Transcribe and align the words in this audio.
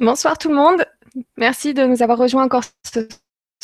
Bonsoir 0.00 0.36
tout 0.36 0.50
le 0.50 0.54
monde. 0.54 0.84
Merci 1.38 1.72
de 1.72 1.86
nous 1.86 2.02
avoir 2.02 2.18
rejoints 2.18 2.44
encore 2.44 2.64
ce 2.84 3.08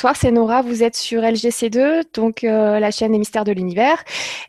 soir. 0.00 0.16
C'est 0.16 0.30
Nora, 0.30 0.62
vous 0.62 0.82
êtes 0.82 0.96
sur 0.96 1.20
LGC2, 1.20 2.04
donc 2.14 2.42
euh, 2.42 2.80
la 2.80 2.90
chaîne 2.90 3.12
des 3.12 3.18
mystères 3.18 3.44
de 3.44 3.52
l'univers. 3.52 4.02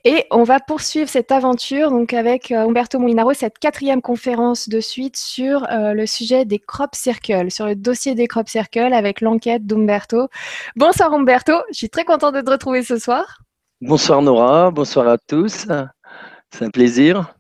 Et 0.05 0.25
on 0.31 0.43
va 0.43 0.61
poursuivre 0.61 1.09
cette 1.09 1.33
aventure 1.33 1.91
donc 1.91 2.13
avec 2.13 2.51
euh, 2.51 2.65
Umberto 2.65 2.99
Molinaro, 2.99 3.33
cette 3.33 3.59
quatrième 3.59 4.01
conférence 4.01 4.69
de 4.69 4.79
suite 4.79 5.17
sur 5.17 5.69
euh, 5.71 5.91
le 5.91 6.05
sujet 6.05 6.45
des 6.45 6.57
crop 6.57 6.95
circles, 6.95 7.51
sur 7.51 7.65
le 7.65 7.75
dossier 7.75 8.15
des 8.15 8.27
crop 8.27 8.47
circles 8.47 8.93
avec 8.93 9.19
l'enquête 9.19 9.65
d'Umberto. 9.65 10.29
Bonsoir 10.77 11.13
Umberto, 11.13 11.53
je 11.69 11.75
suis 11.75 11.89
très 11.89 12.05
contente 12.05 12.35
de 12.35 12.41
te 12.41 12.49
retrouver 12.49 12.81
ce 12.81 12.97
soir. 12.97 13.39
Bonsoir 13.81 14.21
Nora, 14.21 14.71
bonsoir 14.71 15.09
à 15.09 15.17
tous. 15.17 15.67
C'est 16.49 16.63
un 16.63 16.69
plaisir. 16.69 17.35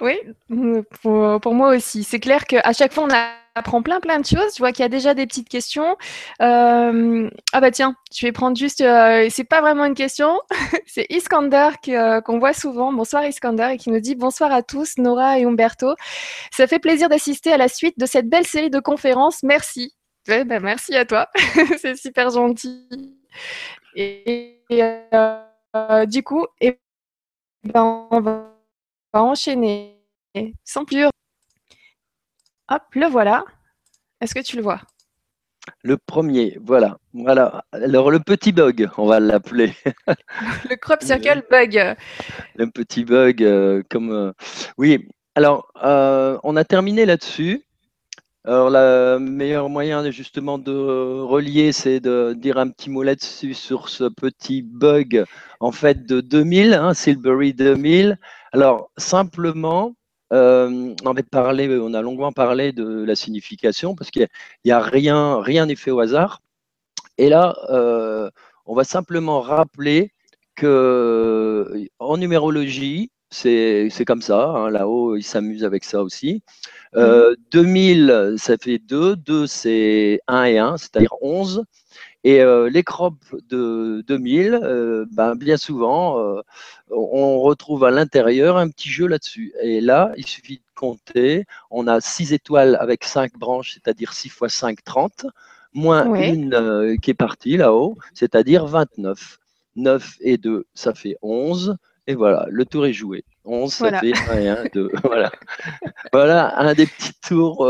Oui, 0.00 0.18
pour, 1.00 1.40
pour 1.40 1.54
moi 1.54 1.76
aussi. 1.76 2.02
C'est 2.02 2.18
clair 2.18 2.46
qu'à 2.46 2.72
chaque 2.72 2.92
fois, 2.92 3.04
on 3.04 3.14
a 3.14 3.41
apprend 3.54 3.82
plein 3.82 4.00
plein 4.00 4.18
de 4.18 4.26
choses. 4.26 4.54
Je 4.54 4.58
vois 4.58 4.72
qu'il 4.72 4.82
y 4.82 4.86
a 4.86 4.88
déjà 4.88 5.14
des 5.14 5.26
petites 5.26 5.48
questions. 5.48 5.96
Euh, 6.40 7.28
ah 7.52 7.60
bah 7.60 7.70
tiens, 7.70 7.94
je 8.14 8.26
vais 8.26 8.32
prendre 8.32 8.56
juste. 8.56 8.80
Euh, 8.80 9.26
c'est 9.30 9.44
pas 9.44 9.60
vraiment 9.60 9.84
une 9.84 9.94
question. 9.94 10.40
c'est 10.86 11.06
Iskander 11.10 11.70
euh, 11.88 12.20
qu'on 12.20 12.38
voit 12.38 12.52
souvent. 12.52 12.92
Bonsoir 12.92 13.24
Iskander 13.24 13.70
et 13.72 13.78
qui 13.78 13.90
nous 13.90 14.00
dit 14.00 14.14
bonsoir 14.14 14.52
à 14.52 14.62
tous, 14.62 14.98
Nora 14.98 15.38
et 15.38 15.44
Umberto. 15.44 15.94
Ça 16.50 16.66
fait 16.66 16.78
plaisir 16.78 17.08
d'assister 17.08 17.52
à 17.52 17.56
la 17.56 17.68
suite 17.68 17.98
de 17.98 18.06
cette 18.06 18.28
belle 18.28 18.46
série 18.46 18.70
de 18.70 18.80
conférences. 18.80 19.42
Merci. 19.42 19.94
bah, 20.26 20.60
merci 20.60 20.96
à 20.96 21.04
toi. 21.04 21.28
c'est 21.78 21.96
super 21.96 22.30
gentil. 22.30 22.88
Et, 23.94 24.62
du 26.06 26.22
coup, 26.22 26.46
et, 26.60 26.78
ben, 27.64 28.08
on 28.10 28.20
va 28.20 28.48
enchaîner 29.12 29.98
sans 30.64 30.84
plus 30.84 31.04
Hop, 32.72 32.84
le 32.94 33.06
voilà. 33.06 33.44
Est-ce 34.22 34.34
que 34.34 34.40
tu 34.40 34.56
le 34.56 34.62
vois? 34.62 34.80
Le 35.82 35.98
premier, 35.98 36.56
voilà. 36.58 36.96
Voilà. 37.12 37.66
Alors, 37.72 38.10
le 38.10 38.18
petit 38.18 38.50
bug, 38.50 38.88
on 38.96 39.04
va 39.04 39.20
l'appeler. 39.20 39.74
le 40.70 40.76
crop 40.76 41.02
circle 41.02 41.44
bug. 41.50 41.94
Le 42.54 42.70
petit 42.70 43.04
bug, 43.04 43.42
euh, 43.42 43.82
comme. 43.90 44.10
Euh, 44.10 44.32
oui, 44.78 45.06
alors, 45.34 45.70
euh, 45.84 46.38
on 46.44 46.56
a 46.56 46.64
terminé 46.64 47.04
là-dessus. 47.04 47.62
Alors, 48.46 48.70
le 48.70 49.18
meilleur 49.18 49.68
moyen 49.68 50.10
justement 50.10 50.56
de 50.56 50.72
relier, 50.72 51.72
c'est 51.72 52.00
de 52.00 52.32
dire 52.32 52.56
un 52.56 52.70
petit 52.70 52.88
mot 52.88 53.02
là-dessus 53.02 53.52
sur 53.52 53.90
ce 53.90 54.04
petit 54.04 54.62
bug 54.62 55.26
en 55.60 55.72
fait 55.72 56.06
de 56.06 56.22
2000, 56.22 56.72
hein, 56.72 56.94
Silbury 56.94 57.52
2000. 57.52 58.18
Alors, 58.52 58.90
simplement, 58.96 59.94
euh, 60.32 60.94
on, 61.04 61.10
avait 61.10 61.22
parlé, 61.22 61.68
on 61.78 61.94
a 61.94 62.02
longuement 62.02 62.32
parlé 62.32 62.72
de 62.72 63.04
la 63.04 63.14
signification 63.14 63.94
parce 63.94 64.10
qu'il 64.10 64.28
n'y 64.64 64.70
a, 64.72 64.80
rien, 64.80 65.40
rien 65.40 65.66
n'est 65.66 65.76
fait 65.76 65.90
au 65.90 66.00
hasard. 66.00 66.40
Et 67.18 67.28
là, 67.28 67.54
euh, 67.70 68.30
on 68.66 68.74
va 68.74 68.84
simplement 68.84 69.40
rappeler 69.40 70.12
que 70.54 71.86
en 71.98 72.16
numérologie, 72.16 73.10
c'est 73.30 74.04
comme 74.06 74.22
ça. 74.22 74.44
Hein, 74.48 74.70
là-haut, 74.70 75.16
ils 75.16 75.22
s'amusent 75.22 75.64
avec 75.64 75.84
ça 75.84 76.02
aussi. 76.02 76.42
2000, 76.94 78.10
euh, 78.10 78.36
ça 78.36 78.56
fait 78.58 78.78
2. 78.78 79.16
2, 79.16 79.46
c'est 79.46 80.20
1 80.28 80.44
et 80.44 80.58
1, 80.58 80.76
c'est-à-dire 80.76 81.14
11. 81.20 81.64
Et 82.24 82.40
euh, 82.40 82.70
les 82.70 82.84
crops 82.84 83.34
de 83.48 84.04
2000, 84.06 84.60
euh, 84.62 85.06
ben, 85.10 85.34
bien 85.34 85.56
souvent, 85.56 86.20
euh, 86.20 86.40
on 86.90 87.40
retrouve 87.40 87.84
à 87.84 87.90
l'intérieur 87.90 88.56
un 88.56 88.68
petit 88.68 88.90
jeu 88.90 89.06
là-dessus. 89.08 89.52
Et 89.60 89.80
là, 89.80 90.12
il 90.16 90.26
suffit 90.26 90.58
de 90.58 90.74
compter. 90.76 91.44
On 91.70 91.88
a 91.88 92.00
6 92.00 92.32
étoiles 92.32 92.76
avec 92.80 93.04
5 93.04 93.32
branches, 93.36 93.72
c'est-à-dire 93.74 94.12
6 94.12 94.28
fois 94.28 94.48
5, 94.48 94.84
30, 94.84 95.26
moins 95.74 96.14
une 96.14 96.96
qui 97.02 97.10
est 97.10 97.14
partie 97.14 97.56
là-haut, 97.56 97.96
c'est-à-dire 98.14 98.66
29. 98.66 99.38
9 99.74 100.16
et 100.20 100.36
2, 100.36 100.66
ça 100.74 100.94
fait 100.94 101.16
11. 101.22 101.76
Et 102.06 102.14
voilà, 102.14 102.46
le 102.50 102.64
tour 102.66 102.86
est 102.86 102.92
joué. 102.92 103.24
11, 103.44 103.72
ça 103.72 103.98
fait 103.98 104.12
1 104.30 104.38
et 104.38 104.48
1, 104.48 104.64
2. 104.72 104.90
voilà. 105.02 105.32
voilà 106.12 106.58
un 106.58 106.74
des 106.74 106.86
petits 106.86 107.14
tours 107.26 107.66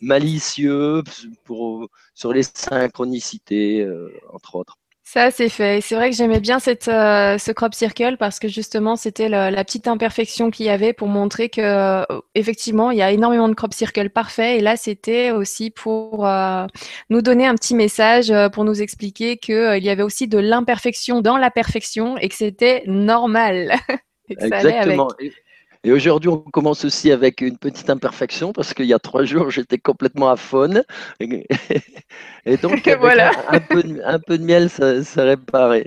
malicieux 0.00 1.02
pour, 1.44 1.88
sur 2.14 2.32
les 2.32 2.42
synchronicités, 2.42 3.80
euh, 3.80 4.12
entre 4.32 4.56
autres. 4.56 4.76
Ça, 5.08 5.30
c'est 5.30 5.48
fait. 5.48 5.80
C'est 5.80 5.94
vrai 5.94 6.10
que 6.10 6.16
j'aimais 6.16 6.40
bien 6.40 6.58
cette, 6.58 6.88
euh, 6.88 7.38
ce 7.38 7.52
crop 7.52 7.72
circle 7.74 8.16
parce 8.18 8.40
que 8.40 8.48
justement, 8.48 8.96
c'était 8.96 9.28
la, 9.28 9.64
petite 9.64 9.86
imperfection 9.86 10.50
qu'il 10.50 10.66
y 10.66 10.68
avait 10.68 10.92
pour 10.92 11.06
montrer 11.06 11.48
que, 11.48 11.60
euh, 11.60 12.04
effectivement, 12.34 12.90
il 12.90 12.98
y 12.98 13.02
a 13.02 13.12
énormément 13.12 13.48
de 13.48 13.54
crop 13.54 13.72
circle 13.72 14.10
parfaits. 14.10 14.58
Et 14.58 14.60
là, 14.60 14.76
c'était 14.76 15.30
aussi 15.30 15.70
pour 15.70 16.28
nous 17.08 17.22
donner 17.22 17.46
un 17.46 17.54
petit 17.54 17.76
message, 17.76 18.32
pour 18.52 18.64
nous 18.64 18.82
expliquer 18.82 19.36
qu'il 19.36 19.84
y 19.84 19.90
avait 19.90 20.02
aussi 20.02 20.26
de 20.26 20.38
l'imperfection 20.38 21.20
dans 21.20 21.36
la 21.36 21.52
perfection 21.52 22.18
et 22.18 22.28
que 22.28 22.34
c'était 22.34 22.82
normal. 22.86 23.74
Exactement. 24.28 25.08
Et 25.86 25.92
aujourd'hui, 25.92 26.28
on 26.28 26.38
commence 26.38 26.84
aussi 26.84 27.12
avec 27.12 27.40
une 27.40 27.58
petite 27.58 27.88
imperfection 27.88 28.52
parce 28.52 28.74
qu'il 28.74 28.86
y 28.86 28.92
a 28.92 28.98
trois 28.98 29.22
jours, 29.22 29.52
j'étais 29.52 29.78
complètement 29.78 30.28
à 30.28 30.34
faune. 30.34 30.82
Et, 31.20 31.46
donc, 32.60 32.88
voilà. 32.98 33.30
un, 33.48 33.60
peu 33.60 33.84
de, 33.84 34.00
un, 34.04 34.18
peu 34.18 34.36
de, 34.36 34.42
miel, 34.42 34.68
ça, 34.68 35.04
ça 35.04 35.22
réparait. 35.22 35.86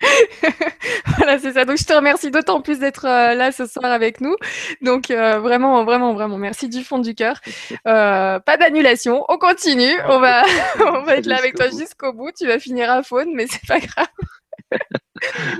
voilà, 1.16 1.38
c'est 1.38 1.52
ça. 1.52 1.64
Donc, 1.64 1.78
je 1.78 1.84
te 1.84 1.92
remercie 1.92 2.32
d'autant 2.32 2.60
plus 2.60 2.80
d'être 2.80 3.06
euh, 3.06 3.34
là 3.34 3.52
ce 3.52 3.66
soir 3.66 3.84
avec 3.84 4.20
nous. 4.20 4.34
Donc, 4.82 5.12
euh, 5.12 5.38
vraiment, 5.38 5.84
vraiment, 5.84 6.12
vraiment, 6.12 6.36
merci 6.36 6.68
du 6.68 6.82
fond 6.82 6.98
du 6.98 7.14
cœur. 7.14 7.40
Euh, 7.86 8.40
pas 8.40 8.56
d'annulation, 8.56 9.24
on 9.28 9.38
continue. 9.38 9.96
On 10.08 10.18
va, 10.18 10.42
on 10.80 11.02
va 11.04 11.18
être 11.18 11.26
là 11.26 11.36
avec 11.36 11.54
toi 11.54 11.68
jusqu'au 11.68 12.12
bout. 12.12 12.32
Tu 12.36 12.48
vas 12.48 12.58
finir 12.58 12.90
à 12.90 13.04
faune, 13.04 13.28
mais 13.32 13.46
c'est 13.48 13.64
pas 13.64 13.78
grave 13.78 14.08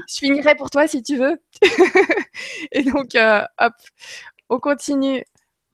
je 0.09 0.19
finirai 0.19 0.55
pour 0.55 0.71
toi 0.71 0.87
si 0.87 1.03
tu 1.03 1.17
veux. 1.17 1.39
et 2.73 2.83
donc, 2.83 3.15
euh, 3.15 3.43
hop, 3.59 3.73
on 4.49 4.59
continue. 4.59 5.25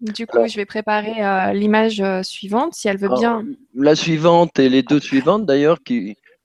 Du 0.01 0.27
coup, 0.27 0.47
je 0.47 0.57
vais 0.57 0.67
préparer 0.67 1.25
euh, 1.25 1.53
l'image 1.53 2.01
euh, 2.01 2.23
suivante, 2.23 2.75
si 2.75 2.89
elle 2.89 2.99
veut 2.99 3.09
bien. 3.09 3.45
La 3.75 3.95
suivante 3.95 4.59
et 4.59 4.69
les 4.69 4.83
deux 4.83 5.01
suivantes, 5.01 5.47
d'ailleurs, 5.47 5.79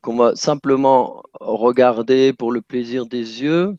qu'on 0.01 0.15
va 0.15 0.35
simplement 0.35 1.23
regarder 1.39 2.31
pour 2.31 2.51
le 2.51 2.61
plaisir 2.61 3.05
des 3.05 3.41
yeux. 3.41 3.75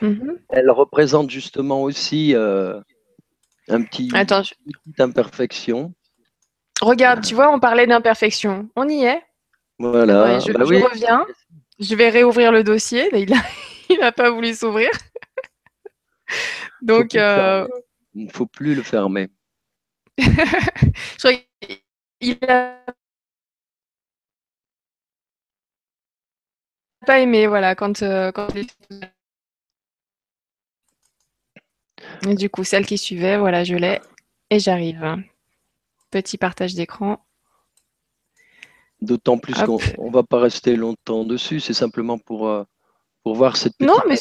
Mhm. 0.00 0.38
Elles 0.48 0.70
représentent 0.70 1.30
justement 1.30 1.82
aussi 1.82 2.34
un 2.34 3.82
petit, 3.82 4.10
Attends, 4.14 4.42
une 4.66 4.72
petite 4.72 5.00
imperfection. 5.00 5.92
Regarde, 6.80 7.22
tu 7.22 7.34
vois, 7.34 7.52
on 7.52 7.60
parlait 7.60 7.86
d'imperfection. 7.86 8.68
On 8.76 8.88
y 8.88 9.04
est. 9.04 9.22
Voilà. 9.78 10.38
je, 10.38 10.52
bah 10.52 10.64
reviens. 10.64 11.26
Je 11.78 11.94
vais 11.94 12.08
réouvrir 12.08 12.52
le 12.52 12.62
dossier. 12.62 13.08
il 13.14 13.98
n'a 13.98 14.12
pas 14.12 14.30
voulu 14.30 14.54
s'ouvrir. 14.54 14.90
Donc. 16.82 17.14
Euh, 17.14 17.66
il 18.14 18.26
ne 18.26 18.30
faut 18.30 18.46
plus 18.46 18.74
le 18.74 18.82
fermer. 18.82 19.28
Je 20.18 21.38
il 22.20 22.38
n'a 22.46 22.80
pas 27.04 27.20
aimé, 27.20 27.46
voilà, 27.46 27.74
quand, 27.74 28.02
euh, 28.02 28.32
quand 28.32 28.48
Et 32.26 32.34
du 32.34 32.48
coup, 32.48 32.64
celle 32.64 32.86
qui 32.86 32.96
suivait, 32.96 33.36
voilà, 33.36 33.64
je 33.64 33.74
l'ai 33.74 34.00
et 34.50 34.58
j'arrive. 34.58 35.16
Petit 36.10 36.38
partage 36.38 36.74
d'écran. 36.74 37.24
D'autant 39.04 39.36
plus 39.36 39.52
qu'on 39.52 39.76
ne 39.76 40.12
va 40.12 40.22
pas 40.22 40.40
rester 40.40 40.76
longtemps 40.76 41.24
dessus, 41.24 41.60
c'est 41.60 41.74
simplement 41.74 42.16
pour, 42.16 42.48
euh, 42.48 42.64
pour 43.22 43.34
voir 43.34 43.56
cette 43.58 43.76
petite 43.76 43.86
non, 43.86 43.98
mais 44.08 44.16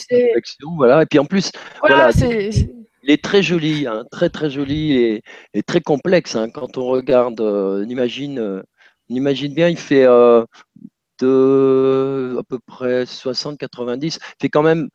Voilà. 0.76 1.04
Et 1.04 1.06
puis 1.06 1.20
en 1.20 1.26
plus, 1.26 1.52
voilà, 1.80 2.10
il 2.12 3.12
est 3.12 3.24
très 3.24 3.42
joli, 3.42 3.88
hein, 3.88 4.04
très 4.12 4.30
très 4.30 4.50
joli 4.50 4.92
et, 4.94 5.22
et 5.54 5.64
très 5.64 5.80
complexe. 5.80 6.36
Hein. 6.36 6.50
quand 6.50 6.78
on 6.78 6.86
regarde, 6.86 7.40
euh, 7.40 7.86
on, 7.86 7.90
imagine, 7.90 8.40
euh, 8.40 8.62
on 9.10 9.16
imagine 9.16 9.54
bien, 9.54 9.70
il 9.70 9.78
fait 9.78 10.06
de 11.22 12.36
à 12.38 12.44
peu 12.44 12.60
près 12.66 13.04
60-90, 13.06 14.04
il 14.04 14.20
fait 14.42 14.50
quand 14.50 14.64
même 14.64 14.90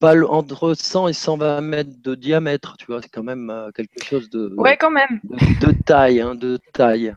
pas 0.00 0.14
entre 0.28 0.74
100 0.74 1.08
et 1.08 1.12
120 1.14 1.62
mètres 1.62 2.02
de 2.02 2.14
diamètre, 2.14 2.76
tu 2.76 2.86
vois, 2.86 3.00
c'est 3.00 3.08
quand 3.08 3.22
même 3.22 3.70
quelque 3.74 4.04
chose 4.04 4.28
de, 4.28 4.52
ouais, 4.58 4.76
quand 4.76 4.90
même. 4.90 5.20
de, 5.62 5.72
taille, 5.86 6.20
hein, 6.20 6.34
de 6.34 6.58
taille. 6.74 7.14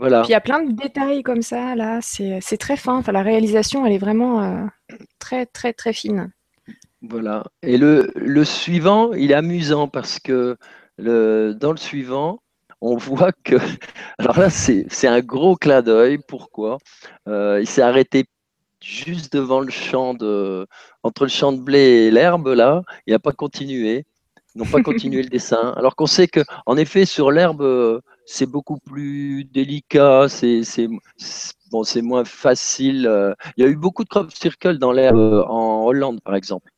Puis 0.00 0.28
il 0.28 0.32
y 0.32 0.34
a 0.34 0.40
plein 0.40 0.62
de 0.62 0.72
détails 0.72 1.22
comme 1.22 1.42
ça, 1.42 1.74
là, 1.74 2.00
c'est 2.00 2.56
très 2.58 2.76
fin. 2.76 2.96
Enfin, 2.96 3.12
la 3.12 3.22
réalisation, 3.22 3.84
elle 3.84 3.92
est 3.92 3.98
vraiment 3.98 4.42
euh, 4.42 4.64
très, 5.18 5.46
très, 5.46 5.72
très 5.72 5.92
fine. 5.92 6.32
Voilà. 7.02 7.44
Et 7.62 7.78
le, 7.78 8.10
le, 8.14 8.44
suivant, 8.44 9.12
il 9.12 9.30
est 9.30 9.34
amusant 9.34 9.88
parce 9.88 10.18
que 10.18 10.56
le, 10.98 11.54
dans 11.54 11.72
le 11.72 11.78
suivant, 11.78 12.40
on 12.80 12.96
voit 12.96 13.32
que. 13.32 13.56
Alors 14.18 14.38
là, 14.38 14.50
c'est 14.50 15.06
un 15.06 15.20
gros 15.20 15.56
clin 15.56 15.82
d'œil. 15.82 16.18
Pourquoi? 16.26 16.78
Euh, 17.28 17.58
Il 17.60 17.66
s'est 17.66 17.82
arrêté 17.82 18.24
juste 18.82 19.32
devant 19.32 19.60
le 19.60 19.70
champ 19.70 20.14
de. 20.14 20.66
entre 21.02 21.24
le 21.24 21.30
champ 21.30 21.52
de 21.52 21.60
blé 21.60 22.06
et 22.06 22.10
l'herbe, 22.10 22.48
là. 22.48 22.82
Il 23.06 23.12
n'a 23.12 23.18
pas 23.18 23.32
continué. 23.32 24.06
n'ont 24.54 24.66
pas 24.66 24.82
continué 24.82 25.22
le 25.22 25.28
dessin. 25.28 25.74
Alors 25.76 25.96
qu'on 25.96 26.06
sait 26.06 26.28
que, 26.28 26.40
en 26.66 26.76
effet, 26.76 27.04
sur 27.06 27.30
l'herbe, 27.30 28.00
c'est 28.30 28.46
beaucoup 28.46 28.78
plus 28.78 29.44
délicat, 29.44 30.28
c'est 30.28 30.88
bon, 31.70 31.82
moins 32.02 32.24
facile. 32.24 33.34
Il 33.56 33.64
y 33.64 33.66
a 33.66 33.68
eu 33.68 33.76
beaucoup 33.76 34.04
de 34.04 34.08
crop 34.08 34.30
circles 34.32 34.78
dans 34.78 34.92
l'herbe 34.92 35.44
en 35.48 35.84
Hollande, 35.84 36.20
par 36.22 36.36
exemple. 36.36 36.70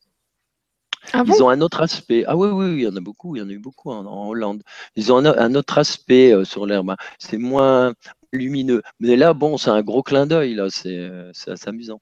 Ah 1.12 1.24
ils 1.26 1.42
ont 1.42 1.50
un 1.50 1.60
autre 1.60 1.82
aspect. 1.82 2.24
Ah 2.26 2.36
oui, 2.36 2.48
oui, 2.48 2.74
il 2.74 2.82
y 2.82 2.88
en 2.88 2.96
a 2.96 3.00
beaucoup, 3.00 3.36
il 3.36 3.40
y 3.40 3.42
en 3.42 3.48
a 3.48 3.52
eu 3.52 3.58
beaucoup 3.58 3.90
en, 3.90 4.28
Hollande. 4.28 4.62
Ils 4.96 5.12
ont 5.12 5.18
un, 5.18 5.54
autre 5.54 5.76
aspect 5.76 6.32
euh, 6.32 6.44
sur 6.44 6.64
l'herbe. 6.64 6.94
C'est 7.18 7.38
moins 7.38 7.92
lumineux. 8.32 8.82
Mais 9.00 9.16
là, 9.16 9.34
bon, 9.34 9.58
c'est 9.58 9.70
un 9.70 9.82
gros 9.82 10.02
clin 10.02 10.26
d'œil, 10.26 10.54
là, 10.54 10.68
c'est 10.70 11.10
assez 11.46 11.68
amusant. 11.68 12.00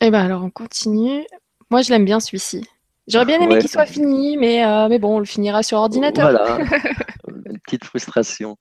Eh 0.00 0.10
bien, 0.10 0.20
alors 0.20 0.42
on 0.44 0.50
continue. 0.50 1.26
Moi, 1.70 1.82
je 1.82 1.90
l'aime 1.90 2.06
bien 2.06 2.20
celui-ci. 2.20 2.64
J'aurais 3.08 3.24
bien 3.26 3.40
aimé 3.40 3.58
qu'il 3.58 3.68
soit 3.68 3.86
fini, 3.86 4.36
mais, 4.36 4.64
euh, 4.64 4.88
mais 4.88 4.98
bon, 4.98 5.16
on 5.16 5.18
le 5.18 5.24
finira 5.24 5.62
sur 5.62 5.78
ordinateur. 5.78 6.30
Voilà, 6.30 6.58
petite 7.58 7.84
frustration. 7.84 8.56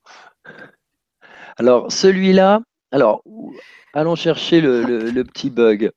Alors, 1.58 1.92
celui-là, 1.92 2.62
alors, 2.92 3.24
allons 3.94 4.16
chercher 4.16 4.62
le, 4.62 5.24
petit 5.24 5.50
bug. 5.50 5.92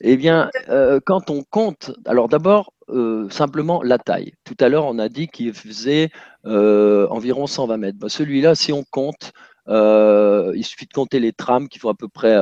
Eh 0.00 0.16
bien, 0.16 0.50
euh, 0.68 1.00
quand 1.04 1.30
on 1.30 1.44
compte, 1.44 1.92
alors 2.06 2.28
d'abord, 2.28 2.72
euh, 2.88 3.28
simplement 3.30 3.82
la 3.82 3.98
taille. 3.98 4.32
Tout 4.44 4.56
à 4.60 4.68
l'heure, 4.68 4.86
on 4.86 4.98
a 4.98 5.08
dit 5.08 5.28
qu'il 5.28 5.54
faisait 5.54 6.10
euh, 6.46 7.06
environ 7.08 7.46
120 7.46 7.76
mètres. 7.76 7.98
Bah, 7.98 8.08
celui-là, 8.08 8.54
si 8.54 8.72
on 8.72 8.84
compte, 8.90 9.32
il 9.68 10.64
suffit 10.64 10.86
de 10.86 10.92
compter 10.92 11.20
les 11.20 11.32
trames 11.32 11.68
qui 11.68 11.78
font 11.78 11.90
à 11.90 11.94
peu 11.94 12.08
près 12.08 12.36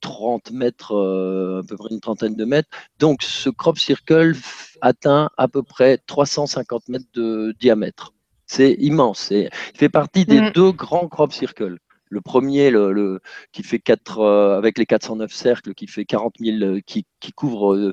30 0.00 0.50
mètres, 0.50 0.92
à 0.92 1.66
peu 1.66 1.76
près 1.76 1.94
une 1.94 2.00
trentaine 2.00 2.34
de 2.34 2.44
mètres. 2.44 2.68
Donc, 2.98 3.22
ce 3.22 3.50
crop 3.50 3.78
circle 3.78 4.34
atteint 4.80 5.30
à 5.36 5.46
peu 5.46 5.62
près 5.62 5.98
350 5.98 6.88
mètres 6.88 7.06
de 7.14 7.54
diamètre. 7.60 8.12
C'est 8.54 8.74
immense. 8.78 9.32
Il 9.32 9.50
fait 9.74 9.88
partie 9.88 10.24
des 10.24 10.40
mm. 10.40 10.50
deux 10.52 10.70
grands 10.70 11.08
crop 11.08 11.32
circles. 11.32 11.78
Le 12.08 12.20
premier, 12.20 12.70
le, 12.70 13.20
qui 13.50 13.64
fait 13.64 13.80
4, 13.80 14.20
euh, 14.20 14.56
avec 14.56 14.78
les 14.78 14.86
409 14.86 15.32
cercles, 15.32 15.74
qui 15.74 15.88
fait 15.88 16.04
40 16.04 16.36
000, 16.38 16.78
qui, 16.86 17.04
couvre 17.34 17.92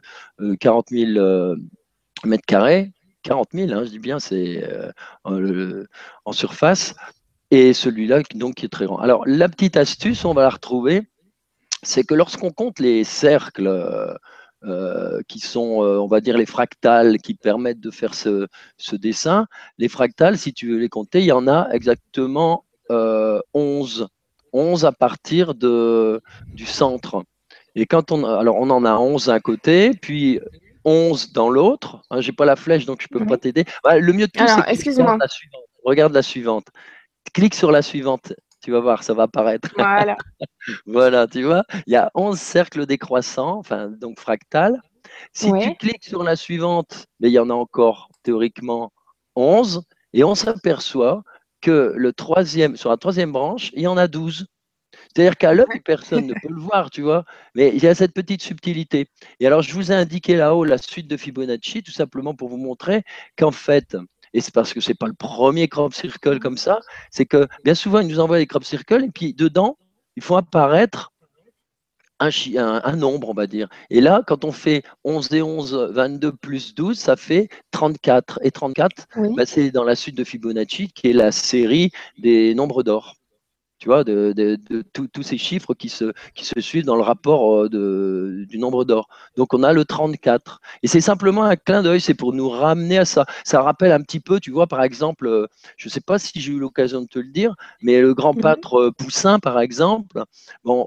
40 0.60 0.90
000 0.92 1.56
mètres 2.26 2.46
carrés. 2.46 2.92
40 3.24 3.50
000, 3.54 3.72
hein, 3.72 3.84
je 3.86 3.90
dis 3.90 3.98
bien, 3.98 4.20
c'est 4.20 4.64
euh, 5.26 5.84
en 6.26 6.32
surface. 6.32 6.94
Et 7.50 7.74
celui-là, 7.74 8.22
donc, 8.36 8.56
qui 8.56 8.66
est 8.68 8.70
très 8.70 8.86
grand. 8.86 9.00
Alors, 9.00 9.24
la 9.26 9.50
petite 9.50 9.78
astuce, 9.78 10.26
on 10.26 10.36
va 10.36 10.44
la 10.44 10.50
retrouver, 10.50 11.02
c'est 11.82 12.04
que 12.04 12.14
lorsqu'on 12.14 12.52
compte 12.52 12.80
les 12.80 13.04
cercles 13.04 13.68
euh, 14.64 15.22
qui 15.28 15.40
sont, 15.40 15.80
on 15.80 16.08
va 16.08 16.22
dire, 16.22 16.38
les 16.38 16.46
fractales 16.46 17.18
qui 17.18 17.34
permettent 17.34 17.80
de 17.80 17.92
faire 17.92 18.14
ce, 18.14 18.48
ce, 18.78 18.96
dessin. 18.96 19.48
Les 19.78 19.88
fractales, 19.88 20.38
si 20.38 20.54
tu 20.54 20.72
veux 20.72 20.78
les 20.78 20.90
compter, 20.90 21.20
il 21.20 21.26
y 21.26 21.32
en 21.32 21.48
a 21.48 21.70
exactement 21.72 22.64
11, 22.90 24.02
euh, 24.02 24.08
11 24.54 24.86
à 24.86 24.92
partir 24.92 25.56
de, 25.56 26.22
du 26.54 26.66
centre. 26.66 27.24
Et 27.76 27.86
quand 27.86 28.12
on, 28.12 28.26
alors 28.26 28.58
on 28.58 28.70
en 28.70 28.86
a 28.86 28.96
11 28.96 29.28
d'un 29.28 29.40
côté, 29.40 29.94
puis 29.94 30.40
11 30.86 31.32
dans 31.32 31.50
l'autre. 31.50 32.02
Hein, 32.10 32.22
J'ai 32.22 32.34
pas 32.34 32.46
la 32.46 32.56
flèche, 32.56 32.86
donc 32.86 33.02
je 33.02 33.08
peux 33.08 33.26
pas 33.26 33.38
t'aider. 33.38 33.66
le 33.86 34.14
mieux 34.14 34.28
de 34.28 34.32
tout, 34.32 34.46
c'est 34.48 34.84
que 34.84 34.90
regarde 34.92 35.20
la, 35.20 35.28
suivante. 35.28 35.64
regarde 35.84 36.14
la 36.14 36.22
suivante. 36.22 36.68
Clique 37.34 37.56
sur 37.56 37.72
la 37.72 37.82
suivante. 37.82 38.34
Tu 38.62 38.72
vas 38.72 38.80
voir, 38.80 39.04
ça 39.04 39.14
va 39.14 39.24
apparaître. 39.24 39.70
Voilà. 39.78 40.16
voilà, 40.86 41.28
tu 41.28 41.44
vois, 41.44 41.64
il 41.88 41.94
y 41.94 41.96
a 41.96 42.12
11 42.14 42.40
cercles 42.40 42.86
décroissants, 42.86 43.58
enfin, 43.58 43.88
donc 43.88 44.20
fractales. 44.20 44.80
Si 45.34 45.52
tu 45.52 45.76
cliques 45.76 46.04
sur 46.04 46.24
la 46.24 46.36
suivante, 46.36 47.08
mais 47.20 47.30
il 47.30 47.34
y 47.34 47.40
en 47.40 47.50
a 47.50 47.54
encore 47.54 48.10
théoriquement 48.24 48.92
11, 49.36 49.84
et 50.14 50.24
on 50.24 50.36
s'aperçoit 50.36 51.24
que 51.62 51.94
le 51.96 52.14
troisième, 52.14 52.76
sur 52.76 52.90
la 52.90 52.98
troisième 52.98 53.32
branche, 53.32 53.72
il 53.74 53.82
y 53.82 53.88
en 53.88 53.98
a 53.98 54.08
12. 54.08 54.48
C'est-à-dire 55.14 55.38
qu'à 55.38 55.54
l'œil, 55.54 55.82
personne 55.84 56.28
ne 56.28 56.34
peut 56.42 56.50
le 56.50 56.60
voir, 56.60 56.90
tu 56.90 57.02
vois, 57.02 57.26
mais 57.56 57.72
il 57.74 57.84
y 57.84 57.88
a 57.88 57.96
cette 57.96 58.14
petite 58.14 58.42
subtilité. 58.42 59.08
Et 59.40 59.48
alors, 59.48 59.62
je 59.62 59.74
vous 59.74 59.92
ai 59.92 59.96
indiqué 59.96 60.36
là-haut 60.36 60.64
la 60.64 60.78
suite 60.78 61.08
de 61.08 61.18
Fibonacci, 61.18 61.84
tout 61.84 61.92
simplement 61.92 62.36
pour 62.36 62.50
vous 62.50 62.58
montrer 62.58 63.04
qu'en 63.38 63.52
fait, 63.52 63.98
et 64.34 64.42
c'est 64.42 64.54
parce 64.54 64.74
que 64.74 64.82
ce 64.82 64.90
n'est 64.90 64.96
pas 64.96 65.08
le 65.08 65.14
premier 65.14 65.68
crop 65.68 65.94
circle 65.94 66.40
comme 66.40 66.58
ça, 66.58 66.80
c'est 67.12 67.26
que 67.26 67.48
bien 67.64 67.76
souvent, 67.76 68.00
ils 68.00 68.08
nous 68.08 68.20
envoient 68.20 68.38
des 68.38 68.48
crop 68.48 68.64
circles, 68.64 69.04
et 69.04 69.12
puis 69.12 69.34
dedans, 69.34 69.78
il 70.16 70.24
faut 70.24 70.36
apparaître 70.36 71.12
un, 72.22 72.96
nombre, 72.96 73.30
on 73.30 73.34
va 73.34 73.48
dire. 73.48 73.68
Et 73.90 74.02
là, 74.02 74.22
quand 74.26 74.46
on 74.46 74.52
fait 74.52 74.84
11 75.04 75.34
et 75.34 75.42
11, 75.42 75.92
22 75.92 76.34
plus 76.34 76.76
12, 76.76 76.98
ça 76.98 77.16
fait 77.16 77.50
34. 77.72 78.40
Et 78.44 78.52
34, 78.52 79.08
bah, 79.36 79.46
c'est 79.46 79.72
dans 79.72 79.84
la 79.84 79.96
suite 79.96 80.18
de 80.18 80.24
Fibonacci, 80.24 80.90
qui 80.90 81.10
est 81.10 81.14
la 81.14 81.32
série 81.32 81.92
des 82.20 82.54
nombres 82.54 82.84
d'or 82.84 83.16
tu 83.82 83.88
vois, 83.88 84.04
de, 84.04 84.38
tous 84.94 85.24
ces 85.24 85.40
chiffres 85.40 85.74
qui 85.74 85.90
se, 85.90 86.14
qui 86.36 86.46
se 86.46 86.62
suivent 86.62 86.86
dans 86.86 86.96
le 86.96 87.02
rapport 87.02 87.66
euh, 87.66 88.46
du 88.48 88.60
nombre 88.60 88.86
d'or. 88.86 89.10
Donc 89.38 89.56
on 89.56 89.64
a 89.64 89.74
le 89.74 89.86
34. 89.86 90.62
Et 90.84 90.88
c'est 90.88 91.02
simplement 91.02 91.44
un 91.46 91.56
clin 91.56 91.82
d'œil, 91.82 92.00
c'est 92.00 92.14
pour 92.14 92.32
nous 92.32 92.48
ramener 92.48 93.00
à 93.00 93.06
ça. 93.06 93.26
Ça 93.44 93.64
rappelle 93.64 93.92
un 93.92 94.02
petit 94.02 94.20
peu, 94.20 94.40
tu 94.40 94.52
vois, 94.52 94.68
par 94.68 94.84
exemple, 94.84 95.26
euh, 95.26 95.48
je 95.78 95.88
ne 95.88 95.92
sais 95.92 96.00
pas 96.00 96.20
si 96.20 96.40
j'ai 96.40 96.52
eu 96.52 96.60
l'occasion 96.60 97.02
de 97.02 97.08
te 97.08 97.18
le 97.18 97.32
dire, 97.32 97.56
mais 97.82 98.00
le 98.02 98.14
grand 98.14 98.36
mhm. 98.36 98.42
pâtre 98.42 98.80
euh, 98.80 98.92
Poussin, 98.92 99.40
par 99.40 99.60
exemple, 99.60 100.24
bon, 100.64 100.86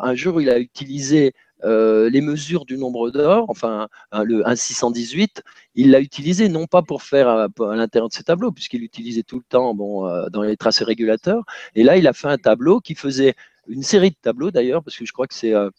un 0.00 0.14
jour 0.14 0.40
il 0.40 0.48
a 0.48 0.60
utilisé 0.60 1.32
euh, 1.64 2.08
les 2.08 2.20
mesures 2.20 2.64
du 2.64 2.78
nombre 2.78 3.10
d'or, 3.10 3.46
enfin 3.48 3.88
le 4.12 4.42
1,618, 4.44 5.42
il 5.74 5.90
l'a 5.90 6.00
utilisé 6.00 6.48
non 6.48 6.66
pas 6.66 6.82
pour 6.82 7.02
faire 7.02 7.28
à, 7.28 7.48
l'intérieur 7.74 8.08
de 8.08 8.14
ses 8.14 8.22
tableaux, 8.22 8.52
puisqu'il 8.52 8.80
l'utilisait 8.80 9.24
tout 9.24 9.36
le 9.36 9.44
temps 9.48 9.74
bon, 9.74 10.06
euh, 10.06 10.28
dans 10.28 10.42
les 10.42 10.56
tracés 10.56 10.84
régulateurs, 10.84 11.44
et 11.74 11.82
là 11.82 11.96
il 11.96 12.06
a 12.06 12.12
fait 12.12 12.28
un 12.28 12.38
tableau 12.38 12.80
qui 12.80 12.94
faisait 12.94 13.34
une 13.66 13.82
série 13.82 14.10
de 14.10 14.16
tableaux 14.22 14.50
d'ailleurs, 14.50 14.84
parce 14.84 14.96
que 14.96 15.04
je 15.04 15.12
crois 15.12 15.26
que 15.26 15.34
c'est 15.34 15.54
euh, 15.54 15.70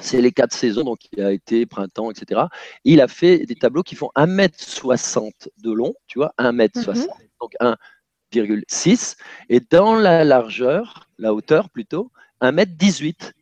c'est 0.00 0.20
les 0.20 0.32
quatre 0.32 0.54
saisons, 0.54 0.82
donc 0.82 1.00
il 1.12 1.22
a 1.22 1.32
été 1.32 1.66
printemps, 1.66 2.10
etc. 2.10 2.42
il 2.84 3.00
a 3.00 3.06
fait 3.06 3.46
des 3.46 3.54
tableaux 3.54 3.82
qui 3.82 3.94
font 3.94 4.10
1m60 4.16 5.48
de 5.58 5.70
long, 5.70 5.94
tu 6.08 6.18
vois, 6.18 6.32
1m60, 6.38 6.96
mhm. 6.96 7.06
donc 7.40 7.52
1,6, 8.32 9.16
et 9.50 9.60
dans 9.60 9.94
la 9.94 10.24
largeur, 10.24 11.08
la 11.18 11.32
hauteur 11.32 11.70
plutôt, 11.70 12.10
1m18 12.40 13.33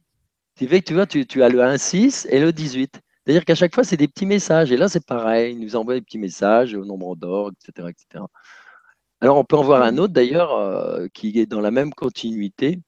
tu 0.67 0.95
vois, 0.95 1.07
tu, 1.07 1.43
as 1.43 1.49
le 1.49 1.61
1,6 1.61 2.27
et 2.29 2.41
le 2.41 2.53
18. 2.53 3.01
C'est-à-dire 3.25 3.45
qu'à 3.45 3.55
chaque 3.55 3.75
fois, 3.75 3.85
c'est 3.85 3.97
des 3.97 4.09
petits 4.09 4.27
messages. 4.27 4.73
Et 4.73 4.77
là, 4.77 4.89
c'est 4.89 5.05
pareil. 5.05 5.55
Il 5.55 5.61
nous 5.61 5.77
envoie 5.77 5.95
des 5.95 6.03
petits 6.03 6.19
messages 6.19 6.75
au 6.75 6.85
nombre 6.85 7.17
d'or, 7.17 7.51
etc., 7.51 7.89
etc. 7.89 8.25
Alors, 9.21 9.39
on 9.39 9.45
peut 9.45 9.57
en 9.57 9.63
voir 9.63 9.83
un 9.83 9.99
autre 9.99 10.13
d'ailleurs 10.13 10.57
euh, 10.57 11.07
qui 11.15 11.39
est 11.39 11.47
dans 11.47 11.61
la 11.61 11.71
même 11.71 11.95
continuité. 11.95 12.81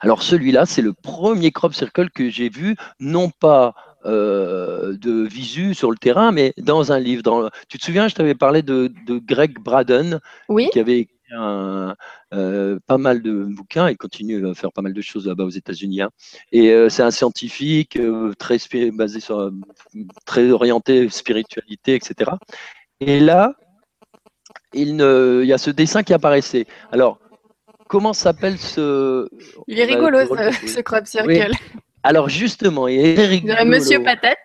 Alors, 0.00 0.22
celui-là, 0.22 0.64
c'est 0.64 0.82
le 0.82 0.94
premier 0.94 1.50
crop 1.50 1.74
circle 1.74 2.10
que 2.10 2.30
j'ai 2.30 2.48
vu, 2.48 2.76
non 3.00 3.30
pas 3.30 3.74
euh, 4.06 4.96
de 4.96 5.26
visu 5.26 5.74
sur 5.74 5.90
le 5.90 5.98
terrain, 5.98 6.30
mais 6.30 6.54
dans 6.56 6.92
un 6.92 7.00
livre. 7.00 7.22
Dans, 7.22 7.50
tu 7.68 7.78
te 7.78 7.84
souviens, 7.84 8.08
je 8.08 8.14
t'avais 8.14 8.34
parlé 8.34 8.62
de, 8.62 8.90
Greg 9.08 9.58
Braden, 9.58 10.20
qui 10.72 10.80
avait 10.80 11.08
euh, 11.32 12.78
pas 12.86 12.98
mal 12.98 13.22
de 13.22 13.44
bouquins. 13.44 13.88
Il 13.90 13.96
continue 13.96 14.48
à 14.48 14.54
faire 14.54 14.72
pas 14.72 14.82
mal 14.82 14.92
de 14.92 15.00
choses 15.00 15.26
là-bas 15.26 15.44
aux 15.44 15.50
États-Unis. 15.50 16.02
Hein. 16.02 16.10
Et 16.52 16.70
euh, 16.70 16.88
c'est 16.88 17.02
un 17.02 17.10
scientifique 17.10 17.96
euh, 17.96 18.32
très 18.38 18.58
basé 18.92 19.20
sur 19.20 19.50
très 20.24 20.50
orienté 20.50 21.08
spiritualité, 21.08 21.94
etc. 21.94 22.32
Et 23.00 23.20
là, 23.20 23.54
il, 24.72 24.96
ne, 24.96 25.40
il 25.42 25.48
y 25.48 25.52
a 25.52 25.58
ce 25.58 25.70
dessin 25.70 26.02
qui 26.02 26.14
apparaissait. 26.14 26.66
Alors, 26.92 27.18
comment 27.88 28.12
s'appelle 28.12 28.58
ce 28.58 29.28
Il 29.66 29.78
est 29.78 29.84
rigolo 29.84 30.18
ce, 30.66 30.80
crop 30.80 31.06
circle. 31.06 31.52
Alors 32.02 32.28
justement, 32.28 32.88
il 32.88 33.00
est 33.00 33.26
rigolo. 33.26 33.64
Monsieur 33.64 34.02
Patate. 34.02 34.38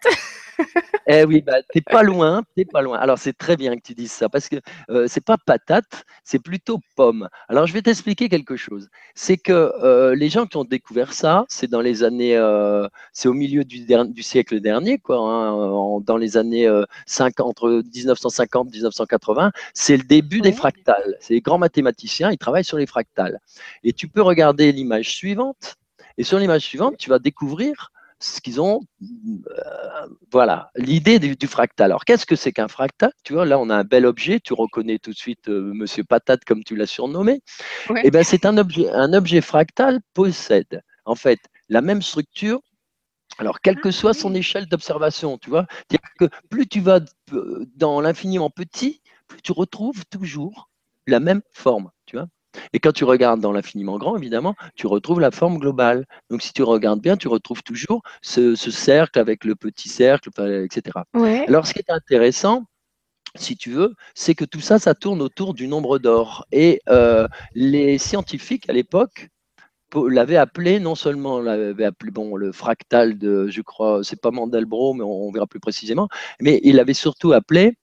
Eh 1.08 1.26
oui, 1.26 1.42
bah, 1.42 1.58
t'es 1.74 1.82
pas 1.82 2.02
loin, 2.02 2.44
t'es 2.56 2.66
pas 2.66 2.82
loin. 2.82 2.98
Alors 2.98 3.18
c'est 3.18 3.38
très 3.38 3.58
bien 3.58 3.76
que 3.76 3.82
tu 3.82 3.94
dises 3.94 4.12
ça 4.12 4.30
parce 4.30 4.48
que 4.48 4.56
euh, 4.90 5.06
c'est 5.08 5.24
pas 5.24 5.38
patate, 5.38 6.06
c'est 6.24 6.40
plutôt 6.40 6.80
pomme. 6.96 7.28
Alors 7.50 7.68
je 7.68 7.74
vais 7.74 7.82
t'expliquer 7.82 8.30
quelque 8.30 8.56
chose. 8.56 8.90
C'est 9.14 9.38
que 9.38 9.52
euh, 9.52 10.16
les 10.16 10.30
gens 10.30 10.46
qui 10.46 10.58
ont 10.58 10.64
découvert 10.64 11.12
ça, 11.12 11.46
c'est 11.50 11.70
dans 11.70 11.82
les 11.82 12.04
années, 12.04 12.38
euh, 12.38 12.88
c'est 13.12 13.28
au 13.28 13.34
milieu 13.34 13.66
du, 13.66 13.86
du, 13.86 14.24
siècle 14.24 14.62
dernier, 14.62 14.98
quoi, 14.98 15.18
hein, 15.20 16.00
dans 16.02 16.18
les 16.18 16.38
années 16.38 16.70
50, 17.06 17.48
entre 17.48 17.84
1950 17.94 18.68
et 18.68 18.72
1980. 18.72 19.52
C'est 19.74 19.98
le 19.98 20.04
début 20.04 20.40
des 20.40 20.54
fractales. 20.54 21.18
C'est 21.20 21.34
les 21.34 21.42
grands 21.42 21.58
mathématiciens, 21.58 22.32
ils 22.32 22.38
travaillent 22.38 22.64
sur 22.64 22.78
les 22.78 22.86
fractales. 22.88 23.40
Et 23.84 23.92
tu 23.92 24.08
peux 24.08 24.22
regarder 24.22 24.72
l'image 24.72 25.14
suivante. 25.14 25.76
Et 26.18 26.24
sur 26.24 26.40
l'image 26.40 26.62
suivante, 26.62 26.96
tu 26.98 27.10
vas 27.10 27.20
découvrir 27.20 27.92
ce 28.24 28.42
qu'ils 28.42 28.62
ont, 28.62 28.82
euh, 29.02 30.08
voilà, 30.32 30.72
l'idée 30.76 31.20
du, 31.20 31.48
fractal. 31.48 31.92
Alors, 31.92 32.06
qu'est-ce 32.06 32.26
que 32.26 32.36
c'est 32.36 32.52
qu'un 32.52 32.68
fractal? 32.68 33.12
Tu 33.24 33.34
vois, 33.34 33.46
là, 33.46 33.60
on 33.60 33.70
a 33.70 33.76
un 33.76 33.84
bel 33.84 34.06
objet, 34.06 34.40
tu 34.40 34.54
reconnais 34.54 34.98
tout 34.98 35.12
de 35.12 35.18
suite 35.18 35.50
euh, 35.50 35.74
Monsieur 35.74 36.04
Patate, 36.04 36.46
comme 36.46 36.64
tu 36.64 36.76
l'as 36.76 36.86
surnommé. 36.86 37.42
Eh 38.04 38.12
bien, 38.12 38.24
c'est 38.24 38.46
un 38.46 38.58
objet, 38.58 38.90
un 38.90 39.14
objet 39.14 39.42
fractal 39.42 40.00
possède, 40.14 40.82
en 41.06 41.16
fait, 41.16 41.40
la 41.70 41.82
même 41.82 42.02
structure 42.02 42.62
Alors, 43.40 43.60
quelle 43.60 43.80
que 43.80 43.92
soit 43.92 44.14
son 44.14 44.34
échelle 44.34 44.68
d'observation, 44.68 45.38
tu 45.38 45.50
vois, 45.50 45.66
que 46.18 46.30
plus 46.50 46.68
tu 46.68 46.80
vas 46.80 47.02
dans 47.76 48.00
l'infiniment 48.00 48.50
petit, 48.50 49.02
plus 49.28 49.42
tu 49.42 49.52
retrouves 49.52 50.06
toujours 50.06 50.70
la 51.08 51.20
même 51.20 51.42
forme. 51.52 51.92
Et 52.74 52.80
quand 52.80 52.92
tu 52.92 53.04
regardes 53.04 53.40
dans 53.40 53.52
l'infiniment 53.52 53.98
grand, 53.98 54.18
évidemment, 54.18 54.56
tu 54.76 54.88
retrouves 54.88 55.20
la 55.20 55.32
forme 55.32 55.58
globale. 55.58 56.06
Donc, 56.30 56.42
si 56.42 56.54
tu 56.54 56.64
regardes 56.64 57.02
bien, 57.02 57.18
tu 57.18 57.28
retrouves 57.28 57.64
toujours 57.64 58.02
ce, 58.22 58.56
cercle 58.56 59.20
avec 59.20 59.46
le 59.46 59.56
petit 59.56 59.90
cercle, 59.90 60.30
etc. 60.64 61.00
Alors, 61.48 61.68
ce 61.68 61.74
qui 61.74 61.80
est 61.80 61.92
intéressant, 61.92 62.66
si 63.36 63.58
tu 63.58 63.72
veux, 63.72 63.94
c'est 64.14 64.36
que 64.36 64.46
tout 64.46 64.60
ça, 64.60 64.80
ça 64.80 64.94
tourne 64.94 65.22
autour 65.22 65.54
du 65.54 65.68
nombre 65.68 66.00
d'or. 66.00 66.46
Et 66.52 66.82
euh, 66.90 67.28
les 67.56 67.98
scientifiques 67.98 68.70
à 68.70 68.74
l'époque 68.74 69.30
l'avaient 70.08 70.38
appelé, 70.38 70.80
non 70.80 70.96
seulement 70.96 71.40
l'avait 71.40 71.86
appelé 71.86 72.12
bon, 72.12 72.36
le 72.36 72.52
fractal 72.52 73.18
de, 73.18 73.48
je 73.50 73.62
crois, 73.62 74.04
c'est 74.04 74.20
pas 74.20 74.32
Mandelbrot, 74.32 74.94
mais 74.94 75.04
on, 75.04 75.32
verra 75.32 75.48
plus 75.48 75.60
précisément, 75.60 76.08
mais 76.42 76.60
il 76.64 76.80
avait 76.80 76.94
surtout 76.94 77.34
appelé 77.34 77.78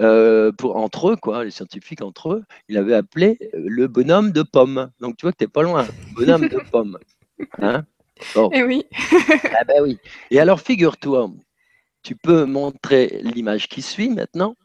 euh, 0.00 0.52
pour, 0.52 0.76
entre 0.76 1.10
eux, 1.10 1.16
quoi, 1.16 1.44
les 1.44 1.50
scientifiques 1.50 2.02
entre 2.02 2.32
eux, 2.32 2.44
il 2.68 2.76
avait 2.76 2.94
appelé 2.94 3.38
euh, 3.54 3.64
le 3.66 3.88
bonhomme 3.88 4.32
de 4.32 4.42
pomme. 4.42 4.90
Donc 5.00 5.16
tu 5.16 5.26
vois 5.26 5.32
que 5.32 5.38
tu 5.38 5.44
n'es 5.44 5.48
pas 5.48 5.62
loin, 5.62 5.86
bonhomme 6.14 6.48
de 6.48 6.60
pomme. 6.70 6.98
Hein 7.60 7.84
Et 8.36 8.58
eh 8.58 8.62
oui. 8.62 8.84
ah 9.58 9.64
ben 9.64 9.82
oui. 9.82 9.98
Et 10.30 10.38
alors 10.40 10.60
figure-toi, 10.60 11.30
tu 12.02 12.14
peux 12.14 12.44
montrer 12.44 13.20
l'image 13.22 13.68
qui 13.68 13.82
suit 13.82 14.10
maintenant. 14.10 14.56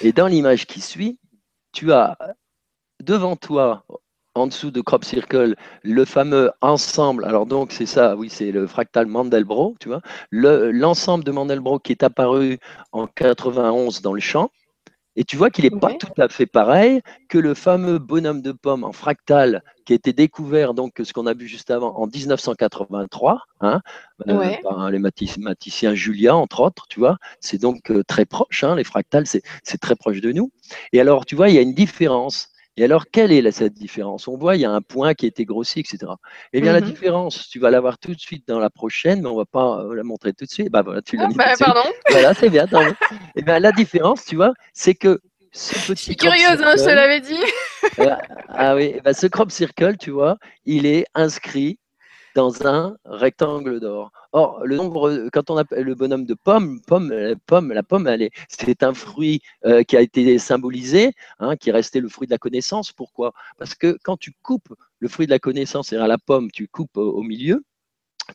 Et 0.00 0.12
dans 0.12 0.26
l'image 0.26 0.66
qui 0.66 0.80
suit, 0.80 1.18
tu 1.72 1.92
as 1.92 2.16
devant 3.00 3.36
toi, 3.36 3.84
en 4.38 4.46
dessous 4.46 4.70
de 4.70 4.80
Crop 4.80 5.04
Circle, 5.04 5.56
le 5.82 6.04
fameux 6.04 6.50
ensemble. 6.60 7.24
Alors 7.24 7.46
donc 7.46 7.72
c'est 7.72 7.86
ça, 7.86 8.16
oui, 8.16 8.28
c'est 8.30 8.52
le 8.52 8.66
fractal 8.66 9.06
Mandelbrot, 9.06 9.76
tu 9.80 9.88
vois. 9.88 10.00
L'ensemble 10.30 11.24
de 11.24 11.30
Mandelbrot 11.30 11.78
qui 11.78 11.92
est 11.92 12.02
apparu 12.02 12.58
en 12.92 13.06
91 13.06 14.02
dans 14.02 14.12
le 14.12 14.20
champ. 14.20 14.50
Et 15.18 15.24
tu 15.24 15.36
vois 15.36 15.50
qu'il 15.50 15.64
n'est 15.64 15.80
pas 15.80 15.94
tout 15.94 16.12
à 16.16 16.28
fait 16.28 16.46
pareil 16.46 17.00
que 17.28 17.38
le 17.38 17.54
fameux 17.54 17.98
bonhomme 17.98 18.40
de 18.40 18.52
pomme 18.52 18.84
en 18.84 18.92
fractal 18.92 19.64
qui 19.84 19.92
a 19.92 19.96
été 19.96 20.12
découvert, 20.12 20.74
donc 20.74 21.00
ce 21.02 21.12
qu'on 21.12 21.26
a 21.26 21.34
vu 21.34 21.48
juste 21.48 21.72
avant, 21.72 21.96
en 21.96 22.06
1983, 22.06 23.42
hein, 23.62 23.80
euh, 24.28 24.52
par 24.62 24.90
les 24.92 25.00
mathématiciens 25.00 25.94
Julia, 25.94 26.36
entre 26.36 26.60
autres, 26.60 26.86
tu 26.88 27.00
vois. 27.00 27.16
C'est 27.40 27.58
donc 27.58 27.90
euh, 27.90 28.04
très 28.06 28.26
proche, 28.26 28.62
hein, 28.62 28.76
les 28.76 28.84
fractales, 28.84 29.26
c'est 29.26 29.78
très 29.80 29.96
proche 29.96 30.20
de 30.20 30.30
nous. 30.30 30.52
Et 30.92 31.00
alors, 31.00 31.26
tu 31.26 31.34
vois, 31.34 31.48
il 31.48 31.56
y 31.56 31.58
a 31.58 31.62
une 31.62 31.74
différence. 31.74 32.50
Et 32.78 32.84
alors, 32.84 33.06
quelle 33.10 33.32
est 33.32 33.50
cette 33.50 33.74
différence? 33.74 34.28
On 34.28 34.36
voit, 34.36 34.54
il 34.54 34.60
y 34.60 34.64
a 34.64 34.70
un 34.70 34.80
point 34.80 35.12
qui 35.14 35.24
a 35.24 35.28
été 35.28 35.44
grossi, 35.44 35.80
etc. 35.80 36.12
Eh 36.52 36.60
bien, 36.60 36.72
la 36.72 36.80
mhm. 36.80 36.86
différence, 36.86 37.48
tu 37.48 37.58
vas 37.58 37.70
la 37.70 37.80
voir 37.80 37.98
tout 37.98 38.14
de 38.14 38.20
suite 38.20 38.46
dans 38.46 38.60
la 38.60 38.70
prochaine, 38.70 39.20
mais 39.20 39.28
on 39.28 39.32
ne 39.32 39.38
va 39.38 39.46
pas 39.46 39.80
euh, 39.80 39.96
la 39.96 40.04
montrer 40.04 40.32
tout 40.32 40.44
de 40.44 40.50
suite. 40.50 40.70
Bah 40.70 40.82
voilà, 40.82 41.02
tu 41.02 41.16
l'as 41.16 41.24
ah, 41.24 41.34
bah, 41.34 41.54
Pardon. 41.58 41.90
Voilà, 42.08 42.34
c'est 42.34 42.48
bien. 42.48 42.66
Eh 43.34 43.42
bien, 43.42 43.58
la 43.58 43.72
différence, 43.72 44.24
tu 44.24 44.36
vois, 44.36 44.52
c'est 44.72 44.94
que 44.94 45.18
ce 45.50 45.74
petit. 45.74 45.88
Je 45.88 45.94
suis 45.94 46.16
curieuse, 46.16 46.62
hein, 46.62 46.74
je 46.76 46.84
te 46.84 46.88
l'avais 46.88 47.20
dit. 47.20 47.42
Euh, 48.00 48.14
ah 48.48 48.74
oui, 48.76 48.92
eh 48.94 49.00
ben, 49.00 49.12
ce 49.12 49.26
crop 49.26 49.50
circle, 49.50 49.96
tu 49.98 50.10
vois, 50.10 50.36
il 50.64 50.84
est 50.84 51.04
inscrit 51.14 51.78
un 52.38 52.96
rectangle 53.04 53.80
d'or. 53.80 54.10
Or, 54.32 54.64
le 54.64 54.76
nombre, 54.76 55.28
quand 55.32 55.50
on 55.50 55.56
appelle 55.56 55.84
le 55.84 55.94
bonhomme 55.94 56.24
de 56.24 56.34
pomme, 56.34 56.80
pomme, 56.86 57.12
pomme, 57.46 57.72
la 57.72 57.82
pomme, 57.82 58.06
elle 58.06 58.22
est, 58.22 58.30
c'est 58.48 58.82
un 58.82 58.94
fruit 58.94 59.40
euh, 59.64 59.82
qui 59.82 59.96
a 59.96 60.00
été 60.00 60.38
symbolisé, 60.38 61.12
hein, 61.38 61.56
qui 61.56 61.70
est 61.70 61.72
resté 61.72 62.00
le 62.00 62.08
fruit 62.08 62.26
de 62.26 62.32
la 62.32 62.38
connaissance. 62.38 62.92
Pourquoi? 62.92 63.32
Parce 63.58 63.74
que 63.74 63.98
quand 64.02 64.16
tu 64.16 64.32
coupes 64.42 64.72
le 65.00 65.08
fruit 65.08 65.26
de 65.26 65.30
la 65.30 65.38
connaissance, 65.38 65.88
c'est-à-dire 65.88 66.08
la 66.08 66.18
pomme, 66.18 66.50
tu 66.50 66.68
coupes 66.68 66.96
au 66.96 67.22
milieu, 67.22 67.64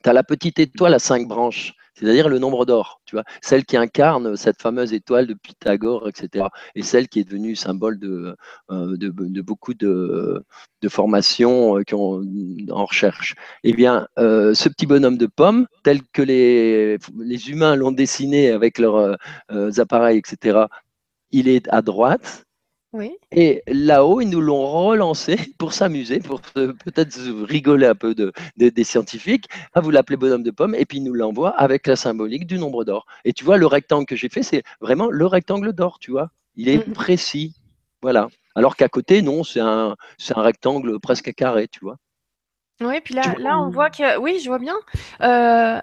tu 0.03 0.09
as 0.09 0.13
la 0.13 0.23
petite 0.23 0.59
étoile 0.59 0.93
à 0.93 0.99
cinq 0.99 1.27
branches 1.27 1.73
c'est-à-dire 1.93 2.27
le 2.27 2.39
nombre 2.39 2.65
d'or, 2.65 3.01
tu 3.05 3.15
vois, 3.15 3.23
celle 3.41 3.65
qui 3.65 3.77
incarne 3.77 4.35
cette 4.35 4.61
fameuse 4.61 4.93
étoile 4.93 5.27
de 5.27 5.35
Pythagore, 5.35 6.07
etc., 6.07 6.45
et 6.75 6.81
celle 6.81 7.07
qui 7.07 7.19
est 7.19 7.23
devenue 7.23 7.55
symbole 7.55 7.99
de, 7.99 8.35
euh, 8.71 8.97
beaucoup 9.43 9.73
de, 9.73 10.43
formations 10.89 11.77
euh, 11.77 11.83
qui 11.83 11.93
en 11.95 12.85
recherche. 12.85 13.35
Eh 13.63 13.73
bien, 13.73 14.07
euh, 14.17 14.53
ce 14.53 14.69
petit 14.69 14.85
bonhomme 14.87 15.17
de 15.17 15.27
pomme, 15.27 15.67
tel 15.83 16.01
que 16.13 16.21
les, 16.21 16.97
les 17.17 17.49
humains 17.49 17.75
l'ont 17.75 17.91
dessiné 17.91 18.49
avec 18.51 18.79
leurs 18.79 19.17
appareils, 19.77 20.17
etc., 20.17 20.65
il 21.31 21.47
est 21.47 21.67
à 21.69 21.81
droite, 21.81 22.45
et 23.31 23.63
là-haut, 23.67 24.21
ils 24.21 24.29
nous 24.29 24.41
l'ont 24.41 24.65
relancé 24.67 25.35
pour 25.57 25.73
s'amuser, 25.73 26.19
pour 26.19 26.41
peut-être 26.41 27.17
rigoler 27.45 27.87
un 27.87 27.95
peu 27.95 28.13
de, 28.13 28.31
des 28.57 28.83
scientifiques. 28.83 29.47
Ah, 29.73 29.81
vous 29.81 29.89
l'appelez 29.91 30.17
bonhomme 30.17 30.43
de 30.43 30.51
pomme, 30.51 30.75
et 30.75 30.85
puis 30.85 30.99
ils 30.99 31.03
nous 31.03 31.13
l'envoient 31.13 31.57
avec 31.57 31.87
la 31.87 31.95
symbolique 31.95 32.45
du 32.45 32.59
nombre 32.59 32.83
d'or. 32.83 33.05
Et 33.25 33.33
tu 33.33 33.43
vois, 33.43 33.57
le 33.57 33.65
rectangle 33.65 34.05
que 34.05 34.15
j'ai 34.15 34.29
fait, 34.29 34.43
c'est 34.43 34.63
vraiment 34.81 35.09
le 35.09 35.25
rectangle 35.25 35.73
d'or, 35.73 35.97
tu 35.99 36.11
vois. 36.11 36.29
Il 36.55 36.69
est 36.69 36.79
précis. 36.93 37.55
Voilà. 38.01 38.27
Alors 38.55 38.75
qu'à 38.75 38.89
côté, 38.89 39.21
non, 39.21 39.43
c'est 39.43 39.59
un, 39.59 39.95
un 40.35 40.41
rectangle 40.41 40.99
presque 40.99 41.33
carré, 41.33 41.67
tu 41.67 41.79
vois. 41.79 41.97
Oui, 42.81 42.99
puis 43.01 43.13
là, 43.13 43.35
là, 43.39 43.59
on 43.59 43.69
voit 43.69 43.89
que. 43.89 44.19
Oui, 44.19 44.39
je 44.39 44.49
vois 44.49 44.59
bien. 44.59 44.75
Euh, 45.21 45.79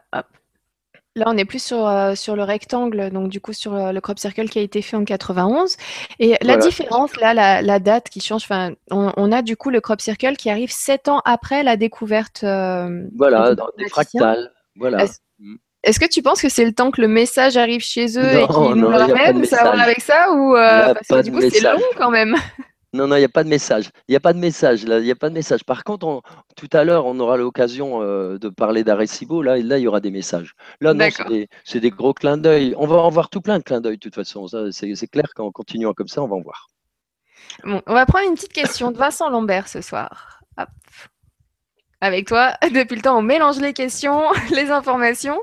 Là, 1.16 1.24
on 1.26 1.36
est 1.36 1.44
plus 1.44 1.62
sur, 1.62 1.88
euh, 1.88 2.14
sur 2.14 2.36
le 2.36 2.44
rectangle, 2.44 3.10
donc 3.10 3.28
du 3.28 3.40
coup 3.40 3.52
sur 3.52 3.74
euh, 3.74 3.90
le 3.90 4.00
crop 4.00 4.16
circle 4.18 4.48
qui 4.48 4.60
a 4.60 4.62
été 4.62 4.80
fait 4.80 4.96
en 4.96 5.04
91. 5.04 5.76
Et 6.20 6.36
la 6.40 6.56
différence, 6.56 7.16
là, 7.16 7.34
la, 7.62 7.78
date 7.80 8.08
qui 8.08 8.20
change, 8.20 8.44
enfin, 8.44 8.74
on, 8.92 9.32
a 9.32 9.42
du 9.42 9.56
coup 9.56 9.70
le 9.70 9.80
crop 9.80 10.00
circle 10.00 10.36
qui 10.36 10.50
arrive 10.50 10.70
sept 10.70 11.08
ans 11.08 11.20
après 11.24 11.64
la 11.64 11.76
découverte. 11.76 12.44
Euh, 12.44 13.06
voilà, 13.16 13.56
dans 13.56 13.68
des 13.76 13.88
fractales. 13.88 14.52
Voilà. 14.76 15.04
Mm. 15.40 15.56
Est-ce 15.82 15.98
que 15.98 16.06
tu 16.06 16.22
penses 16.22 16.42
que 16.42 16.48
c'est 16.48 16.64
le 16.64 16.72
temps 16.72 16.92
que 16.92 17.00
le 17.00 17.08
message 17.08 17.56
arrive 17.56 17.80
chez 17.80 18.16
eux 18.16 18.42
et 18.42 18.46
qu'ils 18.46 18.74
nous 18.74 18.90
le 18.90 18.96
ramènent 18.96 19.44
Ça 19.46 19.64
va 19.64 19.82
avec 19.82 20.00
ça 20.02 20.30
ou 20.30 20.52
parce 20.54 21.08
que 21.08 21.22
du 21.22 21.32
coup 21.32 21.40
c'est 21.40 21.60
long 21.60 21.80
quand 21.96 22.10
même? 22.10 22.36
Non, 22.92 23.06
non, 23.06 23.16
il 23.16 23.20
n'y 23.20 23.24
a 23.24 23.28
pas 23.28 23.44
de 23.44 23.48
message. 23.48 23.90
Il 24.08 24.12
n'y 24.12 24.16
a 24.16 24.20
pas 24.20 24.32
de 24.32 24.38
message. 24.38 24.84
Là, 24.84 24.98
il 24.98 25.04
n'y 25.04 25.10
a 25.10 25.16
pas 25.16 25.28
de 25.28 25.34
message. 25.34 25.64
Par 25.64 25.84
contre, 25.84 26.22
tout 26.56 26.68
à 26.72 26.82
l'heure, 26.84 27.06
on 27.06 27.18
aura 27.20 27.36
l'occasion 27.36 28.02
euh, 28.02 28.36
de 28.38 28.48
parler 28.48 28.82
d'Arecibo. 28.82 29.42
Là, 29.42 29.58
là, 29.58 29.78
il 29.78 29.82
y 29.82 29.86
aura 29.86 30.00
des 30.00 30.10
messages. 30.10 30.54
Là, 30.80 30.92
non, 30.92 31.08
c'est 31.64 31.80
des, 31.80 31.90
gros 31.90 32.14
clins 32.14 32.38
d'œil. 32.38 32.74
On 32.76 32.86
va 32.86 32.96
en 32.96 33.10
voir 33.10 33.30
tout 33.30 33.40
plein 33.40 33.58
de 33.58 33.64
clins 33.64 33.80
d'œil, 33.80 33.96
de 33.96 34.00
toute 34.00 34.16
façon. 34.16 34.46
C'est 34.72 35.08
clair 35.08 35.28
qu'en 35.34 35.52
continuant 35.52 35.92
comme 35.92 36.08
ça, 36.08 36.22
on 36.22 36.26
va 36.26 36.36
en 36.36 36.40
voir. 36.40 36.68
Bon, 37.64 37.80
on 37.86 37.94
va 37.94 38.06
prendre 38.06 38.28
une 38.28 38.34
petite 38.34 38.52
question 38.52 38.90
de 38.90 38.96
Vincent 38.96 39.30
Lambert 39.30 39.68
ce 39.68 39.80
soir. 39.80 40.40
Hop 40.58 40.68
avec 42.00 42.26
toi. 42.26 42.54
Depuis 42.74 42.96
le 42.96 43.02
temps, 43.02 43.18
on 43.18 43.22
mélange 43.22 43.60
les 43.60 43.72
questions, 43.72 44.22
les 44.50 44.70
informations. 44.70 45.40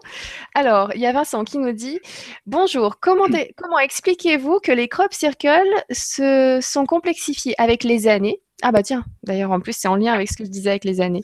Alors, 0.55 0.91
il 0.95 1.01
y 1.01 1.05
a 1.05 1.11
Vincent 1.11 1.43
qui 1.43 1.57
nous 1.57 1.73
dit 1.73 1.99
Bonjour, 2.45 2.99
comment, 2.99 3.25
comment 3.57 3.79
expliquez-vous 3.79 4.59
que 4.59 4.71
les 4.71 4.87
crop 4.87 5.13
circles 5.13 5.83
se 5.91 6.59
sont 6.61 6.85
complexifiés 6.85 7.55
avec 7.57 7.83
les 7.83 8.07
années? 8.07 8.41
Ah 8.63 8.71
bah 8.71 8.81
tiens, 8.81 9.05
d'ailleurs 9.21 9.51
en 9.51 9.59
plus 9.59 9.77
c'est 9.77 9.87
en 9.87 9.95
lien 9.95 10.13
avec 10.13 10.31
ce 10.31 10.35
que 10.35 10.43
je 10.43 10.49
disais 10.49 10.71
avec 10.71 10.83
les 10.83 10.99
années. 10.99 11.23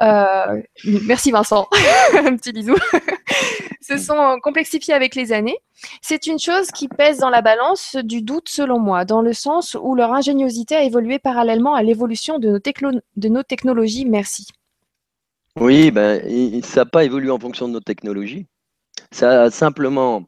Euh, 0.00 0.60
merci 1.04 1.30
Vincent, 1.30 1.68
un 2.14 2.36
petit 2.36 2.52
bisou. 2.52 2.74
se 3.80 3.98
sont 3.98 4.38
complexifiés 4.42 4.92
avec 4.92 5.14
les 5.14 5.32
années. 5.32 5.56
C'est 6.00 6.26
une 6.26 6.40
chose 6.40 6.72
qui 6.72 6.88
pèse 6.88 7.18
dans 7.18 7.30
la 7.30 7.40
balance 7.40 7.96
du 8.02 8.20
doute 8.20 8.48
selon 8.48 8.80
moi, 8.80 9.04
dans 9.04 9.22
le 9.22 9.32
sens 9.32 9.76
où 9.80 9.94
leur 9.94 10.12
ingéniosité 10.12 10.74
a 10.74 10.82
évolué 10.82 11.20
parallèlement 11.20 11.74
à 11.74 11.84
l'évolution 11.84 12.40
de, 12.40 12.60
de 13.16 13.28
nos 13.28 13.42
technologies. 13.44 14.04
Merci. 14.04 14.48
Oui, 15.60 15.90
ben, 15.90 16.62
ça 16.62 16.80
n'a 16.80 16.86
pas 16.86 17.04
évolué 17.04 17.30
en 17.30 17.38
fonction 17.38 17.68
de 17.68 17.74
nos 17.74 17.80
technologies. 17.80 18.46
Ça 19.10 19.42
a 19.42 19.50
simplement 19.50 20.24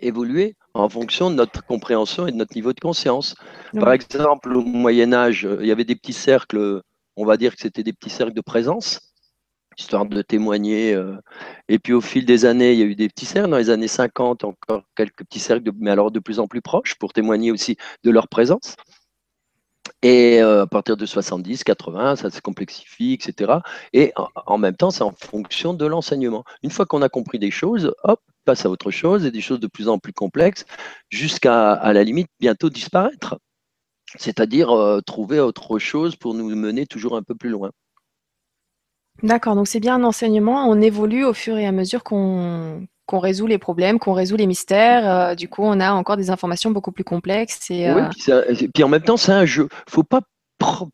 évolué 0.00 0.56
en 0.74 0.88
fonction 0.88 1.30
de 1.30 1.34
notre 1.34 1.64
compréhension 1.64 2.26
et 2.26 2.32
de 2.32 2.36
notre 2.36 2.54
niveau 2.54 2.72
de 2.72 2.80
conscience. 2.80 3.34
Par 3.78 3.92
exemple, 3.92 4.56
au 4.56 4.62
Moyen 4.62 5.12
Âge, 5.12 5.46
il 5.60 5.66
y 5.66 5.72
avait 5.72 5.84
des 5.84 5.96
petits 5.96 6.12
cercles, 6.12 6.82
on 7.16 7.24
va 7.24 7.36
dire 7.36 7.54
que 7.54 7.60
c'était 7.60 7.82
des 7.82 7.92
petits 7.92 8.10
cercles 8.10 8.34
de 8.34 8.40
présence, 8.40 9.12
histoire 9.78 10.06
de 10.06 10.22
témoigner. 10.22 10.94
Euh. 10.94 11.16
Et 11.68 11.78
puis 11.78 11.92
au 11.92 12.00
fil 12.00 12.24
des 12.24 12.44
années, 12.44 12.72
il 12.72 12.78
y 12.78 12.82
a 12.82 12.86
eu 12.86 12.94
des 12.94 13.08
petits 13.08 13.26
cercles. 13.26 13.50
Dans 13.50 13.58
les 13.58 13.70
années 13.70 13.88
50, 13.88 14.44
encore 14.44 14.82
quelques 14.96 15.24
petits 15.24 15.40
cercles, 15.40 15.70
mais 15.78 15.90
alors 15.90 16.10
de 16.10 16.20
plus 16.20 16.38
en 16.38 16.46
plus 16.46 16.62
proches, 16.62 16.94
pour 16.96 17.12
témoigner 17.12 17.50
aussi 17.50 17.76
de 18.04 18.10
leur 18.10 18.28
présence. 18.28 18.76
Et 20.02 20.40
euh, 20.42 20.62
à 20.62 20.66
partir 20.66 20.96
de 20.96 21.06
70, 21.06 21.64
80, 21.64 22.16
ça 22.16 22.30
se 22.30 22.40
complexifie, 22.40 23.12
etc. 23.12 23.58
Et 23.92 24.12
en, 24.46 24.58
même 24.58 24.76
temps, 24.76 24.90
c'est 24.90 25.02
en 25.02 25.12
fonction 25.12 25.74
de 25.74 25.86
l'enseignement. 25.86 26.44
Une 26.62 26.70
fois 26.70 26.86
qu'on 26.86 27.02
a 27.02 27.08
compris 27.08 27.38
des 27.38 27.50
choses, 27.50 27.94
hop, 28.04 28.20
passe 28.44 28.64
à 28.64 28.70
autre 28.70 28.90
chose 28.90 29.24
et 29.26 29.30
des 29.30 29.40
choses 29.40 29.60
de 29.60 29.66
plus 29.66 29.88
en 29.88 29.98
plus 29.98 30.12
complexes, 30.12 30.64
jusqu'à 31.10 31.72
à 31.72 31.92
la 31.92 32.04
limite 32.04 32.28
bientôt 32.40 32.70
disparaître. 32.70 33.38
C'est-à-dire 34.16 34.70
euh, 34.70 35.00
trouver 35.00 35.40
autre 35.40 35.78
chose 35.78 36.16
pour 36.16 36.34
nous 36.34 36.48
mener 36.54 36.86
toujours 36.86 37.16
un 37.16 37.22
peu 37.22 37.34
plus 37.34 37.50
loin. 37.50 37.70
D'accord, 39.22 39.56
donc 39.56 39.66
c'est 39.66 39.80
bien 39.80 39.96
un 39.96 40.04
enseignement, 40.04 40.68
on 40.68 40.80
évolue 40.80 41.24
au 41.24 41.34
fur 41.34 41.58
et 41.58 41.66
à 41.66 41.72
mesure 41.72 42.04
qu'on 42.04 42.86
qu'on 43.08 43.18
résout 43.20 43.46
les 43.46 43.58
problèmes, 43.58 43.98
qu'on 43.98 44.12
résout 44.12 44.36
les 44.36 44.46
mystères. 44.46 45.10
Euh, 45.10 45.34
du 45.34 45.48
coup, 45.48 45.62
on 45.64 45.80
a 45.80 45.92
encore 45.92 46.18
des 46.18 46.28
informations 46.28 46.70
beaucoup 46.70 46.92
plus 46.92 47.04
complexes. 47.04 47.70
Et, 47.70 47.90
Oui, 47.90 48.02
euh, 48.28 48.54
puis, 48.72 48.84
en 48.84 48.88
même 48.88 49.02
temps, 49.02 49.16
c'est 49.16 49.32
un 49.32 49.46
jeu. 49.46 49.68
faut 49.88 50.04
pas 50.04 50.20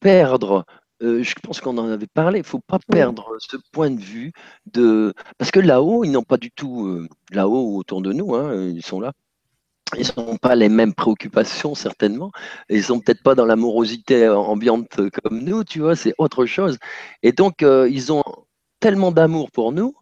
perdre 0.00 0.64
je 1.00 1.35
pense 1.42 1.61
qu'on 1.61 1.76
en 1.76 1.90
avait 1.90 2.06
parlé, 2.06 2.38
il 2.38 2.42
ne 2.42 2.47
faut 2.47 2.62
pas 2.66 2.78
perdre 2.90 3.37
ce 3.38 3.59
point 3.73 3.90
de 3.90 4.00
vue 4.00 4.33
de 4.73 5.12
parce 5.37 5.50
que 5.50 5.61
là-haut, 5.61 6.02
ils 6.02 6.11
n'ont 6.11 6.23
pas 6.23 6.38
du 6.38 6.50
tout 6.50 7.06
là-haut 7.30 7.76
autour 7.76 8.00
de 8.00 8.14
nous, 8.14 8.35
hein, 8.35 8.54
ils 8.54 8.83
sont 8.83 9.00
là. 9.00 9.12
Ils 9.99 10.06
n'ont 10.16 10.38
pas 10.38 10.54
les 10.54 10.71
mêmes 10.71 10.94
préoccupations 10.94 11.75
certainement. 11.75 12.30
Ils 12.71 12.85
sont 12.85 13.00
peut-être 13.00 13.23
pas 13.23 13.35
dans 13.35 13.44
l'amorosité 13.44 14.26
ambiante 14.30 15.11
comme 15.11 15.40
nous, 15.40 15.62
tu 15.62 15.80
vois, 15.80 15.94
c'est 15.94 16.14
autre 16.16 16.47
chose. 16.47 16.78
Et 17.23 17.33
donc 17.33 17.56
ils 17.61 18.11
ont 18.11 18.25
tellement 18.80 19.12
d'amour 19.12 19.50
pour 19.50 19.73
nous 19.73 19.94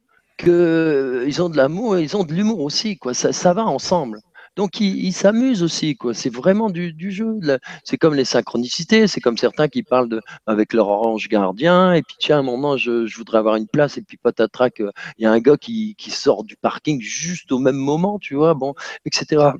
qu'ils 0.42 1.42
ont 1.42 1.48
de 1.48 1.56
l'amour, 1.56 1.98
ils 1.98 2.16
ont 2.16 2.24
de 2.24 2.32
l'humour 2.32 2.60
aussi, 2.60 2.96
quoi. 2.98 3.14
Ça, 3.14 3.32
ça 3.32 3.52
va 3.54 3.64
ensemble. 3.64 4.20
Donc, 4.56 4.80
ils 4.80 5.12
s'amusent 5.12 5.62
aussi, 5.62 5.96
quoi. 5.96 6.12
C'est 6.12 6.32
vraiment 6.32 6.68
du, 6.68 7.10
jeu. 7.10 7.38
C'est 7.84 7.96
comme 7.96 8.14
les 8.14 8.26
synchronicités, 8.26 9.06
c'est 9.06 9.20
comme 9.20 9.38
certains 9.38 9.68
qui 9.68 9.82
parlent 9.82 10.10
de, 10.10 10.20
avec 10.46 10.74
leur 10.74 10.88
orange 10.88 11.28
gardien, 11.28 11.94
et 11.94 12.02
puis 12.02 12.16
tiens, 12.18 12.36
à 12.36 12.40
un 12.40 12.42
moment, 12.42 12.76
je, 12.76 13.16
voudrais 13.16 13.38
avoir 13.38 13.56
une 13.56 13.68
place, 13.68 13.96
et 13.96 14.02
puis 14.02 14.18
patatrac, 14.18 14.80
il 14.80 15.22
y 15.22 15.26
a 15.26 15.32
un 15.32 15.40
gars 15.40 15.56
qui, 15.56 15.96
sort 16.10 16.44
du 16.44 16.56
parking 16.56 17.00
juste 17.00 17.50
au 17.52 17.58
même 17.58 17.76
moment, 17.76 18.18
tu 18.18 18.34
vois, 18.34 18.54
bon, 18.54 18.74
etc 19.06 19.52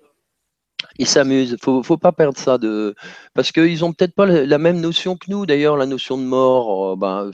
ils 0.98 1.06
s'amusent. 1.06 1.56
Faut, 1.62 1.82
faut 1.82 1.96
pas 1.96 2.12
perdre 2.12 2.38
ça 2.38 2.58
de 2.58 2.94
parce 3.34 3.52
qu'ils 3.52 3.84
ont 3.84 3.92
peut-être 3.92 4.14
pas 4.14 4.26
la, 4.26 4.58
même 4.58 4.80
notion 4.80 5.16
que 5.16 5.30
nous. 5.30 5.46
D'ailleurs, 5.46 5.76
la 5.76 5.86
notion 5.86 6.18
de 6.18 6.24
mort, 6.24 6.92
euh, 6.92 6.96
ben, 6.96 7.30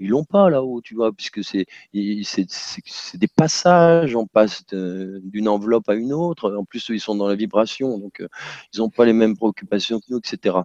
ils 0.00 0.08
l'ont 0.08 0.24
pas 0.24 0.48
là-haut, 0.48 0.80
tu 0.80 0.94
vois, 0.94 1.12
puisque 1.12 1.44
c'est 1.44 1.66
des 1.92 3.28
passages, 3.36 4.16
on 4.16 4.26
passe 4.26 4.64
d'une 4.72 5.48
enveloppe 5.48 5.88
à 5.88 5.94
une 5.94 6.12
autre. 6.12 6.52
En 6.56 6.64
plus, 6.64 6.88
ils 6.88 7.00
sont 7.00 7.14
dans 7.14 7.28
la 7.28 7.34
vibration, 7.34 7.98
donc 7.98 8.20
euh, 8.20 8.28
ils 8.72 8.78
n'ont 8.78 8.88
pas 8.88 9.04
les 9.04 9.12
mêmes 9.12 9.36
préoccupations 9.36 10.00
que 10.00 10.06
nous, 10.08 10.18
etc. 10.18 10.56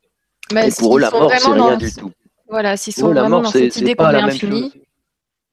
Mais 0.53 0.69
pour 0.77 0.97
eux, 0.97 1.01
la 1.01 1.11
mort, 1.11 1.31
c'est 1.37 1.51
rien 1.51 1.77
du 1.77 1.93
tout. 1.93 2.11
Voilà, 2.47 2.77
s'ils 2.77 2.93
sont 2.93 3.13
vraiment 3.13 3.41
dans 3.41 3.49
cette 3.49 3.75
idée 3.77 3.95
qu'on 3.95 4.09
est 4.09 4.21
infini. 4.21 4.71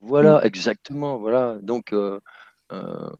Voilà, 0.00 0.38
mm. 0.38 0.46
exactement. 0.46 1.18
Voilà, 1.18 1.58
donc. 1.60 1.92
Euh, 1.92 2.20
euh, 2.72 3.10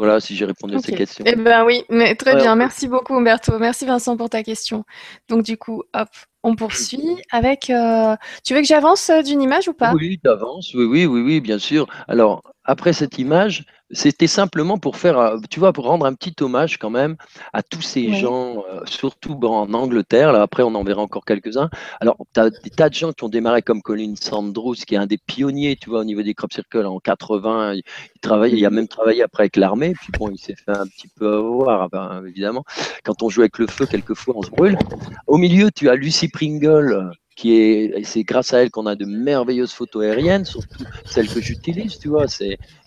voilà, 0.00 0.18
si 0.18 0.34
j'ai 0.34 0.46
répondu 0.46 0.76
à 0.76 0.78
ces 0.78 0.94
questions. 0.94 1.22
Eh 1.26 1.36
ben 1.36 1.62
oui, 1.66 1.84
mais 1.90 2.14
très 2.14 2.34
bien. 2.34 2.56
Merci 2.56 2.88
beaucoup, 2.88 3.14
Umberto. 3.14 3.58
Merci, 3.58 3.84
Vincent, 3.84 4.16
pour 4.16 4.30
ta 4.30 4.42
question. 4.42 4.84
Donc, 5.28 5.42
du 5.42 5.58
coup, 5.58 5.82
hop, 5.92 6.08
on 6.42 6.56
poursuit 6.56 7.18
avec. 7.30 7.68
Euh, 7.68 8.16
tu 8.42 8.54
veux 8.54 8.60
que 8.60 8.66
j'avance 8.66 9.10
euh, 9.10 9.20
d'une 9.20 9.42
image 9.42 9.68
ou 9.68 9.74
pas? 9.74 9.92
Oui, 9.92 10.18
tu 10.24 10.30
avances. 10.30 10.72
Oui, 10.72 10.86
oui, 10.86 11.04
oui, 11.04 11.20
oui, 11.20 11.40
bien 11.42 11.58
sûr. 11.58 11.86
Alors, 12.08 12.42
après 12.64 12.94
cette 12.94 13.18
image, 13.18 13.66
c'était 13.92 14.26
simplement 14.26 14.78
pour 14.78 14.96
faire, 14.96 15.18
euh, 15.18 15.38
tu 15.50 15.58
vois, 15.58 15.72
pour 15.72 15.84
rendre 15.84 16.06
un 16.06 16.14
petit 16.14 16.34
hommage 16.40 16.78
quand 16.78 16.90
même 16.90 17.16
à 17.52 17.62
tous 17.62 17.82
ces 17.82 18.12
gens, 18.14 18.64
euh, 18.70 18.80
surtout 18.84 19.38
en 19.42 19.72
Angleterre. 19.74 20.32
Là, 20.32 20.42
après, 20.42 20.62
on 20.62 20.74
en 20.74 20.84
verra 20.84 21.02
encore 21.02 21.24
quelques-uns. 21.24 21.70
Alors, 22.00 22.16
tu 22.32 22.40
as 22.40 22.50
des 22.50 22.70
tas 22.70 22.88
de 22.88 22.94
gens 22.94 23.12
qui 23.12 23.24
ont 23.24 23.28
démarré 23.28 23.62
comme 23.62 23.82
Colin 23.82 24.14
Sanders, 24.14 24.84
qui 24.86 24.94
est 24.94 24.98
un 24.98 25.06
des 25.06 25.18
pionniers, 25.18 25.76
tu 25.76 25.90
vois, 25.90 26.00
au 26.00 26.04
niveau 26.04 26.22
des 26.22 26.34
crop 26.34 26.52
circles 26.52 26.86
en 26.86 26.98
80. 27.00 27.74
Il, 27.74 27.82
travaille, 28.20 28.54
il 28.54 28.64
a 28.64 28.70
même 28.70 28.88
travaillé 28.88 29.22
après 29.22 29.44
avec 29.44 29.56
l'armée. 29.56 29.94
Puis 29.94 30.12
bon, 30.18 30.30
il 30.30 30.38
s'est 30.38 30.54
fait 30.54 30.76
un 30.76 30.86
petit 30.86 31.08
peu 31.08 31.32
avoir, 31.32 31.88
ben, 31.90 32.22
évidemment. 32.26 32.64
Quand 33.04 33.22
on 33.22 33.28
joue 33.28 33.40
avec 33.40 33.58
le 33.58 33.66
feu, 33.66 33.86
quelquefois, 33.86 34.34
on 34.36 34.42
se 34.42 34.50
brûle. 34.50 34.78
Au 35.26 35.36
milieu, 35.36 35.70
tu 35.70 35.88
as 35.88 35.94
Lucy 35.94 36.28
Pringle, 36.28 37.10
est, 37.46 38.04
c'est 38.04 38.22
grâce 38.22 38.52
à 38.52 38.62
elle 38.62 38.70
qu'on 38.70 38.86
a 38.86 38.96
de 38.96 39.04
merveilleuses 39.04 39.72
photos 39.72 40.04
aériennes, 40.04 40.44
surtout 40.44 40.84
celles 41.04 41.28
que 41.28 41.40
j'utilise, 41.40 41.98
tu 41.98 42.08
vois. 42.08 42.26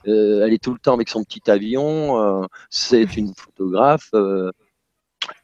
Euh, 0.08 0.46
elle 0.46 0.54
est 0.54 0.64
tout 0.64 0.74
le 0.74 0.80
temps 0.80 0.94
avec 0.94 1.10
son 1.10 1.24
petit 1.24 1.50
avion. 1.50 2.20
Euh, 2.22 2.46
c'est 2.70 3.18
une 3.18 3.34
photographe. 3.36 4.10
Euh, 4.14 4.52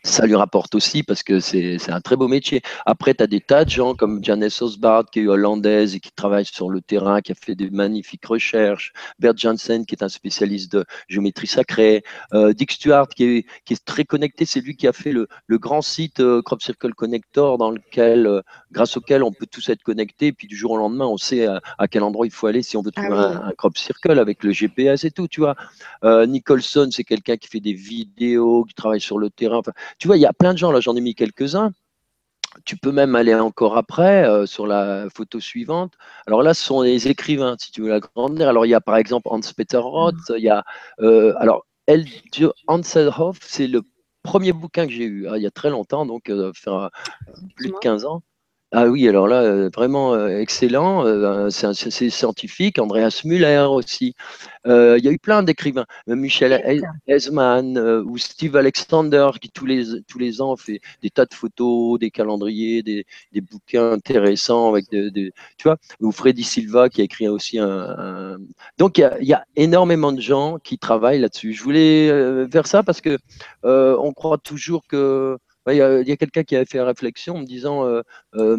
ça 0.03 0.25
lui 0.25 0.35
rapporte 0.35 0.75
aussi 0.75 1.03
parce 1.03 1.23
que 1.23 1.39
c'est 1.39 1.89
un 1.89 2.01
très 2.01 2.15
beau 2.15 2.27
métier. 2.27 2.61
Après, 2.85 3.13
tu 3.13 3.23
as 3.23 3.27
des 3.27 3.41
tas 3.41 3.65
de 3.65 3.69
gens 3.69 3.95
comme 3.95 4.23
Janice 4.23 4.61
Osbard, 4.61 5.05
qui 5.11 5.19
est 5.19 5.27
hollandaise 5.27 5.95
et 5.95 5.99
qui 5.99 6.11
travaille 6.11 6.45
sur 6.45 6.69
le 6.69 6.81
terrain, 6.81 7.21
qui 7.21 7.31
a 7.31 7.35
fait 7.35 7.55
de 7.55 7.69
magnifiques 7.69 8.25
recherches. 8.25 8.93
Bert 9.19 9.37
Janssen, 9.37 9.85
qui 9.85 9.95
est 9.95 10.03
un 10.03 10.09
spécialiste 10.09 10.71
de 10.71 10.85
géométrie 11.07 11.47
sacrée. 11.47 12.03
Euh, 12.33 12.53
Dick 12.53 12.71
Stewart, 12.71 13.07
qui 13.09 13.23
est, 13.23 13.45
qui 13.65 13.73
est, 13.73 13.85
très 13.85 14.05
connecté, 14.05 14.45
c'est 14.45 14.61
lui 14.61 14.75
qui 14.75 14.87
a 14.87 14.93
fait 14.93 15.11
le, 15.11 15.27
le 15.47 15.57
grand 15.57 15.81
site 15.81 16.19
euh, 16.19 16.41
Crop 16.41 16.61
Circle 16.61 16.93
Connector, 16.93 17.57
dans 17.57 17.71
lequel, 17.71 18.25
euh, 18.27 18.41
grâce 18.71 18.97
auquel 18.97 19.23
on 19.23 19.31
peut 19.31 19.47
tous 19.47 19.69
être 19.69 19.83
connectés. 19.83 20.27
Et 20.27 20.33
puis 20.33 20.47
du 20.47 20.55
jour 20.55 20.71
au 20.71 20.77
lendemain, 20.77 21.05
on 21.05 21.17
sait 21.17 21.45
à, 21.45 21.87
quel 21.87 22.03
endroit 22.03 22.25
il 22.25 22.31
faut 22.31 22.47
aller 22.47 22.63
si 22.63 22.77
on 22.77 22.81
veut 22.81 22.91
ah 22.95 23.01
trouver 23.01 23.19
un, 23.19 23.47
un, 23.47 23.51
crop 23.51 23.77
circle 23.77 24.19
avec 24.19 24.43
le 24.43 24.51
GPS 24.51 25.03
et 25.03 25.11
tout, 25.11 25.27
tu 25.27 25.41
vois. 25.41 25.55
Nicholson, 26.25 26.89
c'est 26.91 27.03
quelqu'un 27.03 27.37
qui 27.37 27.47
fait 27.47 27.59
des 27.59 27.73
vidéos, 27.73 28.63
qui 28.63 28.73
travaille 28.73 29.01
sur 29.01 29.17
le 29.17 29.29
terrain. 29.29 29.61
Enfin, 29.69 29.93
tu 29.97 30.07
vois, 30.07 30.17
il 30.17 30.21
y 30.21 30.25
a 30.25 30.33
plein 30.33 30.53
de 30.53 30.57
gens, 30.57 30.71
là 30.71 30.79
j'en 30.79 30.95
ai 30.95 31.01
mis 31.01 31.15
quelques-uns. 31.15 31.71
Tu 32.65 32.77
peux 32.77 32.91
même 32.91 33.15
aller 33.15 33.35
encore 33.35 33.77
après 33.77 34.27
euh, 34.27 34.45
sur 34.45 34.65
la 34.65 35.07
photo 35.15 35.39
suivante. 35.39 35.93
Alors 36.25 36.41
là, 36.41 36.53
ce 36.53 36.63
sont 36.63 36.81
les 36.81 37.07
écrivains, 37.07 37.55
si 37.59 37.71
tu 37.71 37.81
veux 37.81 37.89
la 37.89 37.99
grande 37.99 38.41
Alors 38.41 38.65
il 38.65 38.69
y 38.69 38.73
a 38.73 38.81
par 38.81 38.97
exemple 38.97 39.27
Hans-Peter 39.29 39.77
Roth, 39.77 40.15
mm. 40.29 40.33
il 40.37 40.43
y 40.43 40.49
a. 40.49 40.63
Euh, 40.99 41.33
alors, 41.37 41.65
Hans 42.67 42.81
Hoff, 43.17 43.39
c'est 43.41 43.67
le 43.67 43.81
premier 44.23 44.51
bouquin 44.51 44.85
que 44.85 44.93
j'ai 44.93 45.05
eu 45.05 45.27
hein, 45.27 45.37
il 45.37 45.43
y 45.43 45.47
a 45.47 45.51
très 45.51 45.69
longtemps, 45.69 46.05
donc 46.05 46.29
euh, 46.29 46.51
faire 46.53 46.89
plus 47.55 47.69
de 47.69 47.77
15 47.81 48.05
ans. 48.05 48.21
Ah 48.71 48.85
oui, 48.85 49.07
alors 49.09 49.27
là, 49.27 49.41
euh, 49.41 49.69
vraiment 49.73 50.13
euh, 50.13 50.39
excellent. 50.39 51.03
Euh, 51.03 51.49
c'est 51.49 52.09
scientifique. 52.11 52.77
Andreas 52.77 53.21
Müller 53.25 53.65
aussi. 53.67 54.13
Il 54.65 54.99
y 55.03 55.07
a 55.07 55.11
eu 55.11 55.17
plein 55.17 55.41
d'écrivains. 55.41 55.85
Michel 56.05 56.83
Esman 57.07 57.79
ou 57.79 58.17
Steve 58.19 58.55
Alexander 58.55 59.29
qui 59.41 59.49
tous 59.49 59.65
les, 59.65 60.03
tous 60.07 60.19
les 60.19 60.41
ans 60.41 60.55
fait 60.55 60.81
des 61.01 61.09
tas 61.09 61.25
de 61.25 61.33
photos, 61.33 61.97
des 61.99 62.11
calendriers, 62.11 62.83
des, 62.83 63.05
des 63.33 63.41
bouquins 63.41 63.93
intéressants 63.93 64.69
avec 64.69 64.91
de, 64.91 65.09
tu 65.09 65.63
vois. 65.63 65.77
Ou 66.01 66.11
Freddy 66.11 66.43
Silva 66.43 66.89
qui 66.89 67.01
a 67.01 67.05
écrit 67.05 67.27
aussi 67.27 67.57
un. 67.57 68.37
Donc 68.77 68.99
il 68.99 69.09
y, 69.21 69.33
a, 69.33 69.45
énormément 69.55 70.11
de 70.11 70.21
gens 70.21 70.59
qui 70.59 70.77
travaillent 70.77 71.21
là-dessus. 71.21 71.53
Je 71.53 71.63
voulais 71.63 72.47
faire 72.51 72.67
ça 72.67 72.83
parce 72.83 73.01
que 73.01 73.17
on 73.63 74.13
croit 74.13 74.37
toujours 74.37 74.85
que 74.87 75.39
il 75.67 75.75
y 75.75 75.81
a, 75.81 76.17
quelqu'un 76.17 76.43
qui 76.43 76.55
avait 76.55 76.65
fait 76.65 76.81
réflexion 76.81 77.35
en 77.35 77.39
me 77.39 77.45
disant 77.45 77.85
euh, 77.85 78.01
euh, 78.35 78.57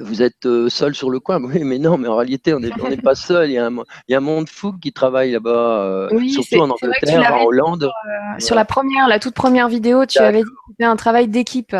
vous 0.00 0.22
êtes 0.22 0.46
euh, 0.46 0.68
seul 0.68 0.94
sur 0.94 1.10
le 1.10 1.20
coin. 1.20 1.40
Oui, 1.44 1.64
mais 1.64 1.78
non, 1.78 1.98
mais 1.98 2.08
en 2.08 2.16
réalité, 2.16 2.54
on 2.54 2.60
n'est 2.60 2.96
pas 2.96 3.14
seul. 3.14 3.50
Il 3.50 3.54
y, 3.54 3.58
a 3.58 3.66
un, 3.66 4.20
monde 4.20 4.48
fou 4.48 4.72
qui 4.72 4.92
travaille 4.92 5.32
là-bas, 5.32 6.08
surtout 6.28 6.60
en 6.60 6.70
Angleterre, 6.70 7.34
en 7.34 7.44
Hollande. 7.44 7.90
Sur 8.38 8.54
la 8.54 8.64
première, 8.64 9.08
la 9.08 9.18
toute 9.18 9.34
première 9.34 9.68
vidéo, 9.68 10.06
tu 10.06 10.18
avais 10.18 10.42
dit 10.42 10.44
que 10.44 10.72
c'était 10.72 10.84
un 10.84 10.96
travail 10.96 11.28
d'équipe. 11.28 11.76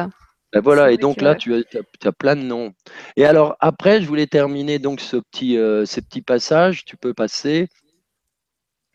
Ben 0.55 0.63
voilà, 0.63 0.93
et 0.93 0.97
donc 0.97 1.21
là, 1.21 1.35
tu 1.35 1.55
as, 1.55 2.13
plein 2.13 2.35
de 2.35 2.43
noms. 2.43 2.73
Et 3.17 3.27
alors, 3.27 3.57
après, 3.61 4.01
je 4.01 4.07
voulais 4.07 4.27
terminer 4.27 4.79
donc 4.79 5.01
ce 5.01 5.17
petit, 5.17 5.59
ces 5.87 6.03
petits 6.03 6.23
passages. 6.23 6.85
Tu 6.85 6.97
peux 6.97 7.15
passer 7.15 7.69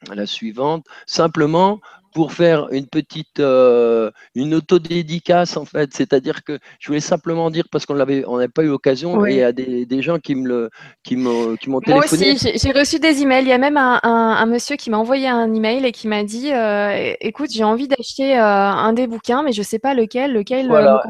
à 0.10 0.16
la 0.16 0.26
suivante. 0.26 0.86
Simplement, 1.06 1.80
pour 2.14 2.32
faire 2.32 2.68
une 2.72 2.86
petite 2.86 3.40
euh, 3.40 4.12
une 4.36 4.54
autodédicace 4.54 5.58
en 5.58 5.66
fait. 5.66 5.90
C'est-à-dire 5.94 6.44
que 6.44 6.60
je 6.80 6.88
voulais 6.88 7.00
simplement 7.00 7.50
dire 7.50 7.66
parce 7.72 7.86
qu'on 7.86 7.96
l'avait 7.96 8.24
on 8.28 8.38
n'avait 8.38 8.48
pas 8.48 8.64
eu 8.64 8.68
l'occasion 8.68 9.26
et 9.26 9.32
il 9.32 9.38
y 9.38 9.44
a 9.44 9.52
des, 9.52 9.86
des, 9.86 10.02
gens 10.02 10.20
qui 10.20 10.36
me 10.36 10.48
le 10.48 10.70
qui 11.04 11.16
m'ont 11.16 11.56
qui 11.56 11.70
m'ont 11.70 11.80
téléphoné. 11.80 12.26
Moi 12.26 12.34
aussi, 12.34 12.52
j'ai 12.56 12.72
reçu 12.72 13.00
des 13.00 13.22
emails. 13.22 13.44
Il 13.44 13.50
y 13.50 13.54
a 13.54 13.58
même 13.58 13.78
un, 13.78 14.00
un, 14.04 14.46
monsieur 14.46 14.76
qui 14.76 14.90
m'a 14.90 14.98
envoyé 14.98 15.28
un 15.28 15.54
email 15.54 15.86
et 15.86 15.92
qui 15.92 16.08
m'a 16.08 16.24
dit 16.24 16.52
euh, 16.52 17.14
écoute, 17.20 17.50
j'ai 17.52 17.64
envie 17.64 17.88
d'acheter 17.88 18.38
euh, 18.38 18.44
un 18.44 18.94
des 18.94 19.08
bouquins, 19.08 19.44
mais 19.44 19.52
je 19.52 19.64
sais 19.64 19.80
pas 19.80 19.94
lequel, 19.94 20.34
lequel 20.34 20.68
voilà. 20.68 21.04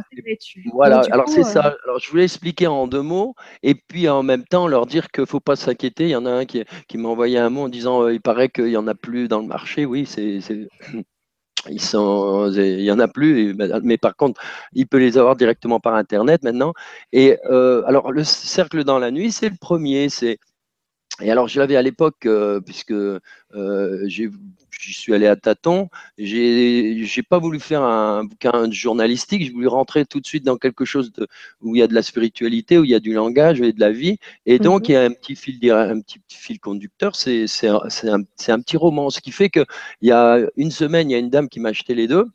Voilà. 0.72 1.02
Alors 1.12 1.28
c'est 1.28 1.44
ça. 1.44 1.76
Alors 1.86 2.00
je 2.00 2.10
voulais 2.10 2.24
expliquer 2.24 2.68
en 2.68 2.88
deux 2.88 3.02
mots 3.02 3.36
et 3.62 3.76
puis 3.76 4.08
en 4.08 4.24
même 4.24 4.46
temps 4.46 4.68
leur 4.68 4.86
dire 4.86 5.12
qu'il 5.12 5.26
faut 5.26 5.40
pas 5.40 5.56
s'inquiéter. 5.56 6.06
Il 6.06 6.12
y 6.12 6.16
en 6.16 6.26
a 6.26 6.32
un 6.32 6.46
qui, 6.46 6.64
qui 6.88 6.98
m'a 6.98 7.10
envoyé 7.10 7.38
un 7.38 7.50
mot 7.50 7.64
en 7.64 7.70
disant 7.70 8.08
il 8.08 8.22
paraît 8.22 8.50
qu'il 8.50 8.70
y 8.70 8.78
en 8.78 8.88
a 8.88 8.96
plus 8.96 9.28
dans 9.28 9.40
le 9.40 9.48
marché. 9.48 9.86
Oui, 9.86 10.06
c'est 10.06 10.40
il 11.70 12.82
y 12.82 12.92
en 12.92 13.00
a 13.00 13.08
plus, 13.08 13.56
mais 13.84 13.98
par 13.98 14.16
contre, 14.16 14.42
il 14.74 14.88
peut 14.88 14.98
les 14.98 15.18
avoir 15.18 15.36
directement 15.36 15.80
par 15.80 15.96
Internet 15.96 16.44
maintenant. 16.44 16.74
Et 17.12 17.38
euh, 17.50 17.84
alors, 17.86 18.12
le 18.12 18.24
cercle 18.24 18.84
dans 18.84 19.00
la 19.00 19.12
nuit, 19.12 19.32
c'est 19.32 19.50
le 19.50 19.56
premier. 19.60 20.10
C'est 20.10 20.40
et 21.24 21.32
alors, 21.32 21.48
je 21.48 21.60
l'avais 21.60 21.78
à 21.78 21.82
l'époque, 21.82 22.26
euh, 22.26 22.60
puisque 22.60 22.92
euh, 22.92 24.08
j'y 24.08 24.30
suis 24.94 25.14
allé 25.14 25.26
à 25.28 25.36
tâtons. 25.36 25.90
J'ai, 26.18 27.06
pas 27.30 27.40
voulu 27.40 27.60
faire 27.60 27.82
un 27.82 28.26
bouquin 28.26 28.70
journalistique. 28.72 29.44
J'ai 29.44 29.52
voulu 29.52 29.68
rentrer 29.68 30.06
tout 30.06 30.20
de 30.20 30.28
suite 30.28 30.44
dans 30.44 30.58
quelque 30.58 30.84
chose 30.84 31.14
de, 31.14 31.28
où 31.62 31.76
il 31.76 31.80
y 31.80 31.82
a 31.82 31.88
de 31.88 31.94
la 31.94 32.04
spiritualité, 32.04 32.78
où 32.78 32.84
il 32.84 32.92
y 32.92 32.96
a 32.96 33.00
du 33.00 33.14
langage 33.14 33.62
et 33.62 33.72
de 33.72 33.80
la 33.80 33.92
vie. 33.92 34.18
Et 34.46 34.60
donc, 34.60 34.84
mhm. 34.84 34.90
il 34.90 34.94
y 34.94 34.96
a 34.98 35.04
un 35.04 35.12
petit 35.12 35.36
fil, 35.36 35.72
un 35.72 36.02
petit 36.02 36.20
fil 36.28 36.60
conducteur. 36.60 37.16
C'est, 37.16 37.46
un, 37.68 37.80
un, 38.48 38.60
petit 38.60 38.78
roman. 38.78 39.10
Ce 39.10 39.22
qui 39.22 39.32
fait 39.32 39.50
que 39.50 39.66
il 40.02 40.10
y 40.10 40.12
a 40.12 40.40
une 40.58 40.72
semaine, 40.72 41.10
il 41.10 41.14
y 41.14 41.16
a 41.16 41.20
une 41.20 41.30
dame 41.30 41.48
qui 41.48 41.62
m'a 41.62 41.70
acheté 41.70 41.96
les 41.96 42.08
deux. 42.08 42.26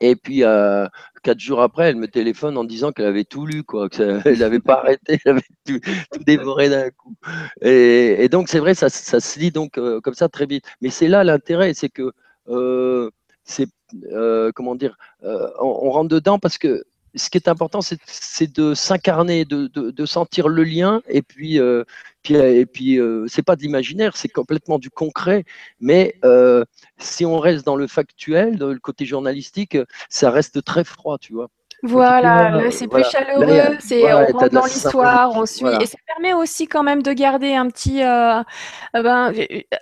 Et 0.00 0.16
puis, 0.16 0.44
euh, 0.44 0.86
quatre 1.22 1.40
jours 1.40 1.62
après, 1.62 1.88
elle 1.88 1.96
me 1.96 2.08
téléphone 2.08 2.58
en 2.58 2.64
disant 2.64 2.92
qu'elle 2.92 3.06
avait 3.06 3.24
tout 3.24 3.46
lu, 3.46 3.62
quoi, 3.64 3.88
qu'elle 3.88 4.22
n'avait 4.38 4.60
pas 4.60 4.80
arrêté, 4.80 5.18
elle 5.24 5.32
avait 5.32 5.42
tout, 5.66 5.80
dévoré 6.26 6.68
d'un 6.68 6.90
coup. 6.90 7.14
Et, 7.62 8.28
donc, 8.28 8.48
c'est 8.48 8.58
vrai, 8.58 8.74
ça, 8.74 8.90
se 8.90 9.38
lit 9.38 9.50
donc 9.50 9.78
euh, 9.78 10.00
comme 10.00 10.14
ça 10.14 10.28
très 10.28 10.46
vite. 10.46 10.64
Mais 10.80 10.90
c'est 10.90 11.08
là 11.08 11.24
l'intérêt, 11.24 11.72
c'est 11.74 11.88
que 11.88 12.12
euh, 12.48 13.10
comment 14.54 14.74
dire, 14.74 14.96
on, 15.22 15.48
on, 15.60 15.90
rentre 15.90 16.08
dedans 16.08 16.38
parce 16.38 16.58
que 16.58 16.84
ce 17.16 17.30
qui 17.30 17.38
est 17.38 17.48
important, 17.48 17.80
c'est 17.80 18.52
de 18.54 18.74
s'incarner, 18.74 19.44
de, 19.44 19.68
de, 19.68 20.06
sentir 20.06 20.48
le 20.48 20.64
lien, 20.64 21.02
et 21.08 21.22
puis, 21.22 21.58
euh, 21.58 21.84
puis 22.22 22.34
et 22.34 22.66
puis 22.66 22.98
c'est 23.26 23.42
pas 23.42 23.56
de 23.56 23.62
l'imaginaire, 23.62 24.16
c'est 24.16 24.28
complètement 24.28 24.78
du 24.78 24.90
concret. 24.90 25.44
Mais 25.80 26.14
si 26.98 27.24
on 27.24 27.38
reste 27.38 27.66
dans 27.66 27.76
le 27.76 27.86
factuel, 27.86 28.56
dans 28.58 28.68
le 28.68 28.78
côté 28.78 29.04
journalistique, 29.04 29.76
ça 30.08 30.30
reste 30.30 30.64
très 30.64 30.84
froid, 30.84 31.18
tu 31.18 31.32
vois. 31.32 31.48
Voilà, 31.82 32.70
c'est 32.70 32.88
plus 32.88 33.04
chaleureux, 33.04 33.76
c'est 33.80 34.12
on 34.12 34.26
rentre 34.26 34.48
dans 34.50 34.64
l'histoire, 34.64 35.32
on 35.34 35.46
suit, 35.46 35.66
et 35.80 35.86
ça 35.86 35.98
permet 36.06 36.32
aussi 36.32 36.66
quand 36.66 36.82
même 36.82 37.02
de 37.02 37.12
garder 37.12 37.54
un 37.54 37.68
petit, 37.68 38.02
euh, 38.02 38.40
euh, 38.96 39.02
ben, 39.02 39.32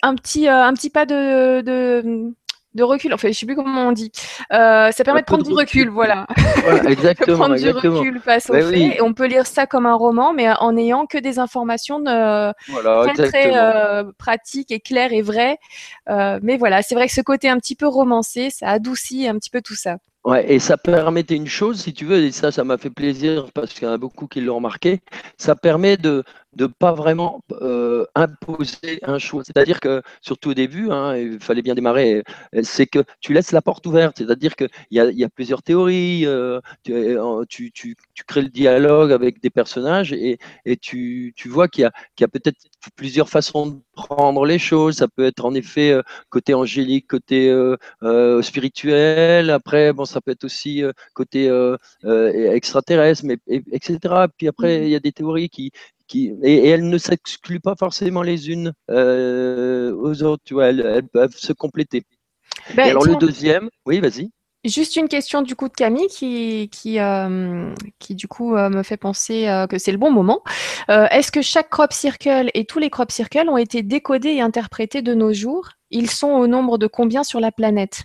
un 0.02 0.14
petit, 0.14 0.48
euh, 0.48 0.64
un 0.64 0.74
petit 0.74 0.90
pas 0.90 1.06
de, 1.06 1.60
de, 1.60 2.34
de 2.74 2.82
recul. 2.82 3.14
Enfin, 3.14 3.28
je 3.28 3.32
sais 3.34 3.46
plus 3.46 3.56
comment 3.56 3.88
on 3.88 3.92
dit. 3.92 4.10
ça 4.50 4.92
permet 5.04 5.20
de 5.20 5.26
prendre 5.26 5.44
du 5.44 5.52
recul, 5.52 5.88
voilà. 5.88 6.26
voilà 6.64 6.84
exactement. 6.90 7.38
prendre 7.38 7.56
du 7.56 7.70
recul 7.70 8.20
face 8.20 8.50
au 8.50 8.54
fait, 8.54 8.78
et 8.78 9.02
on 9.02 9.12
peut 9.12 9.26
lire 9.26 9.46
ça 9.46 9.66
comme 9.66 9.86
un 9.86 9.94
roman, 9.94 10.32
mais 10.32 10.50
en 10.50 10.72
n'ayant 10.72 11.06
que 11.06 11.18
des 11.18 11.38
informations 11.38 12.02
très, 12.04 13.28
très 13.28 14.04
pratiques 14.18 14.70
et 14.70 14.80
claires 14.80 15.12
et 15.12 15.22
vraies. 15.22 15.58
mais 16.08 16.56
voilà, 16.56 16.82
c'est 16.82 16.94
vrai 16.94 17.06
que 17.06 17.14
ce 17.14 17.20
côté 17.20 17.48
un 17.48 17.58
petit 17.58 17.76
peu 17.76 17.86
romancé, 17.86 18.50
ça 18.50 18.68
adoucit 18.68 19.28
un 19.28 19.38
petit 19.38 19.50
peu 19.50 19.62
tout 19.62 19.76
ça. 19.76 19.96
Ouais, 20.24 20.50
et 20.50 20.58
ça 20.58 20.78
permettait 20.78 21.36
une 21.36 21.46
chose, 21.46 21.82
si 21.82 21.92
tu 21.92 22.06
veux, 22.06 22.16
et 22.16 22.32
ça, 22.32 22.50
ça 22.50 22.64
m'a 22.64 22.78
fait 22.78 22.88
plaisir 22.88 23.48
parce 23.52 23.74
qu'il 23.74 23.82
y 23.82 23.86
en 23.86 23.92
a 23.92 23.98
beaucoup 23.98 24.26
qui 24.26 24.40
l'ont 24.40 24.56
remarqué, 24.56 25.02
ça 25.36 25.54
permet 25.54 25.98
de, 25.98 26.24
de 26.56 26.66
pas 26.66 26.92
vraiment 26.92 27.42
euh, 27.52 28.06
imposer 28.14 28.98
un 29.02 29.18
choix. 29.18 29.42
C'est-à-dire 29.44 29.80
que, 29.80 30.02
surtout 30.20 30.50
au 30.50 30.54
début, 30.54 30.90
hein, 30.90 31.16
il 31.16 31.40
fallait 31.40 31.62
bien 31.62 31.74
démarrer, 31.74 32.22
euh, 32.54 32.60
c'est 32.62 32.86
que 32.86 33.04
tu 33.20 33.32
laisses 33.32 33.52
la 33.52 33.62
porte 33.62 33.86
ouverte. 33.86 34.18
C'est-à-dire 34.18 34.56
qu'il 34.56 34.68
y 34.90 35.00
a, 35.00 35.10
y 35.10 35.24
a 35.24 35.28
plusieurs 35.28 35.62
théories, 35.62 36.26
euh, 36.26 36.60
tu, 36.84 37.72
tu, 37.72 37.96
tu, 38.14 38.24
crées 38.26 38.42
le 38.42 38.48
dialogue 38.48 39.12
avec 39.12 39.40
des 39.42 39.50
personnages 39.50 40.12
et, 40.12 40.38
et 40.64 40.76
tu, 40.76 41.34
vois 41.46 41.68
qu'il 41.68 41.82
y 41.82 42.24
a, 42.24 42.28
peut-être 42.28 42.58
plusieurs 42.96 43.28
façons 43.28 43.66
de 43.66 43.78
prendre 43.94 44.44
les 44.46 44.58
choses. 44.58 44.96
Ça 44.96 45.08
peut 45.08 45.24
être 45.24 45.44
en 45.44 45.54
effet 45.54 45.98
côté 46.30 46.54
angélique, 46.54 47.06
côté 47.08 47.54
spirituel. 48.42 49.50
Après, 49.50 49.92
bon, 49.92 50.04
ça 50.04 50.20
peut 50.20 50.32
être 50.32 50.44
aussi 50.44 50.82
côté 51.14 51.50
extraterrestre, 52.04 53.24
mais, 53.24 53.38
etc. 53.48 54.26
Puis 54.36 54.48
après, 54.48 54.80
mmh 54.80 54.84
il 54.84 54.90
y 54.90 54.94
a 54.94 55.00
des 55.00 55.12
théories 55.12 55.48
qui, 55.48 55.70
et, 56.12 56.68
elles 56.68 56.88
ne 56.88 56.98
s'excluent 56.98 57.60
pas 57.60 57.74
forcément 57.78 58.22
les 58.22 58.50
unes 58.50 58.72
euh, 58.90 59.94
aux 59.94 60.22
autres, 60.22 60.42
tu 60.44 60.54
vois, 60.54 60.68
elles, 60.68 61.06
peuvent 61.12 61.36
se 61.36 61.52
compléter. 61.52 62.04
Ben, 62.74 62.90
alors 62.90 63.04
le 63.04 63.16
deuxième, 63.16 63.68
oui, 63.86 64.00
vas-y. 64.00 64.30
Juste 64.64 64.96
une 64.96 65.08
question 65.08 65.42
du 65.42 65.54
coup 65.56 65.68
de 65.68 65.74
Camille 65.74 66.06
qui, 66.06 66.70
qui, 66.72 66.98
euh, 66.98 67.74
qui 67.98 68.14
du 68.14 68.26
coup 68.26 68.56
euh, 68.56 68.70
me 68.70 68.82
fait 68.82 68.96
penser 68.96 69.46
que 69.68 69.76
c'est 69.76 69.92
le 69.92 69.98
bon 69.98 70.10
moment. 70.10 70.42
Est-ce 70.88 71.30
que 71.30 71.42
chaque 71.42 71.68
crop 71.68 71.92
circle 71.92 72.50
et 72.54 72.64
tous 72.64 72.78
les 72.78 72.88
crop 72.88 73.10
circles 73.10 73.48
ont 73.48 73.58
été 73.58 73.82
décodés 73.82 74.30
et 74.30 74.40
interprétés 74.40 75.02
de 75.02 75.12
nos 75.12 75.34
jours? 75.34 75.68
Ils 75.90 76.10
sont 76.10 76.30
au 76.30 76.46
nombre 76.46 76.78
de 76.78 76.86
combien 76.86 77.24
sur 77.24 77.40
la 77.40 77.52
planète? 77.52 78.04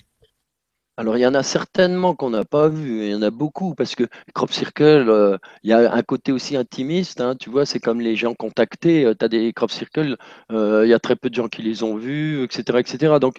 Alors, 1.00 1.16
il 1.18 1.22
y 1.22 1.26
en 1.26 1.34
a 1.34 1.44
certainement 1.44 2.14
qu'on 2.14 2.30
n'a 2.30 2.44
pas 2.44 2.68
vu, 2.68 3.06
il 3.06 3.12
y 3.12 3.16
en 3.16 3.22
a 3.22 3.30
beaucoup, 3.30 3.74
parce 3.74 3.96
que 3.96 4.04
Crop 4.34 4.52
Circle, 4.52 5.08
euh, 5.08 5.38
il 5.64 5.70
y 5.70 5.74
a 5.74 5.94
un 5.94 6.02
côté 6.02 6.34
aussi 6.34 6.58
intimiste, 6.58 7.22
hein, 7.22 7.38
tu 7.40 7.50
vois, 7.50 7.66
c'est 7.66 7.80
comme 7.80 8.02
les 8.02 8.18
gens 8.18 8.34
contactés, 8.34 9.06
euh, 9.06 9.14
tu 9.18 9.24
as 9.24 9.30
des 9.30 9.54
Crop 9.54 9.72
Circle, 9.72 10.18
euh, 10.52 10.82
il 10.86 10.90
y 10.90 10.94
a 10.94 11.00
très 11.00 11.16
peu 11.16 11.30
de 11.30 11.36
gens 11.36 11.48
qui 11.48 11.62
les 11.62 11.84
ont 11.84 11.96
vus, 11.96 12.44
etc. 12.44 12.80
etc. 12.80 13.14
Donc, 13.22 13.38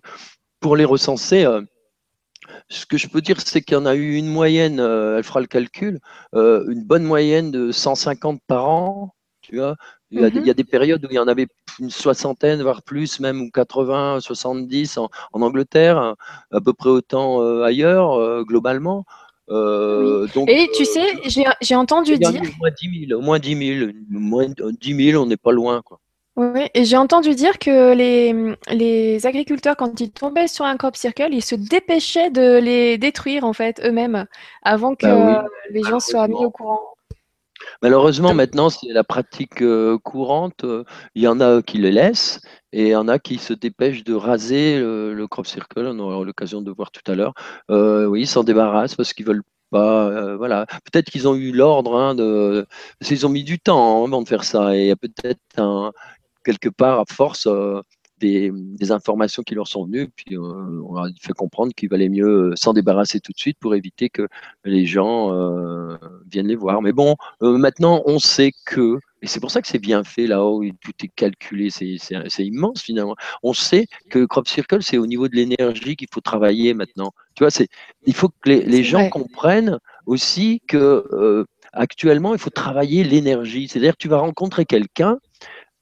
pour 0.61 0.75
les 0.75 0.87
recenser, 0.87 1.47
ce 2.71 2.87
que 2.87 2.97
je 2.97 3.09
peux 3.09 3.21
dire, 3.21 3.39
c'est 3.43 3.61
qu'il 3.61 3.75
y 3.75 3.79
en 3.79 3.85
a 3.85 3.95
eu 3.95 4.15
une 4.15 4.29
moyenne, 4.29 4.81
elle 4.81 5.23
fera 5.23 5.41
le 5.41 5.47
calcul, 5.47 6.01
une 6.33 6.85
bonne 6.85 7.05
moyenne 7.05 7.51
de 7.51 7.73
150 7.73 8.41
par 8.47 8.71
an, 8.71 9.15
tu 9.43 9.57
vois, 9.59 9.77
il 10.11 10.21
y, 10.21 10.51
a, 10.51 10.55
des 10.55 10.65
périodes 10.65 11.05
où 11.05 11.09
il 11.11 11.15
y 11.15 11.19
en 11.19 11.29
avait 11.29 11.47
une 11.79 11.91
soixantaine, 11.91 12.63
voire 12.63 12.83
plus, 12.83 13.21
même 13.21 13.43
ou 13.43 13.51
80, 13.51 14.21
70 14.21 14.99
en, 14.99 15.09
Angleterre, 15.33 16.15
à 16.51 16.61
peu 16.61 16.73
près 16.73 16.91
autant 16.91 17.43
euh, 17.43 17.63
ailleurs, 17.63 18.15
euh, 18.15 18.43
globalement. 18.43 19.05
Euh, 19.51 20.27
donc, 20.35 20.49
Et 20.49 20.69
tu 20.75 20.85
sais, 20.85 21.07
j'ai 21.61 21.75
entendu 21.75 22.19
dire. 22.19 22.31
Au 22.31 22.59
moins 22.59 22.71
10 22.71 23.07
000, 23.09 23.21
au 23.21 23.23
moins 23.23 23.39
10 23.39 23.77
000, 23.79 23.91
moins 24.09 24.47
10 24.49 25.11
000 25.13 25.23
on 25.23 25.27
n'est 25.27 25.37
pas 25.37 25.53
loin. 25.53 25.83
Quoi. 25.83 25.99
Oui, 26.37 26.69
et 26.75 26.85
j'ai 26.85 26.97
entendu 26.97 27.35
dire 27.35 27.59
que 27.59 27.93
les, 27.93 28.57
les, 28.71 29.27
agriculteurs, 29.27 29.77
quand 29.77 30.01
ils 30.01 30.11
tombaient 30.11 30.49
sur 30.49 30.65
un 30.65 30.77
crop 30.77 30.97
circle, 30.97 31.29
ils 31.33 31.43
se 31.45 31.57
dépêchaient 31.57 32.31
de 32.31 32.59
les 32.59 32.99
détruire 32.99 33.45
en 33.45 33.53
fait 33.53 33.81
eux-mêmes 33.85 34.27
avant 34.63 34.95
que 34.95 35.07
bah 35.07 35.45
les 35.71 35.83
gens 35.83 36.01
soient 36.01 36.29
mis 36.29 36.45
au 36.45 36.51
courant. 36.51 36.81
Malheureusement, 37.83 38.35
maintenant, 38.35 38.71
c'est 38.71 38.93
la 38.93 39.05
pratique 39.05 39.63
euh, 39.63 39.99
courante. 39.99 40.65
Euh, 40.65 40.85
il 41.15 41.23
y 41.23 41.29
en 41.29 41.41
a 41.41 41.63
qui 41.63 41.79
le 41.79 41.91
laissent 41.91 42.41
et 42.73 42.89
il 42.89 42.91
y 42.91 42.97
en 42.97 43.09
a 43.09 43.19
qui 43.19 43.39
se 43.39 43.53
dépêchent 43.53 44.05
de 44.05 44.15
raser 44.15 44.79
le, 44.79 45.27
crop 45.27 45.47
circle. 45.47 45.87
On 45.87 45.99
aura 45.99 46.25
l'occasion 46.25 46.63
de 46.63 46.71
voir 46.71 46.91
tout 46.91 47.11
à 47.11 47.15
l'heure. 47.15 47.35
Euh, 47.71 48.07
oui, 48.07 48.23
ils 48.23 48.27
s'en 48.27 48.45
débarrassent 48.45 48.95
parce 48.95 49.13
qu'ils 49.13 49.27
veulent 49.27 49.43
pas. 49.71 50.37
voilà. 50.37 50.67
Peut-être 50.91 51.11
qu'ils 51.11 51.29
ont 51.29 51.35
eu 51.35 51.53
l'ordre 51.53 51.97
hein, 51.97 52.15
de. 52.15 52.67
Qu'ils 53.03 53.27
ont 53.27 53.31
mis 53.31 53.45
du 53.45 53.59
temps 53.59 54.03
hein, 54.03 54.07
avant 54.07 54.23
de 54.23 54.29
faire 54.29 54.45
ça. 54.45 54.77
Et 54.77 54.83
il 54.83 54.87
y 54.87 54.91
a 54.91 54.97
peut-être 54.97 55.93
quelque 56.45 56.69
part, 56.69 57.01
à 57.01 57.05
force, 57.11 57.49
des, 58.21 58.93
informations 58.93 59.43
qui 59.43 59.55
leur 59.55 59.69
sont 59.69 59.85
venues, 59.85 60.09
puis 60.09 60.37
euh, 60.37 60.83
on 60.85 60.95
leur 60.95 61.05
a 61.05 61.09
fait 61.21 61.33
comprendre 61.33 61.73
qu'il 61.75 61.89
valait 61.89 62.09
mieux 62.09 62.53
s'en 62.57 62.73
débarrasser 62.73 63.21
tout 63.21 63.33
de 63.33 63.39
suite 63.39 63.59
pour 63.61 63.75
éviter 63.75 64.11
que 64.11 64.29
les 64.65 64.87
gens 64.87 65.33
euh, 65.33 65.97
viennent 66.31 66.49
les 66.49 66.57
voir. 66.57 66.83
Mais 66.83 66.93
bon, 66.93 67.17
euh, 67.43 67.57
maintenant, 67.57 68.03
on 68.07 68.19
sait 68.19 68.53
que, 68.67 68.99
et 69.23 69.27
c'est 69.27 69.41
pour 69.41 69.51
ça 69.51 69.63
que 69.63 69.69
c'est 69.69 69.79
bien 69.79 70.03
fait 70.05 70.27
là-haut, 70.27 70.63
tout 70.83 70.93
est 71.05 71.11
calculé, 71.15 71.71
c'est 71.71 71.99
immense 72.39 72.83
finalement. 72.83 73.17
On 73.43 73.53
sait 73.53 73.87
que 74.09 74.25
Crop 74.25 74.49
Circle, 74.49 74.83
c'est 74.83 74.99
au 74.99 75.07
niveau 75.07 75.29
de 75.29 75.37
l'énergie 75.37 75.97
qu'il 75.97 76.09
faut 76.13 76.21
travailler 76.21 76.75
maintenant. 76.75 77.13
Tu 77.35 77.45
vois, 77.45 77.53
il 78.07 78.15
faut 78.15 78.29
que 78.29 78.51
les, 78.51 78.85
gens 78.85 79.09
comprennent 79.09 79.79
aussi 80.07 80.63
que 80.67 81.47
actuellement, 81.73 82.35
il 82.35 82.41
faut 82.41 82.51
travailler 82.51 83.05
l'énergie. 83.05 83.69
C'est-à-dire 83.69 83.93
que 83.93 84.03
tu 84.03 84.09
vas 84.09 84.19
rencontrer 84.19 84.65
quelqu'un 84.65 85.19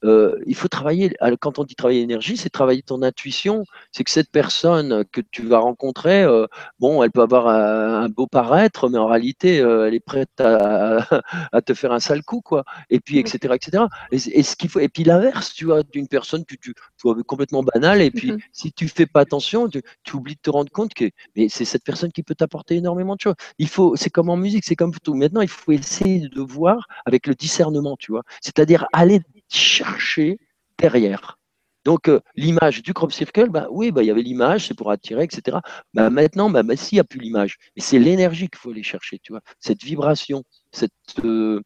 euh, 0.04 0.38
il 0.46 0.54
faut 0.54 0.68
travailler, 0.68 1.16
quand 1.40 1.58
on 1.58 1.64
dit 1.64 1.74
travailler 1.74 2.00
l'énergie, 2.00 2.37
c'est 2.37 2.50
travailler 2.50 2.82
ton 2.82 3.02
intuition. 3.02 3.64
C'est 3.92 4.04
que 4.04 4.11
cette 4.11 4.30
personne 4.30 5.04
que 5.12 5.20
tu 5.20 5.46
vas 5.46 5.58
rencontrer, 5.58 6.22
euh, 6.22 6.46
bon, 6.78 7.02
elle 7.02 7.11
peut 7.11 7.22
avoir 7.22 7.48
un, 7.48 8.08
beau 8.08 8.26
paraître, 8.26 8.88
mais 8.88 8.98
en 8.98 9.06
réalité, 9.06 9.61
euh, 9.61 9.87
elle 9.87 9.94
est 9.94 10.00
prête 10.00 10.40
à, 10.40 11.00
te 11.66 11.74
faire 11.74 11.92
un 11.92 12.00
sale 12.00 12.22
coup, 12.22 12.40
quoi. 12.40 12.64
Et 12.90 13.00
puis, 13.00 13.18
etc., 13.18 13.54
etc. 13.54 13.84
Et, 14.12 14.42
ce 14.42 14.56
qu'il 14.56 14.70
faut, 14.70 14.80
et 14.80 14.88
puis 14.88 15.04
l'inverse, 15.04 15.52
tu 15.54 15.64
vois, 15.64 15.82
d'une 15.82 16.08
personne 16.08 16.44
que 16.44 16.54
tu, 16.54 16.74
vois 17.02 17.16
complètement 17.24 17.62
banale, 17.62 18.02
et 18.02 18.11
puis 18.11 18.32
si 18.52 18.72
tu 18.72 18.88
fais 18.88 19.06
pas 19.06 19.20
attention, 19.20 19.68
tu, 19.68 19.82
oublies 20.14 20.37
de 20.37 20.40
te 20.40 20.50
rendre 20.50 20.70
compte 20.70 20.94
que, 20.94 21.11
mais 21.37 21.48
c'est 21.48 21.64
cette 21.64 21.84
personne 21.84 22.12
qui 22.12 22.22
peut 22.22 22.34
t'apporter 22.34 22.76
énormément 22.76 23.14
de 23.16 23.20
choses. 23.20 23.34
Il 23.58 23.68
faut, 23.68 23.96
c'est 23.96 24.11
comme 24.11 24.30
en 24.30 24.37
musique, 24.37 24.64
c'est 24.64 24.76
comme 24.76 24.92
tout. 25.02 25.14
Maintenant, 25.14 25.40
il 25.40 25.48
faut 25.48 25.72
essayer 25.72 26.28
de 26.28 26.40
voir 26.40 26.87
avec 27.04 27.26
le 27.26 27.34
discernement, 27.34 27.96
tu 27.98 28.12
vois. 28.12 28.22
C'est-à-dire 28.40 28.87
aller 28.92 29.20
chercher 29.48 30.38
derrière. 30.78 31.38
Donc, 31.84 32.08
euh, 32.08 32.20
l'image 32.37 32.82
du 32.82 32.92
crop 32.92 33.12
circle, 33.12 33.48
bah, 33.48 33.68
oui, 33.70 33.92
bah, 33.92 34.02
il 34.02 34.06
y 34.06 34.11
avait 34.11 34.22
l'image, 34.22 34.66
c'est 34.66 34.74
pour 34.74 34.90
attirer, 34.90 35.24
etc. 35.24 35.58
Bah, 35.94 36.11
maintenant, 36.11 36.50
bah, 36.50 36.62
bah 36.62 36.76
s'il 36.76 36.96
n'y 36.96 37.00
a 37.00 37.04
plus 37.04 37.20
l'image, 37.20 37.56
mais 37.76 37.82
c'est 37.82 37.98
l'énergie 37.98 38.48
qu'il 38.48 38.58
faut 38.58 38.70
aller 38.70 38.82
chercher, 38.82 39.18
tu 39.20 39.32
vois, 39.32 39.40
cette 39.58 39.82
vibration, 39.82 40.44
cette, 40.70 40.92
euh, 41.24 41.62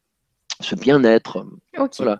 ce 0.61 0.75
bien-être. 0.75 1.45
Voilà, 1.97 2.19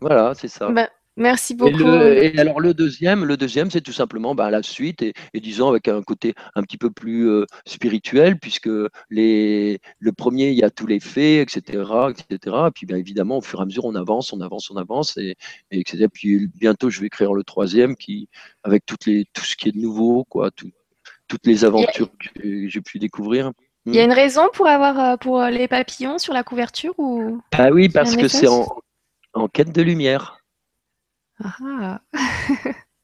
voilà 0.00 0.34
c'est 0.34 0.48
ça. 0.48 0.70
Bah, 0.70 0.90
Merci 1.20 1.54
beaucoup. 1.54 1.86
Et, 1.86 2.38
alors 2.38 2.60
le 2.60 2.72
deuxième, 2.72 3.26
le 3.26 3.36
deuxième, 3.36 3.70
c'est 3.70 3.82
tout 3.82 3.92
simplement 3.92 4.34
bah, 4.34 4.50
la 4.50 4.62
suite 4.62 5.02
et, 5.02 5.12
disons 5.34 5.68
avec 5.68 5.86
un 5.86 6.00
côté 6.02 6.34
un 6.54 6.62
petit 6.62 6.78
peu 6.78 6.90
plus 6.90 7.28
euh, 7.28 7.44
spirituel, 7.66 8.38
puisque 8.38 8.70
les, 9.10 9.80
le 9.98 10.12
premier, 10.12 10.48
il 10.48 10.58
y 10.58 10.62
a 10.62 10.70
tous 10.70 10.86
les 10.86 10.98
faits, 10.98 11.46
etc., 11.46 11.84
etc. 12.08 12.56
Et 12.68 12.70
puis 12.74 12.86
bien 12.86 12.96
évidemment, 12.96 13.36
au 13.36 13.42
fur 13.42 13.58
et 13.58 13.62
à 13.62 13.66
mesure, 13.66 13.84
on 13.84 13.94
avance, 13.96 14.32
on 14.32 14.40
avance, 14.40 14.70
on 14.70 14.76
avance, 14.76 15.18
et, 15.18 15.36
etc. 15.70 16.06
Puis 16.10 16.48
bientôt, 16.58 16.88
je 16.88 17.00
vais 17.00 17.08
écrire 17.08 17.34
le 17.34 17.44
troisième, 17.44 17.96
qui 17.96 18.30
avec 18.62 18.86
toutes 18.86 19.04
les, 19.04 19.26
tout 19.34 19.44
ce 19.44 19.56
qui 19.56 19.68
est 19.68 19.72
de 19.72 19.78
nouveau, 19.78 20.24
quoi, 20.24 20.50
toutes 20.50 21.46
les 21.46 21.66
aventures 21.66 22.08
que 22.34 22.66
j'ai 22.66 22.80
pu 22.80 22.98
découvrir. 22.98 23.52
Il 23.84 23.94
y 23.94 24.00
a 24.00 24.02
hmm. 24.02 24.10
une 24.10 24.14
raison 24.14 24.48
pour 24.54 24.68
avoir 24.68 24.98
euh, 24.98 25.16
pour 25.18 25.42
les 25.42 25.68
papillons 25.68 26.16
sur 26.16 26.32
la 26.32 26.44
couverture 26.44 26.94
ou 26.96 27.42
Ah 27.52 27.68
oui, 27.70 27.90
parce 27.90 28.16
que 28.16 28.26
c'est 28.26 28.48
en, 28.48 28.66
en 29.34 29.48
quête 29.48 29.72
de 29.72 29.82
lumière. 29.82 30.39
Ah 31.42 32.00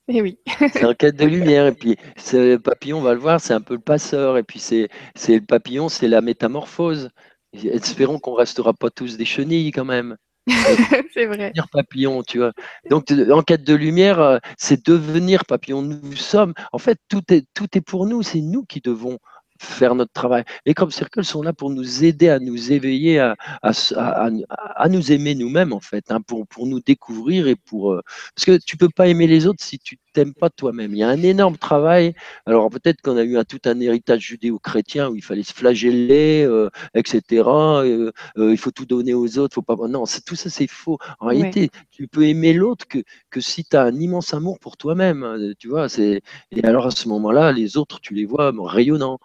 Et 0.08 0.18
eh 0.18 0.22
oui. 0.22 0.38
c'est 0.72 0.84
un 0.84 0.94
quête 0.94 1.16
de 1.16 1.24
lumière. 1.24 1.66
Et 1.66 1.72
puis, 1.72 1.96
ce 2.16 2.56
papillon, 2.56 2.98
on 2.98 3.02
va 3.02 3.14
le 3.14 3.20
voir, 3.20 3.40
c'est 3.40 3.54
un 3.54 3.60
peu 3.60 3.74
le 3.74 3.80
passeur. 3.80 4.38
Et 4.38 4.42
puis, 4.42 4.60
c'est 4.60 4.88
le 5.28 5.40
papillon, 5.40 5.88
c'est 5.88 6.08
la 6.08 6.20
métamorphose. 6.20 7.10
Espérons 7.52 8.18
qu'on 8.18 8.34
restera 8.34 8.74
pas 8.74 8.90
tous 8.90 9.16
des 9.16 9.24
chenilles 9.24 9.72
quand 9.72 9.84
même. 9.84 10.16
c'est 11.12 11.26
vrai. 11.26 11.48
Devenir 11.48 11.68
papillon, 11.72 12.22
tu 12.22 12.38
vois. 12.38 12.52
Donc, 12.88 13.10
en 13.10 13.42
quête 13.42 13.64
de 13.64 13.74
lumière, 13.74 14.20
euh, 14.20 14.38
c'est 14.58 14.86
devenir 14.86 15.44
papillon. 15.44 15.82
Nous 15.82 16.16
sommes, 16.16 16.54
en 16.72 16.78
fait, 16.78 16.98
tout 17.08 17.22
est, 17.30 17.46
tout 17.54 17.66
est 17.76 17.80
pour 17.80 18.06
nous. 18.06 18.22
C'est 18.22 18.40
nous 18.40 18.64
qui 18.64 18.80
devons 18.80 19.18
faire 19.60 19.94
notre 19.94 20.12
travail. 20.12 20.44
Les 20.64 20.74
crop 20.74 20.92
circles 20.92 21.24
sont 21.24 21.42
là 21.42 21.52
pour 21.52 21.70
nous 21.70 22.04
aider 22.04 22.28
à 22.28 22.38
nous 22.38 22.72
éveiller, 22.72 23.18
à, 23.18 23.36
à, 23.62 23.72
à, 23.96 24.88
nous 24.88 25.12
aimer 25.12 25.34
nous-mêmes, 25.34 25.72
en 25.72 25.80
fait, 25.80 26.10
hein, 26.10 26.20
pour, 26.20 26.46
pour 26.46 26.66
nous 26.66 26.80
découvrir 26.80 27.48
et 27.48 27.56
pour. 27.56 27.92
Euh, 27.92 28.02
parce 28.34 28.44
que 28.44 28.58
tu 28.64 28.76
peux 28.76 28.88
pas 28.88 29.08
aimer 29.08 29.26
les 29.26 29.46
autres 29.46 29.62
si 29.62 29.78
tu 29.78 29.98
t'aimes 30.16 30.34
pas 30.34 30.50
toi-même. 30.50 30.92
Il 30.94 30.98
y 30.98 31.02
a 31.02 31.08
un 31.08 31.22
énorme 31.22 31.58
travail. 31.58 32.14
Alors 32.46 32.70
peut-être 32.70 33.02
qu'on 33.02 33.16
a 33.18 33.22
eu 33.22 33.36
un, 33.36 33.44
tout 33.44 33.60
un 33.66 33.78
héritage 33.80 34.22
judéo-chrétien 34.22 35.10
où 35.10 35.16
il 35.16 35.22
fallait 35.22 35.42
se 35.42 35.52
flageller, 35.52 36.44
euh, 36.46 36.70
etc. 36.94 37.22
Euh, 37.46 38.12
il 38.36 38.56
faut 38.56 38.70
tout 38.70 38.86
donner 38.86 39.12
aux 39.14 39.38
autres. 39.38 39.54
Faut 39.54 39.62
pas. 39.62 39.76
Non, 39.88 40.04
tout 40.26 40.36
ça, 40.36 40.48
c'est 40.50 40.66
faux. 40.68 40.98
En 41.20 41.26
réalité, 41.26 41.70
tu 41.90 42.08
peux 42.08 42.26
aimer 42.26 42.54
l'autre 42.54 42.86
que, 42.88 42.98
que 43.30 43.40
si 43.40 43.64
tu 43.64 43.76
as 43.76 43.82
un 43.82 43.94
immense 43.94 44.32
amour 44.32 44.58
pour 44.58 44.76
toi-même. 44.76 45.22
Hein, 45.22 45.52
tu 45.58 45.68
vois, 45.68 45.88
c'est. 45.88 46.22
Et 46.50 46.64
alors 46.64 46.86
à 46.86 46.90
ce 46.90 47.08
moment-là, 47.08 47.52
les 47.52 47.76
autres, 47.76 48.00
tu 48.00 48.14
les 48.14 48.24
vois 48.24 48.52
rayonnants. 48.56 49.18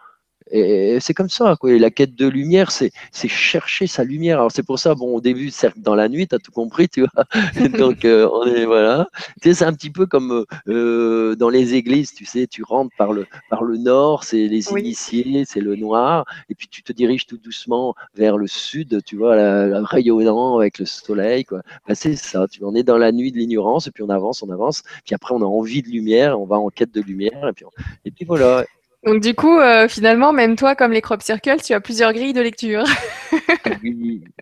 Et 0.52 1.00
c'est 1.00 1.14
comme 1.14 1.30
ça, 1.30 1.56
quoi. 1.60 1.72
Et 1.72 1.80
la 1.80 1.92
quête 1.92 2.16
de 2.16 2.28
lumière, 2.28 2.72
c'est 2.72 2.92
chercher 3.28 3.88
sa 3.88 4.04
lumière. 4.04 4.40
Alors 4.40 4.52
c'est 4.52 4.64
pour 4.64 4.80
ça, 4.80 4.96
bon, 4.96 5.16
au 5.16 5.22
début, 5.22 5.50
certes, 5.50 5.80
dans 5.80 5.96
la 5.96 6.10
nuit, 6.10 6.28
tu 6.28 6.36
as 6.36 6.40
tout 6.40 6.52
compris, 6.52 6.90
tu 6.90 7.02
vois. 7.02 7.26
Donc 7.78 8.06
euh, 8.06 8.30
on 8.32 8.46
est 8.46 8.66
voilà. 8.66 9.08
Tu 9.42 9.50
sais, 9.50 9.56
c'est 9.56 9.66
un 9.66 9.74
petit 9.74 9.90
peu 9.90 10.06
comme 10.06 10.46
euh, 10.68 11.36
dans 11.36 11.50
les 11.50 11.74
églises, 11.76 12.14
tu 12.14 12.26
sais, 12.26 12.48
tu 12.48 12.64
rentres 12.64 12.96
par 12.98 13.14
le 13.14 13.26
par 13.50 13.64
le 13.64 13.78
nord, 13.78 14.24
c'est 14.24 14.48
les 14.48 14.70
initiés, 14.72 15.44
c'est 15.48 15.62
le 15.62 15.76
noir, 15.76 16.26
et 16.50 16.56
puis 16.56 16.68
tu 16.68 16.84
te 16.84 16.92
diriges 16.92 17.26
tout 17.26 17.38
doucement 17.38 17.96
vers 18.16 18.38
le 18.38 18.48
sud, 18.48 19.02
tu 19.06 19.16
vois, 19.16 19.36
la, 19.36 19.84
rayonnant 19.84 20.58
avec 20.58 20.80
le 20.80 20.86
soleil, 20.86 21.46
quoi. 21.46 21.62
Ben, 21.88 21.96
c'est 21.96 22.16
ça. 22.16 22.48
Tu 22.48 22.64
on 22.64 22.76
est 22.76 22.84
dans 22.84 22.98
la 22.98 23.12
nuit 23.12 23.32
de 23.32 23.38
l'ignorance, 23.38 23.88
et 23.88 23.92
puis 23.92 24.04
on 24.04 24.10
avance, 24.10 24.44
on 24.44 24.50
avance, 24.50 24.84
puis 25.06 25.16
après 25.16 25.34
on 25.34 25.42
a 25.42 25.46
envie 25.46 25.82
de 25.82 25.90
lumière, 25.90 26.40
on 26.40 26.46
va 26.46 26.58
en 26.58 26.70
quête 26.70 26.92
de 26.92 27.02
lumière, 27.02 27.48
et 27.48 27.54
puis 27.54 27.66
et 28.06 28.12
puis 28.12 28.26
voilà. 28.26 28.66
Donc 29.04 29.22
du 29.22 29.34
coup, 29.34 29.58
euh, 29.58 29.88
finalement, 29.88 30.32
même 30.32 30.56
toi, 30.56 30.76
comme 30.76 30.92
les 30.92 31.02
crop 31.02 31.24
circles, 31.24 31.62
tu 31.64 31.74
as 31.74 31.82
plusieurs 31.82 32.14
grilles 32.14 32.34
de 32.34 32.42
lecture. 32.42 32.84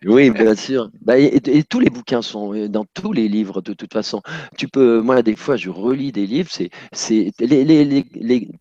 oui, 0.05 0.29
bien 0.31 0.55
sûr. 0.55 0.89
Bah, 1.01 1.17
et, 1.17 1.63
tous 1.63 1.79
les 1.79 1.89
bouquins 1.89 2.21
sont 2.21 2.53
euh, 2.53 2.67
dans 2.67 2.85
tous 2.93 3.13
les 3.13 3.29
livres 3.29 3.61
de 3.61 3.73
toute 3.73 3.93
façon. 3.93 4.21
Tu 4.57 4.67
peux, 4.67 4.99
moi, 4.99 5.21
des 5.21 5.37
fois, 5.37 5.55
je 5.55 5.69
relis 5.69 6.11
des 6.11 6.27
livres. 6.27 6.49
C'est, 6.51 6.69
c'est 6.91 7.31
les, 7.39 8.05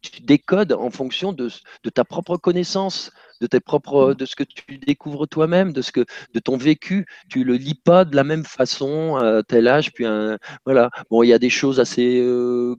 tu 0.01 0.23
décodes 0.23 0.73
en 0.73 0.91
fonction 0.91 1.33
de 1.33 1.51
ta 1.93 2.05
propre 2.05 2.37
connaissance 2.37 3.11
de 3.41 3.47
tes 3.47 3.61
propres, 3.61 4.11
mmh. 4.11 4.15
de 4.15 4.25
ce 4.25 4.37
que 4.37 4.45
tu 4.45 4.79
découvres 4.79 5.29
toi-même, 5.29 5.73
de 5.73 5.83
ce 5.83 5.93
que, 5.93 6.05
de 6.35 6.41
ton 6.41 6.57
vécu. 6.57 7.07
Tu 7.29 7.45
le 7.45 7.55
lis 7.55 7.75
pas 7.75 8.05
de 8.05 8.17
la 8.17 8.25
même 8.25 8.45
façon 8.45 9.17
à 9.17 9.43
tel 9.43 9.69
âge, 9.69 9.93
puis 9.93 10.07
un, 10.07 10.39
voilà. 10.65 10.91
Bon, 11.11 11.23
il 11.23 11.29
y 11.29 11.33
a 11.33 11.39
des 11.39 11.51
choses 11.51 11.81
assez 11.81 12.21
euh, 12.21 12.77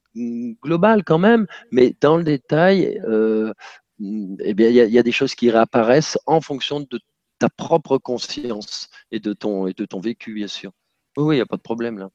globales 0.63 1.03
quand 1.03 1.19
même, 1.19 1.45
mais 1.71 1.95
dans 2.01 2.17
le 2.17 2.23
détail, 2.23 3.01
euh, 3.07 3.53
eh 3.99 4.53
bien, 4.53 4.69
il 4.69 4.75
y, 4.75 4.99
a, 4.99 5.03
des 5.03 5.11
choses 5.11 5.35
qui 5.35 5.51
réapparaissent 5.51 6.17
en 6.25 6.41
fonction 6.41 6.79
de 6.79 6.99
ta 7.37 7.49
propre 7.49 7.97
conscience 7.97 8.89
et 9.11 9.19
de 9.19 9.33
ton, 9.33 9.67
et 9.67 9.73
de 9.73 9.85
ton 9.85 9.99
vécu, 9.99 10.33
bien 10.33 10.47
sûr. 10.47 10.71
Oui, 11.17 11.35
il 11.35 11.39
n'y 11.39 11.41
a 11.41 11.45
pas 11.45 11.57
de 11.57 11.61
problème 11.61 11.97
là. 11.97 12.09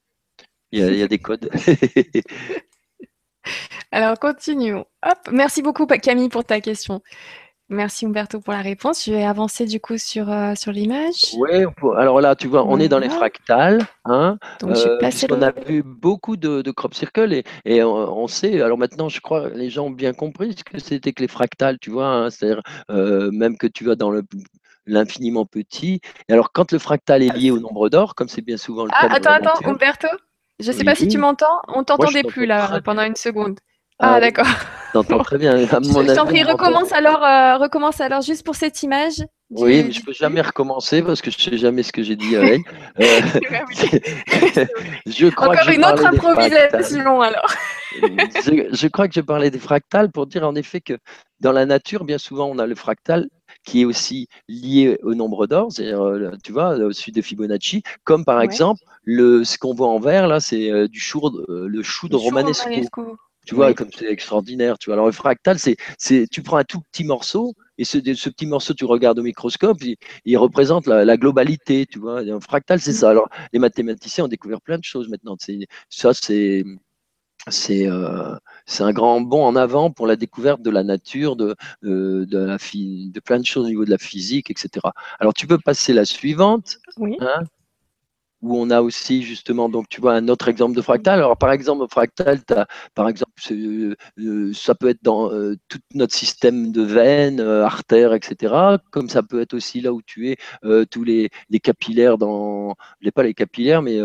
Il 0.73 0.81
y, 0.81 1.03
a 1.03 1.09
des 1.09 1.19
codes. 1.19 1.49
Alors, 3.93 4.19
continuons. 4.19 4.87
Hop, 5.05 5.19
merci 5.31 5.63
beaucoup 5.63 5.87
Camille 5.87 6.29
pour 6.29 6.45
ta 6.45 6.61
question. 6.61 7.01
Merci 7.75 8.07
Umberto 8.07 8.41
pour 8.41 8.53
la 8.53 8.61
réponse. 8.61 9.05
Je 9.05 9.13
vais 9.13 9.25
avancer 9.25 9.67
du 9.67 9.81
coup 9.81 9.99
sur, 9.99 10.31
euh, 10.31 10.55
sur 10.55 10.73
l'image. 10.73 11.35
Oui, 11.37 11.65
alors 11.97 12.21
là, 12.21 12.37
tu 12.37 12.47
vois, 12.47 12.65
on 12.65 12.79
est 12.79 12.89
dans 12.89 12.99
les 12.99 13.11
fractales. 13.11 13.81
Hein, 14.05 14.39
Donc, 14.61 14.77
euh, 14.77 14.99
on 15.31 15.43
a 15.43 15.51
vu 15.51 15.83
beaucoup 15.83 16.37
de, 16.37 16.63
de 16.63 16.71
crop 16.71 16.95
circles 16.95 17.33
et, 17.33 17.45
et 17.65 17.83
on, 17.83 18.29
sait, 18.29 18.63
alors 18.63 18.79
maintenant, 18.79 19.09
je 19.09 19.21
crois, 19.21 19.49
les 19.51 19.71
gens 19.71 19.87
ont 19.87 19.91
bien 19.91 20.13
compris 20.13 20.55
ce 20.57 20.65
que 20.65 20.79
c'était 20.79 21.13
que 21.13 21.23
les 21.23 21.29
fractales, 21.29 21.79
tu 21.81 21.91
vois, 21.91 22.07
hein, 22.07 22.31
c'est-à-dire 22.31 22.63
euh, 22.91 23.31
même 23.33 23.59
que 23.59 23.67
tu 23.67 23.85
vas 23.85 23.97
dans 23.97 24.11
le 24.11 24.23
l'infiniment 24.87 25.47
petit. 25.47 26.01
Et 26.29 26.33
alors, 26.33 26.53
quand 26.53 26.71
le 26.71 26.79
fractal 26.79 27.23
est 27.23 27.35
lié 27.35 27.51
au 27.51 27.59
nombre 27.59 27.89
d'or, 27.89 28.15
comme 28.15 28.29
c'est 28.29 28.43
bien 28.43 28.59
souvent 28.59 28.85
le 28.85 28.91
ah, 28.95 29.09
cas. 29.09 29.15
Attends, 29.15 29.31
attends, 29.31 29.69
Umberto, 29.69 30.09
je 30.61 30.71
ne 30.71 30.77
sais 30.77 30.85
pas 30.85 30.95
si 30.95 31.09
tu 31.09 31.19
m'entends. 31.19 31.61
On 31.69 31.85
t'entendait 31.85 32.23
plus 32.23 32.47
là 32.47 32.81
pendant 32.85 33.03
une 33.03 33.17
seconde. 33.17 33.59
Ah, 34.01 34.15
ah 34.15 34.21
d'accord. 34.21 34.47
T'entends 34.93 35.19
très 35.25 35.39
bien. 35.39 35.57
je 35.57 36.15
t'en 36.15 36.25
prie, 36.25 36.45
recommence 36.45 36.93
alors, 36.93 37.25
euh, 37.25 37.59
recommence 37.59 38.01
alors 38.01 38.23
juste 38.23 38.45
pour 38.45 38.55
cette 38.55 38.81
image. 38.85 39.25
oui, 39.51 39.83
mais 39.85 39.93
je 39.93 40.05
peux 40.05 40.13
jamais 40.13 40.41
recommencer 40.41 41.03
parce 41.03 41.21
que 41.21 41.33
je 41.33 41.39
sais 41.39 41.59
jamais 41.59 41.83
ce 41.83 41.93
que 41.93 42.03
j'ai 42.03 42.17
dit 42.17 42.37
avec. 42.37 42.63
Euh, 44.57 44.67
je 45.07 45.27
crois 45.27 45.49
Encore 45.49 45.69
une 45.69 45.85
autre 45.85 46.07
improvisation 46.07 47.21
alors. 47.21 47.53
je, 47.93 48.87
crois 48.87 49.09
que 49.09 49.15
je 49.15 49.21
parlais 49.21 49.51
des 49.51 49.59
fractales 49.59 50.13
pour 50.13 50.27
dire 50.27 50.47
en 50.47 50.55
effet 50.55 50.81
que 50.81 50.97
dans 51.41 51.51
la 51.51 51.67
nature, 51.67 52.05
bien 52.05 52.19
souvent, 52.19 52.47
on 52.47 52.59
a 52.59 52.67
le 52.67 52.75
fractal 52.77 53.27
qui 53.65 53.83
est 53.83 53.85
aussi 53.85 54.29
lié 54.49 54.99
au 55.03 55.15
nombre 55.15 55.49
d'or, 55.49 55.73
c'est-à-dire, 55.73 56.05
euh, 56.05 56.31
tu 56.45 56.53
vois, 56.53 56.77
au-dessus 56.77 57.11
de 57.11 57.21
Fibonacci, 57.21 57.83
comme 58.05 58.25
par 58.25 58.41
exemple 58.43 58.81
le, 59.03 59.43
ce 59.43 59.59
qu'on 59.59 59.75
voit 59.75 59.89
en 59.89 59.99
vert 59.99 60.29
là, 60.29 60.39
c'est 60.39 60.89
du 60.89 61.01
chou, 61.01 61.21
le 61.49 61.83
chou 61.83 62.09
de 62.09 62.17
Romanesco. 62.17 62.71
Tu 63.45 63.55
vois, 63.55 63.75
comme 63.75 63.91
c'est 63.97 64.11
extraordinaire. 64.11 64.79
Tu 64.79 64.87
vois. 64.87 64.95
Alors, 64.95 65.07
le 65.07 65.13
fractal, 65.13 65.59
c'est, 65.59 65.77
c'est, 65.99 66.27
tu 66.31 66.43
prends 66.43 66.57
un 66.57 66.65
tout 66.65 66.81
petit 66.81 67.05
morceau 67.05 67.55
et 67.79 67.85
ce, 67.85 67.99
ce 68.15 68.29
petit 68.29 68.47
morceau, 68.47 68.75
tu 68.75 68.85
regardes 68.85 69.19
au 69.19 69.23
microscope, 69.23 69.83
il, 69.83 69.97
il 70.25 70.37
représente 70.37 70.87
la, 70.87 71.05
la, 71.05 71.17
globalité. 71.17 71.87
Tu 71.87 71.99
vois. 71.99 72.21
un 72.21 72.41
fractal, 72.41 72.81
c'est 72.81 72.93
ça. 72.93 73.11
Alors, 73.11 73.29
les 73.53 73.59
mathématiciens 73.59 74.25
ont 74.25 74.29
découvert 74.29 74.61
plein 74.61 74.79
de 74.79 74.85
choses 74.85 75.09
maintenant. 75.09 75.37
C'est, 75.39 75.67
ça, 75.89 76.15
c'est, 76.15 76.65
c'est, 77.49 77.89
euh, 77.89 78.37
c'est 78.67 78.85
un 78.85 78.93
grand 78.93 79.21
bond 79.21 79.45
en 79.45 79.57
avant 79.57 79.91
pour 79.91 80.07
la 80.07 80.17
découverte 80.17 80.63
de 80.63 80.71
la 80.71 80.85
nature, 80.85 81.37
de, 81.37 81.57
de, 81.83 82.25
de, 82.25 82.39
la 82.39 82.57
de 82.57 83.21
plein 83.21 83.41
de 83.41 83.47
choses 83.47 83.67
au 83.67 83.69
niveau 83.69 83.85
de 83.85 83.91
la 83.91 83.99
physique, 83.99 84.51
etc. 84.51 84.87
Alors, 85.19 85.35
tu 85.35 85.47
peux 85.47 85.59
passer 85.59 85.93
la 85.93 86.05
suivante. 86.05 86.79
Oui. 86.97 87.17
Hein 87.21 87.41
où 88.45 88.59
on 88.59 88.71
a 88.71 88.83
aussi 88.83 89.23
justement, 89.23 89.69
donc 89.71 89.89
tu 89.89 90.01
vois, 90.01 90.15
un 90.15 90.29
autre 90.29 90.49
exemple 90.49 90.77
de 90.77 90.83
fractal. 90.83 91.19
Alors 91.19 91.39
par 91.39 91.51
exemple, 91.51 91.85
fractal, 91.91 92.41
as, 92.51 92.67
par 92.95 93.09
exemple, 93.09 93.33
euh, 93.51 94.53
ça 94.53 94.75
peut 94.75 94.89
être 94.91 95.03
dans 95.03 95.33
euh, 95.33 95.57
tout 95.69 95.79
notre 95.95 96.15
système 96.15 96.71
de 96.71 96.83
veines, 96.83 97.41
euh, 97.41 97.65
artères, 97.65 98.13
etc. 98.13 98.55
Comme 98.91 99.09
ça 99.09 99.23
peut 99.23 99.41
être 99.41 99.55
aussi 99.55 99.81
là 99.81 99.93
où 99.93 100.03
tu 100.03 100.31
es, 100.31 100.37
tous 100.91 101.05
les, 101.05 101.31
les, 101.49 101.61
capillaires 101.61 102.19
dans, 102.19 102.75
les 103.01 103.11
pas 103.11 103.23
les 103.23 103.35
capillaires, 103.35 103.81
mais 103.81 103.99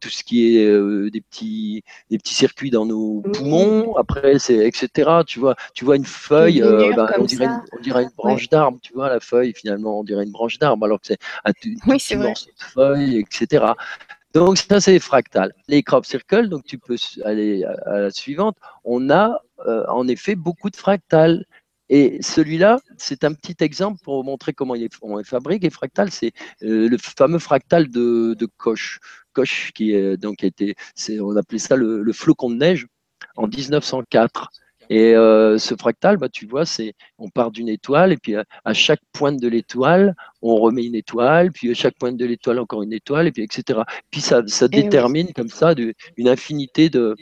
tout 0.00 0.08
ce 0.08 0.24
qui 0.24 0.56
est 0.56 1.10
des 1.10 1.20
petits, 1.20 1.82
des 2.10 2.18
petits 2.18 2.34
circuits 2.34 2.70
dans 2.70 2.86
nos 2.86 3.22
poumons. 3.32 3.94
Après, 3.96 4.38
c'est 4.38 4.66
etc. 4.66 5.10
Tu 5.26 5.38
vois, 5.38 5.54
tu 5.74 5.84
vois 5.84 5.96
une 5.96 6.04
feuille, 6.04 6.60
ben, 6.60 7.08
on, 7.18 7.24
dirait 7.24 7.44
une, 7.44 7.62
on, 7.72 7.80
dirait 7.80 8.02
une, 8.02 8.10
branche 8.16 8.48
d'arbre. 8.48 8.78
Tu 8.82 8.92
vois 8.92 9.08
la 9.08 9.20
feuille, 9.20 9.52
finalement, 9.54 10.00
on 10.00 10.04
dirait 10.04 10.24
une 10.24 10.32
branche 10.32 10.58
d'arbre, 10.58 10.84
alors 10.84 11.00
que 11.00 11.06
c'est 11.06 11.18
un, 11.44 11.52
oui, 11.86 11.98
de 12.10 12.32
feuille, 12.74 13.18
etc. 13.18 13.59
Donc 14.34 14.58
ça 14.58 14.80
c'est 14.80 14.98
fractal. 15.00 15.52
Les 15.68 15.82
crop 15.82 16.06
circles, 16.06 16.48
donc 16.48 16.64
tu 16.64 16.78
peux 16.78 16.96
aller 17.24 17.64
à 17.64 17.98
la 17.98 18.10
suivante. 18.10 18.56
On 18.84 19.10
a 19.10 19.40
euh, 19.66 19.84
en 19.88 20.06
effet 20.08 20.36
beaucoup 20.36 20.70
de 20.70 20.76
fractales. 20.76 21.44
Et 21.92 22.22
celui-là, 22.22 22.78
c'est 22.98 23.24
un 23.24 23.32
petit 23.34 23.56
exemple 23.64 24.00
pour 24.04 24.22
montrer 24.22 24.52
comment 24.52 24.74
on 25.02 25.16
les 25.16 25.24
fabrique. 25.24 25.64
Et 25.64 25.70
fractal, 25.70 26.12
c'est 26.12 26.32
euh, 26.62 26.88
le 26.88 26.96
fameux 26.98 27.40
fractal 27.40 27.88
de, 27.90 28.36
Koch. 28.56 29.00
Koch 29.32 29.72
qui 29.74 30.16
donc 30.16 30.44
était, 30.44 30.76
on 31.20 31.36
appelait 31.36 31.58
ça 31.58 31.74
le, 31.74 32.02
le 32.02 32.12
flocon 32.12 32.50
de 32.50 32.56
neige 32.56 32.86
en 33.36 33.48
1904. 33.48 34.50
Et 34.90 35.14
euh, 35.14 35.56
ce 35.56 35.76
fractal, 35.76 36.16
bah, 36.16 36.28
tu 36.28 36.46
vois, 36.46 36.66
c'est 36.66 36.94
on 37.16 37.28
part 37.30 37.52
d'une 37.52 37.68
étoile 37.68 38.12
et 38.12 38.16
puis 38.16 38.34
à, 38.34 38.74
chaque 38.74 39.00
pointe 39.12 39.40
de 39.40 39.46
l'étoile, 39.46 40.16
on 40.42 40.56
remet 40.56 40.84
une 40.84 40.96
étoile, 40.96 41.52
puis 41.52 41.70
à 41.70 41.74
chaque 41.74 41.96
pointe 41.96 42.16
de 42.16 42.26
l'étoile 42.26 42.58
encore 42.58 42.82
une 42.82 42.92
étoile, 42.92 43.28
et 43.28 43.32
puis 43.32 43.44
etc. 43.44 43.82
Puis 44.10 44.20
ça, 44.20 44.42
ça 44.48 44.66
eh 44.66 44.82
détermine 44.82 45.32
comme 45.32 45.48
ça 45.48 45.74
une 46.16 46.28
infinité 46.28 46.90
de. 46.90 47.14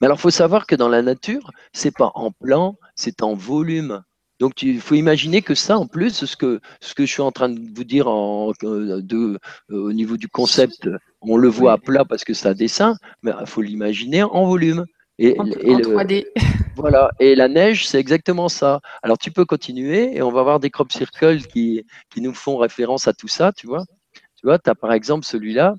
Mais 0.00 0.06
alors, 0.06 0.18
il 0.18 0.20
faut 0.20 0.30
savoir 0.30 0.66
que 0.66 0.74
dans 0.74 0.88
la 0.88 1.00
nature, 1.00 1.52
c'est 1.72 1.96
pas 1.96 2.10
en 2.16 2.32
plan, 2.32 2.76
c'est 2.96 3.22
en 3.22 3.34
volume. 3.34 4.02
Donc, 4.40 4.62
il 4.62 4.80
faut 4.80 4.94
imaginer 4.94 5.42
que 5.42 5.54
ça, 5.54 5.78
en 5.78 5.86
plus, 5.86 6.24
ce 6.24 6.36
que, 6.36 6.60
ce 6.80 6.94
que 6.94 7.04
je 7.06 7.12
suis 7.12 7.22
en 7.22 7.30
train 7.30 7.50
de 7.50 7.60
vous 7.74 7.84
dire 7.84 8.08
en, 8.08 8.52
euh, 8.64 9.00
de, 9.02 9.38
euh, 9.70 9.76
au 9.76 9.92
niveau 9.92 10.16
du 10.16 10.28
concept, 10.28 10.88
on 11.20 11.36
le 11.36 11.48
voit 11.48 11.72
à 11.72 11.78
plat 11.78 12.04
parce 12.04 12.24
que 12.24 12.34
c'est 12.34 12.48
un 12.48 12.54
dessin, 12.54 12.96
mais 13.22 13.32
il 13.38 13.46
faut 13.46 13.62
l'imaginer 13.62 14.22
en 14.22 14.46
volume. 14.46 14.86
Et, 15.20 15.38
en, 15.38 15.44
3D. 15.44 16.26
Voilà, 16.76 17.10
et 17.20 17.34
la 17.34 17.48
neige, 17.48 17.86
c'est 17.86 17.98
exactement 17.98 18.48
ça. 18.48 18.80
Alors 19.02 19.18
tu 19.18 19.30
peux 19.30 19.44
continuer 19.44 20.16
et 20.16 20.22
on 20.22 20.30
va 20.30 20.42
voir 20.42 20.60
des 20.60 20.70
crop 20.70 20.90
circles 20.90 21.42
qui, 21.42 21.84
qui 22.08 22.22
nous 22.22 22.32
font 22.32 22.56
référence 22.56 23.06
à 23.06 23.12
tout 23.12 23.28
ça, 23.28 23.52
tu 23.52 23.66
vois. 23.66 23.84
Tu 24.36 24.46
vois, 24.46 24.58
tu 24.58 24.70
as 24.70 24.74
par 24.74 24.92
exemple 24.94 25.26
celui-là, 25.26 25.74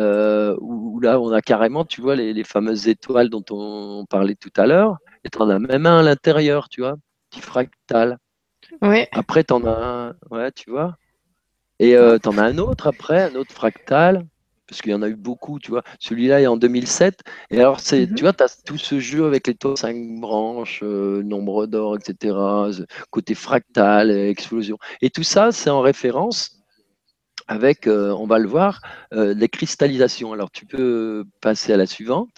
euh, 0.00 0.56
où, 0.60 0.98
là 0.98 1.20
on 1.20 1.30
a 1.30 1.40
carrément, 1.40 1.84
tu 1.84 2.00
vois, 2.00 2.16
les, 2.16 2.42
fameuses 2.42 2.88
étoiles 2.88 3.28
dont 3.28 3.44
on, 3.50 4.06
parlait 4.06 4.34
tout 4.34 4.50
à 4.56 4.66
l'heure, 4.66 4.96
et 5.24 5.28
tu 5.28 5.38
en 5.38 5.48
as 5.50 5.60
même 5.60 5.86
un 5.86 6.00
à 6.00 6.02
l'intérieur, 6.02 6.68
tu 6.68 6.80
vois, 6.80 6.96
petit 7.30 7.40
fractal. 7.40 8.18
Oui. 8.82 9.04
Après, 9.12 9.44
tu 9.44 9.52
en 9.52 9.64
as 9.64 9.70
un, 9.70 10.14
ouais, 10.30 10.50
tu 10.50 10.70
vois. 10.70 10.96
Et 11.78 11.96
euh, 11.96 12.18
tu 12.18 12.28
en 12.28 12.38
as 12.38 12.42
un 12.42 12.58
autre 12.58 12.88
après, 12.88 13.22
un 13.30 13.36
autre 13.36 13.52
fractal. 13.52 14.26
Parce 14.70 14.80
qu'il 14.82 14.92
y 14.92 14.94
en 14.94 15.02
a 15.02 15.08
eu 15.08 15.16
beaucoup, 15.16 15.58
tu 15.58 15.70
vois. 15.72 15.82
Celui-là 15.98 16.40
est 16.40 16.46
en 16.46 16.56
2007. 16.56 17.20
Et 17.50 17.58
alors, 17.58 17.80
c'est, 17.80 18.06
Mhm. 18.06 18.14
tu 18.14 18.22
vois, 18.22 18.32
tu 18.32 18.44
as 18.44 18.62
tout 18.64 18.78
ce 18.78 19.00
jeu 19.00 19.26
avec 19.26 19.46
les 19.48 19.54
taux 19.54 19.74
5 19.76 19.96
branches, 20.20 20.80
euh, 20.84 21.22
nombre 21.24 21.66
d'or, 21.66 21.96
etc., 21.96 22.70
côté 23.10 23.34
fractal, 23.34 24.10
explosion. 24.12 24.78
Et 25.02 25.10
tout 25.10 25.24
ça, 25.24 25.50
c'est 25.52 25.70
en 25.70 25.80
référence 25.80 26.56
avec, 27.48 27.86
euh, 27.88 28.12
on 28.12 28.26
va 28.26 28.38
le 28.38 28.48
voir, 28.48 28.80
euh, 29.12 29.34
les 29.34 29.48
cristallisations. 29.48 30.32
Alors, 30.32 30.50
tu 30.52 30.66
peux 30.66 31.24
passer 31.40 31.72
à 31.72 31.76
la 31.76 31.86
suivante. 31.86 32.30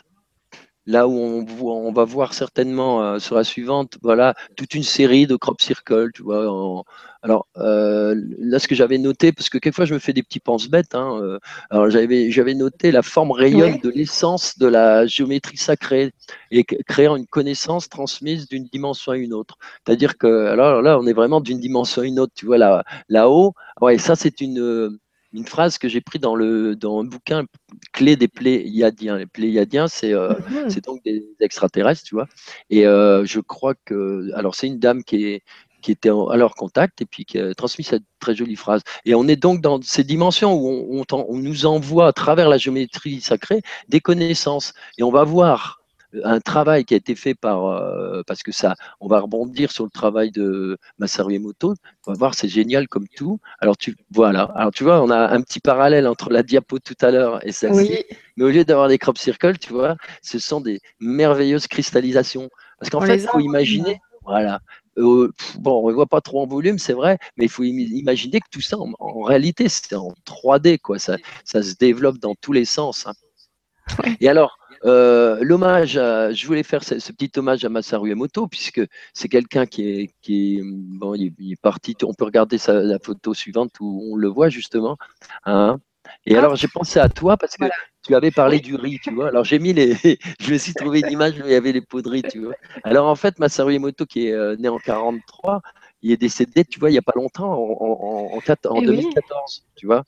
Là 0.86 1.06
où 1.06 1.12
on, 1.12 1.44
voit- 1.44 1.74
on 1.74 1.92
va 1.92 2.04
voir 2.04 2.34
certainement 2.34 3.18
sur 3.20 3.36
la 3.36 3.44
suivante, 3.44 3.98
voilà, 4.02 4.34
toute 4.56 4.74
une 4.74 4.82
série 4.82 5.26
de 5.28 5.36
crop 5.36 5.60
circles, 5.60 6.10
tu 6.14 6.22
vois. 6.22 6.48
en- 6.50 6.84
alors 7.22 7.46
euh, 7.56 8.14
là, 8.38 8.58
ce 8.58 8.66
que 8.68 8.74
j'avais 8.74 8.98
noté, 8.98 9.32
parce 9.32 9.48
que 9.48 9.58
quelquefois 9.58 9.84
je 9.84 9.94
me 9.94 9.98
fais 10.00 10.12
des 10.12 10.22
petits 10.22 10.40
penses-bêtes, 10.40 10.94
hein, 10.94 11.18
euh, 11.22 11.38
alors 11.70 11.88
j'avais 11.90 12.30
j'avais 12.30 12.54
noté 12.54 12.90
la 12.92 13.02
forme 13.02 13.30
rayonne 13.32 13.78
de 13.78 13.90
l'essence 13.90 14.58
de 14.58 14.66
la 14.66 15.06
géométrie 15.06 15.56
sacrée 15.56 16.12
et 16.50 16.64
créant 16.64 17.16
une 17.16 17.26
connaissance 17.26 17.88
transmise 17.88 18.48
d'une 18.48 18.64
dimension 18.64 19.12
à 19.12 19.16
une 19.16 19.32
autre. 19.34 19.56
C'est-à-dire 19.86 20.18
que 20.18 20.46
alors 20.46 20.82
là, 20.82 20.98
on 20.98 21.06
est 21.06 21.12
vraiment 21.12 21.40
d'une 21.40 21.60
dimension 21.60 22.02
à 22.02 22.06
une 22.06 22.18
autre, 22.20 22.32
tu 22.34 22.46
vois 22.46 22.58
là 22.58 22.84
là-haut. 23.08 23.54
Ouais, 23.80 23.98
ça 23.98 24.16
c'est 24.16 24.40
une 24.40 24.60
euh, 24.60 24.98
une 25.32 25.46
phrase 25.46 25.78
que 25.78 25.88
j'ai 25.88 26.00
pris 26.00 26.18
dans 26.18 26.34
le 26.34 26.76
dans 26.76 27.00
un 27.00 27.04
bouquin 27.04 27.44
clé 27.92 28.16
des 28.16 28.28
Pléiadiens. 28.28 29.16
Les 29.18 29.26
Pléiadiens, 29.26 29.88
c'est 29.88 30.12
euh, 30.12 30.34
Mhm. 30.50 30.68
c'est 30.68 30.84
donc 30.84 31.02
des 31.04 31.24
extraterrestres, 31.40 32.02
tu 32.04 32.14
vois. 32.14 32.26
Et 32.70 32.86
euh, 32.86 33.24
je 33.24 33.40
crois 33.40 33.74
que, 33.84 34.30
alors 34.34 34.54
c'est 34.54 34.66
une 34.66 34.78
dame 34.78 35.02
qui 35.04 35.24
est 35.26 35.42
qui 35.82 35.92
était 35.92 36.08
en- 36.10 36.28
à 36.28 36.36
leur 36.38 36.54
contact 36.54 37.02
et 37.02 37.06
puis 37.06 37.26
qui 37.26 37.38
a 37.38 37.54
transmis 37.54 37.84
cette 37.84 38.04
très 38.20 38.34
jolie 38.34 38.56
phrase. 38.56 38.80
Et 39.04 39.14
on 39.14 39.28
est 39.28 39.36
donc 39.36 39.60
dans 39.60 39.80
ces 39.82 40.04
dimensions 40.04 40.54
où 40.54 40.68
on, 40.68 41.00
on 41.00 41.04
t'en- 41.04 41.26
on 41.28 41.36
nous 41.36 41.66
envoie 41.66 42.06
à 42.08 42.12
travers 42.14 42.48
la 42.48 42.56
géométrie 42.56 43.20
sacrée 43.20 43.60
des 43.88 44.00
connaissances. 44.00 44.72
Et 44.96 45.02
on 45.02 45.10
va 45.10 45.24
voir 45.24 45.80
un 46.24 46.40
travail 46.40 46.84
qui 46.84 46.92
a 46.92 46.98
été 46.98 47.14
fait 47.14 47.34
par, 47.34 47.64
euh, 47.66 48.20
parce 48.26 48.42
que 48.42 48.52
ça, 48.52 48.74
on 49.00 49.08
va 49.08 49.18
rebondir 49.20 49.72
sur 49.72 49.84
le 49.84 49.90
travail 49.90 50.30
de 50.30 50.76
Masaru 50.98 51.32
Emoto. 51.36 51.74
On 52.06 52.12
va 52.12 52.18
voir, 52.18 52.34
c'est 52.34 52.48
génial 52.48 52.86
comme 52.86 53.08
tout. 53.16 53.38
Alors 53.60 53.78
tu, 53.78 53.96
voilà. 54.10 54.42
Alors 54.54 54.72
tu 54.72 54.84
vois, 54.84 55.00
on 55.02 55.08
a 55.08 55.28
un 55.34 55.40
petit 55.40 55.58
parallèle 55.60 56.06
entre 56.06 56.28
la 56.28 56.42
diapo 56.42 56.78
tout 56.80 56.96
à 57.00 57.10
l'heure 57.10 57.40
et 57.46 57.52
celle-ci. 57.52 57.92
Oui, 57.92 58.16
Mais 58.36 58.44
au 58.44 58.50
lieu 58.50 58.62
d'avoir 58.64 58.88
des 58.88 58.98
crop 58.98 59.16
circles, 59.16 59.56
tu 59.56 59.72
vois, 59.72 59.96
ce 60.20 60.38
sont 60.38 60.60
des 60.60 60.80
merveilleuses 61.00 61.66
cristallisations. 61.66 62.50
Parce 62.78 62.90
qu'en 62.90 63.00
fait, 63.06 63.16
il 63.22 63.28
faut 63.28 63.40
imaginer, 63.40 63.98
voilà. 64.22 64.60
Euh, 64.98 65.32
bon, 65.58 65.82
on 65.84 65.88
ne 65.88 65.94
voit 65.94 66.06
pas 66.06 66.20
trop 66.20 66.42
en 66.42 66.46
volume, 66.46 66.78
c'est 66.78 66.92
vrai, 66.92 67.18
mais 67.36 67.46
il 67.46 67.48
faut 67.50 67.62
im- 67.62 67.66
imaginer 67.78 68.40
que 68.40 68.48
tout 68.50 68.60
ça, 68.60 68.78
en, 68.78 68.92
en 68.98 69.22
réalité, 69.22 69.68
c'est 69.68 69.94
en 69.94 70.12
3D, 70.26 70.78
quoi. 70.78 70.98
Ça, 70.98 71.16
ça 71.44 71.62
se 71.62 71.74
développe 71.74 72.18
dans 72.18 72.34
tous 72.34 72.52
les 72.52 72.64
sens. 72.66 73.06
hein. 73.06 73.12
Ouais. 74.04 74.16
Et 74.20 74.28
alors, 74.28 74.58
euh, 74.84 75.38
l'hommage, 75.42 75.94
je 75.94 76.46
voulais 76.46 76.62
faire 76.62 76.84
ce, 76.84 76.98
ce 76.98 77.10
petit 77.12 77.32
hommage 77.38 77.64
à 77.64 77.68
Masaru 77.68 78.10
Emoto, 78.12 78.46
puisque 78.46 78.80
c'est 79.12 79.28
quelqu'un 79.28 79.66
qui 79.66 79.88
est, 79.88 80.10
qui 80.22 80.58
est, 80.58 80.62
bon, 80.64 81.14
il 81.14 81.26
est, 81.26 81.32
il 81.38 81.52
est 81.52 81.60
parti, 81.60 81.96
on 82.04 82.14
peut 82.14 82.24
regarder 82.24 82.58
sa, 82.58 82.74
la 82.74 82.98
photo 82.98 83.34
suivante 83.34 83.72
où 83.80 84.08
on 84.12 84.16
le 84.16 84.28
voit 84.28 84.50
justement. 84.50 84.96
hein. 85.46 85.78
Et 86.26 86.36
Ah. 86.36 86.38
alors, 86.40 86.56
j'ai 86.56 86.68
pensé 86.68 86.98
à 87.00 87.08
toi 87.08 87.36
parce 87.36 87.52
que 87.54 87.64
Voilà. 87.64 87.74
Tu 88.02 88.14
avais 88.14 88.30
parlé 88.32 88.60
du 88.60 88.74
riz, 88.74 88.98
tu 89.00 89.12
vois. 89.14 89.28
Alors, 89.28 89.44
j'ai 89.44 89.58
mis 89.58 89.72
les, 89.72 89.94
je 90.40 90.52
me 90.52 90.58
suis 90.58 90.74
trouvé 90.74 91.00
une 91.00 91.10
image 91.10 91.34
où 91.38 91.46
il 91.46 91.52
y 91.52 91.54
avait 91.54 91.72
les 91.72 91.80
pots 91.80 92.02
de 92.02 92.08
riz, 92.08 92.24
tu 92.24 92.44
vois. 92.44 92.54
Alors, 92.84 93.06
en 93.06 93.14
fait, 93.16 93.38
Masaru 93.38 93.74
Emoto, 93.74 94.06
qui 94.06 94.26
est 94.26 94.32
euh, 94.32 94.56
né 94.58 94.68
en 94.68 94.78
43, 94.78 95.62
il 96.02 96.10
est 96.12 96.16
décédé, 96.16 96.64
tu 96.64 96.80
vois, 96.80 96.90
il 96.90 96.92
n'y 96.94 96.98
a 96.98 97.02
pas 97.02 97.12
longtemps, 97.14 97.52
en, 97.52 97.76
en, 97.80 98.36
en, 98.36 98.40
quat- 98.40 98.66
en 98.68 98.82
Eh 98.82 98.88
oui. 98.88 99.06
2014, 99.06 99.66
tu 99.76 99.86
vois. 99.86 100.04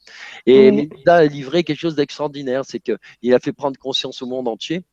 Et 0.46 0.70
Oui. 0.70 0.88
il 1.04 1.09
a 1.11 1.24
livré 1.26 1.62
quelque 1.64 1.78
chose 1.78 1.94
d'extraordinaire, 1.94 2.64
c'est 2.64 2.80
qu'il 2.80 3.35
a 3.35 3.38
fait 3.40 3.52
prendre 3.52 3.78
conscience 3.78 4.22
au 4.22 4.26
monde 4.26 4.48
entier 4.48 4.85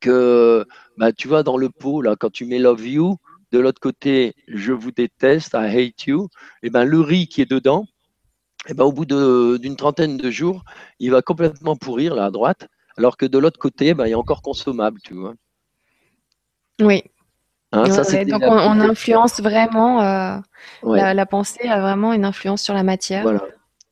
que, 0.00 0.66
bah, 0.96 1.12
tu 1.12 1.28
vois, 1.28 1.42
dans 1.42 1.56
le 1.56 1.70
pot, 1.70 2.02
là, 2.02 2.16
quand 2.16 2.30
tu 2.30 2.44
mets 2.44 2.58
Love 2.58 2.86
You, 2.86 3.16
de 3.52 3.58
l'autre 3.58 3.80
côté, 3.80 4.34
Je 4.48 4.72
vous 4.72 4.92
déteste, 4.92 5.54
I 5.54 5.66
hate 5.88 6.06
you, 6.06 6.28
et 6.62 6.70
ben 6.70 6.84
le 6.84 7.00
riz 7.00 7.28
qui 7.28 7.40
est 7.40 7.50
dedans, 7.50 7.86
et 8.66 8.74
ben, 8.74 8.84
au 8.84 8.92
bout 8.92 9.04
d'une 9.06 9.76
trentaine 9.76 10.16
de 10.16 10.30
jours, 10.30 10.64
il 10.98 11.10
va 11.10 11.22
complètement 11.22 11.76
pourrir, 11.76 12.14
là, 12.14 12.26
à 12.26 12.30
droite, 12.30 12.68
alors 12.96 13.16
que 13.16 13.26
de 13.26 13.38
l'autre 13.38 13.58
côté, 13.58 13.94
ben, 13.94 14.06
il 14.06 14.12
est 14.12 14.14
encore 14.16 14.42
consommable, 14.42 15.00
tu 15.02 15.14
vois. 15.14 15.34
Oui. 16.80 17.02
Hein, 17.72 17.84
Ouais, 17.84 17.90
ça, 17.90 17.98
ouais, 17.98 18.04
c'était 18.04 18.24
Donc 18.32 18.42
on, 18.44 18.80
influence 18.80 19.40
vraiment, 19.40 20.02
euh, 20.02 20.38
Ouais. 20.82 20.98
la, 20.98 21.14
la 21.14 21.26
pensée 21.26 21.68
a 21.68 21.80
vraiment 21.80 22.12
une 22.12 22.24
influence 22.24 22.62
sur 22.62 22.74
la 22.74 22.82
matière. 22.82 23.22
Voilà. 23.22 23.42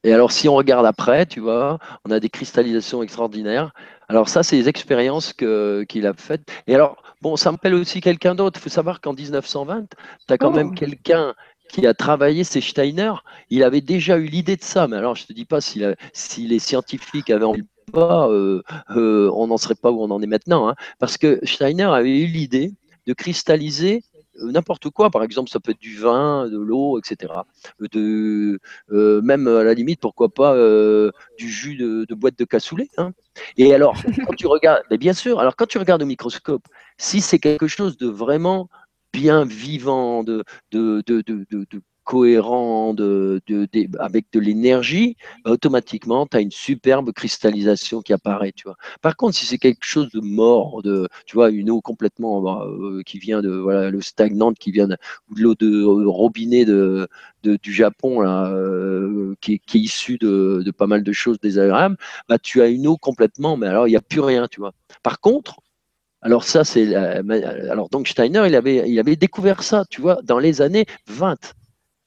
Et 0.05 0.12
alors, 0.14 0.31
si 0.31 0.48
on 0.48 0.55
regarde 0.55 0.87
après, 0.87 1.26
tu 1.26 1.40
vois, 1.40 1.79
on 2.05 2.11
a 2.12 2.20
des 2.20 2.29
cristallisations 2.31 3.02
extraordinaires. 3.02 3.72
Alors, 4.09 4.29
ça, 4.29 4.42
c'est 4.44 4.57
les 4.57 4.68
expériences 4.68 5.33
qu'il 5.33 6.07
a 6.07 6.12
faites. 6.14 6.42
Et 6.68 6.74
alors, 6.76 7.02
bon, 7.22 7.37
ça 7.37 7.50
me 7.50 7.57
rappelle 7.57 7.74
aussi 7.74 8.00
quelqu'un 8.00 8.35
d'autre. 8.37 8.61
Il 8.61 8.62
faut 8.62 8.70
savoir 8.70 9.00
qu'en 9.00 9.12
1920, 9.14 9.87
tu 10.26 10.33
as 10.33 10.38
quand 10.38 10.50
Oh. 10.50 10.55
même 10.55 10.74
quelqu'un 10.74 11.35
qui 11.68 11.87
a 11.87 11.94
travaillé, 11.94 12.44
c'est 12.44 12.61
Steiner. 12.61 13.12
Il 13.50 13.62
avait 13.62 13.81
déjà 13.81 14.16
eu 14.18 14.24
l'idée 14.26 14.57
de 14.57 14.62
ça. 14.62 14.88
Mais 14.88 14.96
alors, 14.96 15.14
je 15.16 15.22
ne 15.24 15.26
te 15.29 15.33
dis 15.33 15.44
pas 15.44 15.61
si, 15.61 15.83
les 16.38 16.59
scientifiques 16.59 17.31
avaient 17.31 17.44
envie 17.44 17.64
pas, 17.92 18.29
euh, 18.29 18.62
euh, 18.96 19.31
on 19.35 19.46
n'en 19.46 19.57
serait 19.59 19.74
pas 19.74 19.90
où 19.90 20.02
on 20.02 20.11
en 20.11 20.20
est 20.22 20.26
maintenant. 20.26 20.68
hein. 20.68 20.74
parce 20.98 21.18
que 21.18 21.38
Steiner 21.44 21.85
avait 21.85 22.18
eu 22.20 22.26
l'idée 22.26 22.72
de 23.07 23.12
cristalliser 23.12 24.02
euh, 24.40 24.50
n'importe 24.50 24.90
quoi. 24.90 25.11
Par 25.11 25.22
exemple, 25.22 25.50
ça 25.50 25.61
peut 25.61 25.70
être 25.72 25.81
du 25.81 25.96
vin, 25.96 26.48
de 26.48 26.59
l'eau, 26.59 26.98
etc. 26.98 27.33
De, 27.92 28.59
même 29.22 29.46
à 29.46 29.62
la 29.62 29.74
limite, 29.74 30.00
pourquoi 30.00 30.29
pas 30.29 30.55
du 31.38 31.48
jus 31.48 31.76
de, 31.76 32.05
de 32.09 32.14
boîte 32.14 32.38
de 32.38 32.44
cassoulet. 32.44 32.88
hein. 32.98 33.12
Et 33.57 33.74
alors, 33.74 33.94
quand 34.26 34.35
tu 34.35 34.46
regardes, 34.46 34.83
mais 34.90 34.98
bien 34.98 35.12
sûr, 35.12 35.38
alors 35.40 35.57
quand 35.57 35.66
tu 35.66 35.79
regardes 35.79 36.02
au 36.02 36.07
microscope, 36.07 36.64
si 36.98 37.20
c'est 37.20 37.38
quelque 37.38 37.66
chose 37.68 37.96
de 37.98 38.07
vraiment 38.09 38.68
bien 39.16 39.44
vivant, 39.44 40.22
de, 40.24 40.44
de, 40.72 41.02
de, 41.07 41.22
de, 41.22 41.46
cohérent, 42.05 42.94
de, 42.94 43.40
de- 43.48 43.68
avec 43.98 44.26
de 44.33 44.38
l'énergie, 44.38 45.16
bah, 45.44 45.50
automatiquement, 45.50 46.24
tu 46.26 46.37
as 46.37 46.40
une 46.40 46.52
superbe 46.52 47.11
cristallisation 47.12 48.00
qui 48.00 48.12
apparaît. 48.12 48.52
Tu 48.55 48.62
vois. 48.64 48.76
Par 49.02 49.16
contre, 49.16 49.35
si 49.37 49.44
c'est 49.46 49.59
quelque 49.59 49.85
chose 49.85 50.09
de 50.12 50.20
mort, 50.20 50.83
de, 50.83 51.09
tu 51.26 51.35
vois, 51.35 51.50
une 51.50 51.68
eau 51.70 51.81
complètement 51.81 52.40
bah, 52.42 52.64
euh, 52.68 53.02
qui 53.05 53.18
vient 53.18 53.42
de 53.42 53.50
voilà, 53.50 53.90
l'eau 53.90 54.00
stagnante, 54.02 54.57
qui 54.59 54.70
vient 54.70 54.87
de, 54.87 54.96
l'eau 55.37 55.55
de 55.57 55.66
euh, 55.83 56.09
robinet 56.09 56.64
de, 56.64 57.09
du 57.62 57.72
Japon, 57.72 58.20
là, 58.20 58.50
euh, 58.52 59.35
qui, 59.40 59.55
est- 59.55 59.74
issue 59.74 60.18
de, 60.18 60.62
de 60.64 60.70
pas 60.70 60.87
mal 60.87 61.02
de 61.02 61.12
choses 61.12 61.38
désagréables, 61.40 61.96
bah, 62.29 62.38
tu 62.38 62.62
as 62.62 62.66
une 62.68 62.87
eau 62.87 62.96
complètement, 62.96 63.57
mais 63.57 63.66
alors 63.66 63.87
il 63.88 63.90
n'y 63.90 63.96
a 63.96 64.00
plus 64.02 64.20
rien, 64.20 64.48
tu 64.48 64.61
vois. 64.61 64.72
Par 65.02 65.20
contre, 65.20 65.61
alors 66.27 66.45
ça, 66.45 66.65
c'est 66.65 66.95
alors 66.95 67.89
donc 67.89 68.09
Steiner, 68.09 68.45
il 68.47 68.55
avait, 68.57 68.89
il 68.91 68.99
avait 68.99 69.17
découvert 69.17 69.62
ça, 69.62 69.85
tu 69.91 70.01
vois, 70.01 70.19
dans 70.25 70.39
les 70.39 70.61
années 70.61 70.87
20. 71.07 71.37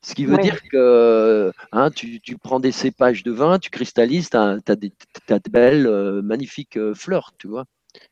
Ce 0.02 0.14
qui 0.16 0.26
veut 0.26 0.38
Ouais. 0.38 0.44
dire 0.44 0.62
que 0.72 1.52
hein, 1.72 1.92
tu, 1.92 2.22
tu 2.22 2.38
prends 2.38 2.60
des 2.60 2.72
cépages 2.72 3.24
de 3.24 3.32
vin, 3.32 3.60
tu 3.60 3.70
cristallises, 3.70 4.30
tu 4.30 4.38
as, 4.38 4.58
de 4.76 5.50
belles, 5.52 5.88
euh, 5.88 6.22
magnifiques 6.22 6.78
euh, 6.78 6.94
fleurs, 6.94 7.32
tu 7.38 7.48
vois. 7.48 7.66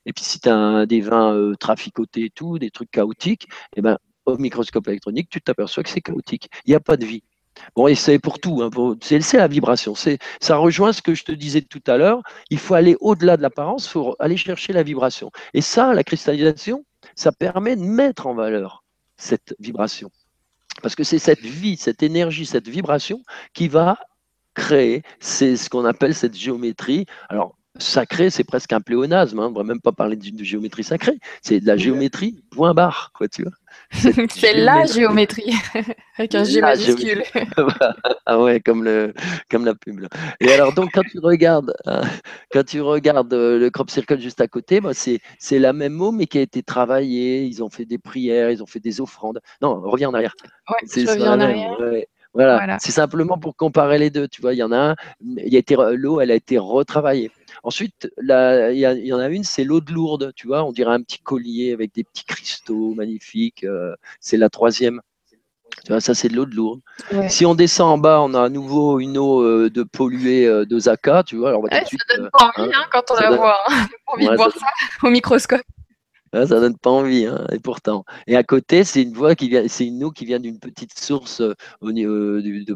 Et 0.06 0.14
puis 0.14 0.24
si 0.26 0.40
tu 0.40 0.50
as 0.50 0.86
des 0.86 1.02
vins 1.02 1.34
euh, 1.34 1.56
traficotés 1.56 2.26
et 2.26 2.30
tout, 2.30 2.60
des 2.60 2.72
trucs 2.72 2.92
chaotiques, 2.92 3.48
eh 3.78 3.82
ben, 3.82 3.98
au 4.26 4.38
microscope 4.38 4.88
électronique, 4.90 5.30
tu 5.30 5.42
t'aperçois 5.42 5.84
que 5.84 5.90
c'est 5.90 6.02
chaotique. 6.02 6.50
Il 6.66 6.72
n'y 6.72 6.76
a 6.76 6.80
pas 6.82 6.98
de 6.98 7.06
vie. 7.06 7.24
Bon, 7.76 7.88
et 7.88 7.96
c'est 7.96 8.20
pour 8.20 8.40
tout. 8.40 8.62
hein, 8.62 8.70
c'est 9.02 9.38
la 9.38 9.48
vibration. 9.48 9.94
Ça 10.40 10.58
rejoint 10.58 10.94
ce 10.94 11.02
que 11.02 11.14
je 11.16 11.24
te 11.24 11.32
disais 11.32 11.62
tout 11.62 11.82
à 11.88 11.98
l'heure. 11.98 12.22
Il 12.50 12.60
faut 12.60 12.74
aller 12.74 12.96
au-delà 13.00 13.38
de 13.38 13.42
l'apparence, 13.42 13.86
il 13.86 13.90
faut 13.90 14.16
aller 14.20 14.38
chercher 14.38 14.74
la 14.74 14.84
vibration. 14.84 15.32
Et 15.54 15.62
ça, 15.62 15.94
la 15.94 16.04
cristallisation, 16.04 16.86
ça 17.16 17.32
permet 17.32 17.76
de 17.76 17.82
mettre 17.82 18.28
en 18.28 18.34
valeur 18.34 18.84
cette 19.18 19.56
vibration. 19.60 20.10
Parce 20.82 20.96
que 20.96 21.04
c'est 21.04 21.20
cette 21.20 21.42
vie, 21.42 21.78
cette 21.78 22.04
énergie, 22.04 22.46
cette 22.46 22.68
vibration 22.68 23.24
qui 23.54 23.68
va 23.68 23.98
créer, 24.54 25.04
ce 25.20 25.70
qu'on 25.70 25.86
appelle 25.86 26.14
cette 26.14 26.36
géométrie. 26.36 27.06
Alors, 27.30 27.56
sacré, 27.80 28.30
c'est 28.30 28.44
presque 28.44 28.74
un 28.74 28.82
pléonasme, 28.82 29.40
hein, 29.40 29.48
on 29.48 29.52
ne 29.52 29.56
va 29.56 29.64
même 29.64 29.82
pas 29.82 29.92
parler 29.92 30.16
de, 30.16 30.30
de 30.30 30.44
géométrie 30.44 30.84
sacrée, 30.84 31.18
c'est 31.42 31.60
de 31.60 31.68
la 31.68 31.78
géométrie 31.78 32.44
point 32.52 32.74
barre, 32.74 33.12
quoi, 33.14 33.28
tu 33.28 33.44
vois. 33.44 33.52
C'est 34.30 34.54
la 34.54 34.86
géométrie. 34.86 35.54
avec 36.18 36.36
un 36.36 36.44
G 36.44 36.62
majuscule. 36.62 37.24
ah 38.26 38.42
ouais, 38.42 38.60
comme, 38.60 38.84
le, 38.84 39.14
comme 39.50 39.66
la 39.66 39.76
pub. 39.76 40.00
là. 40.00 40.10
Et 40.40 40.52
alors, 40.52 40.74
donc, 40.74 40.90
quand 40.94 41.04
tu 41.10 41.20
regardes, 41.20 41.74
hein, 41.86 42.02
quand 42.52 42.66
tu 42.66 42.82
regardes 42.82 43.34
euh, 43.34 43.58
le 43.60 43.70
crop 43.70 43.90
circle 43.90 44.20
juste 44.20 44.42
à 44.42 44.48
côté, 44.48 44.82
bah, 44.82 44.92
c'est, 44.94 45.20
la 45.52 45.74
même 45.74 45.94
mot, 45.94 46.12
mais 46.12 46.26
qui 46.28 46.38
a 46.38 46.42
été 46.42 46.64
travaillée. 46.64 47.44
Ils 47.46 47.64
ont 47.64 47.70
fait 47.70 47.86
des 47.86 47.98
prières, 47.98 48.52
ils 48.52 48.62
ont 48.62 48.68
fait 48.68 48.80
des 48.80 49.00
offrandes. 49.00 49.42
Non, 49.62 49.80
reviens 49.80 50.10
en 50.10 50.14
arrière. 50.14 50.34
Ouais, 50.70 50.78
C'est 50.86 51.02
je 51.02 51.06
sur 51.06 51.14
reviens 51.14 51.36
la 51.38 51.46
en 51.46 51.48
même, 51.48 51.50
arrière. 51.58 51.80
ouais. 51.80 52.08
Voilà, 52.38 52.58
Voilà. 52.58 52.78
c'est 52.80 52.92
simplement 52.92 53.40
pour 53.40 53.56
comparer 53.56 53.98
les 53.98 54.12
deux. 54.12 54.28
Tu 54.28 54.42
vois, 54.42 54.54
il 54.54 54.58
y 54.58 54.64
en 54.64 54.72
a 54.72 54.78
un, 54.92 54.96
il 55.26 55.56
a 55.56 55.58
été, 55.58 55.76
l'eau, 55.94 56.22
elle 56.22 56.30
a 56.30 56.36
été 56.36 56.60
retravaillée. 56.60 57.32
Ensuite, 57.64 58.12
la- 58.18 58.72
il 58.72 58.78
y, 58.78 59.12
en 59.14 59.18
a 59.18 59.28
une, 59.28 59.44
c'est 59.44 59.64
l'eau 59.64 59.82
de 59.82 59.92
Lourdes. 59.92 60.32
Tu 60.36 60.46
vois, 60.46 60.64
on 60.64 60.72
dirait 60.72 60.94
un 60.94 61.02
petit 61.02 61.18
collier 61.18 61.74
avec 61.74 61.96
des 61.96 62.04
petits 62.04 62.26
cristaux 62.26 62.94
magnifiques. 62.94 63.64
euh, 63.64 63.96
c'est 64.20 64.38
la 64.38 64.50
troisième. 64.52 65.02
Tu 65.84 65.92
vois, 65.92 66.00
ça, 66.00 66.14
c'est 66.14 66.28
de 66.30 66.36
l'eau 66.36 66.46
de 66.46 66.54
l'eau. 66.56 66.80
Si 67.28 67.44
on 67.44 67.56
descend 67.56 67.90
en 67.92 67.98
bas, 67.98 68.22
on 68.22 68.36
a 68.36 68.44
à 68.44 68.50
nouveau 68.50 69.00
une 69.00 69.18
eau 69.18 69.42
euh, 69.42 69.72
de 69.72 69.82
polluée 69.82 70.46
euh, 70.46 70.64
d'Osaka, 70.66 71.24
tu 71.24 71.38
vois. 71.38 71.50
Alors 71.50 71.62
on 71.62 71.68
va 71.68 71.86
ça 71.86 72.16
donne 72.16 72.30
pas 72.32 72.52
envie 72.56 72.72
hein, 72.72 72.86
quand 72.92 73.04
on 73.10 73.16
la 73.16 73.32
voit. 73.36 73.58
Hein. 73.68 73.88
envie 74.08 74.28
de 74.28 74.36
voir 74.36 74.52
ça 74.52 74.68
au 75.04 75.10
microscope. 75.10 75.62
Ça 76.34 76.48
ça 76.48 76.60
donne 76.60 76.78
pas 76.78 76.90
envie, 76.92 77.26
hein, 77.26 77.46
et 77.52 77.60
pourtant. 77.60 78.04
Et 78.28 78.36
à 78.36 78.44
côté, 78.44 78.84
c'est 78.84 79.02
une 79.04 79.14
voie 79.14 79.36
qui 79.36 79.50
vient, 79.50 79.68
c'est 79.68 79.86
une 79.86 80.04
eau 80.04 80.12
qui 80.12 80.26
vient 80.26 80.40
d'une 80.40 80.60
petite 80.60 80.98
source 80.98 81.42
euh, 81.42 81.54
au, 81.82 81.92
niveau 81.92 82.42
de, 82.42 82.76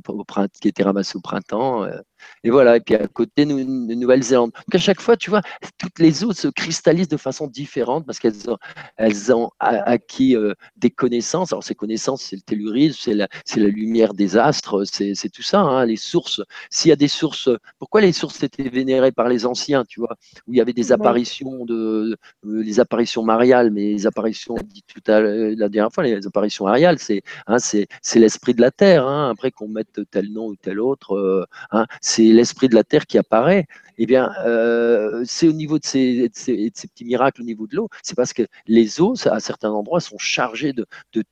qui 0.62 0.68
était 0.68 0.84
ramassée 0.84 1.18
au 1.18 1.22
printemps. 1.22 1.84
Euh, 1.84 2.00
et 2.44 2.50
voilà, 2.50 2.78
et 2.78 2.80
puis 2.80 2.96
à 2.96 3.08
côté, 3.08 3.46
nous, 3.46 3.64
Nouvelle-Zélande. 3.96 4.52
Donc 4.52 4.76
à 4.76 4.80
chaque 4.80 5.02
fois, 5.02 5.18
tu 5.18 5.30
vois, 5.30 5.42
toutes 5.78 6.00
les 6.00 6.24
eaux 6.24 6.34
se 6.34 6.48
cristallisent 6.48 7.08
de 7.08 7.18
façon 7.18 7.48
différente 7.48 8.06
parce 8.06 8.20
qu'elles 8.20 8.50
ont, 8.50 8.58
elles 8.98 9.34
ont 9.34 9.52
acquis 9.60 10.36
euh, 10.36 10.54
des 10.78 10.90
connaissances. 10.90 11.54
Alors 11.54 11.64
ces 11.64 11.76
connaissances, 11.76 12.24
c'est 12.24 12.36
le 12.36 12.42
tellurisme, 12.42 13.00
c'est 13.02 13.14
la, 13.14 13.28
la, 13.56 13.68
lumière 13.68 14.14
des 14.14 14.38
astres, 14.38 14.84
c'est 14.86 15.30
tout 15.30 15.44
ça, 15.44 15.62
hein, 15.62 15.86
les 15.86 15.98
sources. 15.98 16.42
S'il 16.70 16.90
y 16.90 16.92
a 16.92 16.96
des 16.96 17.08
sources, 17.08 17.50
pourquoi 17.80 18.02
les 18.02 18.12
sources 18.12 18.42
étaient 18.44 18.70
vénérées 18.70 19.12
par 19.12 19.28
les 19.28 19.46
anciens, 19.46 19.86
tu 19.86 20.00
vois, 20.00 20.16
où 20.48 20.54
il 20.54 20.58
y 20.58 20.62
avait 20.62 20.74
des 20.74 20.92
apparitions 20.92 21.66
de, 21.66 22.18
euh, 22.46 22.64
les 22.64 22.80
apparitions 22.80 23.24
mariales, 23.24 23.72
mais 23.72 23.92
les 23.92 24.08
apparitions, 24.08 24.56
dit 24.64 24.84
tout 24.88 25.12
à 25.12 25.22
la 25.22 25.70
dernière 25.70 25.92
fois, 25.92 26.04
les 26.04 26.26
apparitions 26.26 26.66
mariales, 26.66 27.00
c'est 27.00 27.22
hein, 27.48 27.58
c'est 27.60 27.88
l'esprit 28.16 28.54
de 28.54 28.62
la 28.62 28.72
terre. 28.72 29.06
Hein, 29.08 29.30
après 29.30 29.52
qu'on 29.52 29.68
mette 29.68 30.02
tel 30.12 30.32
nom 30.32 30.48
ou 30.48 30.56
tel 30.56 30.80
autre, 30.80 31.16
euh, 31.16 31.46
hein, 31.72 31.86
c'est 32.12 32.24
l'esprit 32.24 32.68
de 32.68 32.76
la 32.76 32.84
terre 32.84 33.06
qui 33.06 33.18
apparaît, 33.18 33.68
eh 33.98 34.06
bien, 34.06 34.32
euh, 34.46 35.24
c'est 35.26 35.48
au 35.48 35.54
niveau 35.54 35.80
de 35.80 35.86
ces, 35.86 36.30
petits 36.30 37.06
miracles 37.06 37.42
au 37.42 37.46
niveau 37.46 37.68
de 37.68 37.76
l'eau, 37.76 37.90
c'est 38.04 38.16
parce 38.16 38.34
que 38.34 38.44
les 38.68 39.00
eaux, 39.00 39.14
à 39.26 39.40
certains 39.40 39.72
endroits, 39.72 40.02
sont 40.02 40.18
chargées 40.18 40.74
de, 40.74 40.86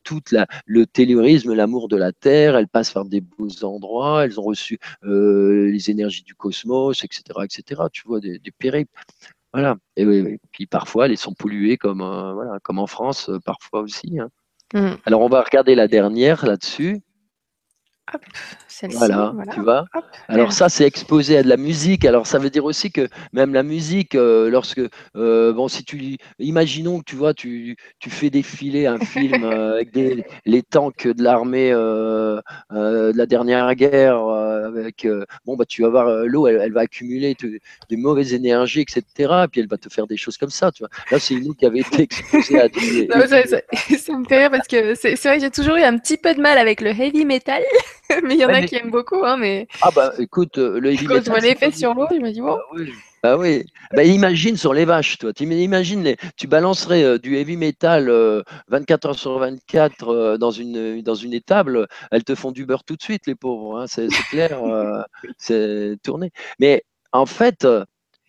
tout 0.03 0.21
le 0.65 0.85
tellurisme, 0.85 1.53
l'amour 1.53 1.87
de 1.89 1.97
la 1.97 2.11
terre, 2.13 2.55
elles 2.55 2.67
passent 2.67 2.93
par 2.93 3.05
des 3.05 3.21
beaux 3.21 3.63
endroits, 3.63 4.23
elles 4.23 4.39
ont 4.39 4.43
reçu 4.43 4.79
euh, 5.03 5.69
les 5.69 5.89
énergies 5.89 6.23
du 6.23 6.35
cosmos, 6.35 7.03
etc., 7.03 7.23
etc., 7.43 7.81
tu 7.91 8.03
vois, 8.05 8.19
des, 8.19 8.39
périples. 8.57 8.93
Voilà. 9.51 9.77
Et, 9.97 10.39
puis 10.51 10.67
parfois, 10.67 11.07
elles 11.07 11.17
sont 11.17 11.33
polluées 11.33 11.77
comme, 11.77 12.01
euh, 12.01 12.33
voilà, 12.33 12.59
comme 12.61 12.79
en 12.79 12.87
France, 12.87 13.31
parfois 13.45 13.81
aussi. 13.81 14.19
Hein. 14.19 14.29
Mmh. 14.73 14.97
Alors, 15.05 15.21
on 15.21 15.29
va 15.29 15.41
regarder 15.41 15.75
la 15.75 15.87
dernière 15.87 16.45
là-dessus. 16.45 17.01
Voilà, 18.91 19.33
tu 19.53 19.61
vois. 19.61 19.85
Alors 20.27 20.53
ça, 20.53 20.69
c'est 20.69 20.85
exposé 20.85 21.37
à 21.37 21.43
de 21.43 21.49
la 21.49 21.57
musique. 21.57 22.05
Alors 22.05 22.27
ça 22.27 22.39
veut 22.39 22.49
dire 22.49 22.65
aussi 22.65 22.91
que 22.91 23.07
même 23.33 23.53
la 23.53 23.63
musique, 23.63 24.15
euh, 24.15 24.49
lorsque, 24.49 24.81
euh, 25.15 25.53
bon, 25.53 25.67
si 25.67 25.83
tu, 25.83 26.17
imaginons 26.39 26.99
que 26.99 27.03
tu 27.05 27.15
vois, 27.15 27.33
tu, 27.33 27.75
tu 27.99 28.09
fais 28.09 28.29
défiler 28.29 28.85
un 28.85 28.99
film 28.99 29.43
euh, 29.43 29.73
avec 29.75 29.91
des, 29.91 30.23
les 30.45 30.61
tanks 30.63 31.07
de 31.07 31.23
l'armée 31.23 31.71
de 31.71 32.41
la 33.17 33.25
dernière 33.25 33.73
guerre, 33.75 34.17
avec, 34.17 35.07
bon, 35.45 35.55
bah, 35.55 35.65
tu 35.65 35.81
vas 35.81 35.89
voir 35.89 36.25
l'eau, 36.25 36.47
elle, 36.47 36.71
va 36.71 36.81
accumuler 36.81 37.35
des 37.89 37.97
mauvaises 37.97 38.33
énergies, 38.33 38.81
etc. 38.81 39.03
Et 39.17 39.47
puis 39.47 39.61
elle 39.61 39.67
va 39.67 39.77
te 39.77 39.89
faire 39.89 40.07
des 40.07 40.17
choses 40.17 40.37
comme 40.37 40.49
ça, 40.49 40.71
tu 40.71 40.83
vois. 40.83 40.89
Là, 41.11 41.19
c'est 41.19 41.33
une 41.33 41.49
eau 41.49 41.53
qui 41.53 41.65
avait 41.65 41.79
été 41.79 42.03
exposée 42.03 42.59
à 42.59 42.69
des... 42.69 43.07
ça, 43.07 43.43
ça, 43.97 44.13
me 44.13 44.25
fait 44.25 44.39
rire 44.39 44.51
parce 44.51 44.67
que 44.67 44.95
c'est 44.95 45.15
vrai 45.21 45.37
que 45.37 45.41
j'ai 45.41 45.51
toujours 45.51 45.75
eu 45.75 45.83
un 45.83 45.97
petit 45.97 46.17
peu 46.17 46.33
de 46.33 46.41
mal 46.41 46.57
avec 46.57 46.81
le 46.81 46.89
heavy 46.89 47.25
metal. 47.25 47.61
mais 48.23 48.35
il 48.35 48.39
y 48.39 48.45
en 48.45 48.49
a 48.49 48.61
qui 48.63 48.75
aiment 48.75 48.91
beaucoup, 48.91 49.23
hein, 49.23 49.37
mais. 49.37 49.67
Ah 49.81 49.91
bah 49.95 50.13
écoute, 50.17 50.57
euh, 50.57 50.79
le 50.79 50.91
heavy 50.91 51.05
Quand 51.05 51.23
je 51.23 51.29
vois 51.29 51.39
l'effet 51.39 51.71
sur 51.71 51.93
l'eau, 51.93 52.07
je 52.11 52.17
me 52.17 52.31
dis 52.31 52.41
bon. 52.41 52.57
Ah 52.57 52.73
oui. 52.73 52.91
Bah 53.21 53.37
oui. 53.37 53.65
Bah, 53.93 54.03
imagine 54.03 54.55
sur 54.55 54.73
les 54.73 54.85
vaches, 54.85 55.17
toi. 55.17 55.33
Tu 55.33 55.43
imagines, 55.43 56.03
les... 56.03 56.17
tu 56.37 56.47
balancerais 56.47 57.03
euh, 57.03 57.17
du 57.17 57.35
heavy 57.35 57.57
metal 57.57 58.09
24 58.69 59.05
euh, 59.05 59.09
heures 59.09 59.19
sur 59.19 59.37
24 59.37 60.37
dans, 60.37 60.51
une, 60.51 61.01
dans 61.01 61.15
une 61.15 61.33
étable, 61.33 61.87
elles 62.11 62.23
te 62.23 62.33
font 62.33 62.51
du 62.51 62.65
beurre 62.65 62.83
tout 62.83 62.95
de 62.95 63.01
suite, 63.01 63.27
les 63.27 63.35
pauvres. 63.35 63.79
Hein, 63.79 63.85
c'est 63.87 64.07
clair, 64.29 64.61
c'est 65.37 65.97
tourné. 66.01 66.31
Mais 66.59 66.83
en 67.11 67.25
fait, 67.25 67.67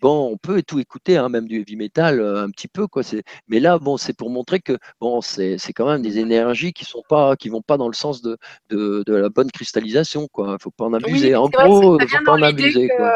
bon, 0.00 0.30
on 0.32 0.36
peut 0.36 0.62
tout 0.62 0.78
écouter, 0.78 1.16
hein, 1.16 1.28
même 1.28 1.46
du 1.46 1.60
heavy 1.60 1.76
metal, 1.76 2.20
euh, 2.20 2.44
un 2.44 2.50
petit 2.50 2.68
peu, 2.68 2.86
quoi. 2.86 3.02
Mais 3.48 3.60
là, 3.60 3.78
bon, 3.78 3.96
c'est 3.96 4.12
pour 4.16 4.30
montrer 4.30 4.60
que 4.60 4.78
bon, 5.00 5.20
c'est 5.20 5.58
quand 5.74 5.86
même 5.86 6.02
des 6.02 6.18
énergies 6.18 6.72
qui 6.72 6.84
sont 6.84 7.02
pas, 7.08 7.36
qui 7.36 7.48
vont 7.48 7.62
pas 7.62 7.76
dans 7.76 7.88
le 7.88 7.94
sens 7.94 8.22
de, 8.22 8.38
de, 8.70 9.14
la 9.14 9.28
bonne 9.28 9.50
cristallisation, 9.50 10.28
quoi. 10.28 10.56
Faut 10.60 10.70
pas 10.70 10.84
en 10.86 10.92
abuser. 10.92 11.34
en 11.34 11.48
gros, 11.48 11.98
faut 11.98 12.24
pas 12.24 12.32
en 12.32 12.42
abuser. 12.42 12.88
Quoi. 12.96 13.12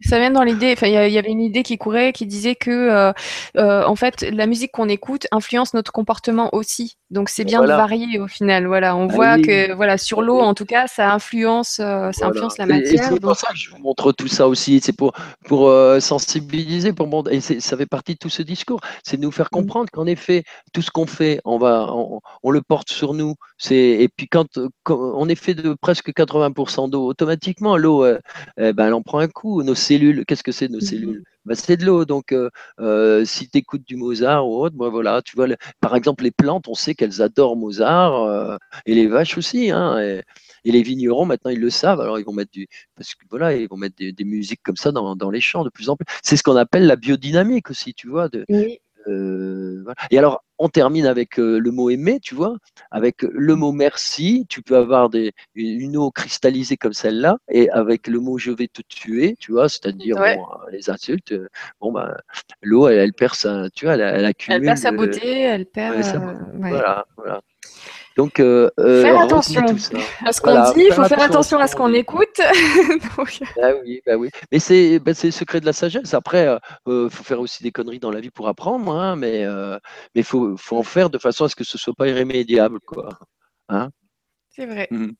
Ça 0.00 0.18
vient 0.18 0.30
dans 0.30 0.42
l'idée, 0.42 0.72
enfin, 0.72 0.86
il 0.86 0.92
y, 0.92 1.18
avait 1.18 1.30
une 1.30 1.40
idée 1.40 1.62
qui 1.62 1.78
courait 1.78 2.12
qui 2.12 2.26
disait 2.26 2.56
que, 2.56 2.70
euh, 2.70 3.12
euh, 3.56 3.84
en 3.84 3.96
fait, 3.96 4.22
la 4.22 4.46
musique 4.46 4.72
qu'on 4.72 4.88
écoute 4.88 5.26
influence 5.30 5.72
notre 5.72 5.92
comportement 5.92 6.54
aussi. 6.54 6.98
Donc, 7.14 7.28
c'est 7.28 7.44
bien 7.44 7.62
de 7.62 7.68
varier 7.68 8.18
au 8.18 8.26
final. 8.26 8.66
Voilà, 8.66 8.96
on 8.96 9.08
ah 9.08 9.14
voit 9.14 9.38
que, 9.38 9.72
voilà, 9.72 9.96
sur 9.96 10.20
l'eau, 10.20 10.40
en 10.40 10.52
tout 10.52 10.64
cas, 10.64 10.88
ça 10.88 11.12
influence, 11.12 11.78
euh, 11.80 12.10
ça 12.10 12.26
influence 12.26 12.58
la 12.58 12.66
matière. 12.66 13.08
C'est 13.08 13.20
pour 13.20 13.36
ça 13.36 13.48
que 13.50 13.56
je 13.56 13.70
vous 13.70 13.78
montre 13.78 14.10
tout 14.10 14.26
ça 14.26 14.48
aussi. 14.48 14.80
C'est 14.82 14.92
pour, 14.92 15.12
pour 15.46 15.72
sensibiliser, 16.00 16.92
pour 16.92 17.08
et 17.30 17.40
ça 17.40 17.76
fait 17.76 17.86
partie 17.86 18.14
de 18.14 18.18
tout 18.18 18.28
ce 18.28 18.42
discours. 18.42 18.80
C'est 19.04 19.16
de 19.16 19.22
nous 19.22 19.30
faire 19.30 19.46
mmh. 19.46 19.56
comprendre 19.56 19.90
qu'en 19.92 20.06
effet, 20.06 20.42
tout 20.72 20.82
ce 20.82 20.90
qu'on 20.90 21.06
fait, 21.06 21.40
on 21.44 21.56
va, 21.56 21.88
on, 22.42 22.50
le 22.50 22.62
porte 22.62 22.90
sur 22.90 23.14
nous. 23.14 23.36
C'est 23.58 23.76
et 23.76 24.08
puis 24.08 24.26
quand, 24.26 24.58
on 24.88 25.28
est 25.28 25.36
fait 25.36 25.54
de 25.54 25.74
presque 25.80 26.10
80% 26.10 26.90
d'eau, 26.90 27.06
automatiquement, 27.06 27.76
l'eau, 27.76 28.04
eh 28.06 28.72
ben, 28.72 28.88
elle 28.88 28.94
en 28.94 29.02
prend 29.02 29.20
un 29.20 29.28
coup. 29.28 29.62
Nos 29.62 29.76
cellules, 29.76 30.24
qu'est-ce 30.26 30.42
que 30.42 30.52
c'est 30.52 30.68
nos 30.68 30.78
mmh 30.78 30.80
cellules? 30.80 31.24
Bah, 31.44 31.54
C'est 31.54 31.76
de 31.76 31.84
l'eau. 31.84 32.04
Donc, 32.04 32.32
euh, 32.32 32.50
euh, 32.80 33.24
si 33.24 33.48
tu 33.48 33.58
écoutes 33.58 33.84
du 33.84 33.96
Mozart 33.96 34.48
ou 34.48 34.56
autre, 34.62 34.76
bah, 34.76 34.88
voilà, 34.88 35.22
tu 35.22 35.36
vois, 35.36 35.46
par 35.80 35.96
exemple, 35.96 36.24
les 36.24 36.30
plantes, 36.30 36.68
on 36.68 36.74
sait 36.74 36.94
qu'elles 36.94 37.22
adorent 37.22 37.56
Mozart 37.56 38.22
euh, 38.24 38.56
et 38.86 38.94
les 38.94 39.06
vaches 39.06 39.38
aussi. 39.38 39.70
Hein, 39.70 39.98
et, 40.00 40.22
les 40.64 40.82
vignerons, 40.82 41.26
maintenant, 41.26 41.50
ils 41.50 41.60
le 41.60 41.70
savent. 41.70 42.00
Alors, 42.00 42.18
ils 42.18 42.24
vont 42.24 42.32
mettre 42.32 42.50
du, 42.52 42.66
parce 42.96 43.14
que 43.14 43.24
voilà, 43.30 43.54
ils 43.54 43.68
vont 43.68 43.76
mettre 43.76 43.96
des, 43.98 44.24
musiques 44.24 44.62
comme 44.62 44.76
ça 44.76 44.92
dans, 44.92 45.14
dans, 45.16 45.30
les 45.30 45.40
champs 45.40 45.64
de 45.64 45.70
plus 45.70 45.88
en 45.90 45.96
plus. 45.96 46.06
C'est 46.22 46.36
ce 46.36 46.42
qu'on 46.42 46.56
appelle 46.56 46.86
la 46.86 46.96
biodynamique 46.96 47.70
aussi, 47.70 47.92
tu 47.94 48.08
vois. 48.08 48.28
De, 48.28 48.44
euh, 49.08 49.84
et 50.10 50.18
alors, 50.18 50.43
on 50.58 50.68
termine 50.68 51.06
avec 51.06 51.38
euh, 51.38 51.58
le 51.58 51.70
mot 51.70 51.90
aimer, 51.90 52.20
tu 52.20 52.34
vois, 52.34 52.56
avec 52.90 53.22
le 53.22 53.54
mot 53.56 53.72
merci. 53.72 54.46
Tu 54.48 54.62
peux 54.62 54.76
avoir 54.76 55.10
des, 55.10 55.32
une 55.54 55.96
eau 55.96 56.10
cristallisée 56.10 56.76
comme 56.76 56.92
celle-là, 56.92 57.38
et 57.48 57.70
avec 57.70 58.06
le 58.06 58.20
mot 58.20 58.38
je 58.38 58.50
vais 58.50 58.68
te 58.68 58.82
tuer, 58.82 59.36
tu 59.38 59.52
vois, 59.52 59.68
c'est-à-dire 59.68 60.16
euh, 60.20 60.34
les 60.70 60.90
insultes. 60.90 61.34
Bon, 61.80 61.92
bah, 61.92 62.16
l'eau, 62.62 62.88
elle, 62.88 63.12
perd 63.12 63.34
sa, 63.34 63.68
tu 63.70 63.86
vois, 63.86 63.94
elle, 63.94 64.24
accumule. 64.24 64.60
Elle 64.60 64.66
perd 64.66 64.78
sa 64.78 64.92
beauté, 64.92 65.40
elle 65.40 65.66
perd. 65.66 66.02
Voilà, 66.58 67.06
voilà. 67.16 67.40
Donc, 68.16 68.38
euh, 68.38 68.70
euh 68.78 69.02
faire 69.02 69.20
attention 69.20 69.62
à 70.24 70.32
ce 70.32 70.40
qu'on 70.40 70.72
dit, 70.72 70.84
il 70.86 70.92
faut 70.92 71.04
faire 71.04 71.22
attention 71.22 71.58
à 71.58 71.66
ce 71.66 71.74
qu'on 71.74 71.92
écoute. 71.92 72.36
bah 72.38 73.72
oui, 73.82 74.00
bah 74.06 74.16
oui. 74.16 74.30
Mais 74.52 74.60
c'est 74.60 75.00
bah, 75.00 75.12
le 75.22 75.30
secret 75.30 75.60
de 75.60 75.66
la 75.66 75.72
sagesse. 75.72 76.14
Après, 76.14 76.44
il 76.86 76.92
euh, 76.92 77.08
faut 77.08 77.24
faire 77.24 77.40
aussi 77.40 77.62
des 77.62 77.72
conneries 77.72 77.98
dans 77.98 78.12
la 78.12 78.20
vie 78.20 78.30
pour 78.30 78.46
apprendre, 78.46 78.94
hein, 78.94 79.16
mais 79.16 79.40
il 79.40 79.46
euh, 79.46 79.78
mais 80.14 80.22
faut, 80.22 80.56
faut, 80.56 80.76
en 80.76 80.84
faire 80.84 81.10
de 81.10 81.18
façon 81.18 81.44
à 81.44 81.48
ce 81.48 81.56
que 81.56 81.64
ce 81.64 81.76
soit 81.76 81.94
pas 81.94 82.08
irrémédiable. 82.08 82.78
quoi. 82.86 83.18
Hein 83.68 83.90
c'est 84.50 84.66
vrai. 84.66 84.86
Mmh. 84.90 85.10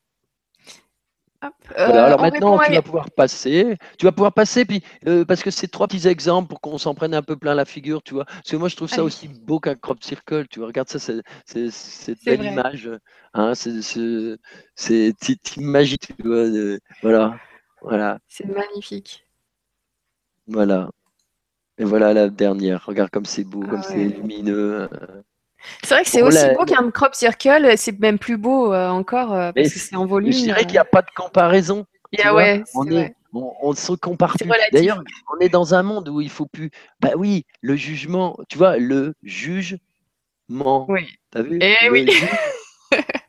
Euh, 1.78 2.05
alors 2.05 2.20
maintenant, 2.20 2.59
tu 2.59 2.72
vas 2.72 2.82
pouvoir 2.82 3.11
passer. 3.11 3.76
Tu 3.99 4.07
vas 4.07 4.12
pouvoir 4.12 4.32
passer, 4.32 4.64
puis, 4.64 4.82
euh, 5.07 5.24
parce 5.24 5.42
que 5.42 5.51
c'est 5.51 5.68
trois 5.68 5.86
petits 5.86 6.07
exemples 6.09 6.49
pour 6.49 6.61
qu'on 6.61 6.78
s'en 6.78 6.95
prenne 6.95 7.14
un 7.14 7.22
peu 7.22 7.36
plein 7.36 7.55
la 7.55 7.64
figure, 7.64 8.03
tu 8.03 8.14
vois. 8.14 8.24
Parce 8.24 8.51
que 8.51 8.57
moi, 8.57 8.68
je 8.68 8.76
trouve 8.76 8.88
ça 8.88 9.05
aussi 9.05 9.28
beau 9.28 9.61
qu'un 9.61 9.74
crop 9.74 10.03
circle. 10.03 10.47
Tu 10.49 10.59
vois, 10.59 10.68
regarde 10.68 10.88
ça, 10.88 10.99
c'est 10.99 11.70
cette 11.70 12.24
belle 12.24 12.45
image. 12.45 12.90
Hein, 13.34 13.55
c'est 13.55 14.38
image, 15.57 15.97
tu 15.99 16.14
vois. 16.22 16.47
voilà. 17.03 17.36
voilà. 17.82 18.18
C'est 18.28 18.47
magnifique. 18.47 19.26
Voilà. 20.47 20.90
Et 21.78 21.84
voilà 21.84 22.12
la 22.12 22.28
dernière. 22.28 22.84
Regarde 22.86 23.11
comme 23.11 23.24
c'est 23.24 23.45
beau, 23.45 23.61
comme 23.61 23.80
ah 23.82 23.88
c'est 23.88 24.05
lumineux. 24.05 24.88
Euh. 25.64 25.78
C'est 25.82 25.94
vrai 25.94 26.04
que 26.04 26.10
c'est 26.10 26.22
aussi 26.22 26.46
beau 26.56 26.64
qu'un 26.64 26.90
crop 26.90 27.14
circle, 27.14 27.74
c'est 27.76 27.98
même 27.98 28.18
plus 28.18 28.36
beau 28.36 28.72
euh, 28.72 28.88
encore 28.88 29.32
euh, 29.32 29.52
parce 29.52 29.72
que 29.72 29.78
c'est 29.78 29.96
en 29.96 30.06
volume. 30.06 30.32
Je 30.32 30.38
dirais 30.38 30.62
qu'il 30.62 30.72
n'y 30.72 30.78
a 30.78 30.84
pas 30.84 31.02
de 31.02 31.10
comparaison. 31.14 31.86
ouais, 32.12 32.62
on, 32.74 32.90
est, 32.90 33.14
on, 33.32 33.72
se 33.74 33.92
compare 33.92 34.36
plus. 34.36 34.50
D'ailleurs, 34.72 35.02
on 35.34 35.38
est 35.40 35.48
dans 35.48 35.74
un 35.74 35.82
monde 35.82 36.08
où 36.08 36.20
il 36.20 36.30
faut 36.30 36.46
plus. 36.46 36.70
Bah 37.00 37.10
oui, 37.16 37.44
le 37.60 37.76
jugement, 37.76 38.36
tu 38.48 38.58
vois, 38.58 38.76
le 38.76 39.14
jugement. 39.22 40.86
Oui. 40.88 41.08
T'as 41.30 41.42
vu 41.42 41.58
Eh 41.60 41.90
oui. 41.90 42.10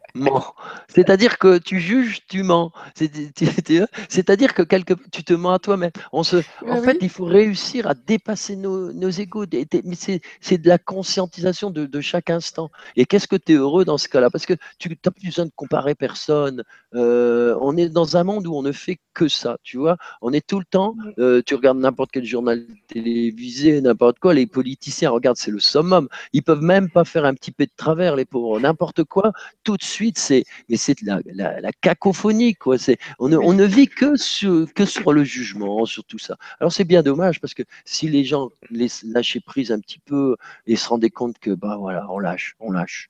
C'est-à-dire 0.87 1.37
que 1.37 1.57
tu 1.57 1.79
juges, 1.79 2.19
tu 2.27 2.43
mens. 2.43 2.71
C'est-à-dire 2.95 4.53
que 4.53 4.63
quelque, 4.63 4.93
tu 5.11 5.23
te 5.23 5.33
mens 5.33 5.53
à 5.53 5.59
toi-même. 5.59 5.91
On 6.11 6.23
se, 6.23 6.37
en 6.67 6.81
fait, 6.81 6.97
il 7.01 7.09
faut 7.09 7.25
réussir 7.25 7.87
à 7.87 7.93
dépasser 7.93 8.55
nos, 8.55 8.91
nos 8.93 9.09
égaux. 9.09 9.45
Mais 9.83 9.95
c'est 9.95 10.57
de 10.57 10.67
la 10.67 10.77
conscientisation 10.77 11.69
de, 11.69 12.01
chaque 12.01 12.29
instant. 12.29 12.69
Et 12.95 13.05
qu'est-ce 13.05 13.27
que 13.27 13.35
tu 13.35 13.53
es 13.53 13.55
heureux 13.55 13.85
dans 13.85 13.97
ce 13.97 14.07
cas-là? 14.07 14.29
Parce 14.29 14.45
que 14.45 14.53
tu 14.77 14.89
n'as 14.89 15.11
plus 15.11 15.27
besoin 15.27 15.45
de 15.45 15.51
comparer 15.55 15.95
personne. 15.95 16.63
Euh, 16.93 17.57
on 17.61 17.75
est 17.77 17.89
dans 17.89 18.17
un 18.17 18.23
monde 18.23 18.47
où 18.47 18.55
on 18.55 18.61
ne 18.61 18.71
fait 18.71 18.99
que 19.13 19.27
ça, 19.27 19.57
tu 19.63 19.77
vois. 19.77 19.97
On 20.21 20.33
est 20.33 20.45
tout 20.45 20.59
le 20.59 20.65
temps, 20.65 20.95
euh, 21.19 21.41
tu 21.45 21.55
regardes 21.55 21.79
n'importe 21.79 22.11
quel 22.11 22.25
journal 22.25 22.65
télévisé, 22.87 23.81
n'importe 23.81 24.19
quoi, 24.19 24.33
les 24.33 24.45
politiciens, 24.45 25.09
regarde, 25.09 25.37
c'est 25.37 25.51
le 25.51 25.59
summum. 25.59 26.07
Ils 26.33 26.43
peuvent 26.43 26.61
même 26.61 26.89
pas 26.89 27.05
faire 27.05 27.25
un 27.25 27.33
petit 27.33 27.51
peu 27.51 27.65
de 27.65 27.71
travers, 27.75 28.15
les 28.15 28.25
pauvres, 28.25 28.59
n'importe 28.59 29.03
quoi. 29.03 29.31
Tout 29.63 29.77
de 29.77 29.83
suite, 29.83 30.04
c'est, 30.15 30.43
mais 30.69 30.77
c'est 30.77 31.01
la, 31.01 31.19
la, 31.25 31.71
cacophonie, 31.81 32.55
quoi. 32.55 32.77
C'est, 32.77 32.97
on 33.19 33.29
ne, 33.29 33.37
on 33.37 33.53
ne 33.53 33.65
vit 33.65 33.87
que 33.87 34.15
sur, 34.15 34.71
que 34.73 34.85
sur 34.85 35.13
le 35.13 35.23
jugement, 35.23 35.85
sur 35.85 36.03
tout 36.03 36.19
ça. 36.19 36.37
Alors 36.59 36.71
c'est 36.71 36.83
bien 36.83 37.03
dommage 37.03 37.39
parce 37.39 37.53
que 37.53 37.63
si 37.85 38.07
les 38.07 38.23
gens 38.23 38.49
les 38.69 38.87
lâchaient 39.03 39.41
prise 39.41 39.71
un 39.71 39.79
petit 39.79 39.99
peu 39.99 40.35
et 40.67 40.75
se 40.75 40.87
rendaient 40.87 41.09
compte 41.09 41.39
que, 41.39 41.51
bah 41.51 41.77
voilà, 41.79 42.05
on 42.09 42.19
lâche, 42.19 42.55
on 42.59 42.71
lâche. 42.71 43.09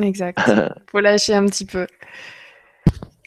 Exact. 0.00 0.38
Faut 0.90 1.00
lâcher 1.00 1.34
un 1.34 1.46
petit 1.46 1.64
peu. 1.64 1.86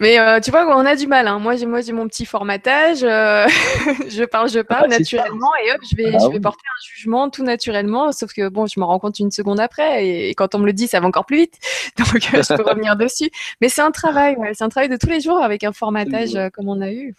Mais 0.03 0.19
euh, 0.19 0.41
tu 0.41 0.51
vois, 0.51 0.65
on 0.75 0.85
a 0.85 0.97
du 0.97 1.07
mal. 1.07 1.29
Hein. 1.29 1.39
Moi, 1.39 1.55
j'ai 1.55 1.65
moi 1.65 1.79
j'ai 1.79 1.93
mon 1.93 2.09
petit 2.09 2.25
formatage. 2.25 3.03
Euh, 3.03 3.47
je 4.09 4.25
parle, 4.25 4.49
je 4.49 4.59
parle 4.59 4.87
ah, 4.91 4.97
naturellement 4.99 5.51
et 5.65 5.71
hop, 5.71 5.79
je 5.89 5.95
vais, 5.95 6.11
ah 6.13 6.17
je 6.19 6.29
vais 6.29 6.41
porter 6.41 6.65
un 6.67 6.83
jugement 6.85 7.29
tout 7.29 7.41
naturellement. 7.41 8.11
Sauf 8.11 8.33
que 8.33 8.49
bon, 8.49 8.65
je 8.65 8.81
me 8.81 8.83
rends 8.83 8.99
compte 8.99 9.19
une 9.19 9.31
seconde 9.31 9.61
après 9.61 10.05
et, 10.05 10.35
quand 10.35 10.55
on 10.55 10.59
me 10.59 10.65
le 10.65 10.73
dit, 10.73 10.87
ça 10.87 10.99
va 10.99 11.07
encore 11.07 11.25
plus 11.25 11.37
vite. 11.37 11.57
Donc, 11.97 12.17
euh, 12.33 12.43
je 12.43 12.53
peux 12.53 12.69
revenir 12.69 12.97
dessus. 12.97 13.31
Mais 13.61 13.69
c'est 13.69 13.81
un 13.81 13.91
travail. 13.91 14.35
C'est 14.53 14.65
un 14.65 14.69
travail 14.69 14.89
de 14.89 14.97
tous 14.97 15.07
les 15.07 15.21
jours 15.21 15.41
avec 15.41 15.63
un 15.63 15.71
formatage 15.71 16.37
comme 16.51 16.67
on 16.67 16.81
a 16.81 16.91
eu. 16.91 17.15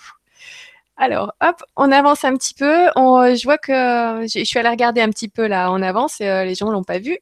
Alors, 0.98 1.32
hop, 1.40 1.64
on 1.76 1.90
avance 1.90 2.22
un 2.24 2.36
petit 2.36 2.52
peu. 2.52 2.90
On, 2.96 3.34
je 3.34 3.44
vois 3.44 3.56
que 3.56 4.26
je 4.26 4.44
suis 4.44 4.58
allée 4.58 4.68
regarder 4.68 5.00
un 5.00 5.08
petit 5.08 5.30
peu 5.30 5.46
là. 5.46 5.72
On 5.72 5.80
avance. 5.80 6.20
Et, 6.20 6.44
les 6.44 6.54
gens 6.54 6.68
l'ont 6.68 6.84
pas 6.84 6.98
vu 6.98 7.18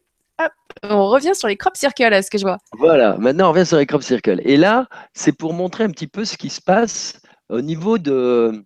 on 0.82 1.08
revient 1.08 1.34
sur 1.34 1.48
les 1.48 1.56
crop 1.56 1.76
circles, 1.76 2.12
est 2.12 2.22
ce 2.22 2.30
que 2.30 2.38
je 2.38 2.44
vois. 2.44 2.58
Voilà, 2.78 3.16
maintenant 3.18 3.48
on 3.48 3.52
revient 3.52 3.66
sur 3.66 3.78
les 3.78 3.86
crop 3.86 4.02
circles. 4.02 4.40
Et 4.44 4.56
là, 4.56 4.86
c'est 5.14 5.32
pour 5.32 5.52
montrer 5.52 5.84
un 5.84 5.90
petit 5.90 6.08
peu 6.08 6.24
ce 6.24 6.36
qui 6.36 6.48
se 6.48 6.60
passe 6.60 7.20
au 7.48 7.60
niveau 7.60 7.98
de, 7.98 8.64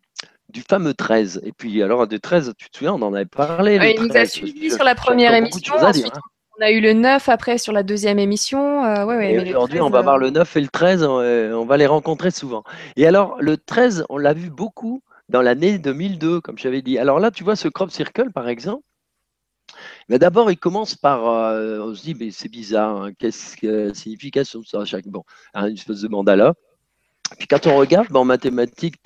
du 0.49 0.63
fameux 0.63 0.95
13. 0.95 1.43
Et 1.45 1.53
puis, 1.53 1.83
alors, 1.83 2.07
de 2.07 2.17
13, 2.17 2.55
tu 2.57 2.71
te 2.71 2.79
souviens, 2.79 2.95
on 2.95 3.03
en 3.03 3.15
avait 3.15 3.27
parlé. 3.27 3.79
il 3.97 4.03
nous 4.03 4.17
a 4.17 4.25
suivi 4.27 4.71
sur 4.71 4.85
la 4.85 4.95
première 4.95 5.35
émission. 5.35 5.75
Ensuite, 5.75 6.07
hein. 6.07 6.21
on 6.59 6.65
a 6.65 6.71
eu 6.71 6.81
le 6.81 6.93
9 6.93 7.29
après 7.29 7.59
sur 7.59 7.73
la 7.73 7.83
deuxième 7.83 8.19
émission. 8.19 8.85
Euh, 8.85 9.05
aujourd'hui, 9.45 9.81
on 9.81 9.91
va 9.91 10.03
voir 10.03 10.19
le 10.19 10.31
9 10.31 10.57
et 10.57 10.61
le 10.61 10.69
13. 10.69 11.03
On, 11.05 11.65
va 11.65 11.77
les 11.77 11.87
rencontrer 11.87 12.31
souvent. 12.31 12.65
Et 12.97 13.07
alors, 13.07 13.37
le 13.41 13.57
13, 13.57 14.07
on 14.09 14.19
l'a 14.19 14.33
vu 14.33 14.51
beaucoup 14.51 15.03
dans 15.29 15.43
l'année 15.43 15.79
2002, 15.79 16.41
comme 16.41 16.57
j'avais 16.57 16.83
dit. 16.83 16.99
Alors 16.99 17.19
là, 17.19 17.31
tu 17.31 17.45
vois, 17.45 17.57
ce 17.57 17.69
crop 17.69 17.91
circle, 17.91 18.31
par 18.31 18.49
exemple, 18.49 18.83
d'abord, 20.09 20.51
il 20.51 20.57
commence 20.57 20.95
par, 20.95 21.29
euh, 21.29 21.81
on 21.81 21.95
se 21.95 22.03
dit, 22.03 22.15
mais 22.15 22.31
c'est 22.31 22.49
bizarre, 22.49 23.03
hein, 23.03 23.13
qu'est-ce 23.19 23.57
que 23.57 23.89
la 23.89 23.95
signification 23.95 24.61
de 24.61 24.67
ça 24.67 24.85
chaque, 24.85 25.07
bon, 25.07 25.25
hein, 25.55 25.69
une 25.69 25.75
espèce 25.75 26.01
de 26.03 26.09
mandala. 26.09 26.55
Puis 27.39 27.49
quand 27.49 27.67
on 27.67 27.77
regarde 27.77 28.07
ben, 28.11 28.21
en 28.21 28.25
mathématiques, 28.25 29.01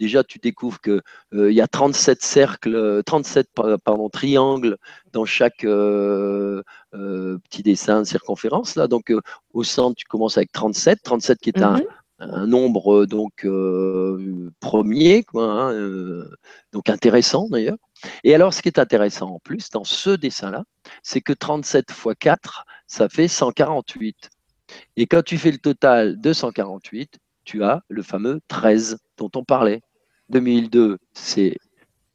déjà 0.00 0.24
tu 0.24 0.40
découvres 0.40 0.80
qu'il 0.80 1.00
euh, 1.34 1.52
y 1.52 1.60
a 1.60 1.68
37 1.68 2.20
cercles, 2.20 3.02
37 3.06 3.50
pardon, 3.84 4.08
triangles 4.08 4.76
dans 5.12 5.24
chaque 5.24 5.62
euh, 5.64 6.62
petit 6.92 7.62
dessin 7.62 8.00
de 8.00 8.04
circonférence. 8.04 8.74
Là. 8.74 8.88
Donc 8.88 9.12
au 9.52 9.62
centre, 9.62 9.94
tu 9.94 10.06
commences 10.06 10.36
avec 10.38 10.50
37, 10.50 11.04
37 11.04 11.38
qui 11.38 11.50
est 11.50 11.62
un, 11.62 11.78
mm-hmm. 12.18 12.44
nombre 12.46 13.06
donc 13.06 13.46
premier, 14.58 15.22
quoi, 15.22 15.44
hein, 15.44 16.24
donc 16.72 16.90
intéressant 16.90 17.46
d'ailleurs. 17.48 17.78
Et 18.24 18.34
alors, 18.34 18.52
ce 18.54 18.62
qui 18.62 18.68
est 18.68 18.78
intéressant 18.78 19.34
en 19.34 19.38
plus 19.38 19.70
dans 19.70 19.84
ce 19.84 20.10
dessin-là, 20.10 20.64
c'est 21.02 21.20
que 21.20 21.32
37 21.32 21.92
fois 21.92 22.14
4, 22.14 22.64
ça 22.86 23.08
fait 23.08 23.28
148. 23.28 24.30
Et 24.96 25.06
quand 25.06 25.22
tu 25.22 25.38
fais 25.38 25.50
le 25.50 25.58
total 25.58 26.20
de 26.20 26.32
148, 26.32 27.18
tu 27.44 27.62
as 27.62 27.82
le 27.88 28.02
fameux 28.02 28.40
13 28.48 28.98
dont 29.16 29.30
on 29.34 29.44
parlait. 29.44 29.80
2002, 30.30 30.98
c'est 31.12 31.56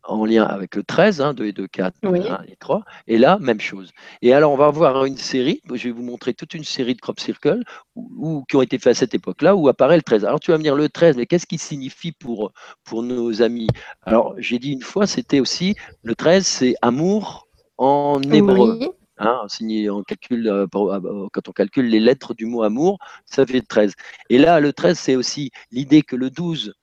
en 0.03 0.25
lien 0.25 0.43
avec 0.43 0.75
le 0.75 0.83
13, 0.83 1.23
2 1.35 1.45
et 1.45 1.51
2, 1.51 1.67
4, 1.67 1.95
1 2.03 2.43
et 2.47 2.55
3. 2.57 2.83
Et 3.07 3.17
là, 3.17 3.37
même 3.39 3.59
chose. 3.59 3.91
Et 4.21 4.33
alors, 4.33 4.51
on 4.51 4.57
va 4.57 4.69
voir 4.69 5.05
une 5.05 5.17
série, 5.17 5.61
je 5.73 5.83
vais 5.85 5.91
vous 5.91 6.03
montrer 6.03 6.33
toute 6.33 6.53
une 6.53 6.63
série 6.63 6.95
de 6.95 7.01
crop 7.01 7.19
circles 7.19 7.63
ou, 7.95 8.43
qui 8.49 8.55
ont 8.55 8.61
été 8.61 8.79
faits 8.79 8.91
à 8.91 8.95
cette 8.95 9.13
époque-là, 9.13 9.55
où 9.55 9.67
apparaît 9.67 9.97
le 9.97 10.01
13. 10.01 10.25
Alors, 10.25 10.39
tu 10.39 10.51
vas 10.51 10.57
me 10.57 10.63
dire 10.63 10.75
le 10.75 10.89
13, 10.89 11.17
mais 11.17 11.25
qu'est-ce 11.25 11.45
qu'il 11.45 11.59
signifie 11.59 12.11
pour, 12.11 12.51
pour 12.83 13.03
nos 13.03 13.41
amis? 13.41 13.67
Alors, 14.03 14.35
j'ai 14.37 14.59
dit 14.59 14.71
une 14.71 14.81
fois, 14.81 15.07
c'était 15.07 15.39
aussi, 15.39 15.75
le 16.03 16.15
13, 16.15 16.45
c'est 16.45 16.75
amour 16.81 17.47
en 17.77 18.21
hébreu. 18.21 18.79
Hein, 19.23 19.45
on 19.91 20.03
calcule, 20.03 20.47
euh, 20.47 20.65
euh, 20.73 21.27
quand 21.31 21.47
on 21.47 21.51
calcule 21.51 21.87
les 21.87 21.99
lettres 21.99 22.33
du 22.33 22.47
mot 22.47 22.63
amour, 22.63 22.97
ça 23.25 23.45
fait 23.45 23.61
13. 23.61 23.93
Et 24.31 24.39
là, 24.39 24.59
le 24.59 24.73
13, 24.73 24.97
c'est 24.97 25.15
aussi 25.15 25.51
l'idée 25.71 26.01
que 26.01 26.15
le 26.15 26.31
12, 26.31 26.73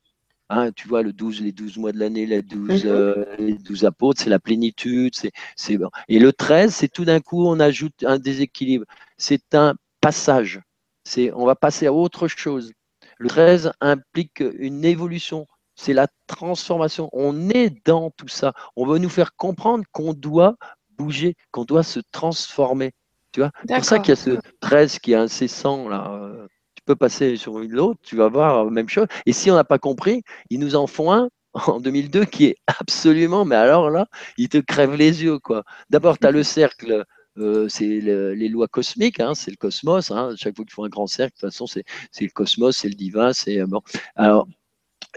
Hein, 0.51 0.73
tu 0.73 0.89
vois, 0.89 1.03
le 1.03 1.13
12, 1.13 1.43
les 1.43 1.53
12 1.53 1.77
mois 1.77 1.93
de 1.93 1.99
l'année, 1.99 2.25
les 2.25 2.41
12, 2.41 2.85
mhm. 2.85 2.91
euh, 2.91 3.37
les 3.39 3.55
12 3.55 3.85
apôtres, 3.85 4.23
c'est 4.23 4.31
la 4.31 4.39
plénitude. 4.39 5.15
C'est, 5.57 5.77
bon. 5.77 5.91
Et 6.09 6.19
le 6.19 6.33
13, 6.33 6.75
c'est 6.75 6.89
tout 6.89 7.05
d'un 7.05 7.21
coup, 7.21 7.47
on 7.47 7.61
ajoute 7.61 8.05
un 8.05 8.19
déséquilibre. 8.19 8.87
C'est 9.19 9.55
un 9.55 9.75
passage. 10.01 10.61
C'est, 11.05 11.33
on 11.33 11.45
va 11.45 11.55
passer 11.55 11.87
à 11.87 11.93
autre 11.93 12.29
chose. 12.29 12.73
Le 13.19 13.29
13 13.29 13.73
implique 13.81 14.43
une 14.59 14.85
évolution. 14.85 15.47
C'est 15.75 15.93
la 15.93 16.09
transformation. 16.27 17.11
On 17.13 17.51
est 17.51 17.87
dans 17.87 18.11
tout 18.11 18.29
ça. 18.29 18.53
On 18.75 18.87
veut 18.87 18.99
nous 18.99 19.09
faire 19.09 19.37
comprendre 19.37 19.85
qu'on 19.93 20.15
doit 20.15 20.57
bouger, 20.97 21.37
qu'on 21.51 21.65
doit 21.65 21.83
se 21.83 22.01
transformer. 22.11 22.93
Tu 23.33 23.41
vois? 23.41 23.51
C'est 23.67 23.75
pour 23.75 23.85
ça 23.85 23.99
qu'il 23.99 24.11
y 24.11 24.13
a 24.13 24.17
ce 24.17 24.39
13 24.61 24.99
qui 24.99 25.13
est 25.13 25.17
incessant 25.17 25.89
là. 25.89 26.47
Euh, 26.89 26.95
peux 26.95 26.97
passer 26.97 27.37
sur 27.37 27.61
une 27.61 27.79
autre, 27.79 28.01
tu 28.03 28.17
vas 28.17 28.29
voir 28.29 28.65
la 28.65 28.71
même 28.71 28.89
chose. 28.89 29.07
Et 29.27 29.33
si 29.33 29.51
on 29.51 29.55
n'a 29.55 29.65
pas 29.65 29.79
compris, 29.79 30.23
ils 30.51 30.59
nous 30.59 30.75
en 30.75 30.87
font 30.87 31.13
un 31.13 31.29
en 31.67 31.81
2002 31.81 32.25
qui 32.25 32.47
est 32.47 32.57
absolument, 32.67 33.45
mais 33.45 33.57
alors 33.57 33.91
là, 33.91 34.07
il 34.37 34.49
te 34.49 34.59
crève 34.59 34.95
les 34.95 35.23
yeux. 35.23 35.39
quoi. 35.39 35.65
D'abord, 35.91 36.19
tu 36.19 36.27
as 36.27 36.31
le 36.31 36.43
cercle. 36.43 37.05
Euh, 37.37 37.69
c'est 37.69 37.87
les 37.87 38.49
lois 38.49 38.67
cosmiques, 38.67 39.21
hein, 39.21 39.33
c'est 39.35 39.53
le 39.53 39.57
cosmos. 39.57 40.11
Hein. 40.11 40.35
chaque 40.37 40.57
fois 40.57 40.65
qu'il 40.65 40.75
faut 40.75 40.85
un 40.85 40.89
grand 40.89 41.07
cercle, 41.07 41.35
de 41.37 41.41
toute 41.41 41.51
façon, 41.53 41.67
c'est 41.67 41.85
le 42.21 42.31
cosmos, 42.31 42.77
c'est 42.77 42.89
le 42.89 42.95
divin. 42.95 43.33
c'est 43.33 43.61
euh, 43.61 43.67
bon. 43.67 43.81
Alors, 44.17 44.49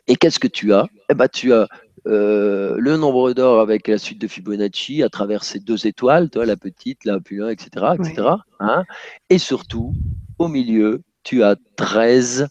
et 0.08 0.16
qu'est-ce 0.16 0.40
que 0.40 0.48
tu 0.48 0.72
as? 0.74 0.88
Eh 1.10 1.16
ben, 1.16 1.28
Tu 1.28 1.52
as 1.52 1.68
euh, 2.08 2.76
le 2.78 2.98
nombre 2.98 3.34
d'or 3.34 3.60
avec 3.60 3.88
la 3.88 3.98
suite 3.98 4.20
de 4.20 4.28
Fibonacci 4.28 5.02
à 5.02 5.10
travers 5.10 5.44
ces 5.44 5.60
deux 5.60 5.88
étoiles, 5.88 6.30
toi, 6.30 6.46
la 6.46 6.58
petite, 6.58 7.06
la 7.06 7.20
plus 7.20 7.38
loin, 7.38 7.50
etc. 7.50 7.96
etc. 7.98 8.28
Hein. 8.60 8.84
et 9.30 9.40
surtout, 9.40 9.94
au 10.38 10.48
milieu, 10.48 11.02
tu 11.24 11.44
as 11.44 11.56
13 11.76 12.48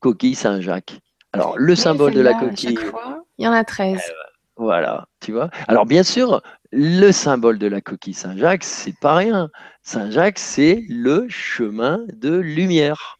coquilles 0.00 0.34
Saint-Jacques. 0.34 0.98
Alors, 1.32 1.58
le 1.58 1.74
symbole 1.74 2.14
de 2.14 2.20
la 2.20 2.34
coquille. 2.34 2.78
il 3.38 3.44
y 3.44 3.48
en 3.48 3.52
a 3.52 3.64
13. 3.64 4.00
Eh 4.00 4.12
voilà, 4.56 5.06
tu 5.20 5.32
vois. 5.32 5.50
Alors, 5.68 5.86
bien 5.86 6.02
sûr, 6.02 6.42
le 6.72 7.12
symbole 7.12 7.58
de 7.58 7.66
la 7.66 7.80
coquille 7.80 8.14
Saint-Jacques, 8.14 8.64
c'est 8.64 8.98
pas 8.98 9.14
rien. 9.14 9.50
Saint-Jacques, 9.82 10.38
c'est 10.38 10.84
le 10.88 11.26
chemin 11.28 12.00
de 12.12 12.36
lumière, 12.36 13.18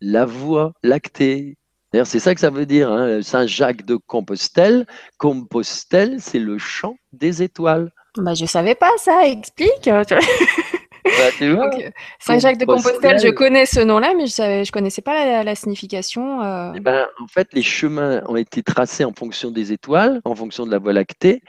la 0.00 0.24
voie 0.24 0.72
lactée. 0.82 1.56
D'ailleurs, 1.92 2.06
c'est 2.06 2.18
ça 2.18 2.34
que 2.34 2.40
ça 2.40 2.50
veut 2.50 2.66
dire, 2.66 2.90
hein. 2.90 3.22
Saint-Jacques 3.22 3.84
de 3.84 3.96
Compostelle. 3.96 4.86
Compostelle, 5.18 6.20
c'est 6.20 6.38
le 6.38 6.58
champ 6.58 6.96
des 7.12 7.42
étoiles. 7.42 7.92
Bah, 8.16 8.34
je 8.34 8.46
savais 8.46 8.74
pas 8.74 8.90
ça, 8.98 9.26
explique. 9.26 9.88
Bah, 11.04 11.10
euh, 11.42 11.90
Saint-Jacques 12.18 12.58
de 12.58 12.64
Compostelle, 12.64 13.18
je 13.18 13.28
connais 13.28 13.66
ce 13.66 13.80
nom-là, 13.80 14.12
mais 14.16 14.26
je 14.26 14.60
ne 14.60 14.70
connaissais 14.70 15.02
pas 15.02 15.42
la, 15.42 15.54
signification. 15.54 16.42
Euh. 16.42 16.72
Eh 16.76 16.80
ben, 16.80 17.06
en 17.20 17.26
fait, 17.26 17.48
les 17.52 17.62
chemins 17.62 18.22
ont 18.26 18.36
été 18.36 18.62
tracés 18.62 19.04
en 19.04 19.12
fonction 19.12 19.50
des 19.50 19.72
étoiles, 19.72 20.20
en 20.24 20.34
fonction 20.34 20.66
de 20.66 20.70
la 20.70 20.78
Voie 20.78 20.92
lactée. 20.92 21.42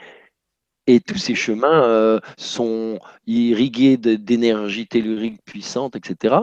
Et 0.88 1.00
tous 1.00 1.16
ces 1.16 1.36
chemins 1.36 1.84
euh, 1.84 2.18
sont 2.36 2.98
irrigués 3.26 3.96
d'énergie 3.96 4.86
tellurique 4.86 5.40
puissante, 5.44 5.96
etc. 5.96 6.36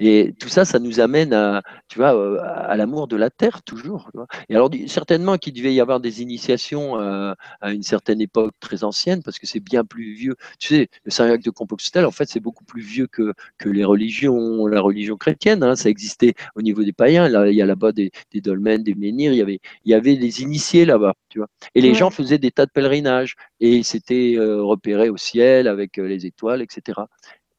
Et 0.00 0.34
tout 0.40 0.48
ça, 0.48 0.64
ça 0.64 0.78
nous 0.78 1.00
amène 1.00 1.32
à, 1.32 1.62
tu 1.88 1.98
vois, 1.98 2.14
euh, 2.14 2.38
à 2.42 2.76
l'amour 2.76 3.06
de 3.06 3.16
la 3.16 3.30
terre 3.30 3.62
toujours. 3.62 4.10
Et 4.48 4.56
alors, 4.56 4.70
certainement 4.86 5.36
qu'il 5.36 5.52
devait 5.52 5.72
y 5.72 5.80
avoir 5.80 6.00
des 6.00 6.22
initiations 6.22 6.98
euh, 6.98 7.32
à 7.60 7.72
une 7.72 7.82
certaine 7.82 8.20
époque 8.20 8.52
très 8.60 8.82
ancienne, 8.82 9.22
parce 9.22 9.38
que 9.38 9.46
c'est 9.46 9.60
bien 9.60 9.84
plus 9.84 10.14
vieux. 10.14 10.34
Tu 10.58 10.68
sais, 10.68 10.88
le 11.04 11.10
Saint-Jacques 11.10 11.44
de 11.44 11.50
Compostelle, 11.50 12.06
en 12.06 12.10
fait, 12.10 12.28
c'est 12.28 12.40
beaucoup 12.40 12.64
plus 12.64 12.82
vieux 12.82 13.06
que, 13.06 13.32
que 13.58 13.68
les 13.68 13.84
religions, 13.84 14.66
la 14.66 14.80
religion 14.80 15.16
chrétienne. 15.16 15.62
Hein. 15.62 15.76
ça 15.76 15.88
existait 15.88 16.34
au 16.56 16.62
niveau 16.62 16.82
des 16.82 16.92
païens. 16.92 17.28
Là, 17.28 17.48
il 17.48 17.56
y 17.56 17.62
a 17.62 17.66
là-bas 17.66 17.92
des, 17.92 18.10
des, 18.32 18.40
dolmens, 18.40 18.82
des 18.82 18.94
menhirs. 18.94 19.32
Il 19.32 19.38
y 19.38 19.42
avait, 19.42 19.60
il 19.84 19.90
y 19.92 19.94
avait 19.94 20.14
les 20.14 20.42
initiés 20.42 20.84
là-bas, 20.84 21.14
tu 21.28 21.38
vois. 21.38 21.48
Et 21.74 21.80
les 21.80 21.94
gens 21.94 22.10
faisaient 22.10 22.38
des 22.38 22.50
tas 22.50 22.66
de 22.66 22.70
pèlerinages 22.72 23.36
et 23.60 23.82
c'était 23.82 24.34
euh, 24.36 24.62
repéré 24.62 25.08
au 25.08 25.16
ciel 25.16 25.68
avec 25.68 25.96
les 25.96 26.23
étoiles, 26.24 26.62
etc. 26.62 27.00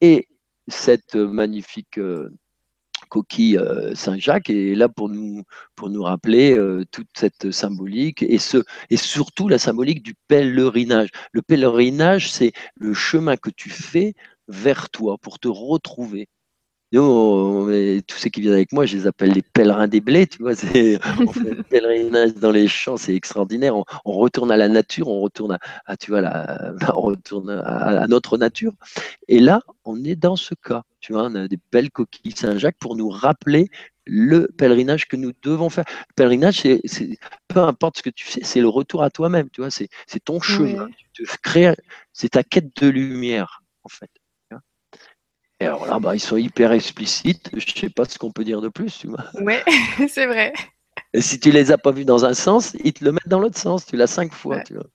Et 0.00 0.28
cette 0.68 1.14
magnifique 1.14 1.98
euh, 1.98 2.30
coquille 3.08 3.58
euh, 3.58 3.94
Saint-Jacques 3.94 4.50
est 4.50 4.74
là 4.74 4.88
pour 4.88 5.08
nous, 5.08 5.42
pour 5.74 5.90
nous 5.90 6.02
rappeler 6.02 6.56
euh, 6.56 6.84
toute 6.90 7.08
cette 7.16 7.50
symbolique 7.50 8.22
et, 8.22 8.38
ce, 8.38 8.58
et 8.90 8.96
surtout 8.96 9.48
la 9.48 9.58
symbolique 9.58 10.02
du 10.02 10.14
pèlerinage. 10.28 11.10
Le 11.32 11.42
pèlerinage, 11.42 12.30
c'est 12.30 12.52
le 12.74 12.94
chemin 12.94 13.36
que 13.36 13.50
tu 13.50 13.70
fais 13.70 14.14
vers 14.48 14.90
toi 14.90 15.18
pour 15.18 15.38
te 15.38 15.48
retrouver. 15.48 16.28
Nous, 16.92 18.02
tous 18.06 18.16
ceux 18.16 18.30
qui 18.30 18.40
viennent 18.40 18.54
avec 18.54 18.72
moi, 18.72 18.86
je 18.86 18.96
les 18.96 19.06
appelle 19.06 19.32
les 19.32 19.42
pèlerins 19.42 19.88
des 19.88 20.00
blés, 20.00 20.26
tu 20.26 20.38
vois. 20.42 20.52
On 21.20 21.32
fait 21.32 21.50
un 21.58 21.62
pèlerinage 21.62 22.34
dans 22.34 22.52
les 22.52 22.68
champs, 22.68 22.96
c'est 22.96 23.14
extraordinaire. 23.14 23.74
On, 23.76 24.12
retourne 24.12 24.52
à 24.52 24.56
la 24.56 24.68
nature, 24.68 25.08
on 25.08 25.20
retourne 25.20 25.58
à, 25.86 25.96
tu 25.96 26.12
vois, 26.12 26.22
on 26.94 27.00
retourne 27.00 27.50
à, 27.50 28.06
notre 28.06 28.38
nature. 28.38 28.72
Et 29.28 29.40
là, 29.40 29.62
on 29.84 30.04
est 30.04 30.16
dans 30.16 30.36
ce 30.36 30.54
cas, 30.54 30.82
tu 31.00 31.12
vois, 31.12 31.24
on 31.24 31.34
a 31.34 31.48
des 31.48 31.58
belles 31.72 31.90
coquilles 31.90 32.36
Saint-Jacques 32.36 32.78
pour 32.78 32.94
nous 32.96 33.08
rappeler 33.08 33.68
le 34.06 34.46
pèlerinage 34.56 35.08
que 35.08 35.16
nous 35.16 35.32
devons 35.42 35.68
faire. 35.68 35.84
Le 36.08 36.14
pèlerinage, 36.14 36.60
c'est, 36.60 37.18
peu 37.48 37.60
importe 37.60 37.98
ce 37.98 38.02
que 38.02 38.10
tu 38.10 38.24
fais, 38.24 38.44
c'est 38.44 38.60
le 38.60 38.68
retour 38.68 39.02
à 39.02 39.10
toi-même, 39.10 39.50
tu 39.50 39.60
vois, 39.60 39.70
c'est, 39.70 39.88
ton 40.24 40.40
chemin. 40.40 40.88
c'est 42.12 42.28
ta 42.30 42.44
quête 42.44 42.76
de 42.80 42.88
lumière, 42.88 43.62
en 43.82 43.88
fait. 43.88 44.10
Et 45.60 45.66
alors 45.66 45.86
là, 45.86 45.98
bah, 45.98 46.14
ils 46.14 46.20
sont 46.20 46.36
hyper 46.36 46.72
explicites. 46.72 47.50
Je 47.52 47.72
ne 47.72 47.80
sais 47.80 47.90
pas 47.90 48.04
ce 48.04 48.18
qu'on 48.18 48.30
peut 48.30 48.44
dire 48.44 48.60
de 48.60 48.68
plus, 48.68 48.98
tu 48.98 49.08
vois. 49.08 49.24
Oui, 49.40 49.54
c'est 50.08 50.26
vrai. 50.26 50.52
Et 51.12 51.22
si 51.22 51.40
tu 51.40 51.50
les 51.50 51.72
as 51.72 51.78
pas 51.78 51.92
vus 51.92 52.04
dans 52.04 52.24
un 52.24 52.34
sens, 52.34 52.76
ils 52.84 52.92
te 52.92 53.04
le 53.04 53.12
mettent 53.12 53.28
dans 53.28 53.40
l'autre 53.40 53.58
sens. 53.58 53.86
Tu 53.86 53.96
l'as 53.96 54.06
cinq 54.06 54.32
fois, 54.32 54.60
tu 54.60 54.74
vois. 54.74 54.86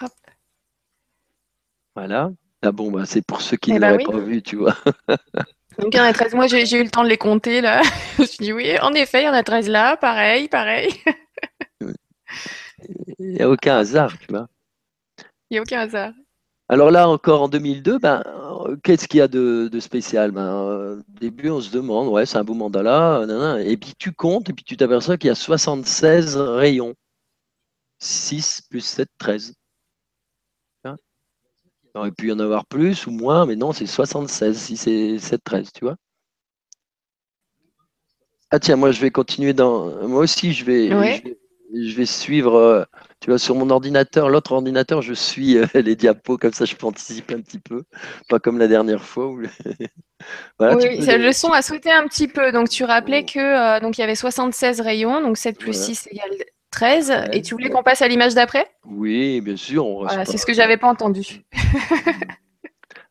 Hop. 0.00 0.12
Voilà. 1.96 2.30
Ah 2.62 2.72
bon, 2.72 2.90
bah, 2.90 3.04
c'est 3.06 3.24
pour 3.24 3.40
ceux 3.40 3.56
qui 3.56 3.70
ne 3.72 3.76
eh 3.76 3.80
ben 3.80 3.90
l'auraient 3.90 4.04
pas 4.04 4.18
vu, 4.18 4.42
tu 4.42 4.56
vois. 4.56 4.76
Donc 5.78 5.92
il 5.92 5.96
y 5.96 6.00
en 6.00 6.04
a 6.04 6.12
13. 6.12 6.34
Moi, 6.34 6.46
j'ai 6.46 6.78
eu 6.78 6.84
le 6.84 6.90
temps 6.90 7.04
de 7.04 7.08
les 7.08 7.18
compter, 7.18 7.60
là. 7.60 7.82
Je 8.16 8.22
me 8.22 8.26
suis 8.26 8.38
dit, 8.38 8.52
oui, 8.52 8.78
en 8.80 8.92
effet, 8.94 9.22
il 9.22 9.26
y 9.26 9.28
en 9.28 9.34
a 9.34 9.42
13 9.42 9.68
là, 9.68 9.96
pareil, 9.96 10.48
pareil. 10.48 10.90
Il 13.18 13.30
n'y 13.32 13.42
a 13.42 13.50
aucun 13.50 13.78
hasard, 13.78 14.16
tu 14.18 14.26
vois. 14.30 14.48
Il 15.50 15.54
n'y 15.54 15.58
a 15.58 15.62
aucun 15.62 15.80
hasard. 15.80 16.12
Alors 16.68 16.90
là, 16.90 17.08
encore 17.08 17.42
en 17.42 17.48
2002, 17.48 17.98
ben, 17.98 18.22
qu'est-ce 18.82 19.06
qu'il 19.06 19.18
y 19.18 19.20
a 19.20 19.28
de, 19.28 19.70
spécial? 19.80 20.32
Ben, 20.32 20.96
Au 20.98 21.02
début, 21.20 21.50
on 21.50 21.60
se 21.60 21.70
demande, 21.70 22.08
ouais, 22.08 22.26
c'est 22.26 22.38
un 22.38 22.44
beau 22.44 22.54
mandala, 22.54 23.24
et 23.64 23.76
puis 23.76 23.94
tu 23.98 24.12
comptes, 24.12 24.50
et 24.50 24.52
puis 24.52 24.64
tu 24.64 24.76
t'aperçois 24.76 25.16
qu'il 25.16 25.28
y 25.28 25.30
a 25.30 25.36
76 25.36 26.36
rayons. 26.36 26.94
6 27.98 28.62
plus 28.68 28.80
7, 28.80 29.08
13. 29.18 29.54
Hein? 30.84 30.96
Il 31.84 31.98
aurait 31.98 32.12
pu 32.12 32.28
y 32.28 32.32
en 32.32 32.38
avoir 32.40 32.66
plus 32.66 33.06
ou 33.06 33.10
moins, 33.10 33.46
mais 33.46 33.56
non, 33.56 33.72
c'est 33.72 33.86
76, 33.86 34.58
6 34.58 34.86
et 34.88 35.18
7, 35.18 35.42
13, 35.44 35.72
tu 35.72 35.84
vois. 35.84 35.96
Ah 38.50 38.60
tiens, 38.60 38.76
moi 38.76 38.92
je 38.92 39.00
vais 39.00 39.10
continuer 39.10 39.52
dans... 39.54 40.06
Moi 40.08 40.20
aussi, 40.20 40.52
je 40.52 40.64
vais, 40.64 40.88
je 41.72 41.96
vais 41.96 42.06
suivre, 42.06 42.54
euh, 42.54 42.84
tu 43.26 43.30
vois, 43.30 43.40
sur 43.40 43.56
mon 43.56 43.70
ordinateur, 43.70 44.28
l'autre 44.28 44.52
ordinateur, 44.52 45.02
je 45.02 45.12
suis 45.12 45.58
euh, 45.58 45.66
les 45.74 45.96
diapos, 45.96 46.38
comme 46.38 46.52
ça 46.52 46.64
je 46.64 46.76
peux 46.76 46.86
anticiper 46.86 47.34
un 47.34 47.40
petit 47.40 47.58
peu, 47.58 47.82
pas 48.28 48.38
comme 48.38 48.56
la 48.56 48.68
dernière 48.68 49.02
fois. 49.02 49.26
Où... 49.26 49.40
oui, 50.60 51.00
le 51.08 51.32
son 51.32 51.50
a 51.50 51.60
sauté 51.60 51.90
un 51.90 52.06
petit 52.06 52.28
peu. 52.28 52.52
Donc 52.52 52.68
tu 52.68 52.84
rappelais 52.84 53.24
que 53.24 53.40
euh, 53.40 53.80
donc 53.80 53.98
il 53.98 54.02
y 54.02 54.04
avait 54.04 54.14
76 54.14 54.80
rayons, 54.80 55.20
donc 55.22 55.38
7 55.38 55.58
plus 55.58 55.72
6 55.72 56.06
égale 56.12 56.30
13. 56.70 57.12
et 57.32 57.42
tu 57.42 57.54
voulais 57.54 57.68
qu'on 57.68 57.82
passe 57.82 58.00
à 58.00 58.06
l'image 58.06 58.34
d'après? 58.34 58.68
Oui, 58.84 59.40
bien 59.40 59.56
sûr. 59.56 59.84
Voilà, 60.02 60.24
c'est 60.24 60.38
ce 60.38 60.46
que 60.46 60.54
j'avais 60.54 60.76
pas 60.76 60.88
entendu. 60.88 61.42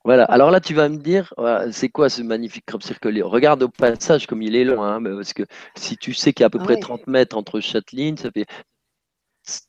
Voilà, 0.06 0.26
alors 0.26 0.52
là, 0.52 0.60
tu 0.60 0.76
vas 0.76 0.88
me 0.88 0.98
dire, 0.98 1.34
c'est 1.72 1.90
quoi 1.90 2.10
ce 2.10 2.22
magnifique 2.22 2.68
crop 2.68 2.84
circle 2.84 3.24
Regarde 3.24 3.64
au 3.64 3.70
passage 3.70 4.28
comme 4.28 4.44
il 4.44 4.56
est 4.56 4.64
long, 4.64 4.84
hein, 4.84 5.02
parce 5.02 5.34
que 5.34 5.42
si 5.76 5.98
tu 5.98 6.14
sais 6.14 6.32
qu'il 6.32 6.44
y 6.44 6.44
a 6.44 6.46
à 6.46 6.52
peu 6.52 6.60
près 6.60 6.78
30 6.78 7.08
mètres 7.08 7.36
entre 7.36 7.60
chaque 7.60 7.92
ligne, 7.92 8.16
ça 8.16 8.30
fait 8.30 8.46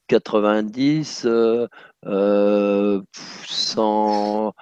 90, 0.08 1.26
100, 3.46 4.52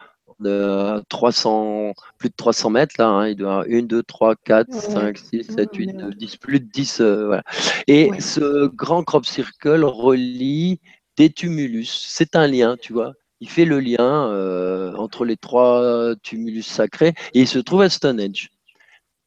300, 1.08 1.92
plus 2.18 2.28
de 2.28 2.34
300 2.36 2.70
mètres 2.70 2.94
là, 2.98 3.08
hein, 3.08 3.28
il 3.28 3.36
doit 3.36 3.60
avoir 3.60 3.66
1, 3.70 3.82
2, 3.82 4.02
3, 4.02 4.36
4, 4.36 4.72
5, 4.72 5.18
6, 5.18 5.44
7, 5.44 5.68
8, 5.74 5.92
9, 5.94 6.14
10, 6.16 6.36
plus 6.36 6.60
de 6.60 6.66
10, 6.66 7.00
euh, 7.00 7.26
voilà. 7.26 7.42
Et 7.86 8.10
ce 8.20 8.66
grand 8.66 9.02
crop 9.04 9.26
circle 9.26 9.84
relie 9.84 10.80
des 11.16 11.30
tumulus, 11.30 12.06
c'est 12.08 12.36
un 12.36 12.46
lien, 12.46 12.76
tu 12.80 12.92
vois 12.92 13.14
il 13.40 13.48
fait 13.50 13.64
le 13.66 13.78
lien 13.78 14.30
euh, 14.30 14.94
entre 14.96 15.26
les 15.26 15.36
trois 15.36 16.14
tumulus 16.22 16.62
sacrés 16.62 17.12
et 17.34 17.40
il 17.40 17.48
se 17.48 17.58
trouve 17.58 17.82
à 17.82 17.90
Stonehenge. 17.90 18.48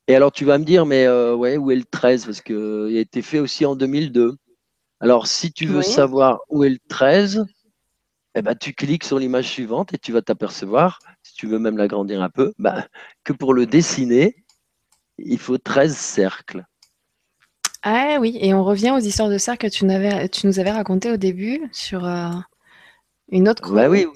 Et 0.08 0.16
alors 0.16 0.32
tu 0.32 0.46
vas 0.46 0.58
me 0.58 0.64
dire, 0.64 0.86
mais 0.86 1.06
euh, 1.06 1.36
ouais, 1.36 1.58
où 1.58 1.70
est 1.72 1.76
le 1.76 1.84
13 1.84 2.26
Parce 2.26 2.42
qu'il 2.42 2.96
a 2.96 3.00
été 3.00 3.22
fait 3.22 3.40
aussi 3.40 3.66
en 3.66 3.76
2002. 3.76 4.38
Alors 5.00 5.28
si 5.28 5.52
tu 5.52 5.66
veux 5.66 5.82
savoir 5.82 6.40
où 6.50 6.64
est 6.64 6.70
le 6.70 6.80
13, 6.90 7.46
eh 8.36 8.42
ben, 8.42 8.56
tu 8.56 8.74
cliques 8.74 9.04
sur 9.04 9.20
l'image 9.20 9.48
suivante 9.48 9.94
et 9.94 9.98
tu 9.98 10.12
vas 10.12 10.22
t'apercevoir, 10.22 11.00
si 11.24 11.34
tu 11.34 11.48
veux 11.48 11.60
même 11.60 11.78
l'agrandir 11.78 12.22
un 12.22 12.30
peu, 12.30 12.54
ben, 12.60 12.86
que 13.24 13.34
pour 13.34 13.54
le 13.54 13.66
dessiner, 13.66 14.36
il 15.18 15.40
faut 15.40 15.58
13 15.58 15.96
cercles. 15.96 16.66
Ah 17.84 18.18
oui, 18.20 18.38
et 18.42 18.54
on 18.54 18.64
revient 18.64 18.92
aux 18.92 19.00
histoires 19.00 19.30
de 19.30 19.38
cercles 19.38 19.70
que 19.70 19.74
tu, 19.74 19.86
tu 20.30 20.48
nous 20.48 20.60
avais 20.60 20.72
racontées 20.72 21.12
au 21.12 21.18
début 21.18 21.68
sur, 21.72 22.06
euh, 22.06 22.30
une 23.30 23.50
autre 23.50 23.74
bah 23.74 23.90
oui, 23.90 24.08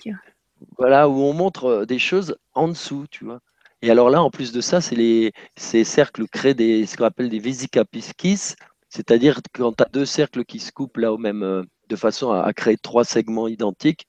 voilà, 0.78 1.10
où 1.10 1.22
on 1.22 1.34
montre 1.34 1.66
euh, 1.66 1.86
des 1.86 2.00
choses 2.00 2.38
en 2.54 2.68
dessous, 2.68 3.06
tu 3.10 3.26
vois. 3.26 3.40
Et 3.82 3.90
alors 3.90 4.10
là, 4.10 4.22
en 4.22 4.30
plus 4.30 4.52
de 4.52 4.62
ça, 4.62 4.80
c'est 4.80 4.96
les, 4.96 5.32
ces 5.58 5.84
cercles 5.84 6.28
créent 6.28 6.54
des, 6.54 6.86
ce 6.86 6.98
qu'on 6.98 7.06
appelle 7.06 7.30
des 7.30 7.40
vésicapisquis, 7.40 8.56
c'est-à-dire 8.92 9.39
quand 9.54 9.74
tu 9.74 9.84
as 9.84 9.89
deux 9.92 10.06
cercles 10.06 10.46
qui 10.46 10.60
se 10.60 10.72
coupent 10.72 10.98
là 10.98 11.12
au 11.14 11.18
même, 11.18 11.44
euh, 11.44 11.64
de 11.89 11.96
façon 11.96 12.32
à, 12.32 12.54
créer 12.54 12.78
trois 12.78 13.06
segments 13.06 13.48
identiques, 13.48 14.06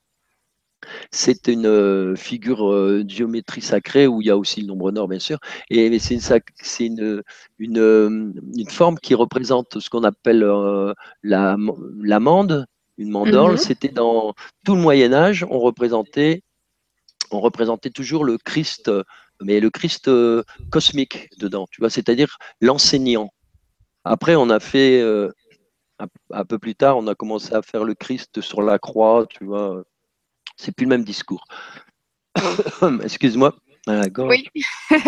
c'est 1.10 1.46
une 1.48 1.66
euh, 1.66 2.16
figure 2.16 2.68
de 2.68 3.08
géométrie 3.08 3.62
sacrée 3.62 4.06
où 4.06 4.20
il 4.20 4.26
y 4.26 4.30
a 4.30 4.36
aussi 4.36 4.60
le 4.60 4.66
nombre 4.66 4.90
nord, 4.90 5.08
bien 5.08 5.20
sûr. 5.20 5.38
Et 5.70 5.98
c'est 5.98 6.16
une, 6.86 7.22
une, 7.58 8.42
une, 8.56 8.68
forme 8.68 8.98
qui 8.98 9.14
représente 9.14 9.78
ce 9.78 9.88
qu'on 9.88 10.02
appelle 10.02 10.44
l'amande, 11.22 12.66
une 12.98 13.10
mandorle, 13.10 13.52
mhm. 13.52 13.58
c'était 13.58 13.88
dans 13.88 14.34
tout 14.64 14.74
le 14.74 14.80
Moyen 14.80 15.12
Âge, 15.12 15.46
on 15.48 15.60
représentait, 15.60 16.42
on 17.30 17.40
représentait 17.40 17.90
toujours 17.90 18.24
le 18.24 18.36
Christ, 18.38 18.90
mais 19.42 19.60
le 19.60 19.70
Christ 19.70 20.08
euh, 20.08 20.42
cosmique 20.70 21.28
dedans, 21.38 21.66
tu 21.70 21.80
vois, 21.80 21.90
c'est-à-dire 21.90 22.36
l'enseignant. 22.60 23.30
Après, 24.04 24.34
on 24.36 24.50
a 24.50 24.60
fait, 24.60 25.00
euh, 25.00 25.30
un, 26.30 26.44
peu 26.44 26.58
plus 26.58 26.74
tard, 26.74 26.96
on 26.96 27.06
a 27.06 27.14
commencé 27.14 27.54
à 27.54 27.62
faire 27.62 27.84
le 27.84 27.94
Christ 27.94 28.40
sur 28.40 28.62
la 28.62 28.78
croix, 28.78 29.26
tu 29.28 29.44
vois. 29.44 29.84
C'est 30.56 30.74
plus 30.74 30.84
le 30.84 30.90
même 30.90 31.04
discours. 31.04 31.44
Excuse-moi. 33.02 33.54
Oui. 33.86 34.48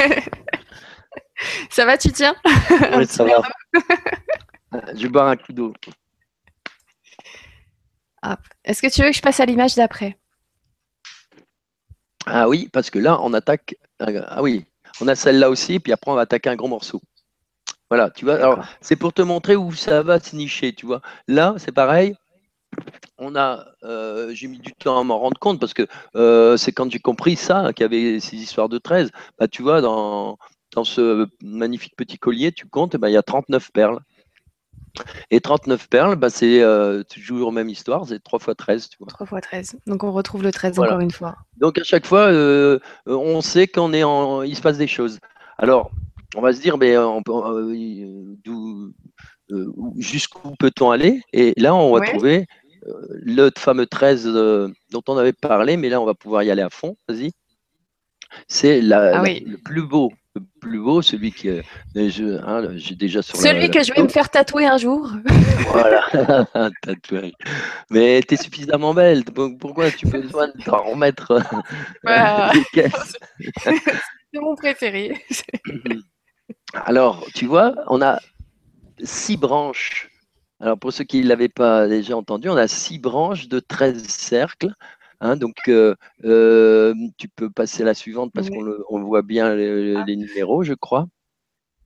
ça 1.70 1.84
va, 1.84 1.96
tu 1.96 2.12
tiens? 2.12 2.34
Oui, 2.96 3.06
ça 3.06 3.24
va. 3.24 3.42
Je 4.94 5.02
vais 5.02 5.08
boire 5.08 5.28
un 5.28 5.36
coup 5.36 5.52
d'eau. 5.52 5.72
Est-ce 8.64 8.80
que 8.80 8.92
tu 8.92 9.02
veux 9.02 9.10
que 9.10 9.16
je 9.16 9.22
passe 9.22 9.40
à 9.40 9.46
l'image 9.46 9.74
d'après? 9.74 10.18
Ah 12.26 12.48
oui, 12.48 12.68
parce 12.72 12.90
que 12.90 12.98
là, 12.98 13.20
on 13.20 13.34
attaque. 13.34 13.76
Ah 14.00 14.42
oui, 14.42 14.64
on 15.00 15.08
a 15.08 15.14
celle-là 15.14 15.50
aussi, 15.50 15.78
puis 15.78 15.92
après, 15.92 16.10
on 16.10 16.14
va 16.14 16.22
attaquer 16.22 16.48
un 16.48 16.56
gros 16.56 16.68
morceau. 16.68 17.02
Voilà, 17.94 18.10
tu 18.10 18.24
vois. 18.24 18.34
Alors, 18.34 18.64
c'est 18.80 18.96
pour 18.96 19.12
te 19.12 19.22
montrer 19.22 19.54
où 19.54 19.72
ça 19.72 20.02
va 20.02 20.18
se 20.18 20.34
nicher, 20.34 20.72
tu 20.72 20.84
vois. 20.84 21.00
Là, 21.28 21.54
c'est 21.58 21.70
pareil. 21.70 22.16
On 23.18 23.36
a, 23.36 23.64
euh, 23.84 24.32
j'ai 24.34 24.48
mis 24.48 24.58
du 24.58 24.72
temps 24.72 24.98
à 24.98 25.04
m'en 25.04 25.20
rendre 25.20 25.38
compte 25.38 25.60
parce 25.60 25.74
que 25.74 25.86
euh, 26.16 26.56
c'est 26.56 26.72
quand 26.72 26.90
j'ai 26.90 26.98
compris 26.98 27.36
ça 27.36 27.72
qu'il 27.72 27.84
y 27.84 27.86
avait 27.86 28.18
ces 28.18 28.34
histoires 28.34 28.68
de 28.68 28.78
13. 28.78 29.12
Bah, 29.38 29.46
tu 29.46 29.62
vois, 29.62 29.80
dans, 29.80 30.38
dans 30.74 30.82
ce 30.82 31.28
magnifique 31.40 31.94
petit 31.96 32.18
collier, 32.18 32.50
tu 32.50 32.66
comptes, 32.66 32.96
bah, 32.96 33.10
il 33.10 33.12
y 33.12 33.16
a 33.16 33.22
39 33.22 33.70
perles. 33.70 34.00
Et 35.30 35.40
39 35.40 35.88
perles, 35.88 36.16
bah, 36.16 36.30
c'est 36.30 36.62
euh, 36.62 37.04
toujours 37.04 37.50
la 37.50 37.54
même 37.54 37.68
histoire, 37.68 38.08
c'est 38.08 38.20
3 38.20 38.40
fois 38.40 38.56
13. 38.56 38.88
Tu 38.88 38.96
vois. 38.98 39.06
3 39.06 39.24
fois 39.24 39.40
13. 39.40 39.76
Donc 39.86 40.02
on 40.02 40.10
retrouve 40.10 40.42
le 40.42 40.50
13 40.50 40.80
encore 40.80 40.98
une 40.98 41.12
fois. 41.12 41.36
Donc 41.58 41.78
à 41.78 41.84
chaque 41.84 42.06
fois, 42.06 42.26
euh, 42.26 42.80
on 43.06 43.40
sait 43.40 43.68
qu'on 43.68 43.92
est 43.92 44.02
en, 44.02 44.42
il 44.42 44.56
se 44.56 44.62
passe 44.62 44.78
des 44.78 44.88
choses. 44.88 45.20
Alors, 45.58 45.92
on 46.34 46.40
va 46.40 46.52
se 46.52 46.60
dire, 46.60 46.78
mais 46.78 46.96
euh, 46.96 47.20
jusqu'où 49.98 50.54
peut-on 50.58 50.90
aller? 50.90 51.20
Et 51.32 51.54
là, 51.56 51.74
on 51.74 51.92
va 51.94 52.06
trouver 52.06 52.46
le 52.86 53.50
fameux 53.56 53.86
13 53.86 54.24
dont 54.90 55.02
on 55.08 55.16
avait 55.16 55.32
parlé, 55.32 55.76
mais 55.76 55.88
là, 55.88 56.00
on 56.00 56.04
va 56.04 56.14
pouvoir 56.14 56.42
y 56.42 56.50
aller 56.50 56.62
à 56.62 56.70
fond. 56.70 56.96
Vas-y. 57.08 57.32
C'est 58.48 58.80
ah 58.92 59.22
le 59.22 59.56
plus 59.56 59.86
beau 59.86 60.12
le 60.34 60.42
plus 60.60 60.80
beau, 60.80 61.00
celui 61.02 61.32
qui. 61.32 61.48
Hein, 61.48 61.62
j'ai 62.76 62.94
déjà 62.94 63.22
sur 63.22 63.36
Celui 63.36 63.70
que 63.70 63.82
je 63.82 63.92
vais 63.92 64.02
me 64.02 64.08
faire 64.08 64.30
tatouer 64.30 64.66
un 64.66 64.78
jour. 64.78 65.10
Voilà, 65.74 66.46
tatouer. 66.82 67.32
Mais 67.90 68.20
tu 68.22 68.34
es 68.34 68.36
suffisamment 68.36 68.94
belle. 68.94 69.24
Pourquoi 69.24 69.90
tu 69.90 70.06
as 70.06 70.10
besoin 70.10 70.48
de 70.48 70.62
t'en 70.62 70.82
remettre? 70.84 71.42
C'est 74.32 74.40
mon 74.40 74.54
préféré. 74.54 75.16
Alors, 76.74 77.24
tu 77.34 77.46
vois, 77.46 77.74
on 77.88 78.02
a 78.02 78.18
six 79.02 79.36
branches. 79.36 80.10
Alors, 80.60 80.78
pour 80.78 80.92
ceux 80.92 81.04
qui 81.04 81.22
ne 81.22 81.28
l'avaient 81.28 81.48
pas 81.48 81.88
déjà 81.88 82.16
entendu, 82.16 82.48
on 82.48 82.56
a 82.56 82.68
six 82.68 82.98
branches 82.98 83.48
de 83.48 83.60
13 83.60 84.06
cercles 84.06 84.72
Hein, 85.20 85.36
donc, 85.36 85.54
tu 85.64 87.28
peux 87.34 87.50
passer 87.50 87.82
à 87.82 87.86
la 87.86 87.94
suivante 87.94 88.30
parce 88.34 88.50
qu'on 88.50 89.02
voit 89.02 89.22
bien 89.22 89.54
les, 89.54 90.04
les, 90.04 90.16
numéros, 90.16 90.64
je 90.64 90.74
crois. 90.74 91.06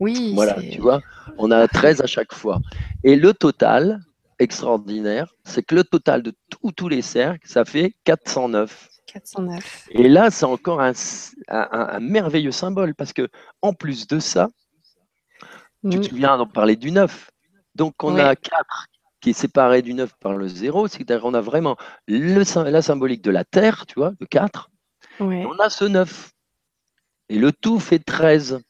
Oui. 0.00 0.32
Voilà, 0.34 0.60
tu 0.60 0.80
vois, 0.80 1.02
on 1.38 1.52
a 1.52 1.68
13 1.68 2.00
à 2.00 2.06
chaque 2.06 2.34
fois. 2.34 2.60
Et 3.04 3.14
le 3.14 3.32
total, 3.32 4.00
extraordinaire, 4.40 5.34
c'est 5.44 5.62
que 5.62 5.76
le 5.76 5.84
total 5.84 6.22
de 6.22 6.32
tous 6.48 6.88
les 6.88 7.02
cercles, 7.02 7.46
ça 7.48 7.64
fait 7.64 7.94
409. 8.02 8.88
409. 9.06 9.88
Et 9.92 10.08
là, 10.08 10.30
c'est 10.30 10.44
encore 10.44 10.80
un, 10.80 10.92
merveilleux 12.00 12.52
symbole 12.52 12.94
parce 12.94 13.12
que 13.12 13.28
en 13.62 13.72
plus 13.72 14.08
de 14.08 14.18
ça, 14.18 14.48
tu 15.90 16.00
te 16.00 16.06
souviens, 16.08 16.38
on 16.40 16.46
parlait 16.46 16.76
du 16.76 16.90
9. 16.90 17.30
Donc, 17.74 18.02
on 18.02 18.16
a 18.16 18.34
4 18.34 18.86
qui 19.20 19.30
est 19.30 19.34
séparé 19.34 19.82
du 19.82 19.94
9 19.94 20.12
par 20.20 20.36
le 20.36 20.48
0, 20.48 20.88
c'est-à-dire 20.88 21.20
qu'on 21.20 21.34
a 21.34 21.40
vraiment 21.40 21.76
le, 22.06 22.70
la 22.70 22.82
symbolique 22.82 23.22
de 23.22 23.30
la 23.30 23.44
Terre, 23.44 23.86
tu 23.86 23.94
vois, 23.94 24.12
le 24.20 24.26
4. 24.26 24.70
On 25.20 25.58
a 25.58 25.70
ce 25.70 25.84
9. 25.84 26.30
Et 27.30 27.38
le 27.38 27.52
tout 27.52 27.80
fait 27.80 27.98
13. 27.98 28.60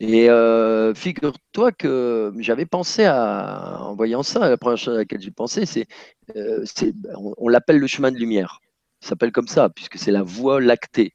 Et 0.00 0.28
euh, 0.28 0.92
figure-toi 0.92 1.72
que 1.72 2.32
j'avais 2.38 2.66
pensé 2.66 3.04
à, 3.04 3.78
en 3.80 3.94
voyant 3.94 4.22
ça, 4.22 4.48
la 4.48 4.56
première 4.56 4.76
chose 4.76 4.94
à 4.94 4.98
laquelle 4.98 5.20
j'ai 5.20 5.30
pensé, 5.30 5.66
c'est, 5.66 5.86
euh, 6.36 6.64
on, 7.38 7.48
l'appelle 7.48 7.78
le 7.78 7.86
chemin 7.86 8.10
de 8.10 8.18
lumière. 8.18 8.60
Ça 9.00 9.10
s'appelle 9.10 9.32
comme 9.32 9.48
ça, 9.48 9.68
puisque 9.70 9.98
c'est 9.98 10.10
la 10.10 10.22
voie 10.22 10.60
lactée. 10.60 11.14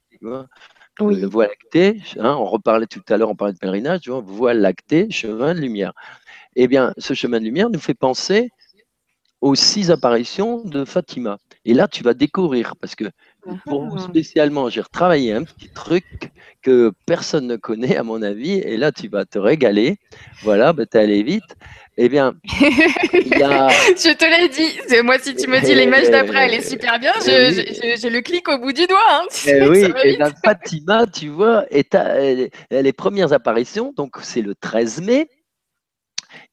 Voie 1.00 1.46
lactée, 1.46 2.02
hein, 2.18 2.36
on 2.38 2.44
reparlait 2.44 2.86
tout 2.86 3.00
à 3.08 3.16
l'heure, 3.16 3.30
on 3.30 3.34
parlait 3.34 3.54
de 3.54 3.58
pèlerinage, 3.58 4.08
voie 4.08 4.52
lactée, 4.52 5.10
chemin 5.10 5.54
de 5.54 5.60
lumière. 5.60 5.92
Eh 6.56 6.68
bien, 6.68 6.92
ce 6.98 7.14
chemin 7.14 7.40
de 7.40 7.44
lumière 7.44 7.70
nous 7.70 7.80
fait 7.80 7.94
penser 7.94 8.50
aux 9.40 9.54
six 9.54 9.90
apparitions 9.90 10.62
de 10.62 10.84
Fatima. 10.84 11.38
Et 11.64 11.72
là, 11.72 11.88
tu 11.88 12.02
vas 12.02 12.12
découvrir, 12.12 12.76
parce 12.76 12.94
que 12.94 13.04
pour 13.66 13.88
vous 13.88 13.98
spécialement, 13.98 14.68
j'ai 14.68 14.80
retravaillé 14.80 15.32
un 15.32 15.44
petit 15.44 15.68
truc 15.68 16.04
que 16.62 16.92
personne 17.06 17.46
ne 17.46 17.56
connaît, 17.56 17.96
à 17.96 18.02
mon 18.02 18.22
avis, 18.22 18.52
et 18.52 18.76
là, 18.76 18.92
tu 18.92 19.08
vas 19.08 19.24
te 19.24 19.38
régaler. 19.38 19.96
Voilà, 20.42 20.72
bah, 20.72 20.84
tu 20.86 20.96
es 20.96 21.00
allé 21.00 21.22
vite. 21.22 21.56
Eh 21.96 22.08
bien, 22.08 22.34
je 22.44 24.14
te 24.14 24.24
l'ai 24.24 24.48
dit. 24.48 25.02
Moi, 25.02 25.18
si 25.18 25.34
tu 25.34 25.48
me 25.48 25.60
dis 25.60 25.74
l'image 25.74 26.08
d'après, 26.10 26.46
elle 26.46 26.54
est 26.54 26.68
super 26.68 26.98
bien. 26.98 27.12
Eh 27.26 27.96
j'ai 27.96 28.10
le 28.10 28.20
clic 28.20 28.48
au 28.48 28.58
bout 28.58 28.72
du 28.72 28.86
doigt. 28.86 28.98
Hein. 29.10 29.26
Eh 29.46 29.62
oui, 29.68 29.84
et 30.04 30.16
la 30.16 30.30
Fatima, 30.30 31.06
tu 31.06 31.28
vois, 31.28 31.66
est 31.70 31.96
les 32.70 32.92
premières 32.92 33.32
apparitions, 33.32 33.92
donc 33.96 34.16
c'est 34.22 34.42
le 34.42 34.54
13 34.54 35.02
mai. 35.02 35.28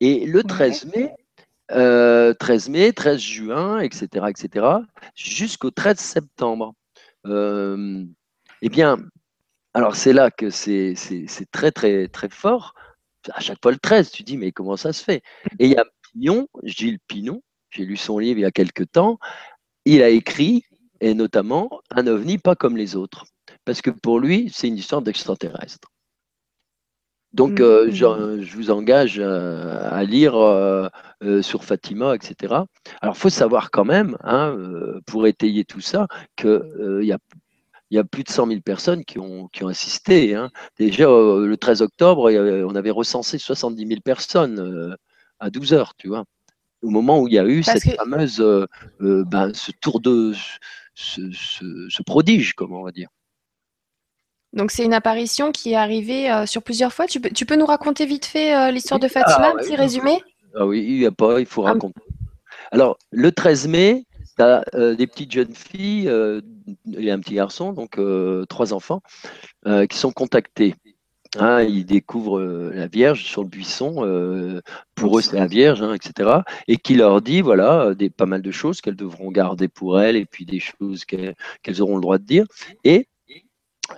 Et 0.02 0.26
le 0.26 0.44
13 0.44 0.88
mai, 0.96 1.12
13 1.70 1.78
euh, 1.78 2.72
mai, 2.72 2.94
13 2.94 3.20
juin, 3.20 3.80
etc., 3.80 4.26
etc., 4.30 4.66
jusqu'au 5.16 5.72
13 5.72 5.98
septembre. 5.98 6.74
Euh, 7.26 8.04
eh 8.62 8.70
bien, 8.70 8.98
alors 9.74 9.96
c'est 9.96 10.14
là 10.14 10.32
que 10.32 10.50
c'est 10.50 10.96
très, 11.52 11.72
très, 11.72 12.08
très 12.08 12.30
fort. 12.30 12.74
À 13.34 13.42
chaque 13.42 13.60
fois 13.62 13.72
le 13.72 13.78
13, 13.78 14.12
tu 14.12 14.24
dis, 14.24 14.38
mais 14.38 14.52
comment 14.52 14.78
ça 14.78 14.94
se 14.94 15.04
fait? 15.04 15.22
Et 15.60 15.66
il 15.66 15.72
y 15.72 15.78
a 15.78 15.86
Pignon, 16.14 16.48
Gilles 16.64 17.00
Pinon, 17.08 17.42
j'ai 17.72 17.86
lu 17.86 17.98
son 17.98 18.20
livre 18.20 18.40
il 18.40 18.44
y 18.44 18.46
a 18.46 18.52
quelques 18.52 18.90
temps, 18.92 19.20
il 19.86 20.02
a 20.02 20.10
écrit, 20.10 20.64
et 21.02 21.14
notamment, 21.14 21.70
un 21.92 22.08
ovni 22.08 22.38
pas 22.38 22.56
comme 22.56 22.78
les 22.78 22.96
autres. 22.96 23.26
Parce 23.66 23.82
que 23.82 23.90
pour 23.90 24.20
lui, 24.20 24.50
c'est 24.54 24.68
une 24.68 24.78
histoire 24.78 25.02
d'extraterrestre. 25.02 25.90
Donc, 27.34 27.60
euh, 27.60 27.88
mmh. 27.88 28.42
je, 28.42 28.56
vous 28.56 28.72
engage 28.72 29.20
euh, 29.20 29.90
à, 29.92 30.04
lire 30.04 30.36
euh, 30.36 30.90
sur 31.42 31.64
Fatima, 31.64 32.16
etc. 32.16 32.56
Alors, 33.02 33.16
il 33.16 33.20
faut 33.20 33.30
savoir 33.30 33.70
quand 33.70 33.86
même, 33.86 34.18
hein, 34.24 34.58
pour 35.06 35.28
étayer 35.28 35.66
tout 35.66 35.82
ça, 35.82 36.08
qu'il 36.36 36.62
y 37.04 37.12
a 37.12 37.18
il 37.90 37.96
y 37.96 38.00
a 38.00 38.04
plus 38.04 38.26
de 38.26 38.30
100 38.30 38.48
000 38.48 38.60
personnes 38.60 39.06
qui 39.06 39.18
ont, 39.18 39.48
qui 39.48 39.64
ont 39.64 39.70
assisté. 39.70 40.36
Hein. 40.36 40.50
Déjà, 40.78 41.06
le 41.06 41.56
13 41.56 41.82
octobre, 41.82 42.30
on 42.30 42.76
avait 42.76 42.92
recensé 42.92 43.38
70 43.38 43.88
000 43.88 44.02
personnes 44.02 44.98
à 45.40 45.50
12 45.50 45.72
heures, 45.72 45.94
tu 45.96 46.10
vois. 46.10 46.26
Au 46.82 46.90
moment 46.90 47.22
où 47.22 47.30
il 47.30 47.36
y 47.36 47.40
a 47.40 47.46
eu 47.46 47.64
cette 47.64 47.96
fameuse, 47.96 48.44
ben, 49.00 49.54
ce 49.54 49.72
tour 49.80 50.02
de, 50.02 50.34
ce, 50.96 51.22
ce, 51.32 52.04
prodige, 52.04 52.54
comme 52.56 52.74
on 52.74 52.84
va 52.84 52.92
dire. 52.92 53.08
Donc 54.54 54.72
c'est 54.72 54.84
une 54.84 54.94
apparition 54.94 55.52
qui 55.52 55.74
est 55.74 55.76
arrivée 55.76 56.32
euh, 56.32 56.46
sur 56.46 56.64
plusieurs 56.64 56.94
fois. 56.94 57.08
Tu 57.08 57.20
peux, 57.20 57.30
tu 57.30 57.46
peux, 57.46 57.56
nous 57.56 57.66
raconter 57.66 58.06
vite 58.06 58.26
fait 58.26 58.56
euh, 58.56 58.72
l'histoire 58.72 59.00
de 59.00 59.08
Fatima, 59.08 59.50
ah, 59.50 59.52
un 59.54 59.56
petit 59.58 59.76
résumé? 59.76 60.24
Ah 60.56 60.66
oui, 60.66 60.86
il 60.88 61.00
n'y 61.00 61.06
a 61.06 61.12
pas, 61.12 61.40
il 61.40 61.46
faut 61.46 61.66
ah. 61.66 61.74
raconter. 61.74 62.02
Alors 62.72 62.98
le 63.12 63.32
13 63.32 63.68
mai, 63.68 64.06
tu 64.38 64.44
as 64.44 64.64
euh, 64.74 64.96
des 64.96 65.08
petites 65.08 65.32
jeunes 65.32 65.54
filles 65.54 66.10
et 66.98 67.12
un 67.12 67.20
petit 67.20 67.36
garçon, 67.36 67.74
donc 67.74 68.00
trois 68.48 68.74
enfants, 68.74 69.02
qui 69.90 69.98
sont 69.98 70.12
contactés. 70.12 70.76
Hein, 71.38 71.62
ils 71.64 71.86
découvrent 71.86 72.42
la 72.74 72.88
Vierge 72.88 73.26
sur 73.26 73.44
le 73.44 73.50
buisson, 73.50 74.62
pour 74.96 75.20
eux 75.20 75.22
c'est 75.22 75.38
la 75.38 75.46
Vierge, 75.46 75.82
hein, 75.82 75.94
etc. 75.94 76.40
Et 76.70 76.78
qui 76.78 76.96
leur 76.96 77.22
dit 77.22 77.42
voilà 77.42 77.94
des, 77.94 78.10
pas 78.10 78.26
mal 78.26 78.42
de 78.42 78.52
choses 78.52 78.80
qu'elles 78.80 78.96
devront 78.96 79.30
garder 79.30 79.68
pour 79.68 80.00
elles 80.00 80.16
et 80.16 80.26
puis 80.26 80.46
des 80.46 80.62
choses 80.62 81.04
qu'elles 81.06 81.82
auront 81.82 81.96
le 81.96 82.02
droit 82.02 82.18
de 82.18 82.26
dire. 82.26 82.46
Et 82.86 83.08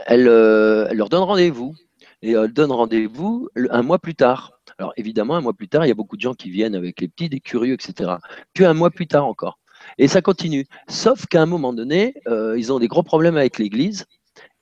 euh, 0.09 0.87
elle, 0.89 0.97
leur 0.97 1.09
donne 1.09 1.23
rendez-vous. 1.23 1.75
Et 2.21 2.31
elle 2.31 2.51
donne 2.51 2.71
rendez-vous 2.71 3.49
un 3.69 3.81
mois 3.81 3.99
plus 3.99 4.15
tard. 4.15 4.59
Alors 4.77 4.93
évidemment, 4.97 5.35
un 5.35 5.41
mois 5.41 5.53
plus 5.53 5.69
tard, 5.69 5.85
il 5.85 5.89
y 5.89 5.91
a 5.91 5.95
beaucoup 5.95 6.17
de 6.17 6.21
gens 6.21 6.33
qui 6.33 6.49
viennent 6.49 6.75
avec 6.75 6.99
les 6.99 7.07
petits, 7.07 7.29
des 7.29 7.39
curieux, 7.39 7.73
etc. 7.73 8.11
Puis 8.53 8.65
un 8.65 8.73
mois 8.73 8.91
plus 8.91 9.07
tard 9.07 9.25
encore. 9.25 9.59
Et 9.97 10.07
ça 10.07 10.21
continue. 10.21 10.65
Sauf 10.89 11.25
qu'à 11.27 11.41
un 11.41 11.45
moment 11.45 11.73
donné, 11.73 12.13
euh, 12.27 12.57
ils 12.57 12.73
ont 12.73 12.79
des 12.79 12.87
gros 12.87 13.03
problèmes 13.03 13.37
avec 13.37 13.57
l'Église. 13.57 14.05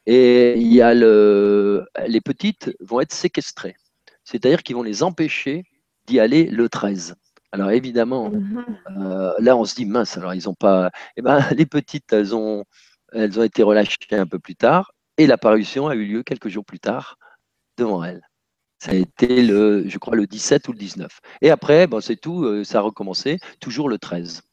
Et 0.05 0.57
il 0.57 0.71
y 0.71 0.81
a 0.81 0.93
le, 0.93 1.85
les 2.07 2.21
petites 2.21 2.75
vont 2.79 3.01
être 3.01 3.13
séquestrées. 3.13 3.75
C'est-à-dire 4.23 4.63
qu'ils 4.63 4.75
vont 4.75 4.83
les 4.83 5.03
empêcher 5.03 5.63
d'y 6.05 6.19
aller 6.19 6.45
le 6.45 6.69
13. 6.69 7.15
Alors 7.51 7.71
évidemment, 7.71 8.29
mhm. 8.29 8.65
euh, 8.97 9.33
là 9.39 9.57
on 9.57 9.65
se 9.65 9.75
dit 9.75 9.85
mince, 9.85 10.17
alors 10.17 10.33
ils 10.33 10.45
n'ont 10.45 10.53
pas. 10.53 10.91
Eh 11.15 11.21
ben, 11.21 11.39
les 11.57 11.65
petites, 11.65 12.11
elles 12.13 12.35
ont, 12.35 12.65
elles 13.13 13.39
ont 13.39 13.43
été 13.43 13.63
relâchées 13.63 13.97
un 14.11 14.27
peu 14.27 14.39
plus 14.39 14.55
tard 14.55 14.93
et 15.17 15.27
l'apparition 15.27 15.87
a 15.87 15.95
eu 15.95 16.05
lieu 16.05 16.23
quelques 16.23 16.49
jours 16.49 16.65
plus 16.65 16.79
tard 16.79 17.17
devant 17.77 18.03
elle. 18.03 18.27
Ça 18.79 18.91
a 18.91 18.95
été 18.95 19.41
le, 19.41 19.87
je 19.87 19.97
crois, 19.97 20.15
le 20.15 20.27
17 20.27 20.67
ou 20.67 20.71
le 20.71 20.77
19. 20.77 21.19
Et 21.41 21.49
après, 21.49 21.87
bon, 21.87 21.99
c'est 21.99 22.15
tout, 22.15 22.43
euh, 22.43 22.63
ça 22.63 22.79
a 22.79 22.81
recommencé, 22.81 23.39
toujours 23.59 23.89
le 23.89 23.97
13. 23.97 24.43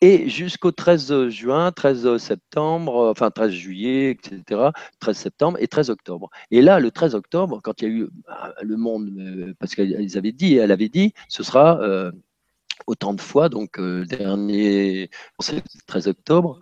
Et 0.00 0.28
jusqu'au 0.28 0.72
13 0.72 1.28
juin, 1.28 1.70
13 1.70 2.16
septembre, 2.16 3.08
enfin 3.08 3.30
13 3.30 3.52
juillet, 3.52 4.10
etc., 4.10 4.70
13 4.98 5.16
septembre 5.16 5.58
et 5.60 5.68
13 5.68 5.90
octobre. 5.90 6.28
Et 6.50 6.60
là, 6.60 6.80
le 6.80 6.90
13 6.90 7.14
octobre, 7.14 7.60
quand 7.62 7.80
il 7.80 7.88
y 7.88 7.90
a 7.92 7.94
eu 7.94 8.08
bah, 8.26 8.52
le 8.62 8.76
monde, 8.76 9.10
euh, 9.16 9.54
parce 9.60 9.76
qu'elle 9.76 9.94
avait 10.16 10.32
dit, 10.32 10.56
elle 10.56 10.72
avait 10.72 10.88
dit, 10.88 11.14
ce 11.28 11.44
sera 11.44 11.80
euh, 11.82 12.10
autant 12.88 13.14
de 13.14 13.20
fois, 13.20 13.48
donc 13.48 13.78
le 13.78 14.04
dernier, 14.04 15.08
c'est 15.38 15.54
le 15.54 15.62
13 15.86 16.08
octobre, 16.08 16.58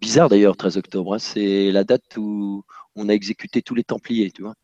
Bizarre 0.00 0.28
d'ailleurs, 0.28 0.56
13 0.56 0.76
octobre. 0.76 1.14
Hein. 1.14 1.18
c'est 1.18 1.70
la 1.72 1.84
date 1.84 2.16
où 2.16 2.64
on 2.94 3.08
a 3.08 3.12
exécuté 3.12 3.62
tous 3.62 3.74
les 3.74 3.84
Templiers, 3.84 4.30
tu 4.30 4.42
vois. 4.42 4.54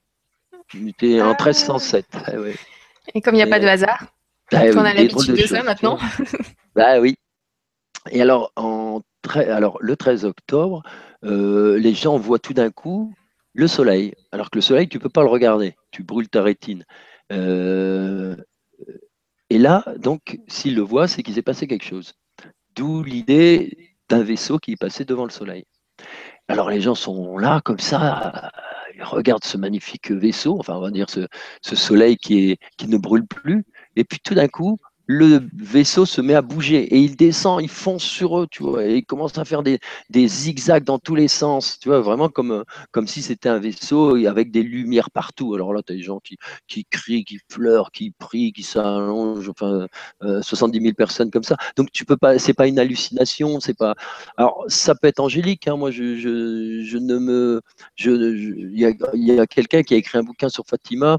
On 0.74 0.86
était 0.86 1.20
en 1.20 1.30
1307. 1.30 2.06
Ah. 2.12 2.22
Ah 2.26 2.32
Et 3.14 3.20
comme 3.20 3.34
il 3.34 3.38
n'y 3.38 3.42
a 3.42 3.46
pas 3.46 3.60
de 3.60 3.66
hasard, 3.66 4.06
bah 4.50 4.62
on 4.74 4.78
a 4.78 4.94
l'habitude 4.94 5.34
de, 5.34 5.46
ça 5.46 5.62
maintenant. 5.62 5.98
bah 6.74 7.00
oui. 7.00 7.16
Et 8.10 8.22
alors, 8.22 8.52
en 8.56 9.02
alors 9.34 9.78
le 9.80 9.96
13 9.96 10.24
octobre, 10.24 10.82
euh, 11.24 11.78
les 11.78 11.94
gens 11.94 12.18
voient 12.18 12.38
tout 12.38 12.54
d'un 12.54 12.70
coup 12.70 13.14
le 13.54 13.66
soleil. 13.66 14.14
Alors 14.32 14.50
que 14.50 14.58
le 14.58 14.62
soleil, 14.62 14.88
tu 14.88 14.98
ne 14.98 15.02
peux 15.02 15.08
pas 15.08 15.22
le 15.22 15.28
regarder. 15.28 15.76
Tu 15.90 16.02
brûles 16.02 16.28
ta 16.28 16.42
rétine. 16.42 16.84
Euh, 17.32 18.36
et 19.50 19.58
là, 19.58 19.84
donc, 19.98 20.40
s'ils 20.48 20.74
le 20.74 20.82
voient, 20.82 21.08
c'est 21.08 21.22
qu'il 21.22 21.34
s'est 21.34 21.42
passé 21.42 21.66
quelque 21.66 21.84
chose. 21.84 22.14
D'où 22.74 23.02
l'idée 23.02 23.93
d'un 24.08 24.22
vaisseau 24.22 24.58
qui 24.58 24.76
passait 24.76 25.04
devant 25.04 25.24
le 25.24 25.30
soleil. 25.30 25.64
Alors 26.48 26.70
les 26.70 26.80
gens 26.80 26.94
sont 26.94 27.38
là 27.38 27.60
comme 27.64 27.78
ça, 27.78 28.50
ils 28.94 29.02
regardent 29.02 29.44
ce 29.44 29.56
magnifique 29.56 30.10
vaisseau, 30.10 30.58
enfin 30.58 30.74
on 30.74 30.80
va 30.80 30.90
dire 30.90 31.08
ce, 31.08 31.26
soleil 31.62 32.16
qui 32.16 32.58
ne 32.86 32.98
brûle 32.98 33.26
plus, 33.26 33.64
et 33.96 34.04
puis 34.04 34.20
tout 34.20 34.34
d'un 34.34 34.48
coup, 34.48 34.78
le 35.06 35.40
vaisseau 35.54 36.06
se 36.06 36.20
met 36.20 36.34
à 36.34 36.42
bouger 36.42 36.82
et 36.94 36.98
il 36.98 37.16
descend, 37.16 37.62
il 37.62 37.68
fonce 37.68 38.02
sur 38.02 38.38
eux, 38.38 38.46
tu 38.50 38.62
vois, 38.62 38.84
et 38.84 38.96
il 38.96 39.04
commence 39.04 39.36
à 39.38 39.44
faire 39.44 39.62
des, 39.62 39.78
zigzags 40.12 40.84
dans 40.84 40.98
tous 40.98 41.14
les 41.14 41.28
sens, 41.28 41.78
tu 41.78 41.88
vois, 41.88 42.00
vraiment 42.00 42.28
comme, 42.28 42.64
comme 42.90 43.06
si 43.06 43.22
c'était 43.22 43.48
un 43.48 43.58
vaisseau 43.58 44.16
avec 44.26 44.50
des 44.50 44.62
lumières 44.62 45.10
partout. 45.10 45.54
Alors 45.54 45.72
là, 45.74 45.82
tu 45.82 45.92
as 45.92 45.96
des 45.96 46.02
gens 46.02 46.20
qui, 46.20 46.38
qui 46.68 46.84
crient, 46.86 47.24
qui 47.24 47.38
pleurent, 47.48 47.90
qui 47.92 48.12
prient, 48.12 48.52
qui 48.52 48.62
s'allongent, 48.62 49.48
enfin, 49.50 49.86
70 50.20 50.78
euh, 50.78 50.82
000 50.82 50.94
personnes 50.94 51.30
comme 51.30 51.42
ça. 51.42 51.56
Donc, 51.76 51.90
tu 51.92 52.04
peux 52.04 52.16
pas, 52.16 52.38
c'est 52.38 52.54
pas 52.54 52.66
une 52.66 52.78
hallucination, 52.78 53.60
c'est 53.60 53.76
pas. 53.76 53.94
Alors, 54.36 54.64
ça 54.68 54.94
peut 54.94 55.08
être 55.08 55.20
angélique, 55.20 55.68
hein, 55.68 55.76
moi, 55.76 55.90
je, 55.90 56.16
je, 56.16 56.82
je, 56.84 56.98
ne 56.98 57.18
me. 57.18 57.60
Il 57.98 58.78
y 58.78 58.86
a, 58.86 59.42
a 59.42 59.46
quelqu'un 59.46 59.82
qui 59.82 59.94
a 59.94 59.96
écrit 59.98 60.18
un 60.18 60.22
bouquin 60.22 60.48
sur 60.48 60.64
Fatima, 60.66 61.18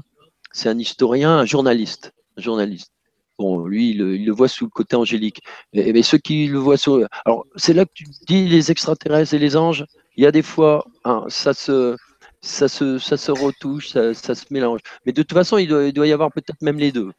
c'est 0.52 0.68
un 0.68 0.78
historien, 0.78 1.38
un 1.38 1.44
journaliste, 1.44 2.12
un 2.36 2.42
journaliste 2.42 2.95
Bon, 3.38 3.66
lui, 3.66 3.90
il, 3.90 4.24
le 4.24 4.32
voit 4.32 4.48
sous 4.48 4.64
le 4.64 4.70
côté 4.70 4.96
angélique. 4.96 5.42
Mais, 5.74 6.02
ceux 6.02 6.18
qui 6.18 6.46
le 6.46 6.58
voient 6.58 6.78
sous. 6.78 7.04
Alors, 7.24 7.46
c'est 7.56 7.74
là 7.74 7.84
que 7.84 7.92
tu 7.92 8.04
dis 8.26 8.48
les 8.48 8.70
extraterrestres 8.70 9.34
et 9.34 9.38
les 9.38 9.56
anges. 9.56 9.84
Il 10.16 10.24
y 10.24 10.26
a 10.26 10.32
des 10.32 10.42
fois, 10.42 10.84
hein, 11.04 11.24
ça 11.28 11.54
se. 11.54 11.96
Ça 12.42 12.68
se, 12.68 12.98
ça 12.98 13.16
se 13.16 13.32
retouche, 13.32 13.88
ça, 13.88 14.14
se 14.14 14.44
mélange. 14.50 14.80
Mais 15.04 15.12
de 15.12 15.22
toute 15.22 15.32
façon, 15.32 15.58
il 15.58 15.66
doit, 15.66 16.06
y 16.06 16.12
avoir 16.12 16.30
peut-être 16.30 16.62
même 16.62 16.78
les 16.78 16.92
deux. 16.92 17.10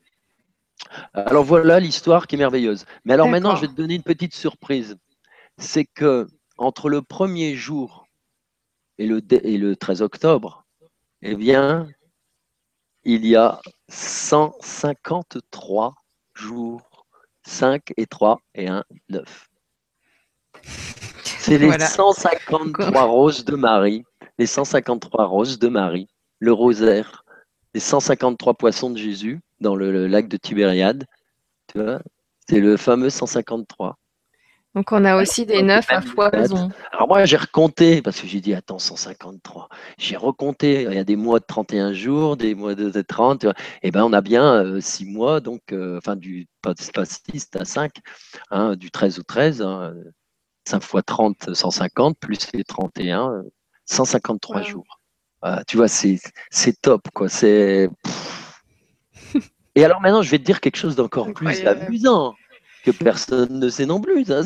Alors 1.14 1.44
voilà 1.44 1.82
l'histoire 1.82 2.28
qui 2.28 2.36
est 2.36 2.38
merveilleuse. 2.38 2.86
Mais 3.04 3.14
alors 3.14 3.28
maintenant, 3.28 3.56
je 3.56 3.62
vais 3.62 3.68
te 3.68 3.74
donner 3.74 3.96
une 3.96 4.04
petite 4.04 4.34
surprise. 4.34 4.96
C'est 5.58 5.84
que 5.84 6.28
entre 6.58 6.88
le 6.88 7.02
premier 7.02 7.56
jour 7.56 8.08
et 9.00 9.06
le, 9.06 9.22
et 9.32 9.58
le 9.58 9.76
13 9.76 10.02
octobre, 10.02 10.66
eh 11.24 11.36
bien, 11.36 11.90
il 13.04 13.26
y 13.26 13.36
a 13.36 13.60
153 13.90 15.96
jours. 16.38 16.82
5 17.48 17.94
et 17.96 18.06
3 18.06 18.40
et 18.56 18.68
1, 18.68 18.84
9. 19.10 19.50
C'est 21.24 21.58
les 21.58 21.80
153 21.80 23.04
roses 23.04 23.46
de 23.46 23.56
Marie, 23.56 24.04
les 24.38 24.46
153 24.46 25.26
roses 25.26 25.58
de 25.58 25.70
Marie, 25.70 26.10
le 26.40 26.52
rosaire, 26.52 27.24
les 27.74 27.80
153 27.80 28.56
poissons 28.56 28.90
de 28.90 28.98
Jésus 28.98 29.40
dans 29.62 29.76
le, 29.76 30.08
lac 30.08 30.28
de 30.28 30.38
Tibériade. 30.38 31.06
c'est 31.74 32.60
le 32.60 32.76
fameux 32.76 33.10
153. 33.10 33.98
Donc 34.78 34.92
on 34.92 35.06
a 35.06 35.20
aussi 35.20 35.48
des 35.48 35.64
neufs 35.64 35.90
à 35.90 36.02
foison. 36.02 36.70
Alors 36.92 37.08
moi 37.08 37.26
j'ai 37.26 37.38
recompté 37.38 38.04
parce 38.04 38.22
que 38.22 38.28
j'ai 38.28 38.42
dit 38.42 38.54
attends 38.54 38.78
153. 38.78 39.70
J'ai 39.98 40.16
recompté. 40.16 40.84
Il 40.84 40.94
y 40.94 41.00
a 41.00 41.04
des 41.04 41.16
mois 41.16 41.40
de 41.40 41.46
31 41.48 41.94
jours, 41.94 42.38
des 42.38 42.54
mois 42.54 42.76
de 42.76 43.02
30. 43.02 43.46
Et 43.46 43.50
eh 43.82 43.90
ben 43.90 44.04
on 44.04 44.14
a 44.14 44.22
bien 44.22 44.80
6 44.80 45.04
euh, 45.04 45.10
mois 45.10 45.40
donc 45.40 45.62
euh, 45.72 45.98
enfin 45.98 46.16
du 46.16 46.46
pas, 46.62 46.76
6 46.78 47.48
à 47.60 47.66
5 47.66 47.92
hein, 48.52 48.76
du 48.76 48.92
13 48.92 49.18
au 49.18 49.24
13 49.24 49.66
5 50.66 50.84
fois 50.84 51.02
30 51.02 51.56
150 51.56 52.16
plus 52.20 52.38
les 52.54 52.64
31 52.64 53.46
153 53.86 54.62
jours. 54.62 55.00
tu 55.68 55.78
vois 55.78 55.88
c'est 55.88 56.20
top 56.84 57.08
quoi, 57.16 57.30
c'est 57.30 57.90
Et 59.76 59.84
alors 59.84 60.02
maintenant 60.02 60.22
je 60.22 60.30
vais 60.30 60.38
te 60.38 60.44
dire 60.44 60.62
quelque 60.62 60.78
chose 60.78 60.96
d'encore 60.96 61.34
plus 61.34 61.66
amusant 61.66 62.36
que 62.84 62.92
personne 62.92 63.60
ne 63.60 63.70
sait 63.70 63.86
non 63.86 64.02
plus. 64.02 64.26
Ça, 64.26 64.44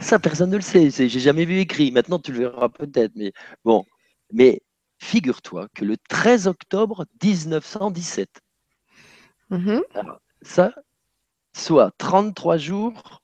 ça, 0.00 0.18
personne, 0.18 0.50
ne 0.50 0.56
le 0.56 0.62
sait. 0.62 0.90
J'ai 0.90 1.08
jamais 1.08 1.44
vu 1.44 1.58
écrit. 1.58 1.92
Maintenant, 1.92 2.18
tu 2.18 2.32
le 2.32 2.38
verras 2.40 2.68
peut-être. 2.68 3.12
Mais 3.14 3.32
bon. 3.64 3.84
Mais 4.32 4.62
figure-toi 4.98 5.68
que 5.74 5.84
le 5.84 5.96
13 6.08 6.46
octobre 6.46 7.06
1917, 7.22 8.28
mm-hmm. 9.50 9.82
ça, 10.42 10.72
soit 11.54 11.92
33 11.98 12.56
jours, 12.58 13.22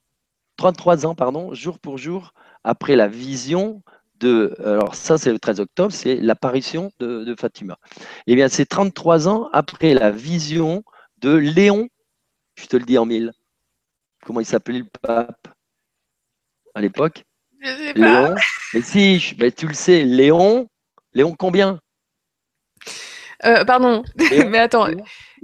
33 0.57 1.05
ans, 1.05 1.15
pardon, 1.15 1.53
jour 1.53 1.79
pour 1.79 1.97
jour, 1.97 2.33
après 2.63 2.95
la 2.95 3.07
vision 3.07 3.83
de. 4.19 4.55
Alors, 4.63 4.95
ça, 4.95 5.17
c'est 5.17 5.31
le 5.31 5.39
13 5.39 5.59
octobre, 5.59 5.91
c'est 5.91 6.15
l'apparition 6.15 6.91
de, 6.99 7.23
de, 7.23 7.35
Fatima. 7.39 7.77
Eh 8.25 8.35
bien, 8.35 8.49
c'est 8.49 8.65
33 8.65 9.27
ans 9.27 9.49
après 9.53 9.93
la 9.93 10.11
vision 10.11 10.83
de 11.19 11.35
Léon, 11.35 11.87
je 12.55 12.65
te 12.65 12.75
le 12.75 12.85
dis 12.85 12.97
en 12.97 13.05
mille, 13.05 13.31
comment 14.27 14.41
il 14.41 14.45
s'appelait 14.45 14.79
le 14.79 14.87
pape 15.01 15.47
à 16.75 16.81
l'époque 16.81 17.23
Léon. 17.95 18.35
Mais 18.73 18.81
si, 18.81 19.35
mais 19.39 19.51
tu 19.51 19.67
le 19.67 19.73
sais, 19.73 20.03
Léon. 20.03 20.67
Léon 21.13 21.33
combien? 21.33 21.79
Euh, 23.45 23.63
Pardon, 23.63 24.03
mais 24.47 24.59
attends. 24.59 24.87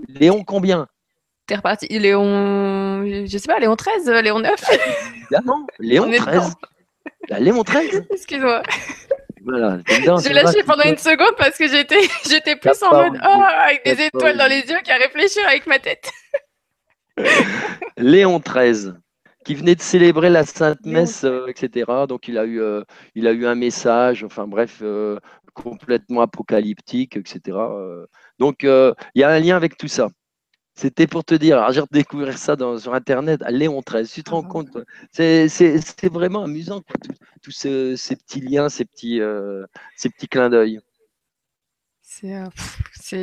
Léon 0.10 0.44
combien? 0.44 0.88
T'es 1.48 1.56
reparti. 1.56 1.88
Léon, 1.88 3.06
je 3.26 3.38
sais 3.38 3.48
pas, 3.48 3.60
Léon 3.60 3.76
13, 3.76 4.10
Léon 4.22 4.40
9 4.40 4.64
Évidemment, 5.22 5.66
Léon 5.80 6.12
13. 6.12 6.54
Léon 7.40 7.64
13 7.64 8.04
Excuse-moi. 8.12 8.62
Voilà, 9.46 9.80
j'ai 9.88 10.32
lâché 10.32 10.64
pendant 10.64 10.84
une 10.84 10.98
seconde 10.98 11.36
parce 11.38 11.58
que 11.58 11.68
j'étais, 11.68 12.00
j'étais 12.30 12.56
plus 12.56 12.82
en 12.84 12.92
mode 12.92 13.20
oh, 13.22 13.44
avec 13.66 13.84
des 13.84 14.06
étoiles 14.06 14.38
dans 14.38 14.48
les 14.48 14.62
yeux 14.62 14.80
qu'à 14.84 14.96
réfléchir 14.96 15.46
avec 15.48 15.68
ma 15.68 15.80
tête. 15.80 16.12
Léon 17.98 18.40
XIII, 18.40 18.94
qui 19.46 19.56
venait 19.56 19.76
de 19.76 19.82
célébrer 19.82 20.30
la 20.30 20.46
Sainte 20.46 20.86
Messe, 20.86 21.24
euh, 21.24 21.48
etc. 21.48 21.92
Donc 22.08 22.28
il 22.28 22.38
a 22.38 22.46
eu, 22.46 22.62
euh, 22.62 22.84
il 23.16 23.28
a 23.28 23.32
eu 23.32 23.46
un 23.46 23.56
message, 23.56 24.24
enfin 24.24 24.48
bref, 24.48 24.80
euh, 24.82 25.20
complètement 25.54 26.22
apocalyptique, 26.22 27.18
etc. 27.18 27.58
donc 28.40 28.64
il 28.64 28.94
y 29.16 29.24
a 29.24 29.30
un 29.30 29.40
lien 29.40 29.56
avec 29.56 29.78
tout 29.78 29.88
ça. 29.88 30.10
C'était 30.76 31.06
pour 31.06 31.24
te 31.24 31.36
dire, 31.36 31.72
j'ai 31.72 31.84
découvert 31.92 32.36
ça 32.36 32.56
sur 32.80 32.96
Internet, 32.96 33.44
Léon 33.50 33.82
XIII, 33.88 34.08
tu 34.08 34.24
te 34.24 34.32
rends 34.32 34.44
ah 34.44 34.50
compte 34.50 34.70
C'est 35.12 35.48
vraiment 36.12 36.44
amusant, 36.44 36.82
tous 37.44 37.52
ces, 37.52 37.96
petits 38.16 38.42
liens, 38.42 38.70
ces 38.70 38.86
petits, 38.86 39.22
ces 39.96 40.10
petits 40.10 40.28
clins 40.28 40.50
d'œil. 40.50 40.80
Euh, 42.24 42.46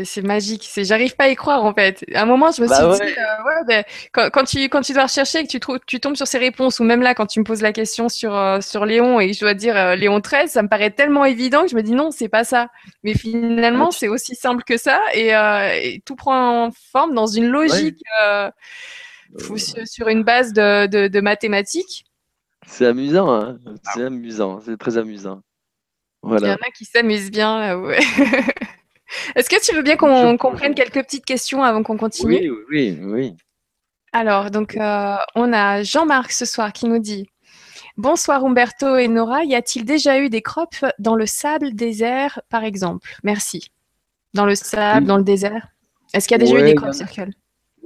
c'est 0.05 0.22
magique. 0.22 0.68
J'arrive 0.76 1.16
pas 1.16 1.24
à 1.24 1.28
y 1.28 1.36
croire 1.36 1.64
en 1.64 1.72
fait. 1.72 2.05
À 2.14 2.22
un 2.22 2.26
moment, 2.26 2.51
je 2.51 2.62
me 2.62 2.68
bah 2.68 2.97
suis 2.97 3.07
dit, 3.07 3.12
euh, 3.12 3.64
ben, 3.66 3.84
quand, 4.12 4.45
tu, 4.45 4.68
quand 4.68 4.80
tu 4.82 4.93
dois 4.93 5.05
rechercher 5.05 5.41
et 5.41 5.47
que 5.47 5.49
tu, 5.49 5.61
tu 5.86 6.01
tombes 6.01 6.16
sur 6.16 6.26
ces 6.26 6.38
réponses, 6.38 6.80
ou 6.80 6.84
même 6.84 7.03
là, 7.03 7.14
quand 7.14 7.26
tu 7.26 7.41
me 7.41 7.45
poses 7.45 7.62
la 7.62 7.72
question 7.72 8.09
sur, 8.09 8.34
euh, 8.34 8.61
sur 8.61 8.86
Léon 8.86 9.20
et 9.20 9.28
que 9.28 9.34
je 9.34 9.41
dois 9.41 9.55
dire 9.55 9.97
Léon 9.97 10.20
13, 10.20 10.51
ça 10.51 10.62
me 10.62 10.68
paraît 10.68 10.91
tellement 10.91 11.24
évident 11.24 11.62
que 11.62 11.68
je 11.68 11.76
me 11.76 11.82
dis 11.82 11.93
non, 11.93 12.11
c'est 12.11 12.28
pas 12.28 12.45
ça. 12.45 12.68
Mais 13.03 13.14
finalement, 13.14 13.91
c'est 13.91 14.09
aussi 14.09 14.34
simple 14.34 14.64
que 14.64 14.76
ça 14.76 15.01
et, 15.14 16.03
tout 16.05 16.16
prend 16.16 16.70
forme 16.93 17.14
dans 17.14 17.26
une 17.26 17.49
logique 17.49 18.03
sur 19.38 20.09
une 20.09 20.22
base 20.24 20.53
de, 20.53 20.86
de, 20.86 21.20
mathématiques. 21.20 22.05
C'est 22.66 22.86
amusant, 22.86 23.32
hein. 23.32 23.59
c'est 23.95 24.05
amusant, 24.05 24.61
c'est 24.61 24.76
très 24.76 24.99
amusant. 24.99 25.43
Voilà. 26.22 26.49
Il 26.49 26.51
y 26.51 26.53
en 26.53 26.68
a 26.68 26.70
qui 26.76 26.84
s'amusent 26.84 27.30
bien 27.30 27.59
là, 27.59 27.78
ouais. 27.78 27.99
Est-ce 29.35 29.49
que 29.49 29.61
tu 29.61 29.75
veux 29.75 29.83
bien 29.83 29.97
qu'on 29.97 30.37
prenne 30.37 30.75
quelques 30.75 31.03
petites 31.03 31.25
questions 31.25 31.63
avant 31.63 31.83
qu'on 31.83 31.97
continue? 31.97 32.51
Oui, 32.51 32.51
oui, 32.71 32.99
oui. 33.01 33.37
Alors, 34.13 34.51
donc, 34.51 34.77
euh, 34.77 35.17
on 35.35 35.53
a 35.53 35.83
Jean-Marc 35.83 36.33
ce 36.33 36.45
soir 36.45 36.73
qui 36.73 36.87
nous 36.87 36.99
dit 36.99 37.29
Bonsoir 37.97 38.45
Umberto 38.45 38.97
et 38.97 39.09
Nora, 39.09 39.45
y 39.45 39.55
a-t-il 39.55 39.85
déjà 39.85 40.19
eu 40.19 40.29
des 40.29 40.43
crops 40.43 40.85
dans 40.99 41.15
le 41.15 41.27
sable 41.27 41.75
désert, 41.75 42.41
par 42.49 42.65
exemple? 42.65 43.17
Merci. 43.23 43.69
Dans 44.35 44.47
le 44.47 44.55
sable, 44.55 45.07
dans 45.07 45.17
le 45.17 45.25
désert? 45.25 45.69
Est-ce 46.13 46.27
qu'il 46.27 46.37
y 46.37 46.41
a 46.41 46.45
déjà 46.45 46.61
eu 46.61 46.65
des 46.65 46.75
crops 46.75 46.97
circles 46.97 47.31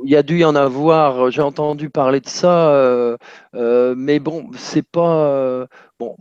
il 0.03 0.11
y 0.11 0.17
a 0.17 0.25
dû 0.25 0.39
y 0.39 0.45
en 0.45 0.57
avoir, 0.57 1.31
j'ai 1.31 1.41
entendu 1.41 1.89
parler 1.89 2.21
de 2.21 2.29
ça, 2.29 2.75
euh, 2.75 3.17
euh, 3.55 3.95
mais 3.97 4.19
bon, 4.19 4.51
c'est 4.57 4.83
pas. 4.83 5.67
bon. 5.99 6.17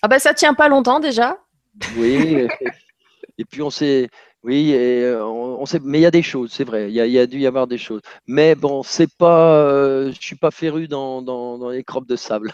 Ah 0.00 0.08
ben 0.08 0.18
ça 0.18 0.32
tient 0.32 0.54
pas 0.54 0.68
longtemps 0.68 0.98
déjà. 0.98 1.36
Oui, 1.98 2.48
et 3.38 3.44
puis 3.44 3.62
on 3.62 3.70
s'est, 3.70 4.08
oui, 4.44 4.72
et 4.72 5.04
euh, 5.04 5.24
on, 5.24 5.64
sait, 5.66 5.78
mais 5.84 5.98
il 5.98 6.02
y 6.02 6.06
a 6.06 6.10
des 6.10 6.22
choses, 6.22 6.50
c'est 6.52 6.64
vrai. 6.64 6.90
Il 6.90 6.94
y, 6.94 7.18
a, 7.18 7.26
dû 7.28 7.38
y 7.38 7.46
avoir 7.46 7.68
des 7.68 7.78
choses. 7.78 8.00
Mais 8.26 8.56
bon, 8.56 8.82
c'est 8.82 9.08
pas, 9.16 9.54
euh, 9.62 10.10
je 10.12 10.20
suis 10.20 10.34
pas 10.34 10.50
féru 10.50 10.88
dans, 10.88 11.22
dans, 11.22 11.70
les 11.70 11.84
croppes 11.84 12.08
de 12.08 12.16
sable. 12.16 12.52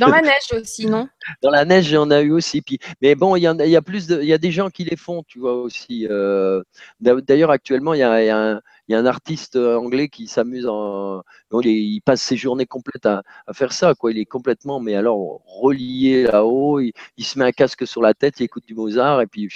Dans 0.00 0.08
la 0.08 0.20
neige 0.20 0.60
aussi, 0.60 0.86
non? 0.86 1.08
Dans 1.40 1.50
la 1.50 1.64
neige, 1.64 1.86
j'en 1.86 2.10
a 2.10 2.20
eu 2.20 2.32
aussi. 2.32 2.62
Puis, 2.62 2.80
mais 3.00 3.14
bon, 3.14 3.36
il 3.36 3.42
y, 3.42 3.46
a, 3.46 3.54
il 3.60 3.70
y 3.70 3.76
a 3.76 3.82
plus 3.82 4.08
de, 4.08 4.20
il 4.20 4.26
y 4.26 4.32
a 4.32 4.38
des 4.38 4.50
gens 4.50 4.70
qui 4.70 4.82
les 4.82 4.96
font, 4.96 5.22
tu 5.22 5.38
vois 5.38 5.54
aussi. 5.54 6.08
Euh, 6.10 6.62
d'ailleurs, 7.00 7.52
actuellement, 7.52 7.94
il 7.94 8.00
y 8.00 8.02
a, 8.02 8.22
il 8.22 8.26
y 8.26 8.30
a 8.30 8.38
un, 8.38 8.60
il 8.92 8.96
y 8.96 8.98
a 8.98 9.00
un 9.00 9.06
artiste 9.06 9.56
euh, 9.56 9.78
anglais 9.78 10.08
qui 10.08 10.26
s'amuse 10.26 10.66
en. 10.68 11.22
Il, 11.64 12.00
passe 12.02 12.20
ses 12.20 12.36
journées 12.36 12.66
complètes 12.66 13.06
à, 13.06 13.22
faire 13.54 13.72
ça, 13.72 13.94
quoi. 13.94 14.12
Il 14.12 14.18
est 14.18 14.26
complètement, 14.26 14.80
mais 14.80 14.94
alors, 14.94 15.40
relié 15.46 16.24
là-haut. 16.24 16.78
Il, 16.80 16.92
se 17.24 17.38
met 17.38 17.46
un 17.46 17.52
casque 17.52 17.86
sur 17.86 18.02
la 18.02 18.12
tête, 18.12 18.38
il 18.40 18.44
écoute 18.44 18.66
du 18.66 18.74
Mozart, 18.74 19.22
et 19.22 19.26
puis. 19.26 19.48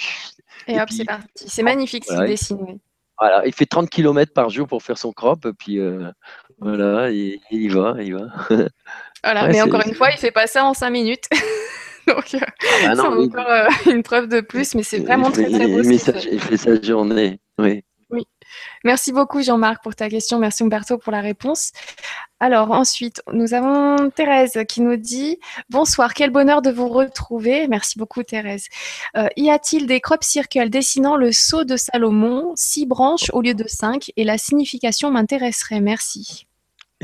Et, 0.67 0.81
hop, 0.81 0.89
c'est 0.89 1.05
parti. 1.05 1.27
C'est 1.35 1.61
magnifique 1.61 2.05
ce 2.05 2.15
qu'il 2.15 2.25
dessine, 2.25 2.79
Voilà, 3.19 3.45
il 3.45 3.53
fait 3.53 3.67
30 3.67 3.91
km 3.91 4.33
par 4.33 4.49
jour 4.49 4.67
pour 4.67 4.81
faire 4.81 4.97
son 4.97 5.11
crop, 5.11 5.45
et 5.45 5.53
puis 5.53 5.77
euh, 5.77 6.09
voilà, 6.59 7.11
il, 7.11 7.39
y 7.51 7.67
va, 7.67 7.95
il 7.99 8.15
va. 8.15 8.27
Voilà, 9.23 9.47
mais 9.47 9.61
encore 9.61 9.81
une 9.85 9.95
fois, 9.95 10.09
il 10.11 10.17
fait 10.17 10.31
pas 10.31 10.47
ça 10.47 10.63
en 10.63 10.73
5 10.73 10.89
minutes. 10.89 11.25
Donc, 12.07 12.33
euh, 12.33 12.39
ah 12.39 12.95
bah 12.95 12.95
c'est 12.95 13.07
encore 13.07 13.93
une 13.93 14.03
preuve 14.03 14.29
de 14.29 14.39
plus, 14.39 14.73
mais 14.73 14.83
c'est 14.83 14.99
vraiment 14.99 15.29
très, 15.29 15.49
très 15.49 15.67
beau. 15.67 15.81
Il, 15.83 15.91
il 15.91 16.39
fait 16.39 16.57
sa 16.57 16.81
journée, 16.81 17.39
oui. 17.59 17.83
Merci 18.83 19.11
beaucoup 19.11 19.41
Jean-Marc 19.41 19.83
pour 19.83 19.95
ta 19.95 20.09
question. 20.09 20.39
Merci 20.39 20.63
Umberto 20.63 20.97
pour 20.97 21.11
la 21.11 21.21
réponse. 21.21 21.71
Alors 22.39 22.71
ensuite, 22.71 23.21
nous 23.33 23.53
avons 23.53 24.09
Thérèse 24.11 24.59
qui 24.67 24.81
nous 24.81 24.95
dit 24.95 25.39
Bonsoir, 25.69 26.13
quel 26.13 26.29
bonheur 26.29 26.61
de 26.61 26.69
vous 26.69 26.87
retrouver. 26.87 27.67
Merci 27.67 27.97
beaucoup 27.97 28.23
Thérèse. 28.23 28.67
Euh, 29.15 29.27
y 29.37 29.49
a-t-il 29.49 29.87
des 29.87 29.99
crop 29.99 30.23
circles 30.23 30.69
dessinant 30.69 31.15
le 31.15 31.31
sceau 31.31 31.63
de 31.63 31.77
Salomon, 31.77 32.53
six 32.55 32.85
branches 32.85 33.29
au 33.33 33.41
lieu 33.41 33.53
de 33.53 33.67
cinq 33.67 34.11
Et 34.17 34.23
la 34.23 34.37
signification 34.37 35.11
m'intéresserait. 35.11 35.81
Merci. 35.81 36.46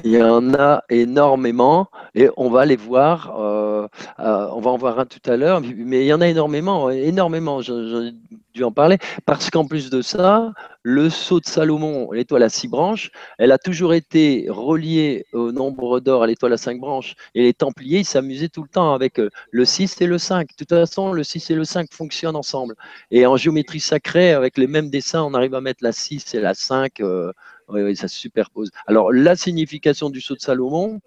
Il 0.02 0.10
y 0.12 0.24
en 0.24 0.56
a 0.56 0.84
énormément 0.90 1.88
et 2.16 2.28
on 2.36 2.50
va 2.50 2.66
les 2.66 2.76
voir. 2.76 3.40
Euh, 3.40 3.88
euh, 4.20 4.48
on 4.52 4.60
va 4.60 4.72
en 4.72 4.78
voir 4.78 4.98
un 5.00 5.06
tout 5.06 5.22
à 5.30 5.38
l'heure, 5.38 5.62
mais 5.62 6.04
il 6.04 6.08
y 6.08 6.14
en 6.14 6.22
a 6.22 6.28
énormément, 6.28 6.90
énormément, 6.90 7.62
j'ai 7.62 8.12
dû 8.56 8.64
en 8.64 8.72
parler, 8.72 8.98
parce 9.26 9.52
qu'en 9.52 9.66
plus 9.68 9.92
de 9.92 10.02
ça, 10.02 10.52
le 10.82 11.12
sceau 11.12 11.40
de 11.40 11.46
Salomon, 11.46 12.12
l'étoile 12.12 12.42
à 12.42 12.50
six 12.50 12.68
branches, 12.68 13.12
elle 13.38 13.52
a 13.52 13.60
toujours 13.60 13.94
été 13.94 14.48
reliée 14.50 15.26
au 15.32 15.52
nombre 15.52 16.00
d'or 16.00 16.24
à 16.24 16.28
l'étoile 16.28 16.54
à 16.54 16.58
cinq 16.58 16.80
branches, 16.80 17.16
et 17.36 17.44
les 17.44 17.54
Templiers, 17.54 18.00
ils 18.00 18.06
s'amusaient 18.06 18.50
tout 18.50 18.64
le 18.64 18.70
temps 18.70 18.94
avec 18.94 19.20
euh, 19.20 19.30
le 19.52 19.64
6 19.64 20.02
et 20.02 20.08
le 20.08 20.18
5. 20.18 20.50
De 20.50 20.54
toute 20.58 20.70
façon, 20.70 21.14
le 21.14 21.24
6 21.24 21.52
et 21.52 21.56
le 21.56 21.66
5 21.66 21.88
fonctionnent 21.92 22.36
ensemble. 22.36 22.76
Et 23.12 23.26
en 23.28 23.38
géométrie 23.38 23.80
sacrée, 23.80 24.34
avec 24.34 24.58
les 24.58 24.68
mêmes 24.68 24.90
dessins, 24.90 25.24
on 25.24 25.36
arrive 25.36 25.54
à 25.54 25.62
mettre 25.62 25.84
la 25.84 25.92
6 25.92 26.34
et 26.34 26.40
la 26.40 26.54
5, 26.56 27.02
oui, 27.70 27.96
ça 27.96 28.08
se 28.08 28.18
superpose. 28.18 28.70
Alors, 28.88 29.12
la 29.12 29.36
signification 29.36 30.10
du 30.10 30.22
sceau 30.22 30.36
de 30.36 30.42
Salomon, 30.42 31.00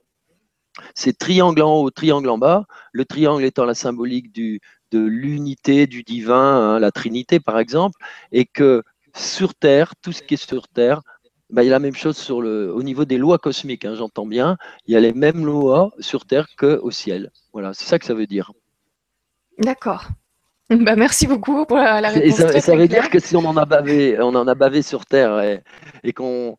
c'est 0.95 1.17
triangle 1.17 1.63
en 1.63 1.77
haut, 1.77 1.91
triangle 1.91 2.29
en 2.29 2.39
bas. 2.39 2.65
Le 2.93 3.05
triangle 3.05 3.45
étant 3.45 3.65
la 3.65 3.75
symbolique 3.75 4.35
de 4.35 4.61
l'unité, 4.93 5.87
du 5.87 6.03
divin, 6.03 6.75
hein, 6.75 6.79
la 6.79 6.91
Trinité 6.91 7.41
par 7.41 7.59
exemple, 7.59 7.99
et 8.33 8.47
que 8.47 8.83
sur 9.15 9.55
Terre, 9.55 9.95
tout 10.03 10.13
ce 10.13 10.23
qui 10.23 10.35
est 10.35 10.49
sur 10.49 10.69
Terre, 10.69 11.03
bah, 11.51 11.63
il 11.63 11.67
y 11.67 11.69
a 11.69 11.73
la 11.73 11.79
même 11.79 11.95
chose 11.95 12.31
au 12.31 12.83
niveau 12.83 13.05
des 13.05 13.19
lois 13.19 13.39
cosmiques, 13.39 13.85
hein, 13.85 13.95
j'entends 13.95 14.27
bien. 14.27 14.57
Il 14.87 14.95
y 14.95 14.97
a 14.97 15.01
les 15.01 15.13
mêmes 15.13 15.47
lois 15.47 15.93
sur 16.01 16.27
Terre 16.27 16.49
qu'au 16.57 16.91
ciel. 16.91 17.31
Voilà, 17.53 17.73
c'est 17.73 17.85
ça 17.85 17.99
que 17.99 18.05
ça 18.05 18.15
veut 18.15 18.27
dire. 18.27 18.53
D'accord. 19.59 20.09
Bah, 20.71 20.97
merci 20.97 21.29
beaucoup 21.29 21.65
pour 21.65 21.77
la, 21.77 22.09
réponse. 22.09 22.37
ça, 22.37 22.77
veut 22.77 22.89
dire 22.89 23.09
que 23.09 23.21
si 23.21 23.37
on 23.37 23.45
en 23.45 23.57
a 23.57 23.65
bavé, 23.65 24.19
on 24.21 24.35
en 24.35 24.49
a 24.49 24.55
bavé 24.57 24.83
sur 24.83 25.07
Terre 25.07 25.41
et, 26.03 26.13
qu'on 26.13 26.57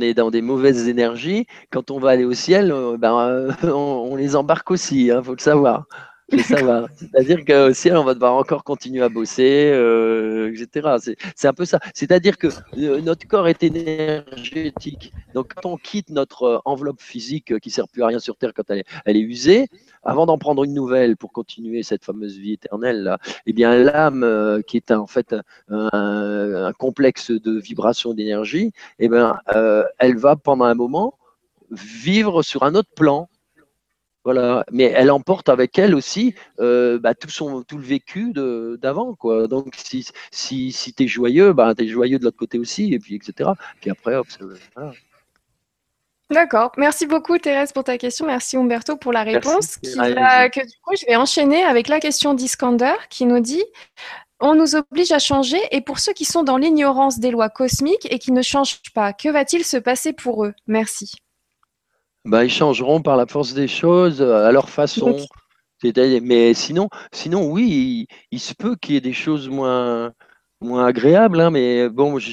est 0.00 0.14
dans 0.14 0.30
des 0.30 0.40
mauvaises 0.40 0.88
énergies, 0.88 1.46
quand 1.70 1.90
on 1.90 1.98
va 1.98 2.10
aller 2.10 2.24
au 2.24 2.32
ciel, 2.32 2.72
euh, 2.72 2.96
ben, 2.96 3.54
on, 3.64 4.16
les 4.16 4.36
embarque 4.36 4.70
aussi, 4.70 5.06
il 5.06 5.10
hein, 5.10 5.22
faut 5.22 5.34
le 5.34 5.40
savoir. 5.40 5.84
C'est-à-dire 6.30 7.44
qu'au 7.44 7.72
ciel, 7.74 7.96
on 7.96 8.04
va 8.04 8.14
devoir 8.14 8.34
encore 8.34 8.64
continuer 8.64 9.02
à 9.02 9.08
bosser, 9.08 9.70
euh, 9.74 10.52
etc. 10.54 11.14
C'est 11.36 11.48
un 11.48 11.52
peu 11.52 11.64
ça. 11.64 11.78
C'est-à-dire 11.94 12.38
que 12.38 12.48
euh, 12.78 13.00
notre 13.00 13.26
corps 13.26 13.48
est 13.48 13.62
énergétique. 13.62 15.12
Donc, 15.34 15.52
quand 15.54 15.68
on 15.68 15.76
quitte 15.76 16.10
notre 16.10 16.62
enveloppe 16.64 17.00
physique 17.00 17.58
qui 17.58 17.68
ne 17.68 17.72
sert 17.72 17.88
plus 17.88 18.02
à 18.02 18.06
rien 18.06 18.18
sur 18.18 18.36
Terre 18.36 18.52
quand 18.54 18.70
elle 18.70 19.16
est, 19.16 19.20
usée, 19.20 19.68
avant 20.02 20.26
d'en 20.26 20.38
prendre 20.38 20.64
une 20.64 20.74
nouvelle 20.74 21.16
pour 21.16 21.32
continuer 21.32 21.82
cette 21.82 22.04
fameuse 22.04 22.36
vie 22.36 22.54
éternelle, 22.54 23.16
eh 23.46 23.52
bien 23.52 23.76
l'âme, 23.76 24.24
euh, 24.24 24.62
qui 24.62 24.76
est 24.76 24.90
en 24.90 25.06
fait 25.06 25.34
un, 25.68 26.72
complexe 26.78 27.30
de 27.30 27.58
vibrations 27.58 28.14
d'énergie, 28.14 28.72
eh 28.98 29.08
bien, 29.08 29.38
euh, 29.54 29.84
elle 29.98 30.16
va 30.16 30.36
pendant 30.36 30.64
un 30.64 30.74
moment 30.74 31.18
vivre 31.70 32.42
sur 32.42 32.62
un 32.62 32.74
autre 32.74 32.90
plan. 32.94 33.28
Voilà, 34.24 34.64
mais 34.70 34.84
elle 34.84 35.10
emporte 35.10 35.48
avec 35.48 35.78
elle 35.78 35.94
aussi 35.94 36.34
euh, 36.60 36.98
bah, 36.98 37.14
tout, 37.14 37.28
son, 37.28 37.62
tout 37.62 37.76
le 37.76 37.84
vécu 37.84 38.32
d'avant. 38.32 39.14
quoi. 39.14 39.48
Donc, 39.48 39.74
si, 39.76 40.06
si, 40.30 40.70
si 40.70 40.94
tu 40.94 41.04
es 41.04 41.06
joyeux, 41.08 41.52
bah, 41.52 41.74
tu 41.74 41.84
es 41.84 41.88
joyeux 41.88 42.18
de 42.18 42.24
l'autre 42.24 42.36
côté 42.36 42.58
aussi, 42.58 42.94
et 42.94 42.98
puis 42.98 43.16
etc. 43.16 43.50
Puis 43.80 43.90
après, 43.90 44.14
hop, 44.14 44.26
voilà. 44.76 44.92
D'accord. 46.30 46.72
Merci 46.78 47.06
beaucoup, 47.06 47.36
Thérèse, 47.38 47.72
pour 47.72 47.84
ta 47.84 47.98
question. 47.98 48.26
Merci, 48.26 48.56
Umberto, 48.56 48.96
pour 48.96 49.12
la 49.12 49.22
réponse. 49.22 49.76
Qui 49.76 49.92
que, 49.94 50.66
du 50.66 50.76
coup, 50.82 50.94
je 50.98 51.04
vais 51.06 51.16
enchaîner 51.16 51.62
avec 51.62 51.88
la 51.88 52.00
question 52.00 52.32
d'Iskander 52.32 52.94
qui 53.10 53.26
nous 53.26 53.40
dit 53.40 53.62
On 54.40 54.54
nous 54.54 54.74
oblige 54.74 55.12
à 55.12 55.18
changer, 55.18 55.60
et 55.72 55.80
pour 55.80 55.98
ceux 55.98 56.12
qui 56.12 56.24
sont 56.24 56.42
dans 56.42 56.56
l'ignorance 56.56 57.18
des 57.18 57.30
lois 57.30 57.50
cosmiques 57.50 58.10
et 58.10 58.18
qui 58.18 58.32
ne 58.32 58.42
changent 58.42 58.80
pas, 58.94 59.12
que 59.12 59.28
va-t-il 59.28 59.64
se 59.64 59.76
passer 59.76 60.12
pour 60.12 60.44
eux? 60.44 60.54
Merci. 60.66 61.12
Bah, 62.24 62.44
ils 62.44 62.50
changeront 62.50 63.02
par 63.02 63.16
la 63.16 63.26
force 63.26 63.54
des 63.54 63.68
choses, 63.68 64.22
à 64.22 64.52
leur 64.52 64.68
façon. 64.68 65.16
Mais 65.84 66.54
sinon, 66.54 66.88
sinon 67.12 67.50
oui, 67.50 68.06
il, 68.30 68.40
se 68.40 68.54
peut 68.54 68.76
qu'il 68.76 68.94
y 68.94 68.98
ait 68.98 69.00
des 69.00 69.12
choses 69.12 69.48
moins, 69.48 70.12
moins 70.60 70.86
agréables, 70.86 71.40
hein, 71.40 71.50
mais 71.50 71.88
bon, 71.88 72.20
je, 72.20 72.30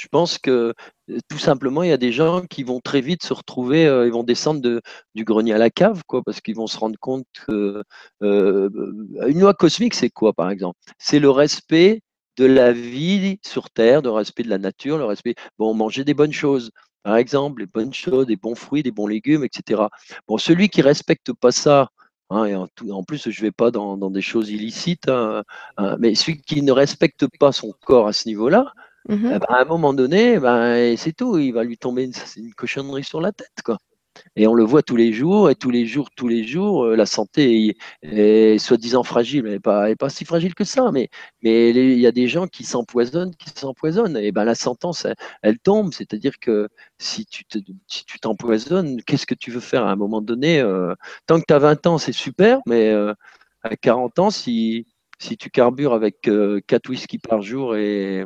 je 0.00 0.08
pense 0.08 0.38
que 0.38 0.72
euh, 1.10 1.18
tout 1.28 1.38
simplement, 1.38 1.82
il 1.82 1.90
y 1.90 1.92
a 1.92 1.98
des 1.98 2.12
gens 2.12 2.42
qui 2.46 2.62
vont 2.62 2.80
très 2.80 3.00
vite 3.02 3.22
se 3.22 3.34
retrouver, 3.34 3.86
euh, 3.86 4.06
ils 4.06 4.12
vont 4.12 4.22
descendre 4.22 4.60
de, 4.60 4.80
du 5.14 5.24
grenier 5.24 5.52
à 5.52 5.58
la 5.58 5.70
cave, 5.70 6.02
quoi, 6.06 6.22
parce 6.24 6.40
qu'ils 6.40 6.56
vont 6.56 6.66
se 6.66 6.78
rendre 6.78 6.98
compte 6.98 7.26
que 7.46 7.82
euh, 8.22 8.70
une 9.26 9.40
loi 9.40 9.54
cosmique, 9.54 9.94
c'est 9.94 10.10
quoi, 10.10 10.32
par 10.32 10.50
exemple? 10.50 10.78
C'est 10.98 11.18
le 11.18 11.30
respect 11.30 12.02
de 12.38 12.46
la 12.46 12.72
vie 12.72 13.38
sur 13.44 13.70
Terre, 13.70 14.00
le 14.02 14.10
respect 14.10 14.42
de 14.42 14.48
la 14.48 14.58
nature, 14.58 14.96
le 14.96 15.04
respect, 15.04 15.34
bon, 15.58 15.74
manger 15.74 16.04
des 16.04 16.14
bonnes 16.14 16.32
choses, 16.32 16.70
par 17.02 17.16
exemple, 17.16 17.62
des 17.62 17.66
bonnes 17.66 17.94
choses, 17.94 18.26
des 18.26 18.36
bons 18.36 18.54
fruits, 18.54 18.82
des 18.82 18.90
bons 18.90 19.06
légumes, 19.06 19.44
etc. 19.44 19.82
Bon, 20.28 20.38
celui 20.38 20.68
qui 20.68 20.82
respecte 20.82 21.32
pas 21.32 21.52
ça, 21.52 21.90
hein, 22.30 22.44
et 22.44 22.54
en, 22.54 23.02
plus, 23.04 23.30
je 23.30 23.40
ne 23.40 23.46
vais 23.46 23.52
pas 23.52 23.70
dans, 23.70 23.96
des 24.10 24.22
choses 24.22 24.50
illicites, 24.50 25.08
hein, 25.08 25.42
hein, 25.76 25.96
mais 25.98 26.14
celui 26.14 26.40
qui 26.40 26.62
ne 26.62 26.72
respecte 26.72 27.26
pas 27.38 27.52
son 27.52 27.72
corps 27.84 28.08
à 28.08 28.12
ce 28.12 28.28
niveau-là, 28.28 28.72
Mmh 29.08 29.32
eh 29.34 29.38
ben, 29.38 29.46
à 29.48 29.62
un 29.62 29.64
moment 29.64 29.94
donné, 29.94 30.38
ben, 30.38 30.94
c'est 30.96 31.12
tout, 31.12 31.38
il 31.38 31.52
va 31.52 31.64
lui 31.64 31.78
tomber 31.78 32.04
une, 32.04 32.54
cochonnerie 32.54 33.04
sur 33.04 33.20
la 33.20 33.32
tête. 33.32 33.62
Quoi. 33.64 33.78
Et 34.36 34.46
on 34.46 34.54
le 34.54 34.64
voit 34.64 34.82
tous 34.82 34.96
les 34.96 35.12
jours, 35.12 35.50
et 35.50 35.54
tous 35.54 35.70
les 35.70 35.86
jours, 35.86 36.10
tous 36.16 36.28
les 36.28 36.44
jours, 36.44 36.84
euh, 36.84 36.96
la 36.96 37.06
santé 37.06 37.76
est, 38.02 38.58
soi-disant 38.58 39.02
fragile, 39.02 39.44
n'est 39.44 39.60
pas, 39.60 39.94
pas, 39.96 40.08
si 40.08 40.24
fragile 40.24 40.54
que 40.54 40.64
ça, 40.64 40.90
mais, 40.92 41.08
mais 41.42 41.70
il 41.70 41.98
y 41.98 42.06
a 42.06 42.12
des 42.12 42.28
gens 42.28 42.46
qui 42.46 42.64
s'empoisonnent, 42.64 43.34
qui 43.36 43.50
s'empoisonnent, 43.50 44.16
et 44.16 44.32
ben 44.32 44.44
la 44.44 44.54
sentence, 44.54 45.06
elle, 45.42 45.58
tombe, 45.58 45.92
c'est-à-dire 45.92 46.38
que 46.40 46.68
si 46.98 47.26
tu 47.26 47.44
t'empoisonnes, 48.20 49.02
qu'est-ce 49.02 49.26
que 49.26 49.34
tu 49.34 49.50
veux 49.50 49.60
faire 49.60 49.84
à 49.84 49.92
un 49.92 49.96
moment 49.96 50.20
donné 50.20 50.60
euh, 50.60 50.94
Tant 51.26 51.40
que 51.40 51.44
tu 51.46 51.54
as 51.54 51.58
20 51.58 51.86
ans, 51.86 51.98
c'est 51.98 52.12
super, 52.12 52.60
mais 52.66 52.90
euh, 52.90 53.14
à 53.62 53.76
40 53.76 54.18
ans, 54.18 54.30
si, 54.30 54.86
si 55.18 55.36
tu 55.36 55.50
carbures 55.50 55.92
avec 55.94 56.28
4 56.66 56.88
whisky 56.88 57.18
par 57.18 57.42
jour 57.42 57.76
et 57.76 58.24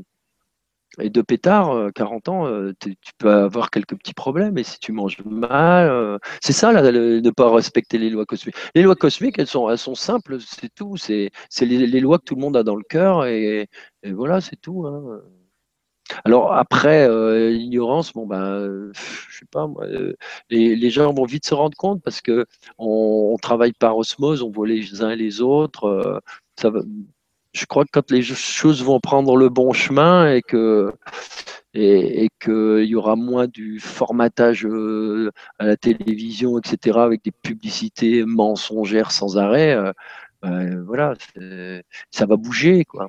et 1.00 1.10
de 1.10 1.22
pétard, 1.22 1.92
40 1.94 2.28
ans, 2.28 2.46
euh, 2.46 2.72
tu 2.80 2.94
peux 3.18 3.30
avoir 3.30 3.70
quelques 3.70 3.96
petits 3.96 4.14
problèmes. 4.14 4.58
Et 4.58 4.64
si 4.64 4.78
tu 4.78 4.92
manges 4.92 5.18
mal, 5.24 5.88
euh, 5.88 6.18
c'est 6.40 6.52
ça, 6.52 6.72
là, 6.72 6.82
de 6.82 7.20
ne 7.20 7.30
pas 7.30 7.52
respecter 7.52 7.98
les 7.98 8.10
lois 8.10 8.26
cosmiques. 8.26 8.56
Les 8.74 8.82
lois 8.82 8.96
cosmiques, 8.96 9.38
elles 9.38 9.46
sont, 9.46 9.94
simples, 9.94 10.38
c'est 10.40 10.72
tout. 10.74 10.96
C'est 10.96 11.30
les, 11.60 12.00
lois 12.00 12.18
que 12.18 12.24
tout 12.24 12.34
le 12.34 12.40
monde 12.40 12.56
a 12.56 12.62
dans 12.62 12.76
le 12.76 12.84
cœur. 12.84 13.26
Et, 13.26 13.68
voilà, 14.04 14.40
c'est 14.40 14.56
tout. 14.56 14.86
Hein. 14.86 15.20
Alors 16.24 16.52
après, 16.52 17.08
euh, 17.08 17.50
l'ignorance, 17.50 18.12
bon 18.12 18.26
ben, 18.26 18.90
je 18.92 19.38
sais 19.38 19.46
pas, 19.50 19.66
moi, 19.66 19.86
les, 20.50 20.90
gens 20.90 21.12
vont 21.14 21.24
vite 21.24 21.46
se 21.46 21.54
rendre 21.54 21.76
compte 21.76 22.02
parce 22.02 22.20
que 22.20 22.44
on, 22.78 23.36
travaille 23.40 23.72
par 23.72 23.96
osmose, 23.96 24.42
on 24.42 24.50
voit 24.50 24.66
les 24.68 25.02
uns 25.02 25.10
et 25.10 25.16
les 25.16 25.40
autres. 25.40 26.20
ça 26.56 26.70
va, 26.70 26.80
je 27.54 27.66
crois 27.66 27.84
que 27.84 27.90
quand 27.92 28.10
les 28.10 28.22
choses 28.22 28.82
vont 28.82 29.00
prendre 29.00 29.36
le 29.36 29.48
bon 29.48 29.72
chemin 29.72 30.32
et 30.32 30.42
que 30.42 30.92
et, 31.74 32.28
qu'il 32.40 32.84
y 32.84 32.94
aura 32.94 33.16
moins 33.16 33.48
du 33.48 33.80
formatage 33.80 34.64
euh, 34.66 35.30
à 35.58 35.66
la 35.66 35.76
télévision, 35.76 36.58
etc., 36.58 36.98
avec 37.00 37.24
des 37.24 37.32
publicités 37.32 38.24
mensongères 38.24 39.10
sans 39.10 39.38
arrêt, 39.38 39.74
euh, 39.74 39.92
ben, 40.42 40.84
voilà, 40.84 41.14
ça 42.10 42.26
va 42.26 42.36
bouger, 42.36 42.84
quoi. 42.84 43.08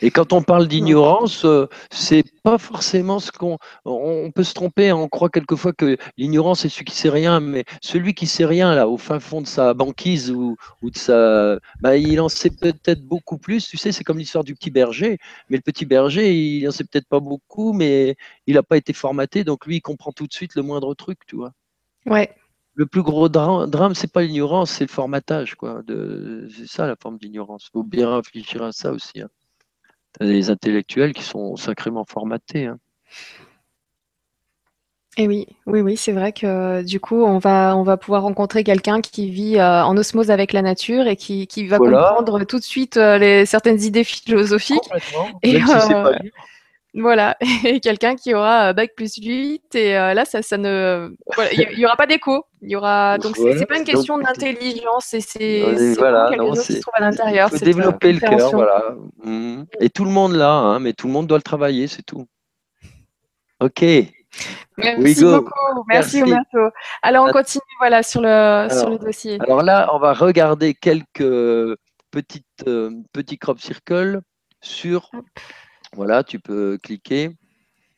Et 0.00 0.10
quand 0.10 0.32
on 0.32 0.42
parle 0.42 0.68
d'ignorance, 0.68 1.44
euh, 1.44 1.66
c'est 1.90 2.24
pas 2.42 2.58
forcément 2.58 3.18
ce 3.18 3.32
qu'on. 3.32 3.58
On 3.84 4.30
peut 4.30 4.44
se 4.44 4.54
tromper, 4.54 4.92
on 4.92 5.08
croit 5.08 5.28
quelquefois 5.28 5.72
que 5.72 5.96
l'ignorance 6.16 6.60
c'est 6.60 6.68
celui 6.68 6.84
qui 6.84 6.96
sait 6.96 7.10
rien, 7.10 7.40
mais 7.40 7.64
celui 7.82 8.14
qui 8.14 8.26
sait 8.26 8.44
rien 8.44 8.74
là, 8.74 8.88
au 8.88 8.96
fin 8.96 9.18
fond 9.18 9.40
de 9.40 9.46
sa 9.46 9.74
banquise 9.74 10.30
ou, 10.30 10.56
ou 10.82 10.90
de 10.90 10.96
sa, 10.96 11.58
bah, 11.80 11.96
il 11.96 12.20
en 12.20 12.28
sait 12.28 12.50
peut-être 12.50 13.02
beaucoup 13.02 13.38
plus. 13.38 13.66
Tu 13.66 13.76
sais, 13.76 13.92
c'est 13.92 14.04
comme 14.04 14.18
l'histoire 14.18 14.44
du 14.44 14.54
petit 14.54 14.70
berger, 14.70 15.18
mais 15.48 15.56
le 15.56 15.62
petit 15.62 15.84
berger, 15.84 16.32
il 16.34 16.68
en 16.68 16.70
sait 16.70 16.84
peut-être 16.84 17.08
pas 17.08 17.20
beaucoup, 17.20 17.72
mais 17.72 18.16
il 18.46 18.54
n'a 18.54 18.62
pas 18.62 18.76
été 18.76 18.92
formaté, 18.92 19.44
donc 19.44 19.66
lui, 19.66 19.76
il 19.76 19.80
comprend 19.82 20.12
tout 20.12 20.26
de 20.26 20.32
suite 20.32 20.54
le 20.54 20.62
moindre 20.62 20.94
truc, 20.94 21.18
tu 21.26 21.36
vois. 21.36 21.52
Ouais. 22.06 22.34
Le 22.74 22.86
plus 22.86 23.02
gros 23.02 23.28
drame, 23.28 23.68
drame 23.68 23.94
c'est 23.96 24.12
pas 24.12 24.22
l'ignorance, 24.22 24.70
c'est 24.70 24.84
le 24.84 24.90
formatage, 24.90 25.56
quoi. 25.56 25.82
C'est 25.88 26.68
ça 26.68 26.86
la 26.86 26.94
forme 26.94 27.18
d'ignorance. 27.18 27.66
Il 27.66 27.70
faut 27.72 27.82
bien 27.82 28.14
réfléchir 28.14 28.62
à 28.62 28.70
ça 28.70 28.92
aussi. 28.92 29.20
Hein 29.20 29.28
des 30.20 30.50
intellectuels 30.50 31.12
qui 31.12 31.22
sont 31.22 31.56
sacrément 31.56 32.04
formatés. 32.04 32.66
Hein. 32.66 32.78
Et 35.20 35.26
oui, 35.26 35.48
oui, 35.66 35.80
oui, 35.80 35.96
c'est 35.96 36.12
vrai 36.12 36.32
que 36.32 36.82
du 36.82 37.00
coup, 37.00 37.24
on 37.24 37.38
va, 37.38 37.76
on 37.76 37.82
va 37.82 37.96
pouvoir 37.96 38.22
rencontrer 38.22 38.62
quelqu'un 38.62 39.00
qui 39.00 39.28
vit 39.30 39.58
euh, 39.58 39.82
en 39.82 39.96
osmose 39.96 40.30
avec 40.30 40.52
la 40.52 40.62
nature 40.62 41.08
et 41.08 41.16
qui, 41.16 41.48
qui 41.48 41.66
va 41.66 41.78
comprendre 41.78 42.44
tout 42.44 42.60
de 42.60 42.64
suite 42.64 42.96
euh, 42.96 43.18
les, 43.18 43.44
certaines 43.44 43.82
idées 43.82 44.04
philosophiques. 44.04 44.88
Et, 45.42 45.58
voilà, 46.94 47.36
et 47.64 47.80
quelqu'un 47.80 48.14
qui 48.14 48.32
aura 48.32 48.68
euh, 48.68 48.72
bac 48.72 48.92
plus 48.96 49.16
8 49.16 49.74
et 49.74 49.92
là 49.92 50.24
ça, 50.24 50.40
ça 50.42 50.56
ne 50.56 51.12
il 51.52 51.76
n'y 51.76 51.84
aura 51.84 51.96
pas 51.96 52.06
d'écho. 52.06 52.44
Il 52.60 52.70
y 52.70 52.76
aura 52.76 53.18
donc 53.18 53.36
c'est 53.36 53.66
pas 53.66 53.78
une 53.78 53.84
question 53.84 54.18
d'intelligence 54.18 55.14
et 55.14 55.20
c'est 55.20 55.94
voilà, 55.94 56.28
quelque 56.30 56.46
chose 56.46 56.66
qui 56.66 56.72
se 56.74 56.80
trouve 56.80 56.94
à 56.94 57.00
l'intérieur. 57.00 57.50
Faut 57.50 57.58
développer 57.58 58.12
le 58.12 58.20
cœur, 58.20 58.50
voilà. 58.50 58.94
Mmh. 59.22 59.62
Et 59.80 59.90
tout 59.90 60.04
le 60.04 60.10
monde 60.10 60.32
là, 60.32 60.50
hein, 60.50 60.80
mais 60.80 60.92
tout 60.92 61.06
le 61.06 61.12
monde 61.12 61.26
doit 61.26 61.38
le 61.38 61.42
travailler, 61.42 61.86
c'est 61.86 62.02
tout. 62.02 62.26
Ok. 63.60 63.84
Merci 64.76 65.24
beaucoup. 65.24 65.50
Merci, 65.88 66.22
Merci. 66.22 66.56
Alors, 67.02 67.26
on 67.26 67.32
continue 67.32 67.62
voilà, 67.80 68.02
sur, 68.02 68.20
le, 68.20 68.68
sur 68.70 68.90
le 68.90 68.98
dossier. 68.98 69.38
Alors 69.40 69.62
là, 69.62 69.90
on 69.92 69.98
va 69.98 70.12
regarder 70.12 70.74
quelques 70.74 71.76
petites, 72.10 72.44
euh, 72.66 72.90
petits 73.12 73.38
crop 73.38 73.60
circles 73.60 74.20
sur. 74.60 75.10
Voilà, 75.94 76.22
tu 76.22 76.38
peux 76.38 76.78
cliquer. 76.82 77.30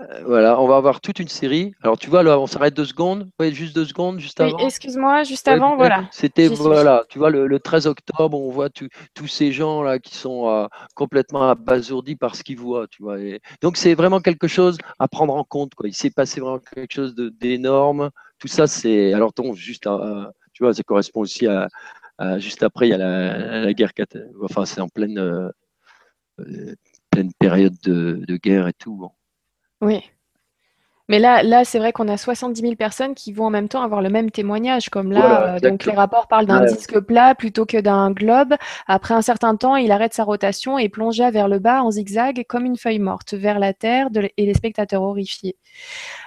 Euh, 0.00 0.22
voilà, 0.24 0.58
on 0.60 0.66
va 0.66 0.76
avoir 0.76 1.00
toute 1.00 1.18
une 1.18 1.28
série. 1.28 1.74
Alors, 1.82 1.98
tu 1.98 2.08
vois, 2.08 2.22
là, 2.22 2.38
on 2.40 2.46
s'arrête 2.46 2.74
deux 2.74 2.86
secondes. 2.86 3.28
Oui, 3.38 3.52
juste 3.52 3.74
deux 3.74 3.84
secondes, 3.84 4.18
juste 4.18 4.40
avant. 4.40 4.58
excuse-moi, 4.58 5.24
juste 5.24 5.46
avant, 5.46 5.76
voilà. 5.76 6.08
C'était, 6.10 6.48
voilà, 6.48 7.04
tu 7.08 7.18
vois, 7.18 7.30
le, 7.30 7.58
13 7.58 7.86
octobre, 7.86 8.40
on 8.40 8.50
voit 8.50 8.70
tous 8.70 9.26
ces 9.26 9.52
gens-là 9.52 9.98
qui 9.98 10.14
sont 10.14 10.48
euh, 10.48 10.66
complètement 10.94 11.50
abasourdis 11.50 12.16
par 12.16 12.34
ce 12.34 12.42
qu'ils 12.42 12.58
voient, 12.58 12.86
tu 12.88 13.02
vois. 13.02 13.18
donc, 13.60 13.76
c'est 13.76 13.94
vraiment 13.94 14.20
quelque 14.20 14.48
chose 14.48 14.78
à 14.98 15.08
prendre 15.08 15.34
en 15.34 15.44
compte, 15.44 15.74
quoi. 15.74 15.88
Il 15.88 15.94
s'est 15.94 16.10
passé 16.10 16.40
vraiment 16.40 16.60
quelque 16.74 16.94
chose 16.94 17.14
d'énorme. 17.14 18.10
Tout 18.38 18.48
ça, 18.48 18.66
c'est. 18.66 19.12
Alors, 19.12 19.34
ton, 19.34 19.52
juste, 19.52 19.86
tu 20.54 20.62
vois, 20.62 20.72
ça 20.72 20.82
correspond 20.82 21.20
aussi 21.20 21.46
à. 21.46 21.68
juste 22.38 22.62
après, 22.62 22.88
il 22.88 22.90
y 22.90 22.94
a 22.94 22.98
la, 22.98 23.72
guerre. 23.74 23.92
Enfin, 24.42 24.64
c'est 24.64 24.80
en 24.80 24.88
pleine, 24.88 25.18
euh, 25.18 25.50
pleine 27.10 27.32
période 27.38 27.74
de, 27.84 28.24
de 28.26 28.36
guerre 28.38 28.66
et 28.68 28.72
tout. 28.72 28.96
Bon. 28.96 29.10
Oui. 29.80 30.10
Mais 31.10 31.18
là, 31.18 31.42
là 31.42 31.64
c'est 31.64 31.80
vrai 31.80 31.90
qu'on 31.90 32.06
a 32.06 32.16
70 32.16 32.60
000 32.60 32.74
personnes 32.76 33.16
qui 33.16 33.32
vont 33.32 33.46
en 33.46 33.50
même 33.50 33.68
temps 33.68 33.82
avoir 33.82 34.00
le 34.00 34.10
même 34.10 34.30
témoignage. 34.30 34.90
Comme 34.90 35.10
là, 35.10 35.56
euh, 35.56 35.58
donc 35.58 35.84
les 35.84 35.92
rapports 35.92 36.28
parlent 36.28 36.46
d'un 36.46 36.64
disque 36.64 37.00
plat 37.00 37.34
plutôt 37.34 37.66
que 37.66 37.78
d'un 37.78 38.12
globe. 38.12 38.54
Après 38.86 39.12
un 39.12 39.20
certain 39.20 39.56
temps, 39.56 39.74
il 39.74 39.90
arrête 39.90 40.14
sa 40.14 40.22
rotation 40.22 40.78
et 40.78 40.88
plongea 40.88 41.32
vers 41.32 41.48
le 41.48 41.58
bas 41.58 41.82
en 41.82 41.90
zigzag 41.90 42.44
comme 42.48 42.64
une 42.64 42.76
feuille 42.76 43.00
morte 43.00 43.34
vers 43.34 43.58
la 43.58 43.72
terre 43.72 44.06
et 44.36 44.46
les 44.46 44.54
spectateurs 44.54 45.02
horrifiés. 45.02 45.56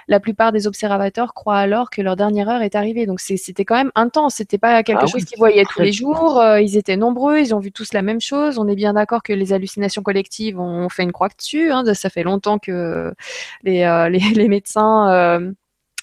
La 0.06 0.20
plupart 0.20 0.52
des 0.52 0.66
observateurs 0.66 1.32
croient 1.32 1.56
alors 1.56 1.88
que 1.88 2.02
leur 2.02 2.14
dernière 2.14 2.50
heure 2.50 2.60
est 2.60 2.74
arrivée. 2.74 3.06
Donc 3.06 3.20
c'était 3.20 3.64
quand 3.64 3.76
même 3.76 3.92
intense. 3.94 4.34
C'était 4.34 4.58
pas 4.58 4.82
quelque 4.82 5.04
ah 5.04 5.06
chose 5.06 5.24
qu'ils 5.24 5.38
voyaient 5.38 5.64
tous 5.64 5.80
les 5.80 5.92
jours. 5.92 6.38
Euh, 6.38 6.60
ils 6.60 6.76
étaient 6.76 6.98
nombreux. 6.98 7.38
Ils 7.38 7.54
ont 7.54 7.58
vu 7.58 7.72
tous 7.72 7.94
la 7.94 8.02
même 8.02 8.20
chose. 8.20 8.58
On 8.58 8.68
est 8.68 8.76
bien 8.76 8.92
d'accord 8.92 9.22
que 9.22 9.32
les 9.32 9.54
hallucinations 9.54 10.02
collectives 10.02 10.60
ont 10.60 10.90
fait 10.90 11.04
une 11.04 11.12
croix 11.12 11.28
dessus. 11.28 11.72
Hein. 11.72 11.84
Ça 11.94 12.10
fait 12.10 12.22
longtemps 12.22 12.58
que 12.58 13.14
les, 13.62 13.84
euh, 13.84 14.10
les 14.10 14.20
médecins 14.48 14.73
euh, 14.80 15.50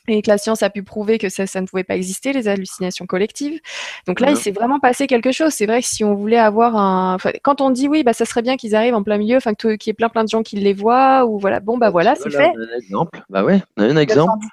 et 0.08 0.22
que 0.22 0.30
la 0.30 0.38
science 0.38 0.64
a 0.64 0.70
pu 0.70 0.84
prouver 0.84 1.18
que 1.18 1.30
ça, 1.30 1.46
ça 1.46 1.62
ne 1.62 1.68
pouvait 1.68 1.84
pas 1.84 1.96
exister, 1.96 2.34
les 2.34 2.48
hallucinations 2.48 3.06
collectives. 3.06 3.60
Donc 4.08 4.20
là, 4.20 4.32
il 4.32 4.38
s'est 4.38 4.52
vraiment 4.52 4.80
passé 4.80 5.06
quelque 5.06 5.32
chose. 5.32 5.54
C'est 5.54 5.68
vrai 5.68 5.82
que 5.82 5.88
si 5.88 6.04
on 6.04 6.16
voulait 6.16 6.40
avoir 6.40 6.76
un... 6.76 7.18
quand 7.44 7.62
on 7.62 7.70
dit 7.70 7.88
oui, 7.88 8.04
bah, 8.04 8.14
ça 8.14 8.26
serait 8.26 8.42
bien 8.42 8.58
qu'ils 8.58 8.76
arrivent 8.76 8.96
en 8.96 9.04
plein 9.04 9.18
milieu, 9.18 9.38
enfin 9.38 9.54
qu'il 9.54 9.78
y 9.86 9.90
ait 9.90 9.94
plein 9.94 10.10
plein 10.10 10.24
de 10.24 10.30
gens 10.30 10.42
qui 10.42 10.56
les 10.56 10.74
voient, 10.74 11.26
ou 11.26 11.38
voilà, 11.38 11.60
bon, 11.60 11.78
bah 11.78 11.92
voilà, 11.92 12.16
c'est 12.16 12.32
fait. 12.32 12.52
Un 12.56 12.78
exemple. 12.78 13.22
Bah 13.30 13.44
ouais, 13.44 13.62
on 13.78 13.84
a 13.84 13.86
un 13.86 13.98
exemple. 13.98 14.46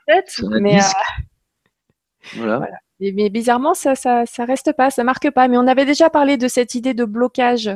mais, 0.61 0.77
euh, 0.77 0.83
voilà. 2.37 2.61
Mais, 3.01 3.29
bizarrement, 3.31 3.75
ça, 3.75 3.95
ça, 3.95 4.25
reste 4.45 4.73
pas, 4.73 4.91
ça 4.91 5.05
marque 5.05 5.31
pas. 5.31 5.47
Mais 5.47 5.57
on 5.57 5.69
avait 5.69 5.85
déjà 5.85 6.11
parlé 6.11 6.37
de 6.37 6.49
cette 6.49 6.75
idée 6.75 6.95
de 6.95 7.05
blocage 7.05 7.71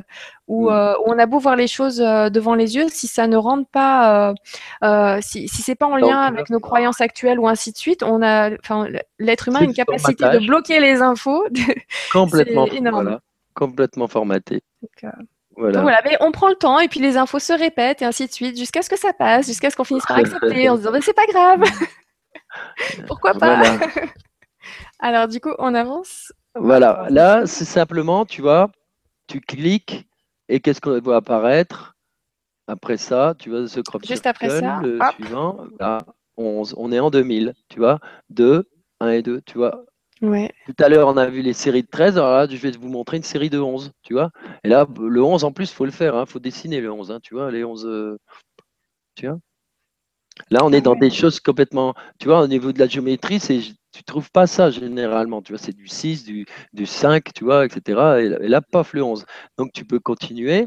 où, 0.49 0.69
mm. 0.69 0.73
euh, 0.73 0.95
on 1.07 1.17
a 1.19 1.27
beau 1.27 1.39
voir 1.39 1.55
les 1.55 1.69
choses 1.69 2.01
euh, 2.01 2.29
devant 2.29 2.57
les 2.57 2.75
yeux, 2.75 2.87
si 2.89 3.07
ça 3.07 3.29
ne 3.29 3.37
rentre 3.37 3.69
pas, 3.71 4.35
euh, 4.83 5.19
si, 5.21 5.47
si 5.47 5.63
c'est 5.63 5.77
pas 5.77 5.87
en 5.87 5.97
lien 5.97 6.21
avec 6.23 6.51
nos 6.51 6.59
croyances 6.59 7.01
actuelles 7.01 7.39
ou 7.39 7.47
ainsi 7.47 7.73
de 7.73 7.79
suite, 7.79 8.03
on 8.03 8.21
a, 8.21 8.51
enfin, 8.59 8.89
l'être 9.21 9.49
humain 9.49 9.61
a 9.61 9.65
une 9.65 9.75
capacité 9.75 10.25
de 10.25 10.45
bloquer 10.45 10.81
les 10.81 11.03
infos. 11.03 11.45
complètement, 12.13 12.67
voilà, 12.91 13.21
complètement 13.55 14.09
formaté. 14.09 14.65
voilà. 15.57 16.01
mais 16.05 16.17
on 16.21 16.33
prend 16.33 16.49
le 16.49 16.57
temps 16.57 16.81
et 16.81 16.89
puis 16.89 16.99
les 16.99 17.17
infos 17.17 17.39
se 17.39 17.53
répètent 17.53 18.03
et 18.03 18.05
ainsi 18.05 18.27
de 18.27 18.33
suite 18.33 18.59
jusqu'à 18.59 18.83
ce 18.83 18.91
que 18.91 18.99
ça 18.99 19.13
passe, 19.13 19.47
jusqu'à 19.47 19.71
ce 19.71 19.77
qu'on 19.77 19.85
finisse 19.85 20.07
par 20.07 20.19
accepter 20.19 20.69
en 20.69 20.75
se 20.75 20.81
disant 20.81 20.93
c'est 21.01 21.15
pas 21.15 21.27
grave. 21.27 21.63
Pourquoi 23.07 23.35
pas? 23.35 23.63
alors, 25.03 25.27
du 25.27 25.41
coup, 25.41 25.53
on 25.59 25.75
avance. 25.75 26.33
Voilà, 26.55 27.07
là, 27.11 27.45
c'est 27.45 27.65
simplement, 27.65 28.25
tu 28.25 28.41
vois, 28.41 28.71
tu 29.27 29.41
cliques 29.41 30.07
et 30.49 30.61
qu'est-ce 30.61 30.81
qu'on 30.81 31.01
va 31.01 31.17
apparaître 31.17 31.97
Après 32.69 32.97
ça, 32.97 33.35
tu 33.39 33.51
vois, 33.51 33.67
ce 33.67 33.81
crop 33.81 34.07
Juste 34.07 34.27
après 34.27 34.49
ça, 34.49 34.81
le 34.81 35.01
suivant, 35.15 35.67
là, 35.81 35.99
11. 36.37 36.75
On 36.77 36.93
est 36.93 37.01
en 37.01 37.11
2000, 37.11 37.55
tu 37.69 37.81
vois, 37.81 37.99
2, 38.31 38.69
1 39.01 39.09
et 39.11 39.23
2, 39.23 39.41
tu 39.43 39.59
vois. 39.59 39.85
Ouais. 40.21 40.53
Tout 40.67 40.85
à 40.85 40.89
l'heure, 40.89 41.09
on 41.09 41.17
a 41.17 41.27
vu 41.27 41.43
les 41.43 41.53
séries 41.53 41.83
de 41.83 41.89
13, 41.89 42.17
alors 42.17 42.31
là, 42.31 42.47
je 42.49 42.57
vais 42.57 42.71
vous 42.71 42.89
montrer 42.89 43.17
une 43.17 43.25
série 43.25 43.51
de 43.51 43.59
11, 43.59 43.91
tu 44.05 44.13
vois. 44.13 44.31
Et 44.63 44.69
là, 44.69 44.87
le 45.01 45.23
11, 45.23 45.43
en 45.43 45.51
plus, 45.51 45.69
il 45.71 45.75
faut 45.75 45.85
le 45.85 45.91
faire, 45.91 46.15
il 46.15 46.19
hein, 46.19 46.27
faut 46.27 46.39
dessiner 46.39 46.81
le 46.81 46.93
11, 46.93 47.11
hein, 47.11 47.19
tu 47.21 47.35
vois, 47.35 47.51
les 47.51 47.65
11, 47.65 47.87
euh, 47.87 48.19
tu 49.17 49.27
vois. 49.27 49.39
Là, 50.51 50.61
on 50.63 50.73
est 50.73 50.81
dans 50.81 50.95
des 50.95 51.11
choses 51.11 51.41
complètement, 51.41 51.95
tu 52.21 52.29
vois, 52.29 52.41
au 52.41 52.47
niveau 52.47 52.73
de 52.73 52.79
la 52.79 52.87
géométrie, 52.87 53.41
c'est 53.41 53.61
tu 53.93 54.05
trouves 54.05 54.31
pas 54.31 54.47
ça 54.47 54.71
généralement. 54.71 55.43
Tu 55.43 55.53
vois, 55.53 55.59
c'est 55.59 55.77
du 55.77 55.87
6, 55.87 56.25
du, 56.25 56.47
du, 56.73 56.87
5, 56.87 57.33
tu 57.35 57.45
vois, 57.45 57.65
etc. 57.67 58.39
Et, 58.41 58.49
là, 58.49 58.61
paf, 58.61 58.93
le 58.95 59.03
11. 59.03 59.25
Donc, 59.59 59.73
tu 59.73 59.85
peux 59.85 60.01
continuer. 60.01 60.67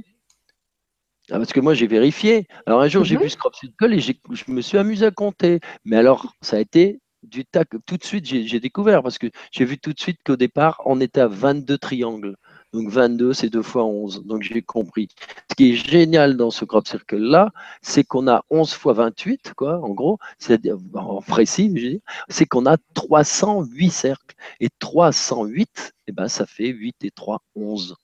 Ah, 1.32 1.38
parce 1.38 1.54
que 1.54 1.60
moi, 1.60 1.74
j'ai 1.74 1.88
vérifié. 1.88 2.48
Alors, 2.66 2.82
un 2.82 2.88
jour, 2.88 3.04
j'ai 3.04 3.16
mhm. 3.16 3.24
vu 3.24 3.30
Circle 3.30 3.94
et 3.94 4.00
je 4.00 4.52
me 4.52 4.62
suis 4.62 4.78
amusé 4.78 5.06
à 5.08 5.12
compter. 5.12 5.60
Mais 5.84 5.98
alors, 5.98 6.34
ça 6.42 6.58
a 6.58 6.60
été 6.60 7.00
du 7.24 7.46
tac. 7.46 7.70
Tout 7.86 7.98
de 7.98 8.04
suite, 8.04 8.26
j'ai 8.26 8.60
découvert 8.60 9.02
parce 9.02 9.18
que 9.18 9.28
j'ai 9.52 9.66
vu 9.66 9.80
tout 9.80 9.94
de 9.94 10.00
suite 10.00 10.20
qu'au 10.24 10.36
départ, 10.36 10.82
on 10.86 11.02
était 11.02 11.22
à 11.22 11.28
22 11.28 11.78
triangles. 11.78 12.36
Donc 12.76 12.90
22, 12.90 13.32
c'est 13.32 13.50
2 13.50 13.62
fois 13.62 13.86
11. 13.86 14.26
Donc 14.26 14.42
j'ai 14.42 14.62
compris. 14.62 15.08
Ce 15.50 15.56
qui 15.56 15.72
est 15.72 15.76
génial 15.76 16.36
dans 16.36 16.52
ce 16.52 16.66
crop 16.66 16.86
circle-là, 16.86 17.54
c'est 17.82 18.04
qu'on 18.04 18.28
a 18.28 18.44
11 18.50 18.74
fois 18.74 18.92
28, 18.92 19.54
quoi, 19.56 19.80
en 19.82 19.92
gros, 19.92 20.20
c'est-à-dire 20.40 20.78
en 20.94 21.22
précis, 21.22 22.02
c'est 22.28 22.46
qu'on 22.46 22.66
a 22.66 22.76
308 22.94 23.90
cercles. 23.90 24.36
Et 24.60 24.68
308, 24.80 25.94
eh 26.08 26.12
ben, 26.12 26.28
ça 26.28 26.46
fait 26.46 26.68
8 26.68 26.98
et 27.06 27.12
3, 27.12 27.42
11. 27.56 27.96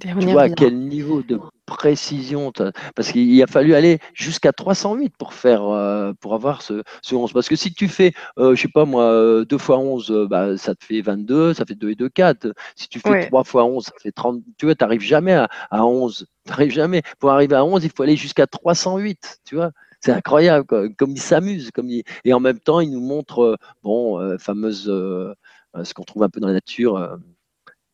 Tu 0.00 0.08
vois 0.08 0.42
à 0.42 0.48
quel 0.48 0.78
niveau 0.78 1.20
de 1.22 1.38
précision, 1.76 2.52
parce 2.94 3.12
qu'il 3.12 3.42
a 3.42 3.46
fallu 3.46 3.74
aller 3.74 3.98
jusqu'à 4.14 4.52
308 4.52 5.14
pour 5.16 5.34
faire, 5.34 5.64
euh, 5.64 6.12
pour 6.20 6.34
avoir 6.34 6.62
ce, 6.62 6.82
11. 7.10 7.32
Parce 7.32 7.48
que 7.48 7.56
si 7.56 7.72
tu 7.72 7.88
fais, 7.88 8.12
euh, 8.38 8.54
je 8.54 8.62
sais 8.62 8.68
pas 8.68 8.84
moi, 8.84 9.44
2 9.44 9.58
fois 9.58 9.78
11, 9.78 10.10
euh, 10.10 10.26
bah, 10.28 10.56
ça 10.56 10.74
te 10.74 10.84
fait 10.84 11.00
22, 11.00 11.54
ça 11.54 11.64
fait 11.64 11.74
2 11.74 11.90
et 11.90 11.94
2, 11.94 12.08
4. 12.08 12.52
Si 12.76 12.88
tu 12.88 13.00
fais 13.00 13.26
3 13.28 13.44
fois 13.44 13.64
11, 13.64 13.84
ça 13.84 13.92
fait 14.02 14.12
30. 14.12 14.42
Tu 14.58 14.66
vois, 14.66 14.74
tu 14.74 14.84
n'arrives 14.84 15.00
jamais 15.00 15.34
à, 15.34 15.48
11. 15.72 16.26
Tu 16.44 16.50
n'arrives 16.50 16.72
jamais. 16.72 17.02
Pour 17.18 17.30
arriver 17.30 17.56
à 17.56 17.64
11, 17.64 17.84
il 17.84 17.90
faut 17.94 18.02
aller 18.02 18.16
jusqu'à 18.16 18.46
308. 18.46 19.40
Tu 19.44 19.56
vois 19.56 19.70
c'est 20.02 20.12
incroyable, 20.12 20.64
comme 20.96 21.10
il 21.10 21.20
s'amuse, 21.20 21.70
comme 21.72 21.90
et 21.90 22.32
en 22.32 22.40
même 22.40 22.58
temps, 22.58 22.80
il 22.80 22.90
nous 22.90 23.02
montre, 23.02 23.58
bon, 23.82 24.38
fameuse, 24.38 24.84
ce 24.86 25.94
qu'on 25.94 26.04
trouve 26.04 26.22
un 26.22 26.30
peu 26.30 26.40
dans 26.40 26.46
la 26.46 26.54
nature, 26.54 27.18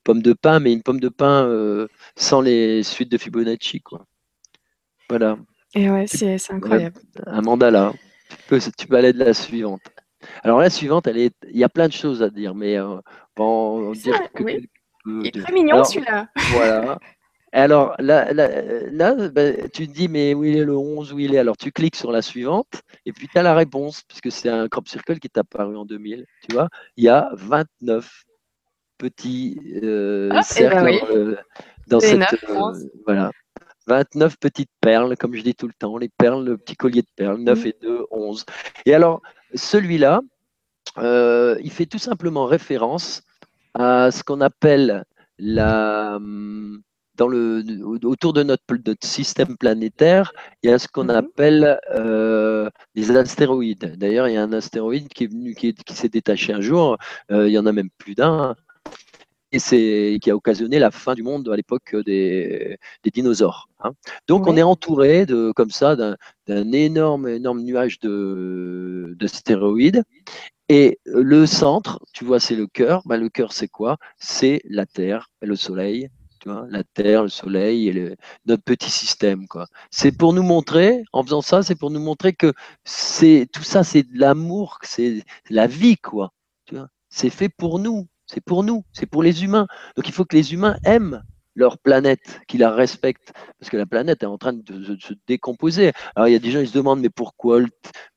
pomme 0.07 0.23
de 0.23 0.35
pain, 0.35 0.61
mais 0.61 0.73
une 0.73 0.85
pomme 0.85 1.01
de 1.01 1.09
pain 1.09 1.45
euh, 1.47 1.89
sans 2.15 2.41
les 2.41 2.85
suites 2.85 3.11
de 3.11 3.19
Fibonacci. 3.19 3.81
Quoi. 3.81 4.07
Voilà. 5.11 5.37
Et 5.75 5.91
ouais, 5.91 6.07
c'est 6.07 6.39
incroyable. 6.51 7.01
Un 7.27 7.43
mandala. 7.43 7.93
Tu 8.31 8.37
peux, 8.49 8.61
tu 8.61 8.87
de 8.87 9.25
la 9.25 9.35
suivante. 9.35 9.83
Alors 10.45 10.61
la 10.61 10.71
suivante, 10.71 11.09
elle 11.09 11.19
est, 11.19 11.35
il 11.51 11.59
y 11.59 11.65
a 11.65 11.69
plein 11.69 11.89
de 11.89 11.93
choses 11.93 12.23
à 12.23 12.31
dire, 12.31 12.55
mais 12.55 12.77
euh, 12.77 12.99
bon, 13.37 13.91
dire 13.93 14.15
que 14.33 14.45
Il 14.49 15.27
est 15.27 15.43
très 15.43 15.53
mignon 15.53 15.83
celui-là. 15.83 16.29
Voilà. 16.53 16.99
Alors 17.53 17.97
là, 17.99 18.33
là, 18.33 19.15
ben, 19.31 19.69
tu 19.73 19.89
te 19.89 19.93
dis, 19.93 20.09
mais 20.09 20.35
où 20.35 20.45
il 20.45 20.57
est 20.57 20.65
le 20.65 20.77
11, 20.77 21.13
où 21.13 21.19
il 21.19 21.35
est? 21.35 21.39
Alors 21.39 21.57
tu 21.57 21.73
cliques 21.73 21.97
sur 21.97 22.13
la 22.13 22.23
suivante, 22.23 22.83
et 23.07 23.13
puis 23.13 23.29
tu 23.29 23.39
as 23.39 23.43
la 23.43 23.55
réponse, 23.55 24.03
puisque 24.07 24.31
c'est 24.31 24.51
un 24.51 24.69
crop 24.69 24.87
circle 24.89 25.19
qui 25.19 25.27
est 25.27 25.39
apparu 25.39 25.77
en 25.77 25.85
2000. 25.85 26.27
Tu 26.49 26.55
vois, 26.55 26.69
il 26.97 27.05
y 27.05 27.09
a 27.09 27.31
29 27.33 28.26
petits 28.99 29.61
euh, 29.83 30.29
ah, 30.31 30.35
eh 30.35 30.37
ben 30.37 30.43
cercles 30.43 31.05
euh, 31.11 31.37
dans 31.89 32.01
cette. 32.01 32.23
Euh, 32.51 32.73
voilà. 33.07 33.31
29 33.89 34.37
petites 34.39 34.71
perles, 34.81 35.17
comme 35.17 35.35
je 35.37 35.43
dis 35.43 35.55
tout 35.55 35.69
le 35.69 35.73
temps, 35.73 35.97
les 35.97 36.09
perles, 36.09 36.45
le 36.45 36.59
petit 36.59 36.75
collier 36.75 37.03
de 37.03 37.09
perles, 37.15 37.39
9 37.39 37.57
mm. 37.57 37.67
et 37.69 37.77
2, 37.83 38.07
11. 38.11 38.45
Et 38.85 38.95
alors, 38.95 39.23
celui-là, 39.55 40.23
il 40.99 41.71
fait 41.71 41.87
tout 41.87 41.99
simplement 41.99 42.47
référence 42.47 43.23
à 43.75 44.11
ce 44.11 44.25
qu'on 44.25 44.41
appelle 44.41 45.05
la, 45.39 46.17
hum, 46.17 46.83
dans 47.17 47.29
le, 47.29 47.63
autour 48.05 48.33
de 48.33 48.43
notre, 48.43 48.65
système 49.03 49.57
planétaire, 49.57 50.33
il 50.63 50.71
y 50.71 50.73
a 50.73 50.79
ce 50.79 50.89
qu'on 50.89 51.05
mhm. 51.05 51.11
appelle 51.11 51.81
euh, 51.95 52.69
les 52.95 53.17
astéroïdes. 53.17 53.97
D'ailleurs, 53.97 54.29
il 54.29 54.35
y 54.35 54.37
a 54.37 54.43
un 54.43 54.53
astéroïde 54.53 55.09
qui 55.09 55.25
est 55.25 55.29
venu, 55.29 55.55
qui, 55.55 55.75
s'est 55.91 56.09
détaché 56.09 56.53
un 56.53 56.61
jour. 56.61 56.99
il 57.31 57.49
y 57.49 57.59
en 57.59 57.67
a 57.67 57.73
même 57.73 57.91
plus 57.99 58.15
d'un 58.15 58.57
et 59.57 59.59
c'est 59.59 60.19
qui 60.21 60.31
a 60.31 60.37
occasionné 60.37 60.79
la 60.79 60.91
fin 60.91 61.15
du 61.15 61.23
monde 61.23 61.49
à 61.49 61.57
l'époque 61.57 61.97
des, 62.05 62.79
dinosaures. 63.13 63.69
Hein. 63.81 63.93
Donc 64.29 64.47
on 64.47 64.57
est 64.57 64.63
entouré 64.63 65.25
de 65.25 65.51
comme 65.57 65.71
ça 65.71 65.97
d'un 65.97 66.73
énorme 66.73 67.27
énorme 67.29 67.63
nuage 67.63 67.99
de, 68.01 69.17
stéroïdes 69.27 70.03
et 70.69 70.99
le 71.07 71.47
centre, 71.47 72.01
tu 72.13 72.25
vois, 72.25 72.41
c'est 72.41 72.57
le 72.57 72.67
cœur. 72.67 73.03
Ben, 73.07 73.17
le 73.17 73.29
cœur, 73.29 73.53
c'est 73.53 73.69
quoi? 73.69 73.97
C'est 74.19 74.61
la 74.69 74.85
Terre, 74.85 75.31
le 75.41 75.57
Soleil, 75.57 76.11
la 76.45 76.83
Terre, 76.83 77.23
le 77.23 77.29
Soleil 77.29 77.89
et 77.89 78.17
notre 78.47 78.63
petit 78.63 78.91
système. 78.91 79.47
C'est 79.91 80.13
pour 80.13 80.33
nous 80.35 80.43
montrer, 80.43 81.03
en 81.13 81.23
faisant 81.23 81.41
ça, 81.41 81.63
c'est 81.63 81.77
pour 81.77 81.91
nous 81.91 82.01
montrer 82.01 82.33
que 82.35 82.53
c'est 82.85 83.49
tout 83.53 83.63
ça, 83.63 83.85
c'est 83.85 84.03
de 84.03 84.19
l'amour, 84.19 84.79
c'est 84.83 85.23
la 85.51 85.67
vie, 85.67 85.97
quoi. 85.97 86.33
C'est 87.09 87.31
fait 87.31 87.49
pour 87.49 87.79
nous, 87.79 88.09
c'est 88.27 88.43
pour 88.43 88.65
nous, 88.65 88.85
c'est 88.93 89.07
pour 89.07 89.23
les 89.23 89.45
humains. 89.45 89.67
Donc 89.97 90.09
il 90.09 90.13
faut 90.13 90.25
que 90.25 90.37
les 90.37 90.53
humains 90.53 90.77
aiment 90.85 91.23
leur 91.57 91.79
planète, 91.79 92.41
qu'ils 92.47 92.61
la 92.61 92.71
respectent, 92.71 93.33
parce 93.59 93.71
que 93.71 93.77
la 93.77 93.87
planète 93.87 94.23
est 94.23 94.27
en 94.27 94.39
train 94.39 94.53
de, 94.53 94.97
se 95.01 95.15
décomposer. 95.27 95.93
Alors 96.15 96.29
il 96.29 96.33
y 96.33 96.37
a 96.37 96.39
des 96.39 96.51
gens 96.51 96.61
qui 96.61 96.69
se 96.69 96.75
demandent 96.75 97.01
mais 97.01 97.09
pourquoi 97.09 97.61
le, 97.61 97.69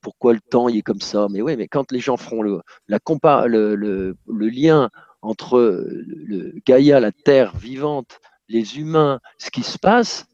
pourquoi 0.01 0.33
le 0.33 0.41
temps 0.41 0.67
il 0.67 0.77
est 0.77 0.81
comme 0.81 1.01
ça? 1.01 1.27
Mais 1.29 1.41
oui, 1.41 1.55
mais 1.55 1.67
quand 1.67 1.91
les 1.91 1.99
gens 1.99 2.17
feront 2.17 2.41
le, 2.41 2.61
la 2.87 2.99
le, 3.47 3.75
le, 3.75 4.49
lien 4.49 4.89
entre 5.21 5.59
le 6.05 6.53
Gaïa, 6.65 6.99
la 6.99 7.11
Terre 7.11 7.55
vivante, 7.55 8.19
les 8.49 8.77
humains, 8.77 9.19
ce 9.37 9.49
qui 9.49 9.63
se 9.63 9.77
passe, 9.79 10.25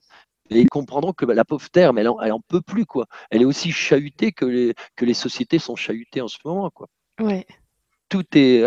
ils 0.49 0.69
comprendront 0.69 1.14
que 1.14 1.26
la 1.26 1.45
pauvre 1.45 1.69
Terre, 1.69 1.93
mais 1.93 2.02
elle 2.02 2.31
en, 2.31 2.39
peut 2.39 2.61
plus 2.61 2.85
quoi. 2.85 3.07
Elle 3.30 3.41
est 3.41 3.45
aussi 3.45 3.72
chahutée 3.72 4.31
que 4.31 4.45
les, 4.45 4.73
que 4.95 5.06
les 5.06 5.14
sociétés 5.14 5.60
sont 5.60 5.76
chahutées 5.76 6.22
en 6.22 6.27
ce 6.27 6.38
moment 6.43 6.69
quoi. 6.72 6.88
Tout 8.10 8.26
est. 8.36 8.64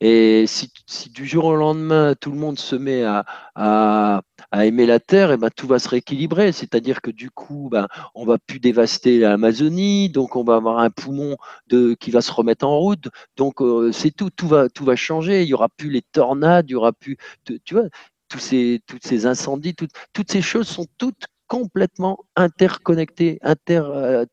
Et 0.00 0.44
si, 0.46 0.70
du 1.10 1.26
jour 1.26 1.46
au 1.46 1.56
lendemain, 1.56 2.14
tout 2.20 2.30
le 2.30 2.38
monde 2.38 2.58
se 2.58 2.76
met 2.76 3.02
à, 3.04 3.24
à, 3.54 4.22
aimer 4.66 4.86
la 4.86 5.00
terre, 5.00 5.30
et 5.30 5.34
eh 5.34 5.36
ben, 5.36 5.50
tout 5.50 5.66
va 5.66 5.78
se 5.78 5.88
rééquilibrer. 5.88 6.52
C'est-à-dire 6.52 7.00
que 7.00 7.10
du 7.10 7.30
coup, 7.30 7.68
ben, 7.70 7.88
on 8.14 8.24
va 8.24 8.38
plus 8.38 8.60
dévaster 8.60 9.18
l'Amazonie, 9.18 10.10
donc 10.10 10.36
on 10.36 10.44
va 10.44 10.56
avoir 10.56 10.78
un 10.78 10.90
poumon 10.90 11.36
de, 11.68 11.94
qui 11.94 12.10
va 12.10 12.20
se 12.20 12.32
remettre 12.32 12.66
en 12.66 12.78
route. 12.78 13.08
Donc 13.36 13.60
euh, 13.60 13.92
c'est 13.92 14.10
tout, 14.10 14.30
tout 14.30 14.48
va, 14.48 14.68
tout 14.68 14.84
va 14.84 14.96
changer. 14.96 15.42
Il 15.42 15.48
y 15.48 15.54
aura 15.54 15.68
plus 15.68 15.90
les 15.90 16.02
tornades, 16.02 16.66
il 16.68 16.72
y 16.72 16.76
aura 16.76 16.92
plus. 16.92 17.16
Tu 17.64 17.74
vois, 17.74 17.84
tous 18.28 18.38
ces, 18.38 18.80
toutes 18.86 19.06
ces 19.06 19.26
incendies, 19.26 19.74
toutes 19.74 20.30
ces 20.30 20.42
choses 20.42 20.68
sont 20.68 20.86
toutes 20.98 21.26
complètement 21.46 22.18
interconnectés, 22.36 23.38
inter, 23.42 23.82
euh. 23.86 24.24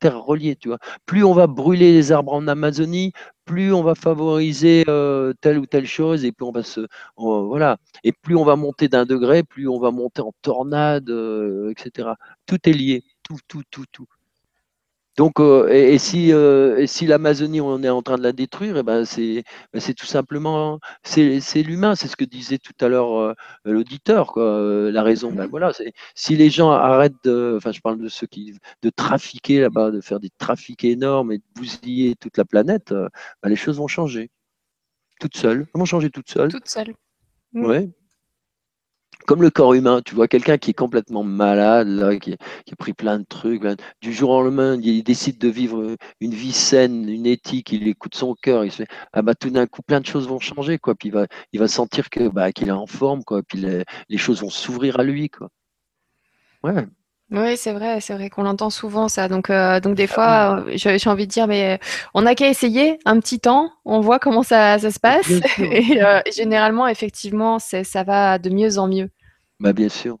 Tu 0.60 0.68
vois. 0.68 0.78
Plus 1.06 1.24
on 1.24 1.34
va 1.34 1.46
brûler 1.46 1.92
les 1.92 2.12
arbres 2.12 2.32
en 2.32 2.48
Amazonie, 2.48 3.12
plus 3.44 3.72
on 3.72 3.82
va 3.82 3.94
favoriser 3.94 4.84
euh, 4.88 5.32
telle 5.40 5.58
ou 5.58 5.66
telle 5.66 5.86
chose, 5.86 6.24
et 6.24 6.32
puis 6.32 6.44
on 6.44 6.52
va 6.52 6.62
se, 6.62 6.86
voilà, 7.16 7.78
et 8.04 8.12
plus 8.12 8.36
on 8.36 8.44
va 8.44 8.56
monter 8.56 8.88
d'un 8.88 9.04
degré, 9.06 9.42
plus 9.42 9.68
on 9.68 9.78
va 9.80 9.90
monter 9.90 10.22
en 10.22 10.32
tornade, 10.42 11.10
euh, 11.10 11.70
etc. 11.70 12.10
Tout 12.46 12.58
est 12.68 12.72
lié, 12.72 13.04
tout, 13.22 13.38
tout, 13.48 13.62
tout, 13.70 13.84
tout. 13.92 14.06
Donc, 15.18 15.40
euh, 15.40 15.68
et, 15.68 15.98
si, 15.98 16.32
euh, 16.32 16.86
si 16.86 17.06
l'Amazonie, 17.06 17.60
on 17.60 17.82
est 17.82 17.88
en 17.90 18.00
train 18.02 18.16
de 18.16 18.22
la 18.22 18.32
détruire, 18.32 18.76
et 18.76 18.80
eh 18.80 18.82
ben 18.82 19.04
c'est 19.04 19.44
ben 19.72 19.80
c'est 19.80 19.92
tout 19.92 20.06
simplement 20.06 20.80
c'est 21.02 21.62
l'humain, 21.62 21.94
c'est 21.94 22.08
ce 22.08 22.16
que 22.16 22.24
disait 22.24 22.58
tout 22.58 22.72
à 22.80 22.88
l'heure 22.88 23.18
euh, 23.18 23.34
l'auditeur, 23.64 24.38
la 24.38 25.02
raison. 25.02 25.30
Ben 25.30 25.46
voilà, 25.46 25.72
si 26.14 26.36
les 26.36 26.50
gens 26.50 26.70
arrêtent 26.70 27.22
de, 27.24 27.54
enfin 27.58 27.72
je 27.72 27.80
parle 27.80 27.98
de 27.98 28.08
ceux 28.08 28.26
qui 28.26 28.54
de 28.82 28.90
trafiquer 28.90 29.60
là-bas, 29.60 29.90
de 29.90 30.00
faire 30.00 30.18
des 30.20 30.30
trafics 30.38 30.84
énormes 30.84 31.32
et 31.32 31.38
de 31.38 31.44
bousiller 31.56 32.14
toute 32.16 32.38
la 32.38 32.44
planète, 32.44 32.92
ben 32.92 33.48
les 33.48 33.56
choses 33.56 33.76
vont 33.78 33.88
changer 33.88 34.30
toutes 35.20 35.36
seules, 35.36 35.66
elles 35.74 35.78
vont 35.78 35.84
changer 35.84 36.10
toutes 36.10 36.30
seules. 36.30 36.50
Toutes 36.50 36.68
seules. 36.68 36.94
Ouais 37.54 37.90
comme 39.26 39.42
le 39.42 39.50
corps 39.50 39.74
humain, 39.74 40.00
tu 40.04 40.14
vois, 40.14 40.28
quelqu'un 40.28 40.58
qui 40.58 40.70
est 40.70 40.74
complètement 40.74 41.24
malade, 41.24 41.88
là, 41.88 42.16
qui, 42.16 42.32
a 42.34 42.76
pris 42.76 42.92
plein 42.92 43.18
de 43.18 43.24
trucs, 43.24 43.62
ben, 43.62 43.76
du 44.00 44.12
jour 44.12 44.30
au 44.30 44.42
lendemain, 44.42 44.78
il 44.80 45.02
décide 45.02 45.38
de 45.38 45.48
vivre 45.48 45.96
une 46.20 46.34
vie 46.34 46.52
saine, 46.52 47.08
une 47.08 47.26
éthique, 47.26 47.72
il 47.72 47.88
écoute 47.88 48.14
son 48.14 48.34
cœur, 48.34 48.64
il 48.64 48.72
se 48.72 48.78
fait, 48.78 48.88
ah 49.12 49.22
bah 49.22 49.34
tout 49.34 49.50
d'un 49.50 49.66
coup, 49.66 49.82
plein 49.82 50.00
de 50.00 50.06
choses 50.06 50.28
vont 50.28 50.40
changer, 50.40 50.78
quoi, 50.78 50.94
puis 50.94 51.08
il 51.08 51.12
va, 51.12 51.26
il 51.52 51.60
va 51.60 51.68
sentir 51.68 52.10
que 52.10 52.28
bah, 52.28 52.52
qu'il 52.52 52.68
est 52.68 52.72
en 52.72 52.86
forme, 52.86 53.24
quoi, 53.24 53.42
puis 53.42 53.58
les, 53.58 54.18
choses 54.18 54.40
vont 54.42 54.50
s'ouvrir 54.50 55.00
à 55.00 55.04
lui, 55.04 55.28
quoi. 55.30 55.48
Ouais. 56.62 56.86
Oui, 57.32 57.56
c'est 57.56 57.72
vrai, 57.72 58.02
c'est 58.02 58.12
vrai 58.12 58.28
qu'on 58.28 58.42
l'entend 58.42 58.68
souvent 58.68 59.08
ça. 59.08 59.26
Donc, 59.26 59.48
euh, 59.48 59.80
donc 59.80 59.94
des 59.94 60.06
fois, 60.06 60.62
euh, 60.66 60.72
j'ai 60.74 61.08
envie 61.08 61.26
de 61.26 61.32
dire, 61.32 61.46
mais 61.46 61.80
on 62.12 62.22
n'a 62.22 62.34
qu'à 62.34 62.46
essayer 62.46 62.98
un 63.06 63.18
petit 63.20 63.40
temps, 63.40 63.70
on 63.86 64.00
voit 64.00 64.18
comment 64.18 64.42
ça, 64.42 64.78
ça 64.78 64.90
se 64.90 65.00
passe. 65.00 65.30
Et 65.58 66.02
euh, 66.02 66.20
généralement, 66.30 66.86
effectivement, 66.86 67.58
ça 67.58 68.02
va 68.04 68.38
de 68.38 68.50
mieux 68.50 68.78
en 68.78 68.86
mieux. 68.86 69.08
Bah, 69.60 69.72
bien 69.72 69.88
sûr. 69.88 70.18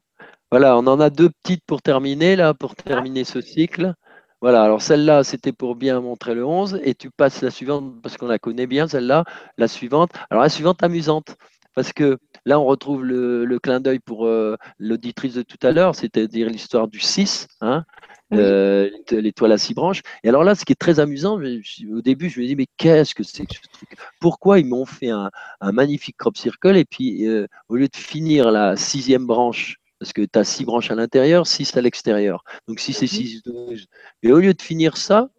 Voilà, 0.50 0.74
on 0.78 0.86
en 0.86 1.00
a 1.00 1.10
deux 1.10 1.28
petites 1.28 1.64
pour 1.66 1.82
terminer, 1.82 2.34
là, 2.34 2.54
pour 2.54 2.74
terminer 2.74 3.24
ce 3.24 3.42
cycle. 3.42 3.92
Voilà, 4.40 4.62
alors 4.62 4.80
celle-là, 4.80 5.22
c'était 5.22 5.52
pour 5.52 5.76
bien 5.76 6.00
montrer 6.00 6.34
le 6.34 6.46
11, 6.46 6.80
et 6.82 6.94
tu 6.94 7.10
passes 7.10 7.42
la 7.42 7.50
suivante 7.50 8.00
parce 8.02 8.16
qu'on 8.16 8.26
la 8.26 8.38
connaît 8.38 8.66
bien, 8.66 8.88
celle-là, 8.88 9.24
la 9.58 9.68
suivante. 9.68 10.10
Alors 10.30 10.42
la 10.42 10.48
suivante 10.48 10.82
amusante, 10.82 11.36
parce 11.74 11.92
que 11.92 12.18
là, 12.44 12.58
on 12.60 12.64
retrouve 12.64 13.04
le, 13.04 13.58
clin 13.58 13.80
d'œil 13.80 13.98
pour 13.98 14.26
euh, 14.26 14.56
l'auditrice 14.78 15.34
de 15.34 15.42
tout 15.42 15.58
à 15.62 15.70
l'heure, 15.70 15.94
c'est-à-dire 15.94 16.48
l'histoire 16.48 16.88
du 16.88 17.00
6, 17.00 17.46
hein, 17.60 17.84
euh, 18.32 18.90
l'étoile 19.10 19.52
à 19.52 19.58
six 19.58 19.74
branches. 19.74 20.02
Et 20.24 20.28
alors 20.28 20.44
là, 20.44 20.54
ce 20.54 20.64
qui 20.64 20.72
est 20.72 20.76
très 20.76 21.00
amusant, 21.00 21.38
au 21.38 22.00
début, 22.00 22.30
je 22.30 22.40
me 22.40 22.46
dis, 22.46 22.56
mais 22.56 22.66
qu'est-ce 22.76 23.14
que 23.14 23.22
c'est 23.22 23.46
que 23.46 23.54
ce 23.54 23.68
truc? 23.72 23.90
Pourquoi 24.20 24.58
ils 24.58 24.66
m'ont 24.66 24.86
fait 24.86 25.10
un, 25.10 25.30
magnifique 25.60 26.16
crop 26.16 26.36
circle 26.36 26.76
et 26.76 26.84
puis 26.84 27.26
euh, 27.26 27.46
au 27.68 27.76
lieu 27.76 27.88
de 27.88 27.96
finir 27.96 28.50
la 28.50 28.76
sixième 28.76 29.26
branche, 29.26 29.78
parce 29.98 30.12
que 30.12 30.22
tu 30.22 30.38
as 30.38 30.44
six 30.44 30.64
branches 30.64 30.90
à 30.90 30.94
l'intérieur, 30.94 31.46
six 31.46 31.76
à 31.76 31.80
l'extérieur? 31.80 32.42
Donc 32.68 32.80
6 32.80 33.02
et 33.02 33.06
6, 33.06 33.42
12. 33.44 33.86
Et 34.22 34.32
au 34.32 34.38
lieu 34.38 34.54
de 34.54 34.62
finir 34.62 34.96
ça, 34.96 35.30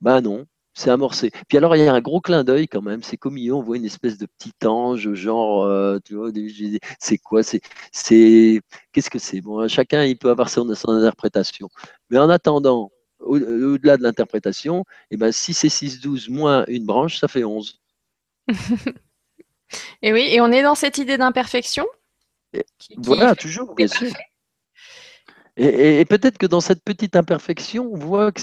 ben 0.00 0.20
non, 0.20 0.46
c'est 0.76 0.90
amorcé. 0.90 1.30
Puis 1.48 1.56
alors, 1.56 1.74
il 1.74 1.82
y 1.82 1.88
a 1.88 1.92
un 1.92 2.00
gros 2.00 2.20
clin 2.20 2.44
d'œil 2.44 2.68
quand 2.68 2.82
même. 2.82 3.02
C'est 3.02 3.16
comme 3.16 3.38
on 3.50 3.62
voit 3.62 3.78
une 3.78 3.86
espèce 3.86 4.18
de 4.18 4.26
petit 4.26 4.52
ange, 4.66 5.14
genre, 5.14 5.64
euh, 5.64 5.98
tu 6.04 6.14
vois, 6.14 6.30
c'est 7.00 7.16
quoi 7.16 7.42
C'est, 7.42 7.62
qu'est-ce 8.92 9.10
que 9.10 9.18
c'est? 9.18 9.40
Bon, 9.40 9.66
chacun, 9.68 10.04
il 10.04 10.18
peut 10.18 10.28
avoir 10.28 10.50
son, 10.50 10.68
interprétation. 10.70 11.70
Mais 12.10 12.18
en 12.18 12.28
attendant, 12.28 12.92
au-delà 13.20 13.96
de 13.96 14.02
l'interprétation, 14.02 14.84
eh 15.10 15.16
ben, 15.16 15.32
6 15.32 15.64
et 15.64 15.68
6, 15.70 16.00
12 16.00 16.28
moins 16.28 16.66
une 16.68 16.84
branche, 16.84 17.18
ça 17.18 17.26
fait 17.26 17.44
11. 17.44 17.80
et 20.02 20.12
oui, 20.12 20.28
et 20.30 20.42
on 20.42 20.52
est 20.52 20.62
dans 20.62 20.74
cette 20.74 20.98
idée 20.98 21.16
d'imperfection? 21.16 21.86
Voilà, 22.98 23.34
toujours, 23.34 23.74
bien 23.74 23.88
sûr. 23.88 24.12
Et, 25.56 26.04
peut-être 26.04 26.36
que 26.36 26.46
dans 26.46 26.60
cette 26.60 26.84
petite 26.84 27.16
imperfection, 27.16 27.88
on 27.90 27.96
voit 27.96 28.30
que 28.30 28.42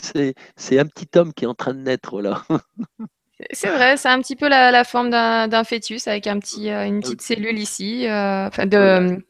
c'est 0.56 0.80
un 0.80 0.86
petit 0.86 1.08
homme 1.18 1.34
qui 1.34 1.46
est 1.46 1.48
en 1.48 1.54
train 1.54 1.74
de 1.74 1.80
naître 1.80 2.22
là. 2.22 2.44
C'est 3.52 3.70
vrai, 3.70 3.98
c'est 3.98 4.10
un 4.10 4.22
petit 4.22 4.36
peu 4.36 4.48
la, 4.48 4.84
forme 4.84 5.10
d'un 5.10 5.64
fœtus 5.64 6.08
avec 6.08 6.28
un 6.28 6.40
petit, 6.40 6.70
euh, 6.70 6.86
une 6.86 7.02
petite 7.02 7.22
cellule 7.22 7.58
ici, 7.60 8.08
euh, 8.08 8.50
de, 8.50 9.22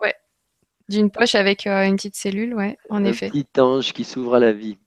ouais, 0.00 0.14
d'une 0.88 1.10
poche 1.10 1.34
avec 1.34 1.66
euh, 1.66 1.82
une 1.82 1.96
petite 1.96 2.16
cellule, 2.16 2.54
ouais, 2.54 2.78
en 2.88 3.04
effet. 3.04 3.26
Un 3.26 3.30
petit 3.30 3.60
ange 3.60 3.92
qui 3.92 4.04
s'ouvre 4.04 4.36
à 4.36 4.40
la 4.40 4.52
vie. 4.52 4.78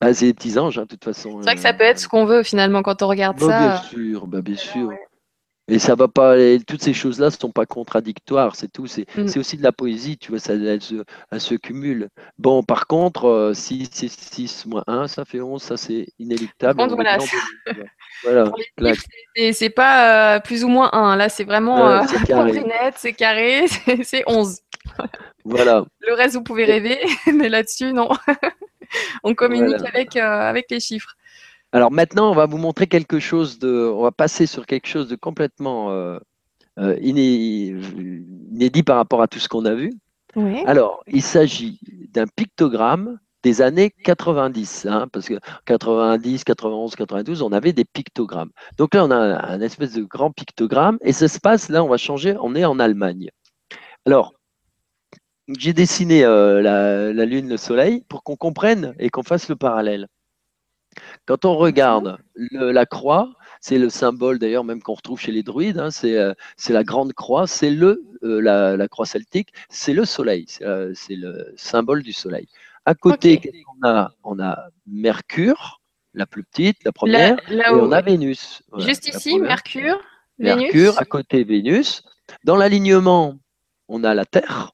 Ah, 0.00 0.14
c'est 0.14 0.26
des 0.26 0.34
petits 0.34 0.58
anges, 0.58 0.78
hein, 0.78 0.82
de 0.82 0.88
toute 0.88 1.04
façon. 1.04 1.40
C'est 1.40 1.46
vrai 1.46 1.54
que 1.56 1.60
ça 1.60 1.72
peut 1.72 1.84
être 1.84 1.98
ce 1.98 2.06
qu'on 2.06 2.26
veut 2.26 2.42
finalement 2.42 2.82
quand 2.82 3.02
on 3.02 3.08
regarde 3.08 3.38
bah, 3.38 3.46
ça. 3.46 3.68
Bien 3.68 3.82
sûr, 3.82 4.26
bah, 4.26 4.40
bien 4.40 4.56
sûr. 4.56 4.92
Et 5.70 5.78
ça 5.78 5.94
va 5.94 6.08
pas, 6.08 6.36
toutes 6.66 6.82
ces 6.82 6.92
choses-là 6.92 7.26
ne 7.26 7.30
sont 7.30 7.50
pas 7.50 7.66
contradictoires, 7.66 8.56
c'est 8.56 8.72
tout. 8.72 8.86
Mm. 9.16 9.26
C'est 9.26 9.38
aussi 9.38 9.56
de 9.56 9.62
la 9.62 9.72
poésie, 9.72 10.18
tu 10.18 10.30
vois, 10.30 10.40
ça, 10.40 10.54
elles, 10.54 10.80
se, 10.80 11.54
cumulent. 11.54 12.08
Bon, 12.38 12.62
par 12.62 12.86
contre, 12.86 13.52
6, 13.54 13.88
6, 13.92 14.08
6 14.32 14.66
moins 14.66 14.84
1, 14.86 15.08
ça 15.08 15.24
fait 15.24 15.40
11, 15.40 15.62
ça 15.62 15.76
c'est 15.76 16.08
inéluctable. 16.18 16.82
voilà, 18.22 18.44
voilà 18.78 18.94
c'est 19.52 19.70
pas 19.70 20.36
euh, 20.36 20.40
plus 20.40 20.64
ou 20.64 20.68
moins 20.68 20.90
1, 20.92 21.16
là 21.16 21.28
c'est 21.28 21.44
vraiment 21.44 21.88
euh, 21.88 22.02
c'est 22.08 22.22
carré, 22.26 22.62
c'est 22.96 23.12
carré, 23.12 23.66
c'est 24.02 24.24
11. 24.26 24.58
Voilà. 25.44 25.84
Le 26.00 26.14
reste, 26.14 26.34
vous 26.34 26.42
pouvez 26.42 26.64
rêver, 26.64 26.98
mais 27.32 27.48
là-dessus, 27.48 27.92
non. 27.92 28.08
On 29.22 29.34
communique 29.34 29.84
avec, 29.86 30.16
euh, 30.16 30.20
avec 30.20 30.66
les 30.70 30.80
chiffres. 30.80 31.14
Alors 31.72 31.92
maintenant, 31.92 32.30
on 32.30 32.34
va 32.34 32.46
vous 32.46 32.58
montrer 32.58 32.86
quelque 32.86 33.20
chose 33.20 33.58
de, 33.58 33.92
on 33.94 34.02
va 34.02 34.12
passer 34.12 34.46
sur 34.46 34.66
quelque 34.66 34.86
chose 34.86 35.08
de 35.08 35.16
complètement 35.16 35.90
euh, 35.90 36.18
euh, 36.78 36.96
inédit 37.00 38.82
par 38.82 38.96
rapport 38.96 39.22
à 39.22 39.28
tout 39.28 39.38
ce 39.38 39.48
qu'on 39.48 39.64
a 39.64 39.74
vu. 39.74 39.92
Alors, 40.66 41.02
il 41.08 41.22
s'agit 41.22 41.80
d'un 42.12 42.26
pictogramme 42.26 43.18
des 43.42 43.62
années 43.62 43.90
90, 44.04 44.86
hein, 44.86 45.08
parce 45.12 45.26
que 45.26 45.38
90, 45.64 46.44
91, 46.44 46.94
92, 46.94 47.42
on 47.42 47.52
avait 47.52 47.72
des 47.72 47.84
pictogrammes. 47.84 48.50
Donc 48.76 48.94
là, 48.94 49.04
on 49.04 49.10
a 49.10 49.16
un, 49.16 49.60
espèce 49.60 49.94
de 49.94 50.02
grand 50.02 50.30
pictogramme, 50.30 50.98
et 51.02 51.12
ça 51.12 51.26
se 51.26 51.40
passe, 51.40 51.68
là, 51.68 51.82
on 51.82 51.88
va 51.88 51.96
changer, 51.96 52.36
on 52.40 52.54
est 52.54 52.64
en 52.64 52.78
Allemagne. 52.78 53.30
Alors, 54.06 54.34
j'ai 55.58 55.72
dessiné 55.72 56.24
euh, 56.24 56.62
la, 56.62 57.12
la, 57.12 57.24
Lune, 57.24 57.48
le 57.48 57.56
Soleil, 57.56 58.04
pour 58.08 58.22
qu'on 58.22 58.36
comprenne 58.36 58.94
et 58.98 59.08
qu'on 59.10 59.22
fasse 59.22 59.48
le 59.48 59.56
parallèle. 59.56 60.06
Quand 61.26 61.44
on 61.44 61.56
regarde 61.56 62.18
la 62.50 62.86
croix, 62.86 63.32
c'est 63.60 63.78
le 63.78 63.90
symbole 63.90 64.38
d'ailleurs 64.38 64.64
même 64.64 64.82
qu'on 64.82 64.94
retrouve 64.94 65.20
chez 65.20 65.32
les 65.32 65.42
druides, 65.42 65.78
hein, 65.78 65.90
euh, 66.04 66.34
c'est 66.56 66.72
la 66.72 66.82
grande 66.82 67.12
croix, 67.12 67.46
c'est 67.46 67.70
le 67.70 68.02
euh, 68.22 68.40
la, 68.76 68.88
croix 68.88 69.06
celtique, 69.06 69.50
c'est 69.68 69.92
le 69.92 70.04
soleil, 70.04 70.46
c'est 70.48 70.64
euh, 70.64 70.92
le 71.10 71.52
symbole 71.56 72.02
du 72.02 72.12
soleil. 72.12 72.48
À 72.86 72.94
côté, 72.94 73.40
on 73.82 73.86
a? 73.86 74.12
On 74.24 74.40
a 74.40 74.68
Mercure, 74.86 75.80
la 76.14 76.26
plus 76.26 76.42
petite, 76.42 76.82
la 76.84 76.92
première, 76.92 77.38
et 77.50 77.60
on 77.70 77.92
a 77.92 78.00
Vénus. 78.00 78.62
Juste 78.78 79.06
ici, 79.08 79.38
Mercure, 79.38 80.00
Mercure, 80.38 80.98
à 80.98 81.04
côté 81.04 81.44
Vénus. 81.44 82.02
Dans 82.44 82.56
l'alignement, 82.56 83.38
on 83.88 84.02
a 84.04 84.14
la 84.14 84.24
Terre. 84.24 84.72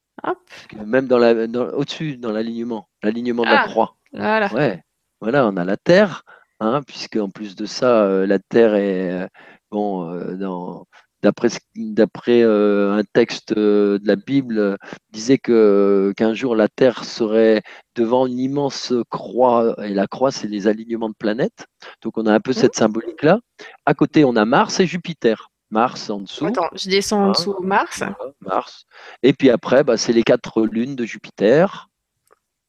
Même 0.85 1.07
dans 1.07 1.19
la, 1.19 1.33
au-dessus, 1.75 2.17
dans 2.17 2.31
l'alignement, 2.31 2.87
l'alignement 3.03 3.43
de 3.43 3.49
la 3.49 3.61
ah, 3.61 3.67
croix. 3.67 3.95
Voilà. 4.11 4.51
Ouais, 4.53 4.83
voilà, 5.21 5.45
on 5.47 5.55
a 5.57 5.63
la 5.63 5.77
Terre, 5.77 6.23
hein, 6.59 6.81
puisque 6.85 7.17
en 7.17 7.29
plus 7.29 7.55
de 7.55 7.65
ça, 7.65 8.03
euh, 8.03 8.25
la 8.25 8.39
Terre 8.39 8.75
est 8.75 9.23
euh, 9.23 9.27
bon 9.71 10.35
dans 10.35 10.85
d'après 11.23 11.49
d'après 11.75 12.43
un 12.43 13.01
texte 13.11 13.53
de 13.53 13.99
la 14.03 14.15
Bible 14.15 14.77
disait 15.11 15.39
que 15.39 16.13
qu'un 16.15 16.33
jour 16.33 16.55
la 16.55 16.67
Terre 16.67 17.03
serait 17.05 17.63
devant 17.95 18.27
une 18.27 18.39
immense 18.39 18.93
croix 19.09 19.75
et 19.83 19.95
la 19.95 20.07
croix 20.07 20.31
c'est 20.31 20.47
les 20.47 20.67
alignements 20.67 21.09
de 21.09 21.15
planètes. 21.17 21.65
Donc 22.03 22.17
on 22.17 22.27
a 22.27 22.33
un 22.33 22.39
peu 22.39 22.53
cette 22.53 22.75
symbolique 22.75 23.23
là. 23.23 23.39
À 23.85 23.95
côté 23.95 24.23
on 24.25 24.35
a 24.35 24.45
Mars 24.45 24.79
et 24.79 24.85
Jupiter. 24.85 25.49
Mars 25.69 26.09
en 26.09 26.21
dessous. 26.21 26.45
Attends, 26.45 26.69
je 26.73 26.89
descends 26.89 27.25
en 27.25 27.31
dessous 27.31 27.55
Mars? 27.61 28.03
Mars. 28.41 28.85
Et 29.23 29.33
puis 29.33 29.49
après, 29.49 29.83
bah, 29.83 29.97
c'est 29.97 30.13
les 30.13 30.23
quatre 30.23 30.61
lunes 30.61 30.95
de 30.95 31.05
Jupiter. 31.05 31.89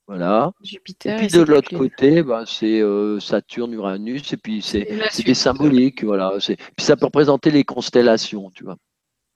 Voilà. 0.08 0.52
Jupiter. 0.62 1.14
Et 1.22 1.26
puis 1.26 1.38
de 1.38 1.42
l'autre 1.42 1.76
côté, 1.76 2.22
bah, 2.22 2.44
c'est 2.46 2.80
euh, 2.80 3.20
Saturne, 3.20 3.74
Uranus, 3.74 4.32
et 4.32 4.38
puis 4.38 4.62
c'est 4.62 4.88
des 5.24 5.34
symboliques. 5.34 6.02
Voilà. 6.02 6.32
Puis 6.40 6.56
ça 6.78 6.96
peut 6.96 7.06
représenter 7.06 7.50
les 7.50 7.62
constellations, 7.62 8.50
tu 8.50 8.64
vois. 8.64 8.76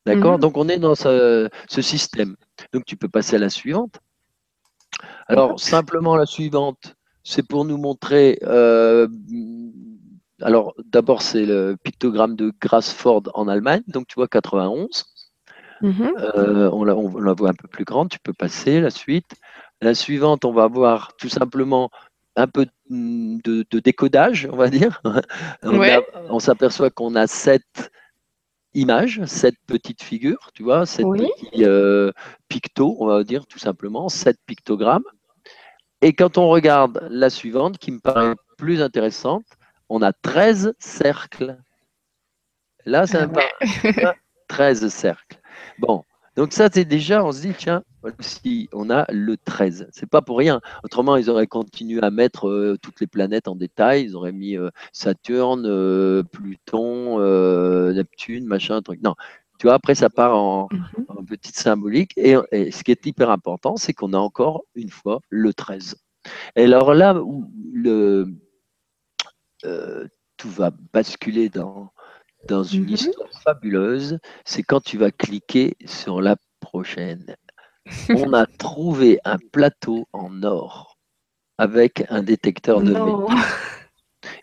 D'accord? 0.06 0.34
Mhm. 0.34 0.40
Donc 0.40 0.56
on 0.56 0.68
est 0.68 0.78
dans 0.78 0.94
ce, 0.94 1.48
système. 1.68 2.36
Donc 2.72 2.84
tu 2.86 2.96
peux 2.96 3.08
passer 3.08 3.36
à 3.36 3.38
la 3.38 3.50
suivante. 3.50 4.00
Alors 5.28 5.60
simplement 5.60 6.16
la 6.16 6.26
suivante, 6.26 6.96
c'est 7.22 7.46
pour 7.46 7.64
nous 7.64 7.76
montrer 7.76 8.38
euh, 8.42 9.06
alors, 10.40 10.74
d'abord, 10.84 11.22
c'est 11.22 11.46
le 11.46 11.76
pictogramme 11.82 12.34
de 12.34 12.52
Grassford 12.60 13.22
en 13.34 13.46
Allemagne, 13.46 13.82
donc 13.86 14.08
tu 14.08 14.16
vois 14.16 14.26
91. 14.26 15.04
Mhm. 15.82 16.12
Euh, 16.16 16.70
on, 16.72 16.84
la, 16.84 17.32
voit 17.32 17.50
un 17.50 17.54
peu 17.54 17.68
plus 17.68 17.84
grande, 17.84 18.08
tu 18.08 18.18
peux 18.18 18.32
passer 18.32 18.80
la 18.80 18.90
suite. 18.90 19.34
La 19.82 19.94
suivante, 19.94 20.44
on 20.44 20.52
va 20.52 20.68
voir 20.68 21.16
tout 21.16 21.28
simplement 21.28 21.90
un 22.36 22.46
peu 22.46 22.66
de, 22.88 23.80
décodage, 23.80 24.48
on 24.50 24.56
va 24.56 24.68
dire. 24.68 25.02
on, 25.64 26.38
s'aperçoit 26.38 26.90
qu'on 26.90 27.16
a 27.16 27.26
sept 27.26 27.90
images, 28.74 29.24
sept 29.24 29.56
petites 29.66 30.04
figures, 30.04 30.50
tu 30.54 30.62
vois, 30.62 30.86
sept 30.86 31.04
petits 31.04 31.64
euh, 31.64 32.12
pictos, 32.48 32.96
on 33.00 33.06
va 33.06 33.24
dire 33.24 33.44
tout 33.48 33.58
simplement, 33.58 34.08
sept 34.08 34.38
pictogrammes. 34.46 35.04
Et 36.00 36.12
quand 36.12 36.38
on 36.38 36.48
regarde 36.48 37.04
la 37.10 37.28
suivante, 37.28 37.78
qui 37.78 37.90
me 37.90 37.98
paraît 37.98 38.36
plus 38.58 38.82
intéressante, 38.82 39.46
on 39.88 40.00
a 40.00 40.12
13 40.12 40.74
cercles. 40.78 41.58
Là, 42.86 43.08
c'est 43.08 43.18
un 43.18 43.32
13 44.46 44.88
cercles. 44.88 45.40
Bon, 45.80 46.04
donc 46.36 46.52
ça, 46.52 46.68
c'est 46.72 46.86
déjà, 46.86 47.22
on 47.24 47.32
se 47.32 47.42
dit, 47.42 47.52
tiens, 47.56 47.82
si 48.20 48.68
on 48.72 48.88
a 48.88 49.04
le 49.10 49.36
13. 49.36 49.88
C'est 49.92 50.08
pas 50.08 50.22
pour 50.22 50.38
rien. 50.38 50.60
Autrement, 50.82 51.16
ils 51.16 51.28
auraient 51.28 51.46
continué 51.46 52.02
à 52.02 52.10
mettre 52.10 52.48
euh, 52.48 52.78
toutes 52.80 53.00
les 53.00 53.06
planètes 53.06 53.48
en 53.48 53.54
détail. 53.54 54.04
Ils 54.04 54.16
auraient 54.16 54.32
mis 54.32 54.56
euh, 54.56 54.70
Saturne, 54.92 55.66
euh, 55.66 56.22
Pluton, 56.22 57.18
Neptune, 57.92 58.46
machin, 58.46 58.80
truc. 58.80 59.02
Non. 59.02 59.14
Tu 59.58 59.66
vois, 59.66 59.74
après, 59.74 59.94
ça 59.94 60.08
part 60.08 60.34
en, 60.34 60.68
mhm. 60.72 61.26
petite 61.26 61.56
symbolique. 61.56 62.12
Et, 62.16 62.34
ce 62.70 62.82
qui 62.82 62.90
est 62.90 63.06
hyper 63.06 63.30
important, 63.30 63.76
c'est 63.76 63.92
qu'on 63.92 64.14
a 64.14 64.18
encore 64.18 64.64
une 64.74 64.90
fois 64.90 65.20
le 65.28 65.52
13. 65.52 65.96
Et 66.56 66.64
alors 66.64 66.94
là, 66.94 67.20
où 67.20 67.50
le, 67.74 68.26
tout 69.62 70.48
va 70.48 70.72
basculer 70.92 71.50
dans, 71.50 71.92
dans 72.48 72.62
une 72.62 72.84
mhm. 72.84 72.90
histoire 72.90 73.28
fabuleuse, 73.44 74.18
c'est 74.44 74.62
quand 74.62 74.82
tu 74.82 74.98
vas 74.98 75.10
cliquer 75.10 75.76
sur 75.84 76.20
la 76.20 76.36
prochaine. 76.60 77.36
On 78.10 78.32
a 78.32 78.46
trouvé 78.58 79.18
un 79.24 79.38
plateau 79.52 80.06
en 80.12 80.42
or 80.42 80.96
avec 81.58 82.04
un 82.08 82.22
détecteur 82.22 82.80
de 82.80 82.92
métaux. 82.92 83.28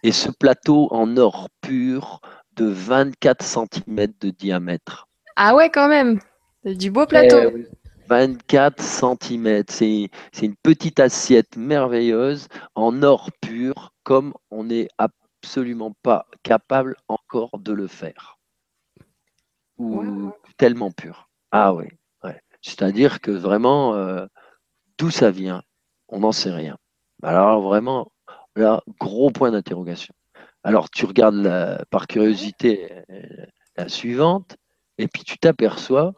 Et 0.03 0.11
ce 0.11 0.29
plateau 0.29 0.87
en 0.91 1.17
or 1.17 1.49
pur 1.61 2.21
de 2.55 2.65
24 2.65 3.43
cm 3.43 4.07
de 4.19 4.29
diamètre. 4.29 5.07
Ah 5.35 5.55
ouais, 5.55 5.69
quand 5.69 5.87
même. 5.87 6.19
Du 6.65 6.91
beau 6.91 7.05
plateau. 7.05 7.51
24 8.09 8.81
cm. 8.81 9.63
C'est 9.69 10.09
une 10.45 10.55
petite 10.63 10.99
assiette 10.99 11.55
merveilleuse 11.55 12.47
en 12.75 13.03
or 13.03 13.29
pur, 13.41 13.93
comme 14.03 14.33
on 14.51 14.65
n'est 14.65 14.89
absolument 15.41 15.95
pas 16.03 16.27
capable 16.43 16.95
encore 17.07 17.59
de 17.59 17.73
le 17.73 17.87
faire. 17.87 18.37
Ou 19.77 20.31
tellement 20.57 20.91
pur. 20.91 21.29
Ah 21.51 21.73
oui. 21.73 21.85
Ouais. 22.23 22.41
C'est-à-dire 22.61 23.21
que 23.21 23.31
vraiment, 23.31 23.95
euh, 23.95 24.25
d'où 24.97 25.09
ça 25.09 25.31
vient, 25.31 25.63
on 26.09 26.19
n'en 26.19 26.33
sait 26.33 26.51
rien. 26.51 26.77
Alors 27.23 27.61
vraiment, 27.61 28.11
là, 28.55 28.81
gros 28.99 29.31
point 29.31 29.51
d'interrogation. 29.51 30.13
Alors 30.63 30.89
tu 30.89 31.05
regardes 31.05 31.85
par 31.89 32.07
curiosité 32.07 32.91
euh, 33.09 33.45
la 33.77 33.87
suivante, 33.87 34.57
et 34.97 35.07
puis 35.07 35.23
tu 35.23 35.37
t'aperçois 35.37 36.13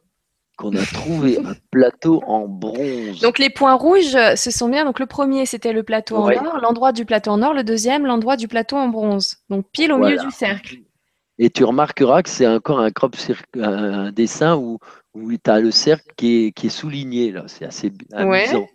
qu'on 0.62 0.76
a 0.76 0.86
trouvé 0.86 1.40
un 1.40 1.56
plateau 1.72 2.22
en 2.28 2.48
bronze. 2.48 3.20
Donc 3.22 3.40
les 3.40 3.50
points 3.50 3.74
rouges, 3.74 4.16
ce 4.36 4.52
sont 4.52 4.70
bien. 4.70 4.86
Donc 4.86 5.00
le 5.00 5.08
premier, 5.08 5.48
c'était 5.48 5.74
le 5.74 5.82
plateau 5.82 6.18
en 6.18 6.30
or, 6.30 6.60
l'endroit 6.62 6.92
du 6.92 7.04
plateau 7.04 7.32
en 7.32 7.42
or. 7.42 7.54
Le 7.54 7.64
deuxième, 7.64 8.06
l'endroit 8.06 8.38
du 8.38 8.48
plateau 8.48 8.78
en 8.78 8.88
bronze. 8.88 9.38
Donc 9.50 9.66
pile 9.72 9.92
au 9.92 9.98
milieu 9.98 10.18
du 10.18 10.30
cercle. 10.30 10.78
Et 11.40 11.50
tu 11.50 11.64
remarqueras 11.64 12.22
que 12.22 12.30
c'est 12.30 12.46
encore 12.46 12.80
un 12.80 12.92
crop 12.92 13.16
un 13.56 14.12
dessin 14.12 14.56
où, 14.56 14.78
où 15.16 15.32
tu 15.32 15.50
as 15.50 15.60
le 15.60 15.72
cercle 15.72 16.06
qui 16.16 16.54
est, 16.56 16.70
souligné. 16.70 17.32
là. 17.32 17.46
C'est 17.48 17.66
assez 17.66 17.92
amusant. 18.14 18.68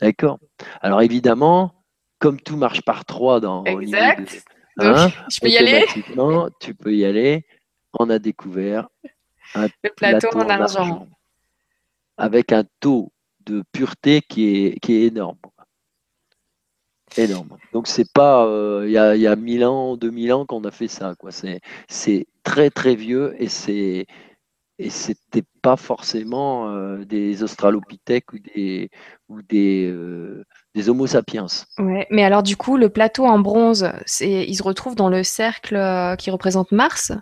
D'accord 0.00 0.38
Alors 0.80 1.02
évidemment, 1.02 1.74
comme 2.18 2.40
tout 2.40 2.56
marche 2.56 2.80
par 2.82 3.04
trois 3.04 3.40
dans 3.40 3.64
exact. 3.64 4.44
Hein, 4.78 5.08
je 5.30 5.40
peux 5.40 5.48
y 5.48 5.58
aller 5.58 5.84
Tu 6.60 6.74
peux 6.74 6.94
y 6.94 7.04
aller. 7.04 7.44
On 7.98 8.08
a 8.08 8.18
découvert 8.18 8.88
un 9.54 9.66
le 9.82 9.90
plateau, 9.94 10.28
en 10.34 10.48
argent 10.48 11.08
avec 12.18 12.52
un 12.52 12.64
taux 12.80 13.12
de 13.46 13.62
pureté 13.72 14.20
qui 14.20 14.76
est, 14.84 14.88
énorme. 14.88 15.38
Énorme. 17.16 17.56
Donc 17.72 17.86
c'est 17.86 18.12
pas 18.12 18.44
euh, 18.44 18.84
il 18.86 18.92
y, 18.92 18.98
a, 18.98 19.16
y 19.16 19.26
a 19.26 19.34
1000 19.34 19.64
ans, 19.64 19.96
2000 19.96 20.32
ans 20.34 20.44
qu'on 20.44 20.62
a 20.64 20.70
fait 20.70 20.88
ça. 20.88 21.14
Quoi. 21.18 21.30
C'est, 21.32 22.26
très 22.42 22.70
très 22.70 22.94
vieux 22.94 23.34
et 23.38 23.48
c'est 23.48 24.06
et 24.78 24.90
c'était 24.90 25.42
pas 25.60 25.76
forcément 25.76 26.70
euh, 26.70 27.04
des 27.04 27.42
australopithèques 27.42 28.32
ou 28.32 28.38
des 28.38 28.90
ou 29.28 29.40
euh, 29.52 30.44
des 30.74 30.88
homo 30.88 31.06
sapiens. 31.06 31.46
Ouais, 31.78 32.06
mais 32.10 32.24
alors 32.24 32.42
du 32.42 32.56
coup 32.56 32.76
le 32.76 32.88
plateau 32.88 33.26
en 33.26 33.38
bronze, 33.38 33.90
il 34.20 34.54
se 34.54 34.62
retrouve 34.62 34.94
dans 34.94 35.08
le 35.08 35.22
cercle 35.22 35.78
qui 36.18 36.30
représente 36.30 36.72
Mars? 36.72 37.12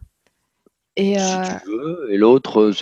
Et, 0.96 1.18
si 1.18 1.36
tu 1.62 1.70
euh, 1.70 1.76
veux, 1.76 2.08
et 2.10 2.16
l'autre. 2.16 2.72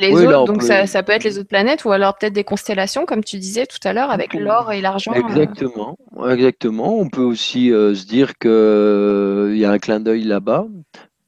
les 0.00 0.12
autres, 0.12 0.44
donc 0.46 0.62
ça, 0.62 0.86
ça, 0.88 1.02
peut 1.04 1.12
être 1.12 1.22
les 1.22 1.38
autres 1.38 1.48
planètes 1.48 1.84
ou 1.84 1.92
alors 1.92 2.18
peut-être 2.18 2.32
des 2.32 2.42
constellations, 2.42 3.06
comme 3.06 3.22
tu 3.22 3.38
disais 3.38 3.66
tout 3.66 3.78
à 3.84 3.92
l'heure, 3.92 4.10
avec 4.10 4.34
l'or 4.34 4.72
et 4.72 4.80
l'argent. 4.80 5.12
Euh. 5.12 5.20
Exactement, 5.20 5.96
exactement. 6.28 6.98
On 6.98 7.08
peut 7.08 7.22
aussi 7.22 7.72
euh, 7.72 7.94
se 7.94 8.04
dire 8.04 8.36
qu'il 8.38 9.56
y 9.56 9.64
a 9.64 9.70
un 9.70 9.78
clin 9.78 10.00
d'œil 10.00 10.24
là-bas, 10.24 10.66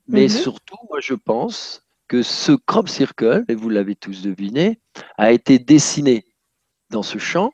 mais 0.09 0.25
mhm. 0.25 0.29
surtout, 0.29 0.77
moi 0.91 0.99
je 1.01 1.15
pense 1.15 1.83
que 2.09 2.23
ce 2.23 2.53
crop 2.53 2.89
circle, 2.89 3.45
et 3.49 3.55
vous 3.55 3.69
l'avez 3.69 3.95
tous 3.95 4.23
deviné, 4.23 4.81
a 5.17 5.31
été 5.31 5.61
dessiné 5.61 6.25
dans 6.91 7.05
ce 7.05 7.19
champ 7.19 7.53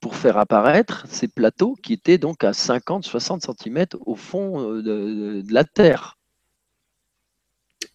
pour 0.00 0.16
faire 0.16 0.36
apparaître 0.36 1.04
ces 1.08 1.28
plateaux 1.28 1.76
qui 1.82 1.92
étaient 1.92 2.18
donc 2.18 2.42
à 2.42 2.50
50-60 2.50 3.40
cm 3.40 3.86
au 4.04 4.16
fond 4.16 4.72
de 4.72 5.42
la 5.52 5.64
Terre. 5.64 6.16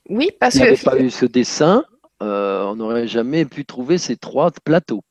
Oui, 0.09 0.29
parce 0.39 0.53
que. 0.53 0.59
S'il 0.59 0.67
n'y 0.67 0.75
avait 0.75 0.83
pas 0.83 0.99
eu 0.99 1.09
ce 1.09 1.25
dessin, 1.25 1.83
euh, 2.21 2.63
on 2.65 2.75
n'aurait 2.75 3.07
jamais 3.07 3.45
pu 3.45 3.65
trouver 3.65 3.97
ces 3.97 4.17
trois 4.17 4.51
plateaux. 4.63 5.03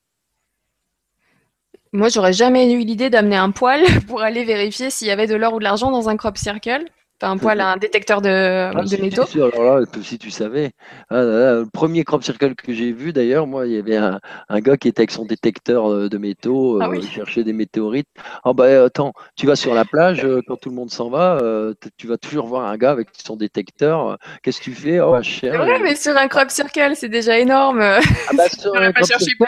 Moi, 1.93 2.09
j'aurais 2.09 2.33
jamais 2.33 2.73
eu 2.73 2.81
l'idée 2.81 3.11
d'amener 3.11 3.37
un 3.37 3.51
poil 3.51 3.83
pour 4.09 4.23
aller 4.23 4.45
vérifier 4.45 4.91
s'il 4.91 5.09
y 5.09 5.13
avait 5.13 5.27
de 5.27 5.37
l'or 5.37 5.55
ou 5.55 5.59
de 5.59 5.65
l'argent 5.65 5.91
dans 5.91 6.09
un 6.09 6.17
crop 6.17 6.37
circle 6.37 6.85
un 7.23 7.39
poil 7.39 7.61
un 7.61 7.77
détecteur 7.77 8.21
de, 8.21 8.29
ah, 8.29 8.83
métaux. 9.01 9.27
Sûr, 9.27 9.51
alors 9.55 9.81
là, 9.81 9.87
si 10.03 10.19
tu 10.19 10.31
savais. 10.31 10.73
Ah, 11.11 11.23
le 11.23 11.67
premier 11.73 12.05
crop 12.05 12.23
circle 12.23 12.55
que 12.55 12.73
j'ai 12.73 12.93
vu, 12.93 13.13
d'ailleurs, 13.13 13.47
moi, 13.47 13.67
il 13.67 13.73
y 13.73 13.79
avait 13.79 13.97
un, 13.97 14.21
gars 14.61 14.77
qui 14.77 14.89
était 14.89 15.01
avec 15.01 15.11
son 15.11 15.25
détecteur 15.25 15.91
euh, 15.91 16.09
de 16.09 16.19
métaux, 16.19 16.81
ah, 16.81 16.89
euh, 16.89 16.97
il 16.97 17.09
cherchait 17.09 17.45
des 17.45 17.53
météorites. 17.53 18.09
Oh, 18.45 18.55
bah, 18.55 18.85
attends, 18.85 19.13
tu 19.37 19.47
vas 19.47 19.57
sur 19.57 19.75
la 19.75 19.85
plage, 19.85 20.25
euh, 20.25 20.41
quand 20.47 20.57
tout 20.57 20.71
le 20.71 20.75
monde 20.75 20.91
s'en 20.91 21.11
va, 21.11 21.41
tu 21.97 22.07
vas 22.07 22.19
toujours 22.19 22.47
voir 22.47 22.67
un 22.67 22.77
gars 22.77 22.91
avec 22.91 23.09
son 23.25 23.37
détecteur. 23.37 24.19
Qu'est-ce 24.43 24.59
que 24.59 24.65
tu 24.65 24.73
fais? 24.73 25.01
Oh, 25.01 25.21
cher, 25.23 25.57
vrai, 25.57 25.81
mais 25.81 25.97
sur 25.97 26.17
un 26.17 26.29
crop 26.29 26.51
circle, 26.51 26.93
c'est 26.95 27.09
déjà 27.09 27.39
énorme. 27.39 27.81
Ah, 27.81 28.01
bah, 28.37 28.49
sur 28.59 28.75
un 28.77 28.93
crop 28.93 29.07
circle, 29.07 29.45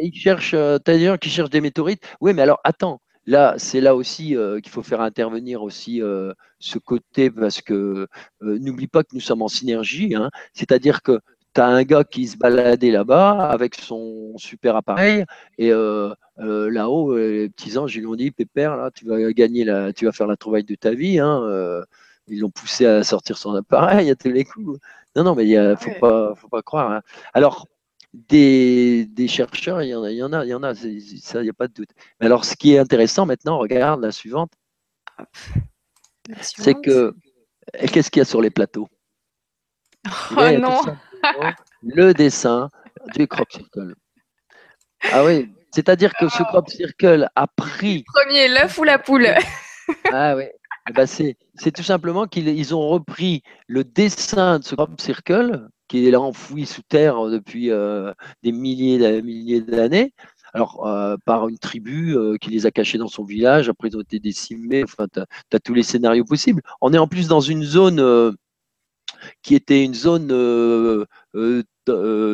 il 0.00 0.14
cherche, 0.14 0.50
c'est-à-dire 0.50 1.18
qu'il 1.18 1.32
cherche 1.32 1.50
des 1.50 1.60
météorites. 1.60 2.02
Oui, 2.20 2.34
mais 2.34 2.42
alors, 2.42 2.60
attends. 2.64 3.00
Là, 3.26 3.54
c'est 3.56 3.80
là 3.80 3.94
aussi 3.94 4.36
qu'il 4.62 4.70
faut 4.70 4.82
faire 4.82 5.00
intervenir 5.00 5.62
aussi 5.62 6.02
ce 6.58 6.78
côté 6.78 7.30
parce 7.30 7.62
que 7.62 8.06
n'oublie 8.40 8.86
pas 8.86 9.02
que 9.02 9.14
nous 9.14 9.20
sommes 9.20 9.42
en 9.42 9.48
synergie, 9.48 10.14
hein. 10.14 10.30
c'est-à-dire 10.52 11.02
que 11.02 11.20
tu 11.54 11.60
as 11.60 11.66
un 11.66 11.84
gars 11.84 12.04
qui 12.04 12.26
se 12.26 12.36
baladait 12.36 12.90
là-bas 12.90 13.48
avec 13.48 13.76
son 13.76 14.36
super 14.36 14.76
appareil 14.76 15.24
et 15.56 15.70
euh, 15.72 16.12
euh, 16.40 16.68
là-haut, 16.68 17.16
les 17.16 17.48
petits 17.48 17.78
anges, 17.78 17.94
ils 17.94 18.00
lui 18.00 18.06
ont 18.08 18.16
dit 18.16 18.32
Pépère, 18.32 18.76
là, 18.76 18.90
tu 18.90 19.06
vas 19.06 19.32
gagner, 19.32 19.64
la, 19.64 19.92
tu 19.92 20.04
vas 20.04 20.12
faire 20.12 20.26
la 20.26 20.36
trouvaille 20.36 20.64
de 20.64 20.74
ta 20.74 20.92
vie. 20.92 21.20
Hein, 21.20 21.84
ils 22.26 22.40
l'ont 22.40 22.50
poussé 22.50 22.86
à 22.86 23.04
sortir 23.04 23.38
son 23.38 23.54
appareil 23.54 24.10
à 24.10 24.16
tous 24.16 24.30
les 24.30 24.44
coups. 24.44 24.78
Non, 25.14 25.24
non, 25.24 25.34
mais 25.34 25.46
il 25.46 25.58
ne 25.60 25.76
faut, 25.76 25.92
pas, 26.00 26.34
faut 26.34 26.48
pas 26.48 26.62
croire. 26.62 26.90
Hein. 26.90 27.02
Alors, 27.34 27.68
des, 28.14 29.26
chercheurs, 29.28 29.82
il 29.82 29.88
y 29.88 29.94
en 29.94 30.04
a, 30.04 30.10
il 30.10 30.16
y 30.16 30.22
en 30.22 30.32
a, 30.32 30.44
il 30.44 30.48
y 30.48 30.54
en 30.54 30.62
a, 30.62 30.74
ça, 30.74 30.86
il 31.40 31.42
n'y 31.42 31.50
a 31.50 31.54
pas 31.54 31.66
de 31.66 31.72
doute. 31.72 31.90
Mais 32.20 32.26
alors, 32.26 32.44
ce 32.44 32.54
qui 32.56 32.74
est 32.74 32.78
intéressant 32.78 33.26
maintenant, 33.26 33.58
regarde 33.58 34.00
la 34.00 34.12
suivante, 34.12 34.52
c'est 36.40 36.74
que 36.74 37.14
qu'est-ce 37.92 38.10
qu'il 38.10 38.20
y 38.20 38.22
a 38.22 38.24
sur 38.24 38.40
les 38.40 38.50
plateaux? 38.50 38.88
Oh 40.30 40.50
non 40.58 40.80
Le 41.82 42.12
dessin 42.12 42.70
du 43.14 43.26
crop 43.26 43.50
circle. 43.50 43.94
Ah 45.12 45.24
oui, 45.24 45.52
c'est-à-dire 45.74 46.14
que 46.14 46.28
ce 46.28 46.42
crop 46.44 46.68
circle 46.68 47.28
a 47.34 47.46
pris. 47.46 48.04
Premier, 48.14 48.48
l'œuf 48.48 48.78
ou 48.78 48.84
la 48.84 48.98
poule? 48.98 49.28
Ah 50.12 50.36
oui. 50.36 50.44
Eh 50.88 50.92
ben, 50.92 51.06
c'est 51.06 51.36
tout 51.74 51.82
simplement 51.82 52.26
qu'ils 52.26 52.74
ont 52.74 52.88
repris 52.88 53.42
le 53.66 53.84
dessin 53.84 54.58
de 54.58 54.64
ce 54.64 54.74
crop 54.74 55.00
circle 55.00 55.68
qui 55.94 56.08
est 56.08 56.10
là 56.10 56.20
enfoui 56.20 56.66
sous 56.66 56.82
terre 56.82 57.26
depuis 57.26 57.70
euh, 57.70 58.12
des 58.42 58.50
milliers 58.50 59.22
milliers 59.22 59.60
d'années. 59.60 60.12
Alors, 60.52 60.86
euh, 60.86 61.16
par 61.24 61.48
une 61.48 61.58
tribu 61.58 62.16
euh, 62.16 62.36
qui 62.36 62.50
les 62.50 62.66
a 62.66 62.72
cachés 62.72 62.98
dans 62.98 63.08
son 63.08 63.24
village, 63.24 63.68
après 63.68 63.88
ils 63.88 63.96
ont 63.96 64.00
été 64.00 64.18
décimés, 64.18 64.82
enfin, 64.82 65.06
tu 65.08 65.20
as, 65.20 65.60
tous 65.60 65.74
les 65.74 65.84
scénarios 65.84 66.24
possibles. 66.24 66.62
On 66.80 66.92
est 66.92 66.98
en 66.98 67.06
plus 67.06 67.28
dans 67.28 67.40
une 67.40 67.62
zone 67.62 68.36
qui 69.42 69.54
était 69.54 69.84
une 69.84 69.94
zone 69.94 70.28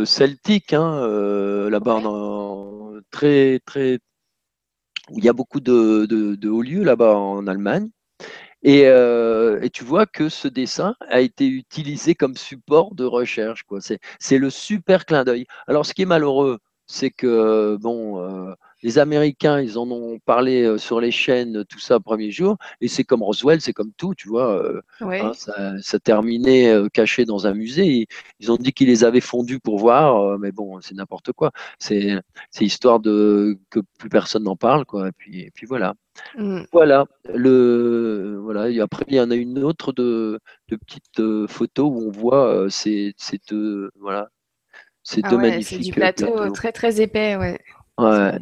celtique, 0.07 0.73
hein, 0.73 1.07
là-bas, 1.69 2.03
très, 3.11 3.61
très, 3.67 3.99
où 5.11 5.19
il 5.19 5.25
y 5.25 5.29
a 5.29 5.35
beaucoup 5.35 5.61
de, 5.61 6.07
de 6.07 6.49
hauts 6.49 6.63
lieux 6.63 6.85
là-bas 6.85 7.15
en 7.15 7.47
Allemagne. 7.47 7.91
Euh, 8.67 9.61
et, 9.63 9.71
tu 9.71 9.85
vois 9.85 10.07
que 10.07 10.29
ce 10.29 10.49
dessin 10.49 10.95
a 11.09 11.21
été 11.21 11.47
utilisé 11.47 12.15
comme 12.15 12.37
support 12.37 12.95
de 12.95 13.05
recherche. 13.05 13.65
C'est 14.19 14.39
le 14.39 14.51
super 14.51 15.07
clin 15.07 15.25
d'œil. 15.25 15.47
Alors, 15.67 15.87
ce 15.87 15.95
qui 15.95 16.03
est 16.03 16.07
malheureux, 16.07 16.59
c'est 16.87 17.11
que 17.11 17.77
bon, 17.81 18.21
euh, 18.21 18.55
les 18.83 18.99
Américains, 18.99 19.61
ils 19.61 19.79
en 19.79 19.91
ont 19.91 20.19
parlé 20.19 20.63
euh, 20.63 20.79
sur 20.79 21.01
les 21.01 21.11
chaînes, 21.11 21.65
tout 21.69 21.79
ça, 21.79 22.01
premier 22.01 22.31
jour, 22.31 22.57
et 22.81 22.89
c'est 22.89 23.05
comme 23.05 23.23
Roswell, 23.23 23.61
c'est 23.61 23.73
comme 23.73 23.93
tout, 23.97 24.15
tu 24.15 24.29
vois. 24.29 24.81
Hein, 25.01 25.33
ça, 25.35 25.75
ça, 25.81 25.99
terminait 25.99 26.73
caché 26.93 27.25
dans 27.25 27.47
un 27.47 27.55
musée. 27.55 28.07
Ils 28.41 28.51
ont 28.53 28.57
dit 28.57 28.73
qu'ils 28.73 28.89
les 28.89 29.05
avaient 29.05 29.21
fondus 29.21 29.61
pour 29.61 29.79
voir, 29.79 30.39
mais 30.39 30.53
bon, 30.53 30.81
c'est 30.81 30.95
n'importe 30.95 31.33
quoi. 31.33 31.53
C'est 31.79 32.21
histoire 32.61 33.01
de 33.01 33.59
que 33.71 33.81
plus 33.99 34.09
personne 34.09 34.45
n'en 34.45 34.57
parle, 34.57 34.85
quoi. 34.85 35.09
Et 35.09 35.13
puis, 35.13 35.41
et 35.41 35.51
puis 35.51 35.67
voilà. 35.67 35.95
Mm. 36.37 36.63
Voilà, 36.73 37.07
le, 37.33 38.39
voilà. 38.43 38.69
Et 38.69 38.81
après, 38.81 39.05
il 39.09 39.15
y 39.15 39.21
en 39.21 39.31
a 39.31 39.35
une 39.35 39.63
autre 39.65 39.93
de, 39.93 40.41
de 40.69 40.77
petites 40.77 41.21
euh, 41.21 41.47
photos 41.47 41.91
où 41.91 42.09
on 42.09 42.11
voit 42.11 42.55
euh, 42.55 42.69
ces, 42.69 43.15
deux, 43.49 43.91
voilà, 44.01 44.29
ces 45.03 45.21
ah 45.25 45.37
magnifiques. 45.37 45.79
C'est 45.79 45.79
du 45.79 45.93
plateau, 45.93 46.39
euh, 46.39 46.51
très 46.51 46.73
très 46.73 47.01
épais, 47.01 47.37
ouais. 47.37 47.59
Ouais. 47.99 48.39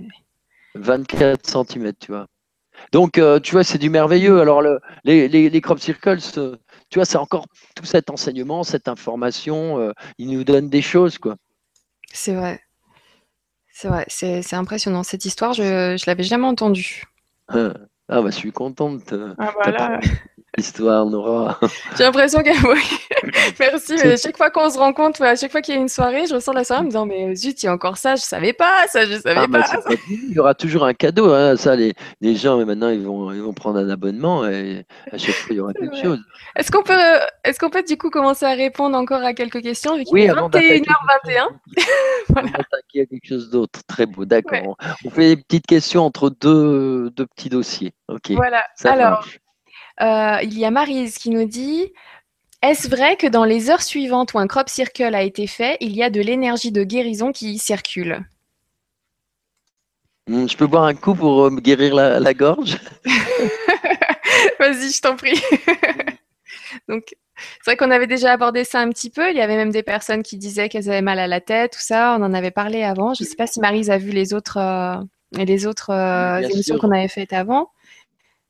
24 0.75 1.47
cm, 1.47 1.93
tu 1.99 2.13
vois. 2.13 2.27
Donc, 2.93 3.21
tu 3.43 3.53
vois, 3.53 3.65
c'est 3.65 3.79
du 3.79 3.91
merveilleux. 3.91 4.41
Alors, 4.41 4.63
le, 4.63 4.81
les, 5.05 5.29
les, 5.29 5.61
crop 5.61 5.81
circles, 5.81 6.21
tu 6.21 6.99
vois, 6.99 7.05
c'est 7.05 7.19
encore 7.19 7.47
tout 7.75 7.85
cet 7.85 8.09
enseignement, 8.09 8.63
cette 8.63 8.87
information, 8.87 9.93
ils 10.19 10.31
nous 10.31 10.45
donnent 10.45 10.71
des 10.71 10.83
choses, 10.83 11.19
quoi. 11.19 11.35
C'est 12.13 12.35
vrai. 12.35 12.61
C'est 13.73 13.89
vrai, 13.89 14.05
c'est 14.09 14.55
impressionnant. 14.55 15.03
Cette 15.03 15.25
histoire, 15.25 15.55
je 15.55 15.93
ne 15.93 16.07
l'avais 16.07 16.23
jamais 16.23 16.47
entendue. 16.47 17.03
Ah, 17.49 17.73
bah, 18.09 18.27
je 18.27 18.37
suis 18.37 18.53
contente. 18.53 19.13
Ah, 19.39 19.53
voilà 19.55 20.01
histoire, 20.57 21.07
Nora. 21.07 21.59
J'ai 21.97 22.05
l'impression 22.05 22.43
que. 22.43 22.51
Merci, 23.59 23.95
mais 23.97 24.13
à 24.13 24.17
chaque 24.17 24.37
fois 24.37 24.51
qu'on 24.51 24.71
se 24.71 24.79
rencontre, 24.79 25.23
à 25.23 25.37
chaque 25.37 25.53
fois 25.53 25.61
qu'il 25.61 25.75
y 25.75 25.79
a 25.79 25.81
une 25.81 25.89
soirée, 25.89 26.27
je 26.27 26.35
ressors 26.35 26.55
la 26.55 26.65
soirée 26.65 26.81
en 26.81 26.85
me 26.85 26.89
disant 26.89 27.07
Mais 27.07 27.35
zut, 27.35 27.63
il 27.63 27.67
y 27.67 27.69
a 27.69 27.73
encore 27.73 27.97
ça, 27.99 28.17
je 28.17 28.23
savais 28.23 28.53
pas, 28.53 28.87
ça, 28.89 29.05
je 29.05 29.21
savais 29.21 29.41
ah, 29.45 29.49
pas. 29.49 29.65
il 30.09 30.33
y 30.33 30.39
aura 30.39 30.55
toujours 30.55 30.85
un 30.85 30.95
cadeau, 30.95 31.33
hein, 31.33 31.57
ça, 31.57 31.77
les, 31.77 31.93
les, 32.21 32.35
gens, 32.35 32.59
mais 32.59 32.65
maintenant, 32.65 32.89
ils 32.89 33.05
vont, 33.05 33.33
ils 33.33 33.43
vont 33.43 33.53
prendre 33.53 33.79
un 33.79 33.91
abonnement 33.91 34.47
et 34.47 34.85
à 35.13 35.19
chaque 35.19 35.35
fois, 35.35 35.49
il 35.51 35.57
y 35.57 35.61
aura 35.61 35.73
quelque 35.79 35.97
chose. 35.97 36.21
Est-ce 36.57 36.71
qu'on 36.71 36.83
peut, 36.83 36.99
est 37.45 37.59
qu'on 37.59 37.71
peut, 37.71 37.83
du 37.83 37.99
coup, 37.99 38.11
commencer 38.11 38.47
à 38.47 38.55
répondre 38.55 38.97
encore 38.97 39.23
à 39.23 39.35
quelques 39.35 39.63
questions 39.63 39.95
Oui, 40.11 40.27
21h21. 40.29 41.49
voilà. 42.31 42.51
Il 42.95 42.99
y 42.99 43.03
a 43.03 43.07
quelque 43.07 43.27
chose 43.27 43.51
d'autre, 43.51 43.81
très 43.87 44.07
beau, 44.07 44.25
d'accord. 44.25 44.77
On 45.05 45.11
fait 45.11 45.37
des 45.37 45.43
petites 45.43 45.67
questions 45.67 46.05
entre 46.05 46.31
deux, 46.31 47.11
deux 47.11 47.27
petits 47.27 47.49
dossiers. 47.49 47.93
Ok. 48.09 48.31
Voilà, 48.31 48.65
alors. 48.85 49.25
Euh, 50.01 50.39
il 50.43 50.59
y 50.59 50.65
a 50.65 50.71
Marise 50.71 51.19
qui 51.19 51.31
nous 51.31 51.47
dit 51.47 51.93
Est-ce 52.63 52.89
vrai 52.89 53.17
que 53.17 53.27
dans 53.27 53.45
les 53.45 53.71
heures 53.71 53.83
suivantes 53.83 54.35
où 54.35 54.39
un 54.39 54.47
crop 54.47 54.69
circle 54.69 55.15
a 55.15 55.23
été 55.23 55.47
fait, 55.47 55.77
il 55.81 55.95
y 55.95 56.03
a 56.03 56.11
de 56.11 56.21
l'énergie 56.21 56.73
de 56.73 56.85
guérison 56.85 57.33
qui 57.33 57.59
circule? 57.59 58.25
Hmm, 60.29 60.47
Je 60.49 60.57
peux 60.57 60.67
boire 60.67 60.85
un 60.85 60.95
coup 60.95 61.15
pour 61.15 61.47
euh, 61.47 61.51
me 61.51 61.61
guérir 61.61 61.95
la, 61.95 62.35
gorge? 62.35 62.79
Vas-y, 64.61 64.93
je 64.93 65.01
t'en 65.01 65.17
prie. 65.17 65.41
Donc, 66.89 67.17
c'est 67.37 67.71
vrai 67.71 67.77
qu'on 67.77 67.91
avait 67.91 68.07
déjà 68.07 68.33
abordé 68.33 68.65
ça 68.65 68.81
un 68.81 68.91
petit 68.91 69.11
peu. 69.11 69.31
Il 69.31 69.37
y 69.37 69.41
avait 69.41 69.57
même 69.57 69.71
des 69.71 69.83
personnes 69.83 70.23
qui 70.23 70.37
disaient 70.37 70.69
qu'elles 70.69 70.91
avaient 70.91 71.03
mal 71.03 71.19
à 71.19 71.27
la 71.27 71.41
tête, 71.41 71.73
tout 71.73 71.81
ça. 71.81 72.17
On 72.19 72.23
en 72.23 72.35
avait 72.35 72.51
parlé 72.51 72.83
avant. 72.83 73.15
Je 73.15 73.25
ne 73.25 73.29
sais 73.29 73.37
pas 73.37 73.47
si 73.47 73.59
Marise 73.59 73.91
a 73.91 73.99
vu 73.99 74.11
les 74.11 74.35
autres, 74.35 74.59
euh, 74.59 74.97
les 75.33 75.67
autres 75.67 75.91
émissions 76.45 76.79
qu'on 76.79 76.93
avait 76.93 77.09
faites 77.09 77.33
avant. 77.33 77.71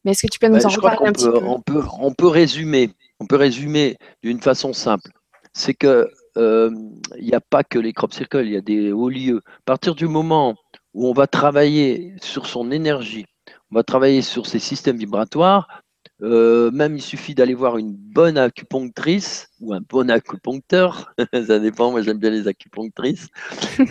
Mais 0.05 0.13
est-ce 0.13 0.23
que 0.23 0.33
tu 0.33 0.39
peux 0.39 0.49
nous 0.49 0.59
bah, 0.59 0.67
en 0.67 0.69
reparler 0.69 1.09
un 1.09 1.13
petit 1.13 1.25
peu? 1.25 1.43
on 1.43 1.61
peut, 1.61 1.83
on 2.01 2.13
peut 2.13 2.29
résumer, 2.29 2.91
on 3.21 3.27
peut 3.27 3.37
résumer 3.37 3.97
d'une 4.23 4.41
façon 4.41 4.73
simple. 4.73 5.11
C'est 5.53 5.75
que 5.75 6.09
euh, 6.37 6.71
il 7.19 7.27
n'y 7.27 7.35
a 7.35 7.41
pas 7.41 7.65
que 7.65 7.79
les 7.79 7.93
crop 7.93 8.13
circles, 8.13 8.47
il 8.47 8.53
y 8.53 8.57
a 8.57 8.61
des 8.61 8.93
hauts 8.93 9.09
lieux. 9.09 9.43
À 9.47 9.63
partir 9.65 9.95
du 9.95 10.07
moment 10.07 10.55
où 10.95 11.09
on 11.09 11.13
va 11.13 11.27
travailler 11.27 12.15
sur 12.23 12.47
son 12.47 12.71
énergie, 12.71 13.27
on 13.71 13.75
va 13.75 13.83
travailler 13.83 14.23
sur 14.23 14.47
ses 14.47 14.61
systèmes 14.61 14.99
vibratoires, 14.99 15.83
euh, 16.23 16.71
même 16.73 16.97
il 16.97 17.03
suffit 17.03 17.35
d'aller 17.35 17.55
voir 17.55 17.79
une 17.79 17.93
bonne 17.93 18.39
acupunctrice 18.39 19.49
ou 19.61 19.73
un 19.73 19.81
bon 19.81 20.11
acupuncteur, 20.11 21.15
ça 21.33 21.59
dépend, 21.59 21.91
moi 21.91 22.03
j'aime 22.03 22.19
bien 22.19 22.31
les 22.31 22.49
acupunctrices. 22.49 23.29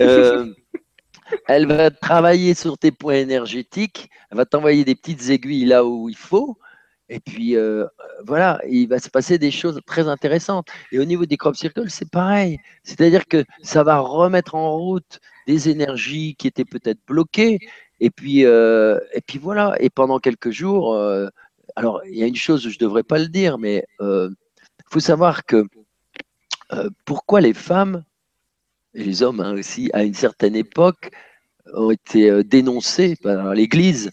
Euh, 0.01 0.53
elle 1.48 1.68
va 1.68 1.91
travailler 1.91 2.54
sur 2.54 2.78
tes 2.78 2.91
points 2.91 3.16
énergétiques, 3.16 4.10
elle 4.32 4.38
va 4.38 4.45
t'envoyer 4.45 4.84
des 4.86 4.95
petites 4.95 5.30
aiguilles 5.30 5.66
là 5.66 5.86
où 5.86 6.10
il 6.10 6.18
faut. 6.18 6.58
Et 7.10 7.20
puis 7.20 7.56
euh, 7.56 7.86
voilà, 8.26 8.60
il 8.68 8.88
va 8.88 8.99
se 8.99 9.10
passer 9.10 9.38
des 9.38 9.52
choses 9.52 9.80
très 9.86 10.08
intéressantes. 10.08 10.68
Et 10.91 10.99
au 10.99 11.06
niveau 11.06 11.26
des 11.26 11.38
crop 11.38 11.56
circles, 11.56 11.90
c'est 11.90 12.10
pareil. 12.10 12.60
C'est-à-dire 12.84 13.26
que 13.28 13.45
ça 13.64 13.84
va 13.84 13.99
remettre 13.99 14.56
en 14.56 14.76
route 14.76 15.20
des 15.48 15.70
énergies 15.70 16.36
qui 16.36 16.48
étaient 16.48 16.66
peut-être 16.66 16.99
bloquées. 17.08 17.60
Et 17.99 18.10
puis, 18.10 18.45
euh, 18.45 18.99
et 19.14 19.22
puis 19.22 19.40
voilà. 19.40 19.76
Et 19.80 19.90
pendant 19.90 20.20
quelques 20.20 20.52
jours, 20.52 20.94
euh, 20.94 21.30
alors 21.76 22.02
il 22.06 22.18
y 22.18 22.24
a 22.24 22.28
une 22.28 22.36
chose, 22.36 22.64
je 22.64 22.70
ne 22.70 22.80
devrais 22.80 23.04
pas 23.04 23.20
le 23.20 23.28
dire, 23.28 23.58
mais 23.58 23.86
il 24.02 24.36
faut 24.90 24.99
savoir 24.99 25.45
que 25.45 25.66
pourquoi 27.06 27.40
les 27.40 27.54
femmes 27.54 28.04
les 29.03 29.24
hommes 29.24 29.40
hein, 29.41 29.53
aussi, 29.53 29.90
à 29.94 30.03
une 30.03 30.14
certaine 30.14 30.56
époque, 30.56 31.11
ont 31.74 31.91
été 31.91 32.30
euh, 32.30 32.44
dénoncés 32.44 33.15
par 33.22 33.53
l'Église 33.53 34.11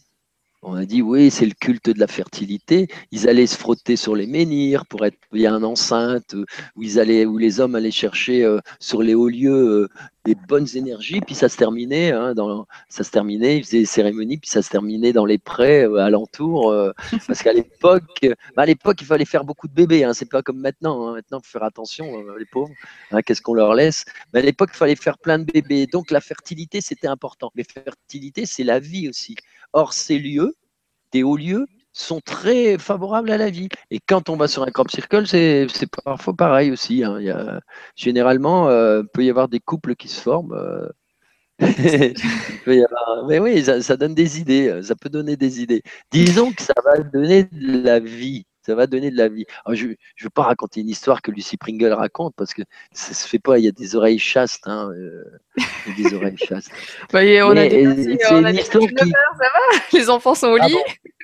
on 0.67 0.75
a 0.75 0.87
dit 0.87 1.03
oui, 1.03 1.31
c'est 1.31 1.45
le 1.45 1.53
culte 1.61 1.91
de 1.91 2.01
la 2.01 2.07
fertilité. 2.07 2.89
Ils 3.11 3.29
allaient 3.29 3.47
se 3.47 3.57
frotter 3.57 3.97
sur 3.97 4.17
les 4.17 4.27
menhirs 4.27 4.87
pour 4.87 5.05
être 5.05 5.19
bien 5.31 5.63
enceintes, 5.63 6.35
où 6.75 6.83
ils 6.83 6.99
allaient, 6.99 7.27
où 7.27 7.37
les 7.37 7.61
hommes 7.61 7.75
allaient 7.75 7.91
chercher 7.91 8.45
euh, 8.45 8.61
sur 8.81 9.03
les 9.03 9.15
hauts 9.15 9.29
lieux 9.29 9.53
euh, 9.53 9.89
des 10.25 10.35
bonnes 10.35 10.67
énergies. 10.75 11.21
Puis 11.21 11.35
ça 11.35 11.49
se 11.49 11.57
terminait, 11.57 12.13
hein, 12.13 12.35
dans, 12.35 12.67
ça 12.89 13.05
se 13.05 13.11
terminait. 13.11 13.59
Ils 13.59 13.65
faisaient 13.65 13.81
des 13.81 13.87
cérémonies, 13.87 14.39
puis 14.39 14.51
ça 14.51 14.63
se 14.63 14.71
terminait 14.71 15.13
dans 15.13 15.27
les 15.27 15.39
prés 15.39 15.85
euh, 15.85 15.97
alentours, 15.99 16.75
parce 17.27 17.43
qu'à 17.43 17.53
l'époque, 17.53 18.27
bah, 18.57 18.63
à 18.63 18.67
l'époque, 18.67 19.01
il 19.01 19.07
fallait 19.07 19.25
faire 19.25 19.45
beaucoup 19.45 19.69
de 19.69 19.75
bébés. 19.75 20.05
Hein, 20.05 20.15
c'est 20.15 20.31
pas 20.31 20.43
comme 20.43 20.59
maintenant. 20.59 21.09
Hein. 21.09 21.15
Maintenant, 21.15 21.41
faut 21.41 21.51
faire 21.51 21.65
attention, 21.65 22.25
les 22.39 22.47
pauvres. 22.47 22.73
Qu'est-ce 23.25 23.43
qu'on 23.43 23.55
leur 23.55 23.75
laisse 23.75 24.05
Mais 24.33 24.41
à 24.41 24.43
l'époque, 24.43 24.71
il 24.73 24.77
fallait 24.77 24.97
faire 24.97 25.19
plein 25.19 25.39
de 25.39 25.45
bébés. 25.45 25.87
Donc 25.87 26.11
la 26.11 26.21
fertilité, 26.21 26.81
c'était 26.81 27.09
important. 27.09 27.51
Mais 27.55 27.65
fertilité, 27.65 28.47
c'est 28.47 28.65
la 28.65 28.81
vie 28.81 29.09
aussi. 29.09 29.37
Or, 29.73 29.93
ces 29.93 30.19
lieux, 30.19 30.55
des 31.13 31.23
hauts 31.23 31.37
lieux, 31.37 31.67
sont 31.95 32.21
très 32.21 32.77
favorables 32.77 33.31
à 33.31 33.39
la 33.39 33.49
vie. 33.51 33.69
Et 33.91 34.01
quand 34.01 34.29
on 34.29 34.37
va 34.37 34.49
sur 34.49 34.63
un 34.63 34.71
crop 34.71 34.91
circle, 34.91 35.27
c'est 35.27 35.67
parfois 36.05 36.35
pareil 36.35 36.71
aussi. 36.71 37.05
Hein. 37.05 37.21
Généralement, 37.97 38.69
euh, 38.69 39.03
il 39.03 39.09
peut 39.09 39.25
y 39.25 39.31
avoir 39.31 39.49
des 39.49 39.61
couples 39.61 39.95
qui 39.97 40.09
se 40.09 40.21
forment. 40.21 40.53
Euh. 40.53 40.89
mais 42.67 43.39
oui, 43.39 43.65
ça, 43.65 43.97
donne 43.97 44.15
des 44.15 44.41
idées, 44.41 44.83
ça 44.83 44.97
peut 44.97 45.09
donner 45.09 45.37
des 45.37 45.63
idées. 45.63 45.83
Disons 46.11 46.53
que 46.53 46.61
ça 46.61 46.75
va 46.85 46.99
donner 46.99 47.45
de 47.45 47.85
la 47.85 48.01
vie. 48.01 48.45
Ça 48.65 48.75
va 48.75 48.87
donner 48.87 49.11
de 49.11 49.17
la 49.17 49.29
vie. 49.29 49.47
je 49.71 49.87
ne 49.87 49.95
veux 50.23 50.31
pas 50.31 50.43
raconter 50.43 50.81
une 50.81 50.89
histoire 50.89 51.23
que 51.23 51.31
Lucy 51.31 51.57
Pringle 51.57 51.93
raconte 51.93 52.35
parce 52.37 52.55
que 52.55 52.63
ça 52.93 53.15
se 53.15 53.29
fait 53.29 53.39
pas. 53.39 53.59
Il 53.59 53.65
y 53.65 53.69
a 53.69 53.73
des 53.73 53.97
oreilles 53.97 54.19
chastes. 54.19 54.67
Hein, 54.67 54.91
euh, 54.95 55.25
des 55.97 56.15
oreilles 56.15 56.39
chastes. 56.39 56.71
Bah, 57.13 57.21
on 57.47 57.57
a 57.57 57.69
des, 57.69 58.19
c'est 58.21 58.33
une 58.33 58.55
histoire 58.55 58.87
qui... 58.87 59.11
ça 59.11 59.45
va? 59.45 59.79
Les 59.93 60.11
enfants 60.11 60.35
sont 60.35 60.49
au 60.49 60.59
ah 60.61 60.67
lit. 60.67 60.77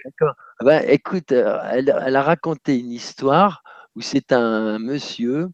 D'accord. 0.05 0.35
Bah, 0.61 0.83
écoute, 0.85 1.33
euh, 1.33 1.59
elle, 1.73 1.95
elle, 2.05 2.17
a 2.17 2.23
raconté 2.23 2.79
une 2.79 2.93
histoire 2.93 3.63
où 3.97 4.01
c'est 4.01 4.33
un 4.33 4.79
monsieur 4.79 5.49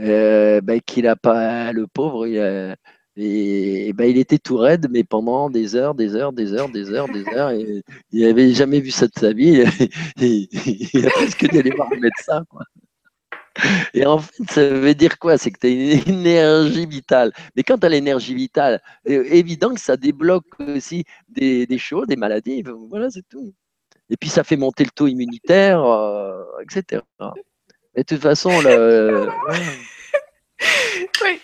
euh, 0.00 0.60
bah, 0.60 0.80
qui 0.80 1.02
n'a 1.02 1.16
pas, 1.16 1.72
le 1.72 1.86
pauvre, 1.86 2.26
il 2.26 2.38
a, 2.38 2.76
et, 3.16 3.92
ben, 3.92 4.10
il 4.10 4.18
était 4.18 4.38
tout 4.38 4.56
raide, 4.56 4.88
mais 4.90 5.04
pendant 5.04 5.48
des 5.48 5.76
heures, 5.76 5.94
des 5.94 6.16
heures, 6.16 6.32
des 6.32 6.52
heures, 6.52 6.68
des 6.68 6.90
heures, 6.90 7.08
des 7.08 7.26
heures. 7.28 7.50
Et, 7.50 7.82
il 8.10 8.26
n'avait 8.26 8.52
jamais 8.52 8.80
vu 8.80 8.90
ça 8.90 9.06
de 9.06 9.12
sa 9.16 9.32
vie. 9.32 9.62
Et, 10.20 10.48
il 10.94 11.06
a 11.06 11.10
presque 11.10 11.48
dû 11.48 11.58
aller 11.58 11.70
voir 11.70 11.88
le 11.90 12.00
médecin. 12.00 12.44
Quoi. 12.48 12.62
Et 13.94 14.04
en 14.04 14.18
fait, 14.18 14.50
ça 14.50 14.68
veut 14.68 14.94
dire 14.94 15.18
quoi? 15.18 15.38
C'est 15.38 15.52
que 15.52 15.60
tu 15.60 15.66
as 15.66 15.70
une 15.70 16.26
énergie 16.26 16.86
vitale. 16.86 17.32
Mais 17.56 17.62
quand 17.62 17.78
tu 17.78 17.86
as 17.86 17.88
l'énergie 17.88 18.34
vitale, 18.34 18.82
euh, 19.08 19.24
évident 19.30 19.72
que 19.72 19.80
ça 19.80 19.96
débloque 19.96 20.46
aussi 20.58 21.04
des, 21.28 21.66
des 21.66 21.78
choses, 21.78 22.08
des 22.08 22.16
maladies. 22.16 22.64
Voilà, 22.90 23.10
c'est 23.10 23.26
tout. 23.28 23.54
Et 24.10 24.16
puis 24.16 24.28
ça 24.28 24.44
fait 24.44 24.56
monter 24.56 24.84
le 24.84 24.90
taux 24.90 25.06
immunitaire, 25.06 25.82
euh, 25.84 26.42
etc. 26.62 27.02
Et 27.94 28.00
de 28.00 28.06
toute 28.06 28.20
façon, 28.20 28.50
le, 28.60 29.28
oui. 31.22 31.40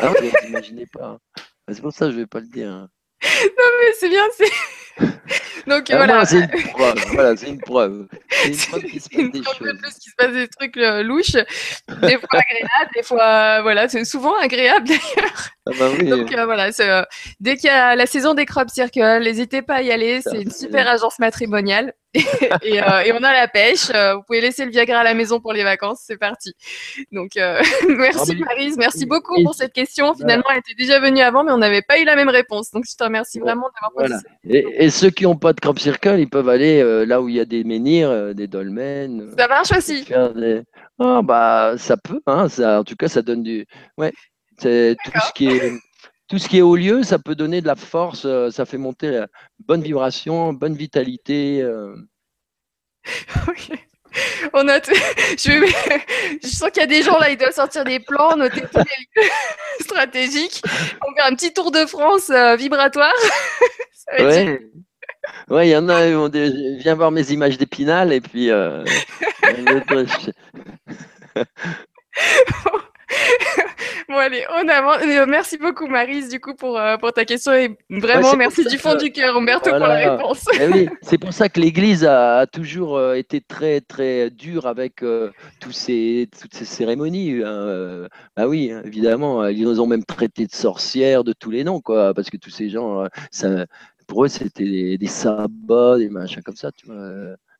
Ah, 0.00 0.08
vous 0.08 0.30
n'imaginez 0.44 0.86
pas. 0.86 1.06
Hein. 1.06 1.42
C'est 1.72 1.80
pour 1.80 1.92
ça 1.92 2.06
que 2.06 2.12
je 2.12 2.16
vais 2.18 2.26
pas 2.26 2.40
le 2.40 2.46
dire. 2.46 2.70
Hein. 2.70 2.88
Non, 3.22 3.64
mais 3.80 3.92
c'est 3.98 4.08
bien. 4.08 4.24
C'est... 4.36 5.04
Donc 5.66 5.90
ah, 5.90 5.96
voilà. 5.96 6.24
c'est 6.24 6.38
une 6.38 6.48
preuve. 6.48 7.04
Voilà, 7.12 7.36
c'est 7.36 7.48
une 7.48 7.60
preuve. 7.60 8.08
C'est 8.30 8.52
une 8.52 8.56
preuve 8.70 8.84
qu'il 8.84 9.00
se 9.00 9.08
passe 9.08 9.30
des 9.30 9.42
choses. 9.42 9.58
plus 9.58 9.94
qu'il 9.94 10.10
se 10.10 10.16
passe 10.16 10.32
des 10.32 10.48
trucs 10.48 10.76
euh, 10.76 11.02
louches, 11.02 11.32
des 11.32 12.18
fois 12.18 12.28
agréables, 12.32 12.90
des 12.94 13.02
fois 13.02 13.62
voilà, 13.62 13.88
c'est 13.88 14.04
souvent 14.04 14.36
agréable 14.36 14.86
d'ailleurs. 14.86 15.50
Ah 15.68 15.72
bah 15.78 15.88
oui. 15.98 16.08
Donc 16.08 16.32
euh, 16.32 16.44
voilà, 16.44 16.68
euh, 16.78 17.04
dès 17.40 17.56
qu'il 17.56 17.66
y 17.66 17.72
a 17.72 17.96
la 17.96 18.06
saison 18.06 18.34
des 18.34 18.46
crop 18.46 18.70
circles, 18.70 19.00
n'hésitez 19.20 19.62
pas 19.62 19.76
à 19.76 19.82
y 19.82 19.90
aller. 19.90 20.20
C'est 20.22 20.42
une 20.42 20.50
super 20.52 20.88
agence 20.88 21.18
matrimoniale. 21.18 21.92
et, 22.62 22.76
et, 22.76 23.12
on 23.12 23.22
a 23.22 23.32
la 23.32 23.46
pêche. 23.46 23.90
vous 23.90 24.22
pouvez 24.22 24.40
laisser 24.40 24.64
le 24.64 24.70
Viagra 24.70 25.00
à 25.00 25.04
la 25.04 25.12
maison 25.12 25.38
pour 25.38 25.52
les 25.52 25.64
vacances. 25.64 26.02
C'est 26.06 26.16
parti. 26.16 26.54
Donc, 27.12 27.32
merci 27.88 28.36
Marise. 28.36 28.78
Merci 28.78 29.04
beaucoup 29.04 29.34
pour 29.42 29.54
cette 29.54 29.74
question. 29.74 30.14
Finalement, 30.14 30.44
elle 30.50 30.60
était 30.60 30.74
déjà 30.74 30.98
venue 30.98 31.20
avant, 31.20 31.44
mais 31.44 31.52
on 31.52 31.58
n'avait 31.58 31.82
pas 31.82 32.00
eu 32.00 32.04
la 32.04 32.16
même 32.16 32.30
réponse. 32.30 32.70
Donc, 32.70 32.84
je 32.88 32.96
te 32.96 33.04
remercie 33.04 33.38
vraiment 33.38 33.68
d'avoir 33.74 33.92
voilà. 33.94 34.20
Et, 34.48 34.84
et, 34.84 34.88
ceux 34.88 35.10
qui 35.10 35.24
n'ont 35.24 35.36
pas 35.36 35.52
de 35.52 35.60
crop 35.60 35.78
circle, 35.78 36.18
ils 36.18 36.30
peuvent 36.30 36.48
aller 36.48 37.04
là 37.04 37.20
où 37.20 37.28
il 37.28 37.34
y 37.34 37.40
a 37.40 37.44
des 37.44 37.64
menhirs, 37.64 38.34
des 38.34 38.46
dolmens. 38.46 39.34
Ça 39.36 39.48
marche 39.48 39.72
aussi. 39.76 40.06
Oh, 40.98 41.20
bah, 41.22 41.74
ça 41.76 41.96
peut. 41.96 42.20
Hein, 42.26 42.48
ça, 42.48 42.80
en 42.80 42.84
tout 42.84 42.96
cas, 42.96 43.08
ça 43.08 43.20
donne 43.20 43.42
du. 43.42 43.66
Ouais. 43.98 44.12
C'est 44.58 44.96
tout 45.04 45.20
ce 45.26 45.32
qui 45.32 45.48
est 45.48 45.72
tout 46.28 46.38
ce 46.38 46.48
qui 46.48 46.58
est 46.58 46.62
au 46.62 46.76
lieu, 46.76 47.02
ça 47.02 47.18
peut 47.18 47.34
donner 47.34 47.60
de 47.60 47.66
la 47.66 47.76
force, 47.76 48.24
euh, 48.24 48.50
ça 48.50 48.66
fait 48.66 48.78
monter 48.78 49.10
la 49.10 49.28
bonne 49.60 49.82
vibration, 49.82 50.52
bonne 50.52 50.74
vitalité. 50.74 51.62
Euh. 51.62 51.94
On 54.52 54.66
a 54.68 54.80
je... 55.38 56.38
je, 56.42 56.48
sens 56.48 56.70
qu'il 56.70 56.80
y 56.80 56.84
a 56.84 56.86
des 56.86 57.02
gens 57.02 57.18
là, 57.18 57.30
ils 57.30 57.36
doivent 57.36 57.52
sortir 57.52 57.84
des 57.84 58.00
plans, 58.00 58.36
noter 58.36 58.62
tous 58.62 58.78
les 58.78 59.22
lieux 59.22 59.28
stratégiques. 59.80 60.62
On 61.06 61.14
fait 61.14 61.22
un 61.22 61.34
petit 61.36 61.52
tour 61.52 61.70
de 61.70 61.86
France 61.86 62.30
euh, 62.30 62.56
vibratoire. 62.56 63.12
ouais. 64.18 64.60
ouais, 65.48 65.68
il 65.68 65.70
y 65.70 65.76
en 65.76 65.88
a, 65.88 66.06
ils 66.06 66.14
vont 66.14 66.28
viens 66.28 66.94
voir 66.94 67.12
mes 67.12 67.30
images 67.30 67.58
d'épinal 67.58 68.12
et 68.12 68.20
puis. 68.20 68.50
bon, 68.50 68.84
allez, 74.26 74.44
on 74.50 74.68
avance. 74.68 75.02
Euh, 75.02 75.26
merci 75.26 75.58
beaucoup, 75.58 75.86
Marise, 75.86 76.28
du 76.28 76.40
coup, 76.40 76.54
pour, 76.54 76.78
euh, 76.78 76.96
pour 76.96 77.12
ta 77.12 77.24
question. 77.24 77.52
Et 77.52 77.76
vraiment, 77.90 78.36
merci 78.36 78.64
du 78.64 78.78
fond 78.78 78.94
du 78.96 79.10
cœur, 79.10 79.36
Umberto, 79.36 79.70
pour 79.70 79.78
la 79.78 80.12
réponse. 80.12 80.44
Eh 80.60 80.66
oui, 80.66 80.88
c'est 81.02 81.18
pour 81.18 81.32
ça 81.32 81.48
que 81.48 81.60
l'Église 81.60 82.04
a, 82.04 82.46
toujours 82.46 82.96
euh, 82.96 83.14
été 83.14 83.40
très, 83.40 83.80
très 83.80 84.30
dure 84.30 84.66
avec 84.66 85.04
tous 85.60 85.72
ces, 85.72 86.28
toutes 86.40 86.54
ces 86.54 86.64
cérémonies. 86.64 87.42
Hein, 87.44 88.08
bah 88.36 88.46
oui, 88.46 88.72
évidemment, 88.84 89.46
ils 89.46 89.64
nous 89.64 89.80
ont 89.80 89.86
même 89.86 90.04
traité 90.04 90.46
de 90.46 90.54
sorcières, 90.54 91.24
de 91.24 91.32
tous 91.32 91.50
les 91.50 91.64
noms, 91.64 91.80
quoi, 91.80 92.14
parce 92.14 92.30
que 92.30 92.36
tous 92.36 92.50
ces 92.50 92.68
gens, 92.68 93.04
ça, 93.30 93.66
pour 94.06 94.24
eux, 94.24 94.28
c'était 94.28 94.96
des, 94.96 95.06
sabbats, 95.06 95.98
des 95.98 96.08
machins 96.08 96.42
comme 96.42 96.56
ça. 96.56 96.70
Tu, 96.72 96.86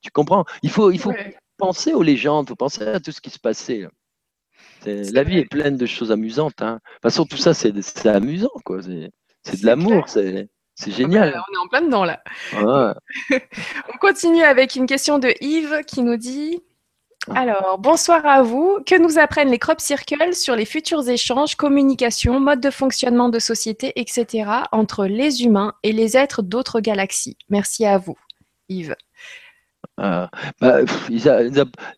tu 0.00 0.10
comprends 0.10 0.44
Il 0.62 0.70
faut, 0.70 0.90
il 0.90 0.98
faut 0.98 1.12
penser 1.56 1.92
aux 1.92 2.02
légendes, 2.02 2.46
il 2.46 2.50
faut 2.50 2.56
penser 2.56 2.82
à 2.82 3.00
tout 3.00 3.12
ce 3.12 3.20
qui 3.20 3.30
se 3.30 3.38
passait. 3.38 3.86
La 4.84 5.22
vie 5.22 5.38
est 5.38 5.48
pleine 5.48 5.76
de 5.76 5.86
choses 5.86 6.12
amusantes. 6.12 6.62
Hein. 6.62 6.74
De 6.74 6.92
toute 6.94 7.02
façon, 7.02 7.24
tout 7.24 7.36
ça, 7.36 7.54
c'est 7.54 8.06
amusant. 8.06 8.48
quoi. 8.64 8.80
C'est 8.82 9.60
de 9.60 9.66
l'amour. 9.66 10.08
C'est 10.08 10.48
ah 10.48 10.86
bah, 10.86 10.96
génial. 10.96 11.42
on 11.48 11.54
est 11.54 11.58
en 11.58 11.68
plein 11.68 11.82
dedans 11.82 12.04
là. 12.04 12.22
on 12.52 13.98
continue 13.98 14.42
avec 14.42 14.76
une 14.76 14.86
question 14.86 15.18
de 15.18 15.32
Yves 15.40 15.82
qui 15.86 16.02
nous 16.02 16.16
dit 16.16 16.60
ah. 17.28 17.40
alors, 17.40 17.78
bonsoir 17.78 18.24
à 18.26 18.42
vous. 18.42 18.78
Que 18.86 18.98
nous 18.98 19.18
apprennent 19.18 19.50
les 19.50 19.58
crop 19.58 19.80
circles 19.80 20.34
sur 20.34 20.54
les 20.54 20.64
futurs 20.64 21.08
échanges, 21.08 21.56
communication, 21.56 22.40
mode 22.40 22.60
de 22.60 22.70
fonctionnement 22.70 23.28
de 23.28 23.38
société, 23.38 23.92
etc., 23.96 24.50
entre 24.70 25.06
les 25.06 25.44
humains 25.44 25.74
et 25.82 25.92
les 25.92 26.16
êtres 26.16 26.42
d'autres 26.42 26.80
galaxies? 26.80 27.36
Merci 27.48 27.84
à 27.86 27.98
vous, 27.98 28.16
Yves. 28.68 28.94
Ah, 29.98 30.30
bah, 30.60 30.80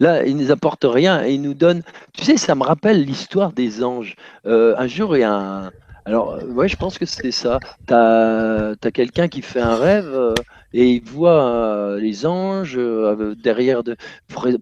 là, 0.00 0.24
ils 0.24 0.36
nous 0.36 0.50
apportent 0.52 0.86
rien 0.88 1.24
et 1.24 1.32
ils 1.34 1.42
nous 1.42 1.54
donnent. 1.54 1.82
Tu 2.12 2.24
sais, 2.24 2.36
ça 2.36 2.54
me 2.54 2.62
rappelle 2.62 3.04
l'histoire 3.04 3.52
des 3.52 3.82
anges. 3.82 4.14
Euh, 4.46 4.74
un 4.78 4.86
jour, 4.86 5.16
il 5.16 5.20
y 5.20 5.24
a 5.24 5.32
un. 5.32 5.70
Alors, 6.04 6.38
ouais, 6.44 6.68
je 6.68 6.76
pense 6.76 6.96
que 6.96 7.06
c'est 7.06 7.32
ça. 7.32 7.58
Tu 7.88 8.92
quelqu'un 8.92 9.28
qui 9.28 9.42
fait 9.42 9.60
un 9.60 9.76
rêve 9.76 10.08
euh, 10.14 10.34
et 10.72 10.94
il 10.94 11.02
voit 11.02 11.50
euh, 11.50 11.98
les 11.98 12.26
anges 12.26 12.76
euh, 12.76 13.34
derrière, 13.34 13.82
de, 13.82 13.96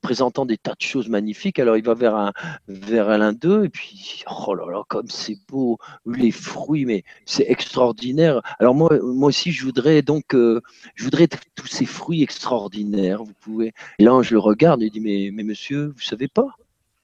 présentant 0.00 0.46
des 0.46 0.56
tas 0.56 0.74
de 0.74 0.82
choses 0.82 1.08
magnifiques. 1.08 1.58
Alors 1.58 1.76
il 1.76 1.84
va 1.84 1.94
vers 1.94 2.14
un, 2.14 2.32
vers 2.68 3.16
l'un 3.18 3.32
d'eux 3.32 3.64
et 3.64 3.68
puis 3.68 4.22
oh 4.30 4.54
là 4.54 4.70
là, 4.70 4.82
comme 4.88 5.08
c'est 5.08 5.38
beau, 5.48 5.78
les 6.06 6.30
fruits, 6.30 6.84
mais 6.84 7.04
c'est 7.24 7.46
extraordinaire. 7.48 8.40
Alors 8.58 8.74
moi, 8.74 8.90
moi 9.02 9.28
aussi, 9.28 9.52
je 9.52 9.64
voudrais 9.64 10.02
donc, 10.02 10.34
euh, 10.34 10.60
je 10.94 11.04
voudrais 11.04 11.28
tous 11.54 11.66
ces 11.66 11.86
fruits 11.86 12.22
extraordinaires. 12.22 13.24
Vous 13.24 13.34
pouvez. 13.40 13.72
L'ange 13.98 14.30
le 14.30 14.38
regarde 14.38 14.82
et 14.82 14.90
dit 14.90 15.00
mais, 15.00 15.30
mais 15.32 15.42
monsieur, 15.42 15.92
vous 15.96 16.02
savez 16.02 16.28
pas, 16.28 16.56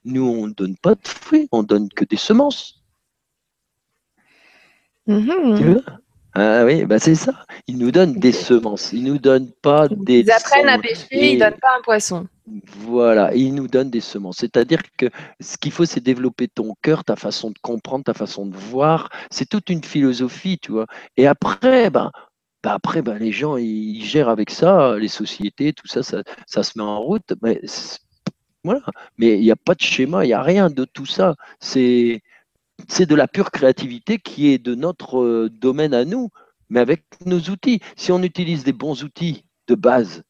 nous 0.05 0.25
on 0.25 0.47
ne 0.47 0.53
donne 0.53 0.77
pas 0.77 0.95
de 0.95 1.07
fruits, 1.07 1.49
on 1.53 1.63
donne 1.63 1.89
que 1.89 2.05
des 2.05 2.17
semences. 2.17 2.83
Mm-hmm. 5.09 5.59
Tu 5.59 5.93
ah 6.35 6.65
oui, 6.65 6.87
bah 6.87 6.99
c'est 6.99 7.15
ça. 7.15 7.33
Ils 7.67 7.77
nous 7.77 7.91
donnent 7.91 8.15
des 8.15 8.33
semences. 8.33 8.93
Ils 8.93 9.05
nous 9.05 9.19
donnent 9.19 9.53
pas 9.61 9.89
des. 9.89 10.21
Ils 10.21 10.31
apprennent 10.31 10.69
à 10.69 10.79
pêcher, 10.79 11.33
ils 11.35 11.39
donnent 11.39 11.59
pas 11.61 11.77
un 11.79 11.83
poisson. 11.83 12.27
Voilà, 12.79 13.35
ils 13.35 13.55
nous 13.55 13.69
donnent 13.69 13.91
des 13.91 14.01
semences. 14.01 14.39
C'est-à-dire 14.39 14.81
que 14.97 15.07
ce 15.41 15.59
qu'il 15.59 15.73
faut, 15.73 15.85
c'est 15.85 16.01
développer 16.01 16.49
ton 16.49 16.75
cœur, 16.81 17.05
ta 17.05 17.17
façon 17.17 17.51
de 17.51 17.59
comprendre, 17.61 18.05
ta 18.05 18.15
façon 18.15 18.47
de 18.47 18.57
voir. 18.57 19.11
C'est 19.31 19.49
toute 19.49 19.69
une 19.69 19.85
philosophie, 19.85 20.59
tu 20.59 20.73
vois. 20.73 20.87
Et 21.19 21.27
après, 21.27 21.91
ben, 21.91 22.11
ben 22.63 22.71
après, 22.71 23.03
ben, 23.03 23.19
les 23.19 23.33
gens, 23.33 23.59
ils 23.59 24.03
gèrent 24.03 24.31
avec 24.31 24.51
ça, 24.51 24.97
les 24.99 25.09
sociétés, 25.09 25.75
tout 25.75 25.87
ça, 25.87 26.03
ça, 26.03 26.23
ça 26.47 26.63
se 26.63 26.73
met 26.79 26.85
en 26.85 27.01
route. 27.01 27.35
Mais 27.43 27.61
voilà. 28.65 28.81
Mais 29.19 29.39
il 29.39 29.43
n'y 29.43 29.51
a 29.51 29.57
pas 29.57 29.75
de 29.75 29.83
schéma, 29.83 30.25
il 30.25 30.29
n'y 30.29 30.35
a 30.35 30.43
rien 30.43 30.71
de 30.71 30.85
tout 30.87 31.07
ça. 31.07 31.35
C'est 31.61 32.23
c'est 32.93 33.07
de 33.07 33.15
la 33.15 33.27
pure 33.27 33.51
créativité 33.51 34.19
qui 34.19 34.53
est 34.53 34.59
de 34.59 34.75
notre 34.75 35.23
euh, 35.23 35.49
domaine 35.49 35.95
à 35.95 36.05
nous, 36.05 36.29
mais 36.69 36.79
avec 36.79 37.05
nos 37.25 37.39
outils. 37.39 37.81
Si 37.97 38.13
on 38.13 38.23
utilise 38.23 38.65
des 38.65 38.75
bons 38.75 39.03
outils 39.03 39.47
de 39.67 39.75
base, 39.75 40.25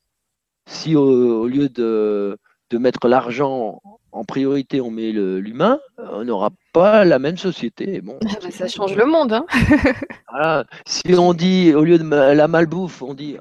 si 0.66 0.94
au, 0.94 1.48
lieu 1.48 1.68
de, 1.68 2.38
mettre 2.72 3.08
l'argent 3.08 3.82
en 4.12 4.24
priorité, 4.24 4.80
on 4.80 4.92
met 4.92 5.10
l'humain, 5.10 5.80
on 5.98 6.24
n'aura 6.24 6.50
pas 6.72 7.04
la 7.04 7.18
même 7.18 7.36
société. 7.36 8.00
Bon, 8.00 8.18
ah 8.24 8.38
bah, 8.40 8.50
ça 8.52 8.68
change 8.68 8.94
le 8.94 9.06
monde. 9.06 9.32
Hein. 9.32 10.64
Si 10.86 11.14
on 11.14 11.34
dit, 11.34 11.74
au 11.74 11.82
lieu 11.82 11.98
de 11.98 12.08
la 12.08 12.48
malbouffe, 12.48 13.02
on 13.02 13.12
dit 13.12 13.36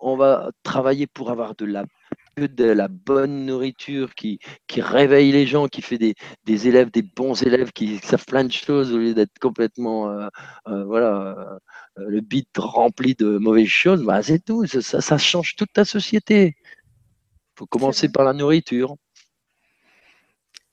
on 0.00 0.16
va 0.16 0.50
travailler 0.62 1.06
pour 1.06 1.30
avoir 1.30 1.54
de 1.54 1.64
la 1.64 1.84
de 2.46 2.64
la 2.64 2.88
bonne 2.88 3.46
nourriture 3.46 4.14
qui, 4.14 4.38
qui 4.66 4.80
réveille 4.80 5.32
les 5.32 5.46
gens, 5.46 5.66
qui 5.66 5.82
fait 5.82 5.98
des, 5.98 6.14
des, 6.44 6.68
élèves, 6.68 6.90
des 6.90 7.02
bons 7.02 7.42
élèves 7.42 7.72
qui 7.72 7.98
savent 7.98 8.24
plein 8.24 8.44
de 8.44 8.52
choses 8.52 8.92
au 8.92 8.98
lieu 8.98 9.14
d'être 9.14 9.38
complètement, 9.40 10.10
euh, 10.10 10.28
euh, 10.68 10.84
voilà, 10.84 11.58
euh, 11.98 12.04
le 12.06 12.20
bit 12.20 12.48
rempli 12.56 13.14
de 13.14 13.38
mauvaises 13.38 13.66
choses, 13.66 14.04
bah, 14.04 14.22
c'est 14.22 14.44
tout. 14.44 14.66
Ça, 14.66 15.00
ça, 15.00 15.18
change 15.18 15.56
toute 15.56 15.72
ta 15.72 15.84
société. 15.84 16.56
Il 16.56 17.58
faut 17.58 17.66
commencer 17.66 18.08
par 18.08 18.24
la 18.24 18.32
nourriture. 18.32 18.94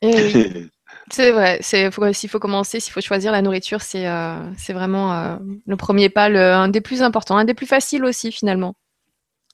Eh 0.02 0.12
c'est 1.12 1.32
vrai, 1.32 1.60
s'il 1.62 2.30
faut 2.30 2.40
commencer, 2.40 2.80
s'il 2.80 2.94
faut 2.94 3.02
choisir 3.02 3.32
la 3.32 3.42
nourriture, 3.42 3.82
c'est 3.82 4.06
c'est 4.58 4.74
vraiment 4.74 5.40
le 5.66 5.78
premier 5.78 6.10
pas, 6.10 6.30
le, 6.30 6.40
un 6.40 6.68
des 6.68 6.82
plus 6.82 7.02
importants, 7.02 7.38
un 7.38 7.46
des 7.46 7.54
plus 7.54 7.66
faciles 7.66 8.04
aussi 8.04 8.32
finalement. 8.32 8.76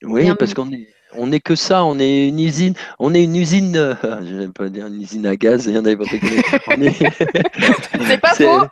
Oui, 0.02 0.28
parce 0.34 0.52
qu'on 0.52 0.72
est, 0.72 0.88
on 1.14 1.28
n'est 1.28 1.40
que 1.40 1.54
ça, 1.54 1.84
on 1.84 1.98
est 1.98 2.28
une 2.28 2.40
usine, 2.40 2.74
on 2.98 3.14
est 3.14 3.24
une 3.24 3.36
usine, 3.36 3.76
euh, 3.76 3.94
je 4.02 4.34
vais 4.34 4.48
pas 4.48 4.68
dire 4.68 4.86
une 4.86 5.00
usine 5.00 5.26
à 5.26 5.36
gaz, 5.36 5.66
il 5.66 5.74
y 5.74 5.78
en 5.78 5.84
a 5.84 5.90
C'est 8.06 8.20
pas 8.20 8.34
faux. 8.34 8.66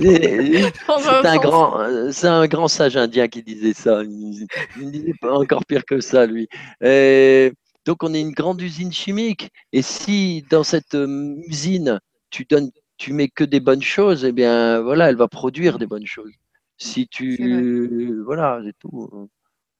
C'est 0.00 1.26
un 1.26 1.36
grand, 1.36 2.10
c'est 2.12 2.28
un 2.28 2.46
grand 2.46 2.68
sage 2.68 2.96
indien 2.96 3.28
qui 3.28 3.42
disait 3.42 3.72
ça. 3.72 4.02
Il, 4.02 4.46
ne 4.78 4.90
disait 4.90 5.14
pas 5.20 5.32
encore 5.32 5.64
pire 5.64 5.84
que 5.84 6.00
ça, 6.00 6.26
lui. 6.26 6.48
donc 6.80 8.02
on 8.02 8.14
est 8.14 8.20
une 8.20 8.32
grande 8.32 8.60
usine 8.60 8.92
chimique. 8.92 9.50
Et 9.72 9.82
si 9.82 10.44
dans 10.50 10.64
cette 10.64 10.94
euh, 10.94 11.36
usine 11.46 12.00
tu 12.30 12.44
donnes, 12.44 12.70
tu 12.96 13.12
mets 13.12 13.28
que 13.28 13.44
des 13.44 13.60
bonnes 13.60 13.82
choses, 13.82 14.24
eh 14.24 14.32
bien 14.32 14.80
voilà, 14.80 15.08
elle 15.08 15.16
va 15.16 15.28
produire 15.28 15.78
des 15.78 15.86
bonnes 15.86 16.06
choses. 16.06 16.32
Si 16.76 17.06
tu, 17.06 18.22
voilà, 18.24 18.60
c'est 18.64 18.76
tout. 18.80 19.28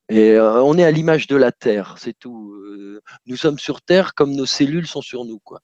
Et 0.09 0.33
euh, 0.33 0.63
on 0.63 0.77
est 0.77 0.85
à 0.85 0.91
l'image 0.91 1.27
de 1.27 1.37
la 1.37 1.53
Terre, 1.53 1.97
c'est 1.99 2.19
tout. 2.19 2.53
Euh, 2.55 3.01
nous 3.27 3.37
sommes 3.37 3.59
sur 3.59 3.81
Terre 3.81 4.15
comme 4.15 4.33
nos 4.33 4.47
cellules 4.47 4.87
sont 4.87 5.01
sur 5.01 5.25
nous, 5.25 5.39
quoi. 5.39 5.61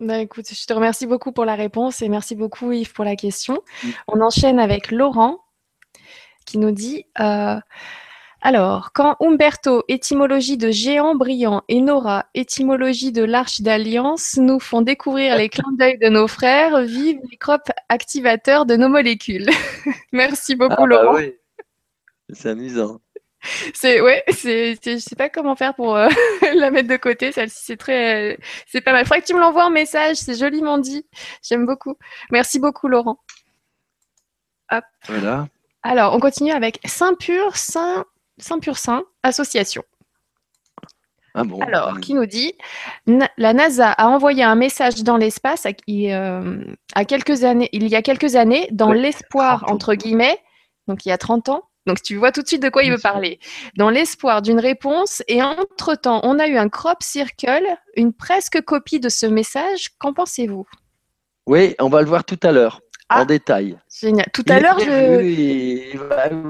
Bah, 0.00 0.18
écoute, 0.18 0.46
je 0.52 0.66
te 0.66 0.72
remercie 0.72 1.06
beaucoup 1.06 1.30
pour 1.30 1.44
la 1.44 1.54
réponse 1.54 2.02
et 2.02 2.08
merci 2.08 2.34
beaucoup 2.34 2.72
Yves 2.72 2.92
pour 2.92 3.04
la 3.04 3.14
question. 3.14 3.62
Mmh. 3.82 3.88
On 4.08 4.20
enchaîne 4.20 4.58
avec 4.58 4.90
Laurent 4.90 5.38
qui 6.44 6.58
nous 6.58 6.72
dit 6.72 7.06
euh, 7.20 7.58
alors, 8.46 8.92
quand 8.92 9.16
Umberto, 9.20 9.84
étymologie 9.88 10.58
de 10.58 10.70
géant 10.70 11.14
brillant, 11.14 11.62
et 11.68 11.80
Nora, 11.80 12.26
étymologie 12.34 13.10
de 13.10 13.24
l'arche 13.24 13.62
d'alliance, 13.62 14.36
nous 14.36 14.60
font 14.60 14.82
découvrir 14.82 15.38
les 15.38 15.48
clins 15.48 15.72
d'œil 15.78 15.96
de 15.96 16.10
nos 16.10 16.28
frères, 16.28 16.82
vivent 16.82 17.20
les 17.30 17.38
crop 17.38 17.62
activateurs 17.88 18.66
de 18.66 18.76
nos 18.76 18.90
molécules. 18.90 19.48
Merci 20.12 20.56
beaucoup, 20.56 20.74
ah, 20.76 20.86
bah 20.86 21.02
Laurent. 21.02 21.18
C'est 22.34 22.50
amusant. 22.50 23.00
C'est 23.74 24.00
ouais, 24.00 24.24
c'est 24.28 24.78
je 24.84 24.98
sais 24.98 25.16
pas 25.16 25.28
comment 25.28 25.56
faire 25.56 25.74
pour 25.74 25.96
euh, 25.96 26.08
la 26.54 26.70
mettre 26.70 26.88
de 26.88 26.96
côté. 26.96 27.32
Celle-ci 27.32 27.62
c'est 27.64 27.76
très 27.76 28.38
c'est 28.66 28.80
pas 28.80 28.92
mal. 28.92 29.04
Faudrait 29.04 29.22
que 29.22 29.26
tu 29.26 29.34
me 29.34 29.40
l'envoies 29.40 29.66
en 29.66 29.70
message. 29.70 30.16
C'est 30.16 30.38
joliment 30.38 30.78
dit. 30.78 31.06
J'aime 31.42 31.66
beaucoup. 31.66 31.96
Merci 32.30 32.58
beaucoup 32.58 32.88
Laurent. 32.88 33.18
Hop. 34.70 34.84
Voilà. 35.08 35.48
Alors 35.82 36.14
on 36.14 36.20
continue 36.20 36.52
avec 36.52 36.80
Saint-Pur 36.84 37.56
Saint 37.56 38.04
Saint-Pur 38.38 38.78
Saint 38.78 39.02
association. 39.22 39.84
Ah 41.36 41.42
bon, 41.42 41.60
Alors, 41.60 41.98
qui 41.98 42.14
nous 42.14 42.26
dit 42.26 42.54
La 43.08 43.52
NASA 43.52 43.90
a 43.90 44.06
envoyé 44.06 44.44
un 44.44 44.54
message 44.54 45.02
dans 45.02 45.16
l'espace 45.16 45.66
à, 45.66 45.70
euh, 45.88 46.64
quelques 47.08 47.42
années, 47.42 47.68
il 47.72 47.88
y 47.88 47.96
a 47.96 48.02
quelques 48.02 48.36
années, 48.36 48.68
dans 48.70 48.92
l'espoir, 48.92 49.64
entre 49.66 49.94
guillemets, 49.94 50.38
donc 50.86 51.04
il 51.04 51.08
y 51.08 51.12
a 51.12 51.18
30 51.18 51.48
ans, 51.48 51.64
donc 51.86 52.02
tu 52.02 52.16
vois 52.16 52.32
tout 52.32 52.42
de 52.42 52.46
suite 52.46 52.62
de 52.62 52.68
quoi 52.68 52.82
il 52.82 52.90
veut 52.90 52.98
parler. 52.98 53.38
Dans 53.76 53.90
l'espoir 53.90 54.42
d'une 54.42 54.58
réponse, 54.58 55.22
et 55.28 55.42
entre-temps, 55.42 56.20
on 56.22 56.38
a 56.38 56.48
eu 56.48 56.56
un 56.56 56.68
crop 56.68 57.02
circle, 57.02 57.66
une 57.96 58.12
presque 58.12 58.60
copie 58.62 59.00
de 59.00 59.08
ce 59.08 59.26
message. 59.26 59.90
Qu'en 59.98 60.12
pensez-vous? 60.12 60.66
Oui, 61.46 61.74
on 61.78 61.88
va 61.88 62.00
le 62.00 62.08
voir 62.08 62.24
tout 62.24 62.40
à 62.42 62.52
l'heure. 62.52 62.80
en 63.10 63.20
ah, 63.20 63.24
détail. 63.26 63.78
Génial. 64.00 64.26
Tout 64.32 64.44
à 64.48 64.60
l'heure, 64.60 64.78
je. 64.78 65.20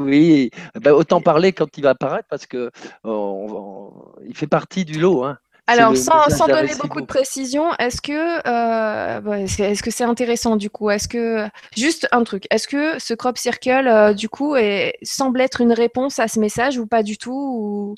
Oui, 0.05 0.51
bah, 0.81 0.95
autant 0.95 1.21
parler 1.21 1.53
quand 1.53 1.77
il 1.77 1.83
va 1.83 1.91
apparaître 1.91 2.29
parce 2.29 2.47
que 2.47 2.71
il 3.05 4.37
fait 4.37 4.47
partie 4.47 4.85
du 4.85 5.01
lot. 5.01 5.25
Hein. 5.25 5.39
Alors, 5.67 5.97
sans, 5.97 6.47
donner 6.47 6.75
beaucoup 6.81 7.01
de 7.01 7.07
précision, 7.07 7.73
est-ce 7.79 8.03
que 8.03 8.13
euh, 8.13 9.47
est-ce 9.47 9.83
que 9.83 9.91
c'est 9.91 10.05
intéressant 10.05 10.57
du 10.57 10.69
coup? 10.69 10.91
Est-ce 10.91 11.09
que 11.09 11.47
juste 11.75 12.07
un 12.13 12.23
truc 12.23 12.47
Est-ce 12.51 12.69
que 12.69 12.99
ce 12.99 13.15
crop 13.15 13.39
circle 13.39 13.89
euh, 13.89 14.13
du 14.13 14.29
coup 14.29 14.57
semble 15.03 15.41
être 15.41 15.63
une 15.63 15.73
réponse 15.73 16.19
à 16.19 16.29
ce 16.29 16.39
message 16.39 16.77
ou 16.77 16.87
pas 16.87 17.03
du 17.03 17.17
tout 17.17 17.95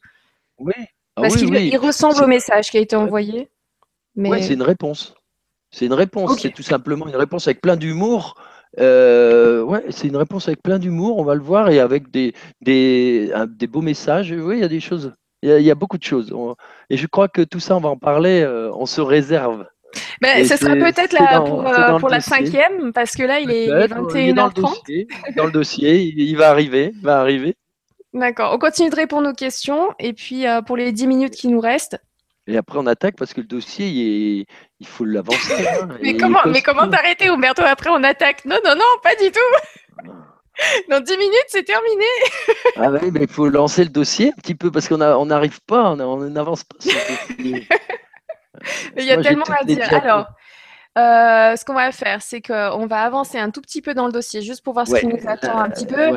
Oui. 0.59 0.75
Ah 1.17 1.23
Parce 1.23 1.37
qu'il 1.37 1.79
ressemble 1.79 2.23
au 2.23 2.27
message 2.29 2.71
qui 2.71 2.79
a 2.79 2.81
été 2.81 2.95
envoyé. 2.95 3.49
Mais... 4.15 4.31
Oui, 4.31 4.43
c'est 4.43 4.55
une 4.55 4.63
réponse. 4.63 5.15
C'est 5.73 5.87
une 5.87 5.95
réponse. 5.95 6.39
C'est 6.41 6.53
tout 6.53 6.63
simplement 6.63 7.09
une 7.09 7.17
réponse 7.17 7.49
avec 7.49 7.61
plein 7.61 7.77
d'humour. 7.77 8.35
Euh, 8.79 9.63
ouais, 9.63 9.85
c'est 9.91 10.09
une 10.09 10.17
réponse 10.17 10.47
avec 10.49 10.63
plein 10.63 10.79
d'humour. 10.79 11.19
On 11.19 11.25
va 11.25 11.35
le 11.35 11.41
voir 11.41 11.71
et 11.71 11.81
avec 11.81 12.11
des 12.11 12.33
des, 12.61 13.33
des 13.49 13.67
beaux 13.67 13.83
messages. 13.83 14.31
Oui, 14.31 14.59
il 14.59 14.61
y 14.61 14.65
a 14.65 14.69
des 14.69 14.81
choses. 14.81 15.13
Il 15.47 15.63
y, 15.63 15.71
a, 15.71 15.75
beaucoup 15.77 15.97
de 15.97 16.03
choses. 16.03 16.35
et 16.91 16.97
je 16.97 17.07
crois 17.07 17.29
que 17.29 17.43
tout 17.43 17.61
ça, 17.61 17.77
on 17.77 17.81
va 17.81 17.89
en 17.89 17.97
parler. 17.97 18.41
Euh, 18.41 18.71
on 18.75 18.85
se 18.85 19.01
réserve. 19.01 19.65
Ben, 20.21 20.45
ce 20.45 20.57
sera 20.57 20.75
peut-être 20.75 21.17
pour, 21.45 21.67
euh, 21.67 21.99
pour 21.99 22.09
la 22.09 22.21
cinquième, 22.21 22.93
parce 22.93 23.15
que 23.15 23.23
là, 23.23 23.39
il 23.39 23.51
est, 23.53 23.69
21h30. 23.69 25.07
Dans, 25.37 25.45
le 25.45 25.53
dossier, 25.53 26.03
il, 26.03 26.37
va 26.37 26.51
arriver. 26.51 26.93
va 27.01 27.21
arriver. 27.21 27.57
D'accord. 28.13 28.53
On 28.55 28.59
continue 28.59 28.91
de 28.91 28.97
répondre 28.97 29.29
aux 29.29 29.35
questions. 29.35 29.93
Et 30.01 30.13
puis, 30.13 30.49
euh, 30.49 30.63
pour 30.63 30.77
les 30.77 30.91
10 30.91 31.07
minutes 31.07 31.35
qui 31.35 31.49
nous 31.49 31.61
restent. 31.61 31.99
Et 32.49 32.57
après, 32.57 32.79
on 32.79 32.87
attaque 32.87 33.17
parce 33.17 33.33
que 33.33 33.41
le 33.41 33.47
dossier, 33.47 33.87
il, 33.87 34.47
il 34.81 34.87
faut 34.87 35.05
l'avancer. 35.05 35.67
Hein, 35.69 35.89
mais, 36.03 36.17
comment, 36.17 36.41
mais 36.47 36.63
comment 36.63 36.89
t'arrêter, 36.89 37.29
Umberto 37.29 37.63
Après, 37.65 37.91
on 37.91 38.03
attaque? 38.03 38.45
Non, 38.45 38.57
non, 38.65 38.75
non, 38.75 38.85
pas 39.03 39.15
du 39.17 39.31
tout. 39.31 40.11
Dans 40.91 41.01
10 41.01 41.19
minutes, 41.19 41.47
c'est 41.49 41.65
terminé. 41.65 42.05
ah 42.77 42.91
oui, 42.91 43.11
mais 43.13 43.21
il 43.23 43.29
faut 43.29 43.49
lancer 43.49 43.85
le 43.85 43.91
dossier 43.91 44.29
un 44.29 44.41
petit 44.41 44.55
peu 44.55 44.71
parce 44.71 44.89
qu'on 44.89 45.27
n'arrive 45.27 45.61
pas, 45.63 45.91
on 45.91 46.17
n'avance 46.31 46.65
pas. 46.65 46.77
il 47.39 47.67
y 48.99 49.11
a 49.11 49.21
tellement 49.21 49.45
à 49.45 49.65
dire. 49.65 49.93
Alors, 49.93 50.27
euh, 50.99 51.57
ce 51.57 51.65
qu'on 51.65 51.75
va 51.75 51.93
faire, 51.93 52.23
c'est 52.23 52.41
qu'on 52.41 52.87
va 52.87 53.03
avancer 53.03 53.39
un 53.39 53.51
tout 53.51 53.61
petit 53.61 53.83
peu 53.83 53.93
dans 53.93 54.07
le 54.07 54.13
dossier, 54.13 54.41
juste 54.41 54.65
pour 54.65 54.73
voir 54.73 54.87
ce 54.87 54.97
qui 54.97 55.07
nous 55.07 55.19
attend 55.27 55.59
un 55.59 55.69
petit 55.69 55.87
peu. 55.87 56.11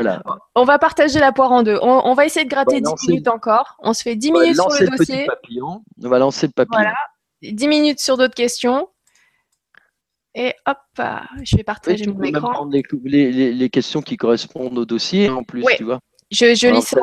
On 0.55 0.63
va 0.63 0.79
partager 0.79 1.19
la 1.19 1.31
poire 1.31 1.51
en 1.51 1.63
deux. 1.63 1.77
On, 1.81 2.13
va 2.13 2.25
essayer 2.25 2.45
de 2.45 2.49
gratter 2.49 2.79
10 2.81 3.07
minutes 3.07 3.27
encore. 3.27 3.75
On 3.79 3.93
se 3.93 4.03
fait 4.03 4.15
10 4.15 4.31
minutes 4.31 4.55
sur 4.55 4.69
le, 4.69 4.97
dossier. 4.97 5.27
On 5.61 6.09
va 6.09 6.19
lancer 6.19 6.47
le 6.47 6.53
papillon. 6.53 6.81
Voilà. 6.81 6.93
10 7.41 7.67
minutes 7.67 7.99
sur 7.99 8.17
d'autres 8.17 8.35
questions. 8.35 8.87
Et 10.35 10.53
hop, 10.65 10.77
je 11.43 11.57
vais 11.57 11.63
partager 11.63 12.05
mon 12.05 12.21
écran. 12.21 12.51
Prendre 12.51 12.77
les, 13.03 13.53
les, 13.53 13.69
questions 13.69 14.01
qui 14.01 14.15
correspondent 14.15 14.77
au 14.77 14.85
dossier 14.85 15.29
en 15.29 15.43
plus, 15.43 15.65
tu 15.77 15.83
vois. 15.83 15.99
Je, 16.31 16.53
je 16.53 16.67
lis 16.67 16.81
ça. 16.81 16.99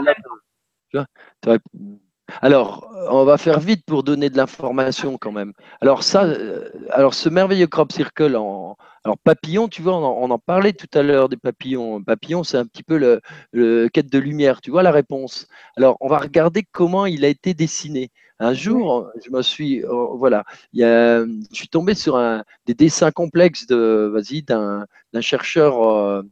Alors, 2.42 2.88
on 3.10 3.24
va 3.24 3.38
faire 3.38 3.60
vite 3.60 3.84
pour 3.86 4.02
donner 4.02 4.30
de 4.30 4.36
l'information 4.36 5.16
quand 5.16 5.30
même. 5.32 5.52
Alors 5.80 6.02
ça, 6.02 6.24
euh, 6.24 6.70
alors 6.90 7.14
ce 7.14 7.28
merveilleux 7.28 7.68
crop 7.68 7.92
circle 7.92 8.34
en, 8.36 8.76
alors 9.04 9.16
papillon, 9.18 9.68
tu 9.68 9.82
vois, 9.82 9.96
on 9.96 10.30
en, 10.30 10.38
parlait 10.40 10.72
tout 10.72 10.88
à 10.98 11.02
l'heure 11.02 11.28
des 11.28 11.36
papillons. 11.36 12.02
Papillon, 12.02 12.42
c'est 12.42 12.56
un 12.58 12.66
petit 12.66 12.82
peu 12.82 12.98
le, 12.98 13.20
le, 13.52 13.88
quête 13.88 14.10
de 14.10 14.18
lumière. 14.18 14.60
Tu 14.60 14.72
vois 14.72 14.82
la 14.82 14.90
réponse. 14.90 15.46
Alors, 15.76 15.96
on 16.00 16.08
va 16.08 16.18
regarder 16.18 16.64
comment 16.64 17.06
il 17.06 17.24
a 17.24 17.28
été 17.28 17.54
dessiné. 17.54 18.10
Un 18.38 18.52
jour, 18.52 19.10
je 19.24 19.30
me 19.30 19.40
suis, 19.40 19.82
oh, 19.84 20.16
voilà, 20.18 20.44
il 20.72 20.80
y 20.80 20.84
a, 20.84 21.24
je 21.24 21.54
suis 21.54 21.68
tombé 21.68 21.94
sur 21.94 22.16
un, 22.16 22.44
des 22.66 22.74
dessins 22.74 23.10
complexes 23.10 23.66
de, 23.66 24.10
vas-y, 24.12 24.42
d'un 24.42 24.86
chercheur. 25.20 25.82
Euh, 25.82 26.22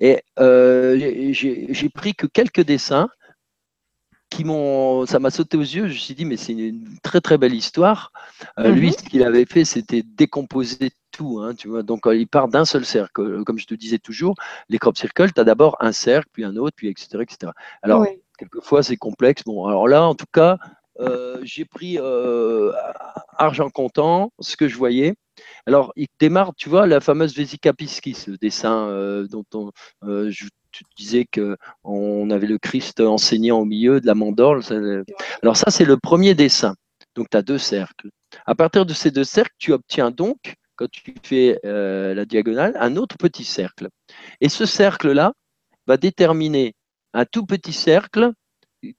et 0.00 0.22
euh, 0.38 1.32
j'ai 1.32 1.88
pris 1.88 2.14
que 2.14 2.26
quelques 2.26 2.62
dessins 2.64 3.08
qui 4.30 4.44
m'ont, 4.44 5.04
ça 5.06 5.18
m'a 5.18 5.30
sauté 5.30 5.56
aux 5.56 5.62
yeux. 5.62 5.88
Je 5.88 5.94
me 5.94 5.98
suis 5.98 6.14
dit, 6.14 6.24
mais 6.24 6.36
c'est 6.36 6.52
une 6.52 6.98
très 7.02 7.20
très 7.20 7.38
belle 7.38 7.54
histoire. 7.54 8.12
Euh, 8.58 8.70
lui, 8.70 8.88
mhm. 8.88 8.92
ce 8.92 9.02
qu'il 9.02 9.22
avait 9.24 9.46
fait, 9.46 9.64
c'était 9.64 10.02
décomposer 10.02 10.90
tout. 11.10 11.40
Hein, 11.40 11.54
tu 11.54 11.68
vois. 11.68 11.82
Donc, 11.82 12.02
il 12.06 12.28
part 12.28 12.48
d'un 12.48 12.64
seul 12.64 12.84
cercle. 12.84 13.42
Comme 13.44 13.58
je 13.58 13.66
te 13.66 13.74
disais 13.74 13.98
toujours, 13.98 14.36
les 14.68 14.78
crop 14.78 14.96
circles, 14.96 15.32
tu 15.32 15.40
as 15.40 15.44
d'abord 15.44 15.76
un 15.80 15.92
cercle, 15.92 16.28
puis 16.32 16.44
un 16.44 16.56
autre, 16.56 16.76
puis 16.76 16.88
etc. 16.88 17.18
etc. 17.20 17.52
Alors, 17.82 18.06
quelquefois, 18.38 18.82
c'est 18.82 18.96
complexe. 18.96 19.42
Bon, 19.44 19.66
alors 19.66 19.88
là, 19.88 20.04
en 20.04 20.14
tout 20.14 20.26
cas, 20.32 20.58
euh, 21.00 21.38
j'ai 21.42 21.64
pris 21.64 21.98
euh, 21.98 22.72
argent 23.36 23.70
comptant, 23.70 24.32
ce 24.40 24.56
que 24.56 24.68
je 24.68 24.76
voyais. 24.76 25.14
Alors, 25.66 25.92
il 25.96 26.06
démarre, 26.20 26.54
tu 26.56 26.68
vois, 26.68 26.86
la 26.86 27.00
fameuse 27.00 27.34
Vesikapiski, 27.34 28.14
ce 28.14 28.30
dessin 28.32 28.88
euh, 28.88 29.26
dont 29.26 29.44
on, 29.54 29.70
je 30.02 30.46
te 30.72 30.84
disais 30.96 31.26
qu'on 31.26 32.30
avait 32.30 32.46
le 32.46 32.58
Christ 32.58 33.00
enseignant 33.00 33.60
au 33.60 33.64
milieu 33.64 34.00
de 34.00 34.06
la 34.06 34.14
mandorle. 34.14 34.62
Alors 35.42 35.56
ça, 35.56 35.70
c'est 35.70 35.84
le 35.84 35.96
premier 35.96 36.34
dessin. 36.34 36.74
Donc, 37.14 37.28
tu 37.30 37.36
as 37.36 37.42
deux 37.42 37.58
cercles. 37.58 38.10
À 38.46 38.54
partir 38.54 38.86
de 38.86 38.92
ces 38.92 39.10
deux 39.10 39.24
cercles, 39.24 39.54
tu 39.58 39.72
obtiens 39.72 40.10
donc, 40.10 40.54
quand 40.76 40.90
tu 40.90 41.14
fais 41.22 41.58
la 41.64 42.24
diagonale, 42.24 42.76
un 42.78 42.96
autre 42.96 43.16
petit 43.16 43.44
cercle. 43.44 43.88
Et 44.40 44.48
ce 44.48 44.66
cercle-là 44.66 45.32
va 45.86 45.96
déterminer 45.96 46.74
un 47.12 47.24
tout 47.24 47.46
petit 47.46 47.72
cercle 47.72 48.32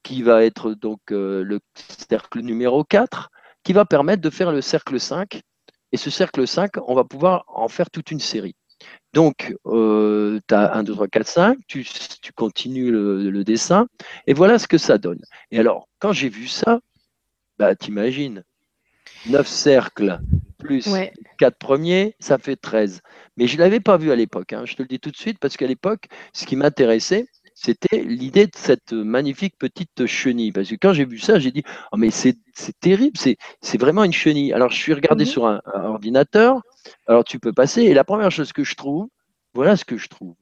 qui 0.04 0.24
va 0.24 0.44
être 0.44 0.74
donc 0.74 1.00
euh, 1.12 1.44
le 1.44 1.60
cercle 2.10 2.40
numéro 2.42 2.84
4, 2.84 3.30
qui 3.64 3.74
va 3.74 3.86
permettre 3.86 4.22
de 4.22 4.30
faire 4.30 4.52
le 4.52 4.62
cercle 4.62 5.00
5. 5.00 5.42
Et 5.92 5.98
ce 5.98 6.10
cercle 6.10 6.48
5, 6.48 6.72
on 6.88 6.96
va 6.96 7.04
pouvoir 7.04 7.46
en 7.48 7.68
faire 7.68 7.90
toute 7.90 8.12
une 8.12 8.20
série. 8.20 8.56
Donc, 9.14 9.56
tu 9.64 10.56
as 10.56 10.76
1, 10.76 10.84
2, 10.84 10.94
3, 10.94 11.08
4, 11.08 11.28
5, 11.28 11.58
tu, 11.68 11.86
continues 12.36 12.92
le, 12.92 13.44
dessin, 13.44 13.88
et 14.28 14.34
voilà 14.34 14.60
ce 14.60 14.68
que 14.68 14.78
ça 14.78 14.98
donne. 14.98 15.22
Et 15.52 15.60
alors, 15.60 15.88
quand 16.00 16.12
j'ai 16.12 16.28
vu 16.28 16.48
ça, 16.48 16.82
bah, 17.58 17.76
t'imagines, 17.76 18.44
9 19.28 19.48
cercles 19.48 20.20
plus 20.58 20.90
4 21.40 21.58
premiers, 21.58 22.16
ça 22.20 22.38
fait 22.38 22.58
13. 22.58 23.02
Mais 23.38 23.48
je 23.48 23.56
ne 23.56 23.62
l'avais 23.62 23.80
pas 23.80 23.98
vu 23.98 24.12
à 24.12 24.16
l'époque, 24.16 24.52
hein. 24.54 24.64
je 24.66 24.76
te 24.76 24.82
le 24.82 24.88
dis 24.88 25.00
tout 25.00 25.12
de 25.12 25.18
suite, 25.18 25.40
parce 25.40 25.56
qu'à 25.56 25.68
l'époque, 25.68 26.08
ce 26.34 26.46
qui 26.46 26.56
m'intéressait, 26.56 27.28
c'était 27.58 28.04
l'idée 28.04 28.48
de 28.48 28.56
cette 28.56 28.92
magnifique 28.92 29.58
petite 29.58 30.06
chenille. 30.06 30.52
Parce 30.52 30.70
que 30.70 30.76
quand 30.76 30.92
j'ai 30.94 31.06
vu 31.06 31.18
ça, 31.20 31.40
j'ai 31.40 31.52
dit, 31.52 31.64
oh, 31.92 31.98
mais 31.98 32.12
c'est 32.12 32.38
terrible, 32.82 33.18
c'est 33.18 33.78
vraiment 33.80 34.04
une 34.04 34.14
chenille. 34.14 34.52
Alors, 34.54 34.70
je 34.70 34.76
suis 34.76 34.94
regardé 34.94 35.24
Mhm. 35.24 35.30
sur 35.30 35.48
un, 35.48 35.62
un 35.74 35.84
ordinateur, 35.86 36.62
alors 37.08 37.24
tu 37.24 37.40
peux 37.40 37.54
passer, 37.54 37.84
et 37.84 37.94
la 37.94 38.04
première 38.04 38.30
chose 38.30 38.52
que 38.52 38.64
je 38.66 38.76
trouve, 38.76 39.08
voilà 39.54 39.78
ce 39.78 39.86
que 39.86 39.98
je 39.98 40.10
trouve. 40.10 40.36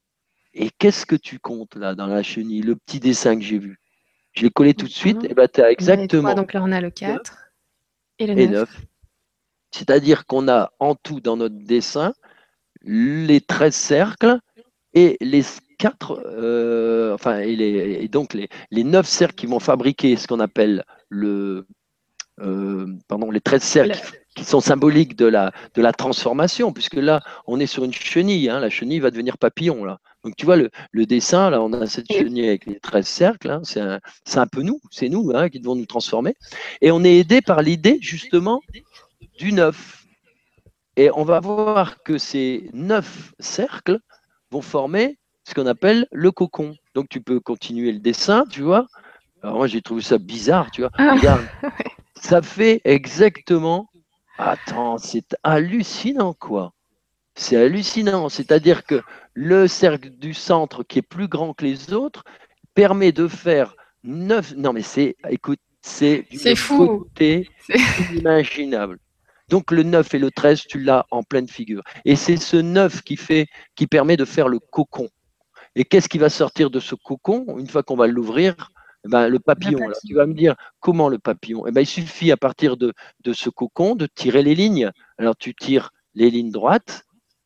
Et 0.55 0.69
qu'est-ce 0.79 1.05
que 1.05 1.15
tu 1.15 1.39
comptes 1.39 1.75
là 1.75 1.93
dans 1.95 2.07
la 2.07 2.23
chenille, 2.23 2.61
le 2.61 2.75
petit 2.75 2.99
dessin 2.99 3.35
que 3.35 3.43
j'ai 3.43 3.59
vu? 3.59 3.79
Je 4.33 4.41
l'ai 4.41 4.49
collé 4.49 4.73
tout 4.73 4.87
de 4.87 4.91
suite, 4.91 5.23
et 5.23 5.35
ben 5.35 5.47
tu 5.47 5.61
as 5.61 5.65
On 5.65 5.69
exactement 5.69 6.33
donc 6.33 6.53
là, 6.53 6.63
on 6.63 6.71
a 6.71 6.81
le 6.81 6.89
4 6.89 7.37
et 8.17 8.25
le 8.27 8.33
et 8.39 8.47
9. 8.47 8.53
9. 8.59 8.81
C'est-à-dire 9.71 10.25
qu'on 10.25 10.47
a 10.47 10.71
en 10.79 10.95
tout 10.95 11.19
dans 11.19 11.37
notre 11.37 11.57
dessin 11.57 12.13
les 12.81 13.41
13 13.41 13.73
cercles 13.75 14.39
et 14.95 15.17
les 15.21 15.43
4, 15.83 17.13
enfin, 17.13 17.39
et, 17.39 17.55
les, 17.57 17.99
et 18.01 18.07
donc 18.07 18.33
les, 18.33 18.47
les 18.71 18.85
9 18.85 19.05
cercles 19.05 19.35
qui 19.35 19.47
vont 19.47 19.59
fabriquer 19.59 20.15
ce 20.15 20.27
qu'on 20.27 20.39
appelle 20.39 20.85
le, 21.09 21.67
euh, 22.39 22.87
pardon, 23.09 23.31
les 23.31 23.41
13 23.41 23.61
cercles 23.61 23.99
qui 24.35 24.45
sont 24.45 24.61
symboliques 24.61 25.17
de 25.17 25.25
la, 25.25 25.51
de 25.75 25.81
la 25.81 25.91
transformation, 25.91 26.71
puisque 26.71 26.95
là, 26.95 27.21
on 27.45 27.59
est 27.59 27.67
sur 27.67 27.83
une 27.83 27.93
chenille, 27.93 28.49
hein, 28.49 28.59
la 28.59 28.69
chenille 28.69 28.99
va 28.99 29.11
devenir 29.11 29.37
papillon. 29.37 29.83
Là. 29.83 29.99
Donc 30.23 30.35
tu 30.37 30.45
vois, 30.45 30.55
le, 30.55 30.69
le 30.91 31.05
dessin, 31.05 31.49
là, 31.49 31.61
on 31.61 31.73
a 31.73 31.85
cette 31.85 32.11
chenille 32.11 32.47
avec 32.47 32.65
les 32.65 32.79
13 32.79 33.05
cercles, 33.05 33.51
hein, 33.51 33.61
c'est 33.63 33.81
un, 33.81 33.99
un 34.35 34.47
peu 34.47 34.61
nous, 34.61 34.79
c'est 34.89 35.09
nous 35.09 35.31
hein, 35.35 35.49
qui 35.49 35.59
devons 35.59 35.75
nous 35.75 35.85
transformer. 35.85 36.33
Et 36.79 36.91
on 36.91 37.03
est 37.03 37.17
aidé 37.17 37.41
par 37.41 37.61
l'idée, 37.61 37.99
justement, 38.01 38.61
du 39.37 39.51
9. 39.51 40.05
Et 40.95 41.09
on 41.13 41.23
va 41.23 41.41
voir 41.41 42.01
que 42.03 42.17
ces 42.17 42.69
9 42.71 43.33
cercles 43.39 43.99
vont 44.49 44.61
former 44.61 45.17
ce 45.43 45.53
qu'on 45.53 45.65
appelle 45.65 46.07
le 46.11 46.31
cocon. 46.31 46.75
Donc 46.95 47.09
tu 47.09 47.21
peux 47.21 47.39
continuer 47.39 47.91
le 47.91 47.99
dessin, 47.99 48.45
tu 48.49 48.61
vois. 48.61 48.87
Alors 49.41 49.57
moi, 49.57 49.67
j'ai 49.67 49.81
trouvé 49.81 50.01
ça 50.01 50.17
bizarre, 50.17 50.71
tu 50.71 50.81
vois. 50.81 50.91
Ah. 50.97 51.15
Regarde, 51.15 51.45
ça 52.15 52.41
fait 52.41 52.81
exactement. 52.85 53.89
Attends, 54.37 54.97
c'est 54.97 55.35
hallucinant, 55.43 56.33
quoi. 56.33 56.73
C'est 57.35 57.57
hallucinant. 57.57 58.29
C'est-à-dire 58.29 58.85
que 58.85 59.01
le 59.33 59.67
cercle 59.67 60.09
du 60.11 60.33
centre, 60.33 60.83
qui 60.83 60.99
est 60.99 61.03
plus 61.03 61.27
grand 61.27 61.53
que 61.53 61.65
les 61.65 61.93
autres, 61.93 62.23
permet 62.73 63.11
de 63.11 63.27
faire 63.27 63.75
neuf. 64.03 64.53
Non, 64.55 64.73
mais 64.73 64.81
c'est, 64.81 65.15
écoute, 65.29 65.59
c'est 65.81 66.25
fou. 66.55 67.07
C'est- 67.17 67.45
inimaginable. 68.11 68.99
Donc 69.49 69.71
le 69.71 69.83
9 69.83 70.13
et 70.13 70.19
le 70.19 70.31
13, 70.31 70.61
tu 70.67 70.79
l'as 70.79 71.05
en 71.11 71.21
pleine 71.21 71.47
figure. 71.47 71.83
Et 72.05 72.15
c'est 72.15 72.37
ce 72.37 72.55
9 72.57 73.01
qui 73.01 73.17
fait, 73.17 73.47
qui 73.75 73.87
permet 73.87 74.17
de 74.17 74.25
faire 74.25 74.47
le 74.47 74.59
cocon. 74.59 75.09
Et 75.75 75.85
qu'est-ce 75.85 76.09
qui 76.09 76.17
va 76.17 76.29
sortir 76.29 76.69
de 76.69 76.79
ce 76.79 76.95
cocon 76.95 77.45
une 77.57 77.67
fois 77.67 77.83
qu'on 77.83 77.95
va 77.95 78.07
l'ouvrir? 78.07 78.69
Eh 79.05 79.09
ben, 79.09 79.27
Le 79.27 79.39
papillon. 79.39 79.79
tu 80.05 80.13
vas 80.13 80.25
me 80.25 80.33
dire 80.33 80.55
comment 80.79 81.09
le 81.09 81.19
papillon? 81.19 81.65
Eh 81.67 81.71
ben, 81.71 81.81
Il 81.81 81.85
suffit 81.87 82.31
à 82.31 82.37
partir 82.37 82.77
de, 82.77 82.93
de 83.23 83.33
ce 83.33 83.49
cocon 83.49 83.95
de 83.95 84.05
tirer 84.05 84.43
les 84.43 84.55
lignes. 84.55 84.91
Alors 85.17 85.35
tu 85.35 85.53
tires 85.55 85.91
les 86.15 86.29
lignes 86.29 86.51
droites, 86.51 87.03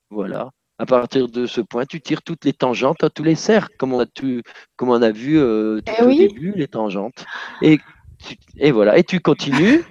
voilà. 0.10 0.50
À 0.80 0.86
partir 0.86 1.28
de 1.28 1.48
ce 1.48 1.60
point, 1.62 1.86
tu 1.86 2.02
tires 2.02 2.22
toutes 2.22 2.46
les 2.46 2.54
tangentes 2.54 3.04
à 3.04 3.10
tous 3.10 3.24
les 3.24 3.34
cercles, 3.34 3.74
comme 3.80 3.94
on 3.94 4.00
a, 4.00 4.06
tu- 4.06 4.44
comme 4.76 4.90
on 4.90 5.02
a 5.02 5.10
vu 5.10 5.40
euh, 5.40 5.82
tout 5.82 5.92
Eh 5.98 6.04
au 6.04 6.08
oui. 6.08 6.18
début, 6.18 6.52
les 6.56 6.68
tangentes. 6.68 7.26
Et, 7.64 7.80
tu- 8.20 8.38
et 8.58 8.72
voilà. 8.72 8.98
Et 9.00 9.04
tu 9.04 9.20
continues. 9.20 9.84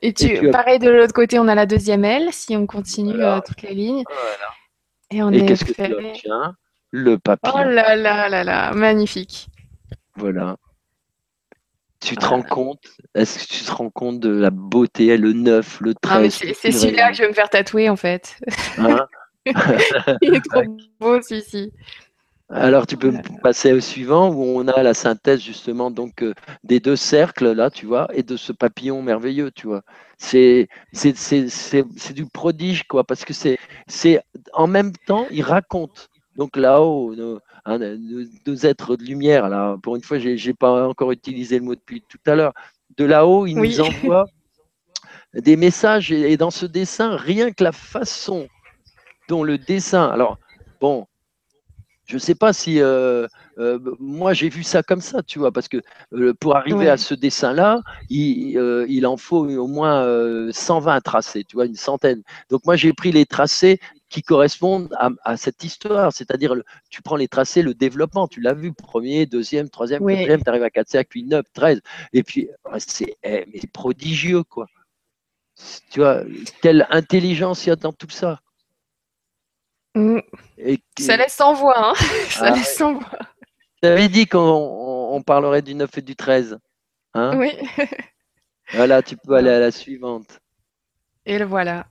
Et 0.00 0.14
tu, 0.14 0.28
tu 0.38 0.48
as- 0.48 0.50
pareil, 0.50 0.78
de 0.78 0.88
l'autre 0.88 1.12
côté, 1.12 1.38
on 1.38 1.46
a 1.46 1.54
la 1.54 1.66
deuxième 1.66 2.06
aile, 2.06 2.32
si 2.32 2.56
on 2.56 2.66
continue 2.66 3.12
Voilà. 3.16 3.36
euh, 3.36 3.40
toutes 3.46 3.60
les 3.60 3.74
lignes. 3.74 4.04
Voilà. 4.08 4.48
Et 5.10 5.22
on 5.22 5.30
Et 5.30 5.40
est 5.40 5.46
qu'est-ce 5.46 5.64
que 5.66 5.72
tu 5.72 5.92
obtiens? 5.92 6.54
Le 6.90 7.18
papillon. 7.18 7.54
Oh 7.56 7.68
là 7.68 7.94
là 7.96 8.28
là 8.28 8.44
là, 8.44 8.72
magnifique. 8.72 9.48
Voilà. 10.16 10.56
Tu 12.00 12.16
te 12.16 12.24
rends 12.26 12.42
compte 12.42 12.82
Est-ce 13.14 13.38
que 13.46 13.52
tu 13.52 13.64
te 13.64 13.70
rends 13.72 13.90
compte 13.90 14.20
de 14.20 14.30
la 14.30 14.50
beauté, 14.50 15.16
le 15.18 15.32
9, 15.34 15.80
le 15.82 15.94
13 15.94 16.12
Ah, 16.12 16.20
mais 16.20 16.30
c'est 16.30 16.72
celui-là 16.72 17.10
que 17.10 17.16
je 17.16 17.22
vais 17.22 17.28
me 17.28 17.34
faire 17.34 17.50
tatouer 17.50 17.88
en 17.90 17.96
fait. 17.96 18.36
hein 18.78 19.06
Il 20.22 20.34
est 20.34 20.44
trop 20.50 20.62
beau 20.98 21.20
celui-ci. 21.22 21.72
Alors 22.52 22.86
tu 22.86 22.96
peux 22.96 23.10
Voilà. 23.10 23.22
passer 23.42 23.72
au 23.72 23.80
suivant 23.80 24.30
où 24.30 24.42
on 24.42 24.66
a 24.66 24.82
la 24.82 24.92
synthèse 24.92 25.40
justement 25.40 25.90
donc 25.92 26.22
euh, 26.22 26.34
des 26.64 26.80
deux 26.80 26.96
cercles 26.96 27.52
là, 27.52 27.70
tu 27.70 27.86
vois, 27.86 28.08
et 28.12 28.24
de 28.24 28.36
ce 28.36 28.52
papillon 28.52 29.02
merveilleux, 29.02 29.52
tu 29.52 29.68
vois. 29.68 29.82
C'est 30.18 30.68
c'est 30.92 31.16
c'est 31.16 31.48
c'est 31.48 31.84
c'est 31.96 32.12
du 32.12 32.26
prodige 32.26 32.82
quoi 32.88 33.04
parce 33.04 33.24
que 33.24 33.32
c'est 33.32 33.56
c'est 33.86 34.20
en 34.52 34.66
même 34.66 34.92
temps 35.06 35.26
il 35.30 35.42
raconte. 35.42 36.09
Donc 36.40 36.56
là-haut 36.56 37.14
nos, 37.14 37.38
hein, 37.66 37.78
nos- 37.78 38.24
nos 38.46 38.56
êtres 38.66 38.96
de 38.96 39.04
lumière 39.04 39.50
là, 39.50 39.76
pour 39.82 39.96
une 39.96 40.02
fois 40.02 40.18
j'ai 40.18 40.38
j'ai 40.38 40.54
pas 40.54 40.88
encore 40.88 41.12
utilisé 41.12 41.58
le 41.58 41.66
mot 41.66 41.76
depuis 41.76 42.02
tout 42.08 42.18
à 42.26 42.34
l'heure. 42.34 42.54
De 42.96 43.04
là-haut, 43.04 43.46
il 43.46 43.56
Oui. 43.60 43.68
nous 43.68 43.80
envoie 43.82 44.26
des 45.34 45.56
messages 45.56 46.12
et, 46.12 46.32
et 46.32 46.36
dans 46.38 46.50
ce 46.50 46.66
dessin, 46.66 47.16
rien 47.16 47.52
que 47.52 47.64
la 47.64 47.72
façon 47.72 48.48
dont 49.28 49.44
le 49.44 49.58
dessin. 49.58 50.08
Alors, 50.08 50.38
bon, 50.80 51.06
je 52.06 52.14
ne 52.14 52.18
sais 52.20 52.34
pas 52.34 52.52
si. 52.52 52.80
euh, 52.80 53.28
euh, 53.58 53.78
moi, 54.00 54.32
j'ai 54.32 54.48
vu 54.48 54.64
ça 54.64 54.82
comme 54.82 55.00
ça, 55.00 55.22
tu 55.22 55.38
vois, 55.38 55.52
parce 55.52 55.68
que 55.68 55.76
euh, 56.14 56.34
pour 56.40 56.56
arriver 56.56 56.88
à 56.88 56.96
ce 56.96 57.14
dessin-là, 57.14 57.82
il, 58.08 58.58
euh, 58.58 58.84
il 58.88 59.06
en 59.06 59.16
faut 59.16 59.46
au 59.46 59.68
moins 59.68 60.02
euh, 60.04 60.50
120 60.52 61.00
tracés, 61.02 61.44
tu 61.44 61.56
vois, 61.56 61.66
une 61.66 61.76
centaine. 61.76 62.22
Donc, 62.50 62.64
moi, 62.66 62.74
j'ai 62.76 62.92
pris 62.92 63.12
les 63.12 63.26
tracés 63.26 63.78
qui 64.10 64.22
correspondent 64.22 64.92
à, 64.98 65.08
à 65.24 65.36
cette 65.36 65.62
histoire, 65.64 66.12
c'est-à-dire, 66.12 66.54
tu 66.90 67.00
prends 67.00 67.16
les 67.16 67.28
tracés, 67.28 67.62
le 67.62 67.74
développement, 67.74 68.26
tu 68.28 68.40
l'as 68.40 68.54
vu, 68.54 68.72
premier, 68.72 69.24
deuxième, 69.24 69.70
troisième, 69.70 70.02
Oui. 70.02 70.14
quatrième, 70.16 70.42
tu 70.42 70.50
arrives 70.50 70.64
à 70.64 70.70
4 70.70 70.88
cercles, 70.88 71.08
puis 71.08 71.22
9, 71.22 71.46
13. 71.54 71.80
Et 72.12 72.22
puis, 72.24 72.48
ouais, 72.70 72.80
c'est 72.80 73.16
eh, 73.22 73.46
prodigieux, 73.72 74.42
quoi. 74.42 74.66
Tu 75.90 76.00
vois, 76.00 76.22
quelle 76.60 76.86
intelligence 76.90 77.64
il 77.64 77.68
y 77.68 77.72
a 77.72 77.76
dans 77.76 77.92
tout 77.92 78.10
ça. 78.10 78.40
Mm. 79.94 80.18
Et, 80.58 80.80
Ça 80.98 81.16
laisse 81.16 81.34
sans 81.34 81.54
voix, 81.54 81.90
hein. 81.90 81.94
Ça 82.30 82.46
Ah, 82.46 82.50
laisse 82.50 82.76
sans 82.76 82.94
voix. 82.94 83.18
Dit 84.08 84.26
qu'on 84.26 84.38
on- 84.40 85.14
on 85.14 85.22
parlerait 85.22 85.62
du 85.62 85.74
9 85.74 85.96
et 85.98 86.02
du 86.02 86.16
13. 86.16 86.58
Hein 87.14 87.36
Oui. 87.38 87.50
Voilà, 88.74 89.02
tu 89.02 89.16
peux 89.16 89.34
aller 89.34 89.50
à 89.50 89.58
la 89.60 89.70
suivante. 89.70 90.40
Et 91.26 91.38
le 91.38 91.44
voilà. 91.44 91.86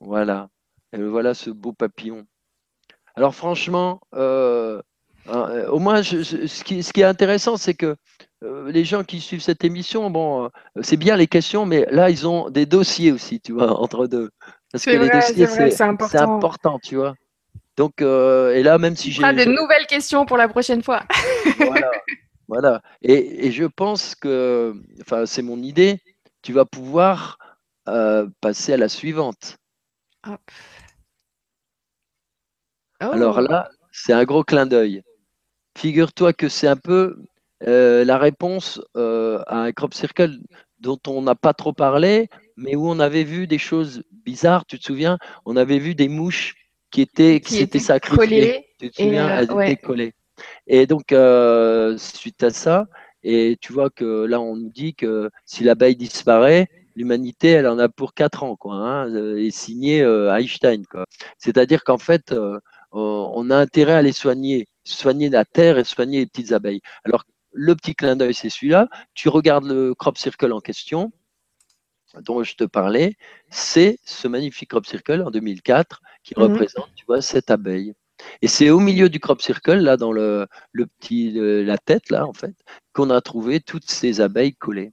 Voilà. 0.00 0.48
Et 0.92 0.96
le 0.98 1.08
voilà 1.08 1.34
ce 1.34 1.50
beau 1.50 1.72
papillon. 1.72 2.26
Alors 3.16 3.34
franchement, 3.34 4.00
euh, 4.14 4.80
euh, 5.28 5.68
au 5.68 5.78
moins, 5.78 6.02
je- 6.02 6.22
je- 6.22 6.46
ce, 6.46 6.64
qui, 6.64 6.82
ce 6.82 6.92
qui 6.92 7.00
est 7.02 7.04
intéressant, 7.04 7.56
c'est 7.56 7.74
que 7.74 7.96
euh, 8.42 8.70
les 8.72 8.84
gens 8.84 9.04
qui 9.04 9.20
suivent 9.20 9.42
cette 9.42 9.64
émission, 9.64 10.10
bon, 10.10 10.50
c'est 10.80 10.96
bien 10.96 11.16
les 11.16 11.26
questions, 11.26 11.66
mais 11.66 11.86
là, 11.90 12.08
ils 12.10 12.26
ont 12.26 12.50
des 12.50 12.66
dossiers 12.66 13.12
aussi, 13.12 13.40
tu 13.40 13.52
vois, 13.52 13.70
entre 13.80 14.06
deux. 14.06 14.30
Parce 14.72 14.84
que 14.84 14.92
C'est 14.92 14.98
les 14.98 15.10
dossiers, 15.10 15.46
c'est 15.70 15.82
important. 15.82 16.08
c'est 16.08 16.18
important, 16.18 16.78
tu 16.78 16.96
vois. 16.96 17.14
Donc, 17.76 18.00
et 18.00 18.62
là, 18.62 18.78
même 18.78 18.96
si 18.96 19.10
j'ai... 19.12 19.22
de 19.22 19.44
nouvelles 19.44 19.86
questions 19.86 20.24
pour 20.26 20.36
la 20.36 20.48
prochaine 20.48 20.82
fois. 20.82 21.02
Voilà. 21.58 21.90
voilà. 22.48 22.82
Et, 23.02 23.46
et 23.46 23.52
je 23.52 23.64
pense 23.64 24.14
que, 24.14 24.74
enfin, 25.02 25.26
c'est 25.26 25.42
mon 25.42 25.58
idée, 25.62 26.00
tu 26.42 26.52
vas 26.52 26.64
pouvoir 26.64 27.38
passer 28.40 28.72
à 28.72 28.76
la 28.76 28.88
suivante. 28.88 29.58
Hop. 30.26 30.40
Alors 33.00 33.40
là, 33.40 33.70
c'est 33.92 34.12
un 34.12 34.24
gros 34.24 34.44
clin 34.44 34.66
d'œil. 34.66 35.02
Figure-toi 35.76 36.32
que 36.32 36.48
c'est 36.48 36.66
un 36.66 36.76
peu 36.76 37.16
euh, 37.66 38.04
la 38.04 38.18
réponse 38.18 38.80
euh, 38.96 39.42
à 39.46 39.60
un 39.60 39.72
crop 39.72 39.94
circle 39.94 40.38
dont 40.80 40.98
on 41.06 41.22
n'a 41.22 41.34
pas 41.34 41.54
trop 41.54 41.72
parlé, 41.72 42.28
mais 42.56 42.76
où 42.76 42.88
on 42.88 43.00
avait 43.00 43.24
vu 43.24 43.46
des 43.46 43.58
choses 43.58 44.02
bizarres. 44.24 44.66
Tu 44.66 44.78
te 44.78 44.84
souviens? 44.84 45.18
On 45.46 45.56
avait 45.56 45.78
vu 45.78 45.94
des 45.94 46.08
mouches 46.08 46.54
qui 46.90 47.00
étaient 47.00 47.40
qui 47.40 47.48
Qui 47.48 47.54
s'étaient 47.54 47.64
étaient 47.64 47.78
sacrifiées. 47.78 48.66
Tu 48.78 48.90
te 48.90 49.00
et, 49.00 49.04
souviens 49.04 49.28
euh, 49.28 49.40
Elles 49.40 49.52
ouais. 49.52 49.72
étaient 49.72 49.82
collées. 49.82 50.12
Et 50.66 50.86
donc, 50.86 51.14
suite 51.98 52.42
à 52.42 52.50
ça, 52.50 52.86
et 53.22 53.58
tu 53.60 53.72
vois 53.74 53.90
que 53.90 54.24
là, 54.24 54.40
on 54.40 54.56
nous 54.56 54.70
dit 54.70 54.94
que 54.94 55.30
si 55.44 55.64
l'abeille 55.64 55.96
disparaît, 55.96 56.68
l'humanité, 56.96 57.48
elle 57.48 57.66
en 57.66 57.78
a 57.78 57.90
pour 57.90 58.14
quatre 58.14 58.42
ans, 58.42 58.56
quoi, 58.56 58.74
hein, 58.74 59.36
et 59.36 59.50
signé 59.50 60.00
Einstein, 60.00 60.86
quoi. 60.86 61.04
C'est-à-dire 61.36 61.84
qu'en 61.84 61.98
fait, 61.98 62.34
on 62.92 63.32
on 63.34 63.50
a 63.50 63.56
intérêt 63.56 63.94
à 63.94 64.02
les 64.02 64.12
soigner, 64.12 64.66
soigner 64.84 65.28
la 65.30 65.44
terre 65.44 65.78
et 65.78 65.84
soigner 65.84 66.20
les 66.20 66.26
petites 66.26 66.52
abeilles. 66.52 66.80
Alors, 67.04 67.24
le 67.52 67.74
petit 67.76 67.94
clin 67.94 68.16
d'œil, 68.16 68.34
c'est 68.34 68.50
celui-là. 68.50 68.88
Tu 69.14 69.28
regardes 69.28 69.66
le 69.66 69.94
crop 69.94 70.18
circle 70.18 70.52
en 70.52 70.60
question, 70.60 71.12
dont 72.22 72.42
je 72.42 72.54
te 72.56 72.64
parlais, 72.64 73.16
c'est 73.50 73.98
ce 74.04 74.26
magnifique 74.28 74.70
crop 74.70 74.86
circle 74.86 75.22
en 75.22 75.30
2004 75.30 76.00
qui 76.24 76.34
Mhm. 76.36 76.42
représente, 76.44 76.88
tu 76.94 77.04
vois, 77.06 77.22
cette 77.22 77.50
abeille. 77.50 77.94
Et 78.42 78.48
c'est 78.48 78.70
au 78.70 78.80
milieu 78.80 79.08
du 79.08 79.20
crop 79.20 79.40
circle, 79.40 79.78
là, 79.78 79.96
dans 79.96 80.12
le, 80.12 80.46
le 80.72 80.86
petit, 80.86 81.30
le- 81.32 81.62
la 81.64 81.78
tête, 81.78 82.10
là, 82.10 82.26
en 82.26 82.32
fait, 82.34 82.54
qu'on 82.92 83.10
a 83.10 83.20
trouvé 83.20 83.60
toutes 83.60 83.90
ces 83.90 84.20
abeilles 84.20 84.54
collées. 84.54 84.92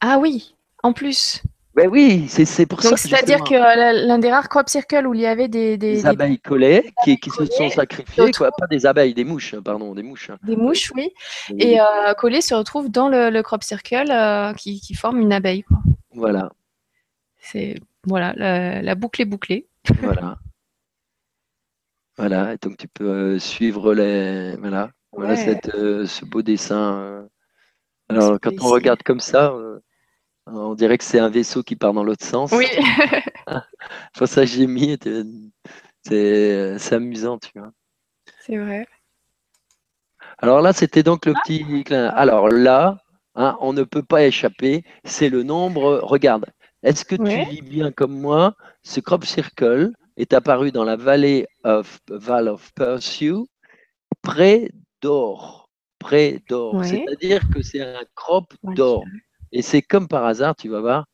Ah 0.00 0.18
oui, 0.18 0.54
en 0.82 0.92
plus. 0.92 1.42
Ben 1.74 1.88
oui, 1.88 2.26
c'est 2.28 2.66
pour 2.66 2.82
ça. 2.82 2.96
C'est-à-dire 2.96 3.44
que 3.44 3.54
l'un 3.54 4.18
des 4.18 4.30
rares 4.30 4.48
crop 4.48 4.68
circles 4.68 5.06
où 5.06 5.14
il 5.14 5.20
y 5.20 5.26
avait 5.26 5.46
des, 5.46 5.76
des, 5.76 6.04
abeilles 6.04 6.40
collées 6.40 6.92
qui, 7.04 7.16
qui 7.16 7.30
se 7.30 7.46
sont 7.46 7.70
sacrifiées, 7.70 8.32
quoi, 8.32 8.50
pas 8.50 8.66
des 8.66 8.86
abeilles, 8.86 9.14
des 9.14 9.22
mouches, 9.22 9.54
pardon, 9.60 9.94
des 9.94 10.02
mouches. 10.02 10.32
Des 10.42 10.56
mouches, 10.56 10.92
oui. 10.96 11.12
Et 11.58 11.80
euh, 11.80 12.14
collées 12.14 12.40
se 12.40 12.54
retrouvent 12.54 12.90
dans 12.90 13.08
le, 13.08 13.40
crop 13.42 13.62
circle 13.62 14.10
euh, 14.10 14.52
qui, 14.54 14.80
qui, 14.80 14.94
forme 14.94 15.20
une 15.20 15.32
abeille. 15.32 15.62
Quoi. 15.62 15.78
Voilà. 16.12 16.50
C'est 17.38 17.76
voilà, 18.04 18.32
la, 18.34 18.94
boucle 18.96 19.22
est 19.22 19.26
bouclée. 19.26 19.68
Voilà. 20.02 20.38
voilà, 22.18 22.56
donc 22.56 22.76
tu 22.78 22.88
peux 22.88 23.08
euh, 23.08 23.38
suivre 23.38 23.94
les 23.94 24.56
voilà, 24.56 24.90
voilà 25.12 25.36
cette, 25.36 25.70
ce 25.70 26.24
beau 26.24 26.42
dessin. 26.42 27.26
Alors 28.08 28.38
quand 28.40 28.52
on 28.60 28.68
regarde 28.68 29.02
comme 29.04 29.20
ça 29.20 29.54
on 30.52 30.74
dirait 30.74 30.98
que 30.98 31.04
c'est 31.04 31.18
un 31.18 31.28
vaisseau 31.28 31.62
qui 31.62 31.76
part 31.76 31.92
dans 31.92 32.04
l'autre 32.04 32.24
sens. 32.24 32.52
Oui. 32.52 32.66
Pour 34.14 34.28
ça, 34.28 34.44
j'ai 34.44 34.66
mis. 34.66 34.98
C'est 36.02 36.92
amusant, 36.92 37.38
tu 37.38 37.58
vois. 37.58 37.70
C'est 38.40 38.56
vrai. 38.56 38.86
Alors 40.38 40.60
là, 40.60 40.72
c'était 40.72 41.02
donc 41.02 41.26
le 41.26 41.34
petit. 41.34 41.64
Alors 41.92 42.48
là, 42.48 42.98
hein, 43.34 43.56
on 43.60 43.72
ne 43.72 43.82
peut 43.82 44.02
pas 44.02 44.24
échapper. 44.24 44.84
C'est 45.04 45.28
le 45.28 45.42
nombre. 45.42 46.00
Regarde. 46.02 46.46
Est-ce 46.82 47.04
que 47.04 47.16
tu 47.16 47.50
lis 47.50 47.62
bien 47.62 47.92
comme 47.92 48.18
moi? 48.18 48.54
Ce 48.82 49.00
crop 49.00 49.24
circle 49.24 49.92
est 50.16 50.32
apparu 50.32 50.72
dans 50.72 50.84
la 50.84 50.96
vallée 50.96 51.46
of 51.64 52.00
Val 52.08 52.48
of 52.48 52.72
Pursuit, 52.74 53.46
près 54.22 54.70
d'or. 55.02 55.68
Près 55.98 56.40
d'or. 56.48 56.82
C'est-à-dire 56.84 57.42
que 57.52 57.60
c'est 57.62 57.82
un 57.82 58.02
crop 58.14 58.54
d'or. 58.62 59.04
Et 59.52 59.62
c'est 59.62 59.82
comme 59.82 60.08
par 60.08 60.24
hasard, 60.24 60.54
tu 60.56 60.68
vas 60.68 60.80
voir, 60.80 61.04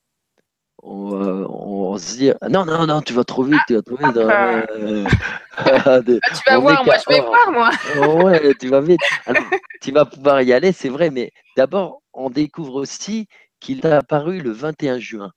on, 0.82 1.96
se 1.98 2.16
dit 2.16 2.30
non, 2.50 2.64
non, 2.64 2.86
non, 2.86 3.00
tu 3.00 3.12
vas 3.12 3.24
trop 3.24 3.42
vite, 3.42 3.60
tu 3.66 3.74
vas 3.74 3.82
trop 3.82 3.96
vite. 3.96 4.16
Hein, 4.16 4.64
euh, 4.76 5.04
ah, 5.56 6.00
tu 6.02 6.20
vas 6.46 6.58
voir, 6.58 6.84
moi 6.84 6.94
je 6.98 7.14
vais 7.14 7.20
voir, 7.20 7.52
moi. 7.52 8.24
ouais, 8.24 8.54
tu 8.54 8.68
vas 8.68 8.80
vite. 8.80 9.00
tu 9.82 9.92
vas 9.92 10.04
pouvoir 10.04 10.42
y 10.42 10.52
aller, 10.52 10.72
c'est 10.72 10.88
vrai, 10.88 11.10
mais 11.10 11.32
d'abord, 11.56 12.02
on 12.12 12.30
découvre 12.30 12.74
aussi 12.74 13.26
qu'il 13.60 13.86
a 13.86 13.98
apparu 13.98 14.40
le 14.40 14.50
21 14.50 14.98
juin. 14.98 15.32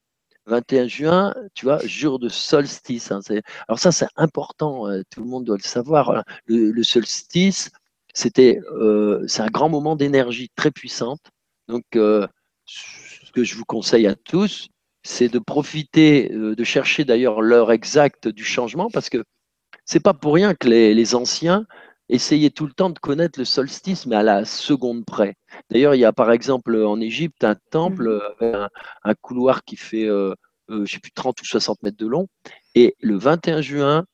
21 0.45 0.87
juin, 0.87 1.33
tu 1.53 1.65
vois, 1.65 1.79
jour 1.85 2.19
de 2.19 2.27
solstice. 2.27 3.11
Hein, 3.11 3.21
alors 3.67 3.79
ça, 3.79 3.91
c'est 3.91 4.07
important, 4.15 4.87
euh, 4.87 5.03
tout 5.09 5.21
le 5.21 5.27
monde 5.27 5.45
doit 5.45 5.57
le 5.57 5.63
savoir. 5.63 6.23
Le, 6.47 6.83
solstice, 6.83 7.69
c'était, 8.13 8.59
euh, 8.73 9.23
c'est 9.27 9.41
un 9.43 9.47
grand 9.47 9.69
moment 9.69 9.95
d'énergie 9.95 10.49
très 10.55 10.71
puissante. 10.71 11.21
Donc, 11.67 11.83
ce 12.69 13.31
que 13.31 13.43
je 13.43 13.55
vous 13.55 13.65
conseille 13.65 14.07
à 14.07 14.15
tous, 14.15 14.69
c'est 15.03 15.29
de 15.29 15.39
profiter, 15.39 16.31
euh, 16.33 16.55
de 16.55 16.63
chercher 16.63 17.05
d'ailleurs 17.05 17.41
l'heure 17.41 17.71
exacte 17.71 18.27
du 18.27 18.43
changement, 18.43 18.89
parce 18.89 19.09
que 19.09 19.23
c'est 19.85 19.99
pas 19.99 20.13
pour 20.13 20.33
rien 20.33 20.53
que 20.53 20.67
les, 20.67 21.15
anciens 21.15 21.65
essayaient 22.09 22.49
tout 22.49 22.65
le 22.65 22.73
temps 22.73 22.89
de 22.89 22.99
connaître 22.99 23.39
le 23.39 23.45
solstice, 23.45 24.05
mais 24.05 24.15
à 24.15 24.23
la 24.23 24.45
seconde 24.45 25.05
près. 25.05 25.35
D'ailleurs, 25.69 25.95
il 25.95 25.99
y 25.99 26.05
a 26.05 26.13
par 26.13 26.31
exemple 26.31 26.75
en 26.75 26.99
Égypte 26.99 27.43
un 27.43 27.55
temple, 27.71 28.19
mmh. 28.41 28.67
un, 29.03 29.13
couloir 29.15 29.63
qui 29.63 29.75
fait, 29.75 30.05
euh, 30.05 30.33
euh, 30.69 30.85
je 30.85 30.93
sais 30.93 30.99
plus, 30.99 31.11
30 31.11 31.39
ou 31.41 31.45
60 31.45 31.83
mètres 31.83 31.97
de 31.97 32.07
long, 32.07 32.27
et 32.75 32.95
le 32.99 33.17
21 33.17 33.61
juin, 33.61 34.05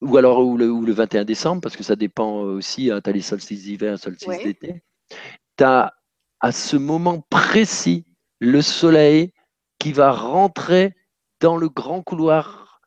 ou 0.00 0.16
alors 0.16 0.44
ou 0.44 0.56
le, 0.56 0.92
21 0.92 1.24
décembre, 1.24 1.60
parce 1.60 1.76
que 1.76 1.84
ça 1.84 1.96
dépend 1.96 2.40
aussi, 2.40 2.90
hein, 2.90 3.00
tu 3.02 3.10
as 3.10 3.12
les 3.12 3.22
solstices 3.22 3.62
d'hiver, 3.62 3.98
solstices 3.98 4.42
d'été, 4.42 4.82
tu 5.56 5.64
as 5.64 5.92
à 6.42 6.50
ce 6.50 6.76
moment 6.76 7.24
précis 7.30 8.04
le 8.40 8.60
soleil 8.60 9.32
qui 9.78 9.92
va 9.92 10.10
rentrer 10.10 10.94
dans 11.40 11.56
le 11.56 11.68
grand 11.68 12.02
couloir. 12.02 12.80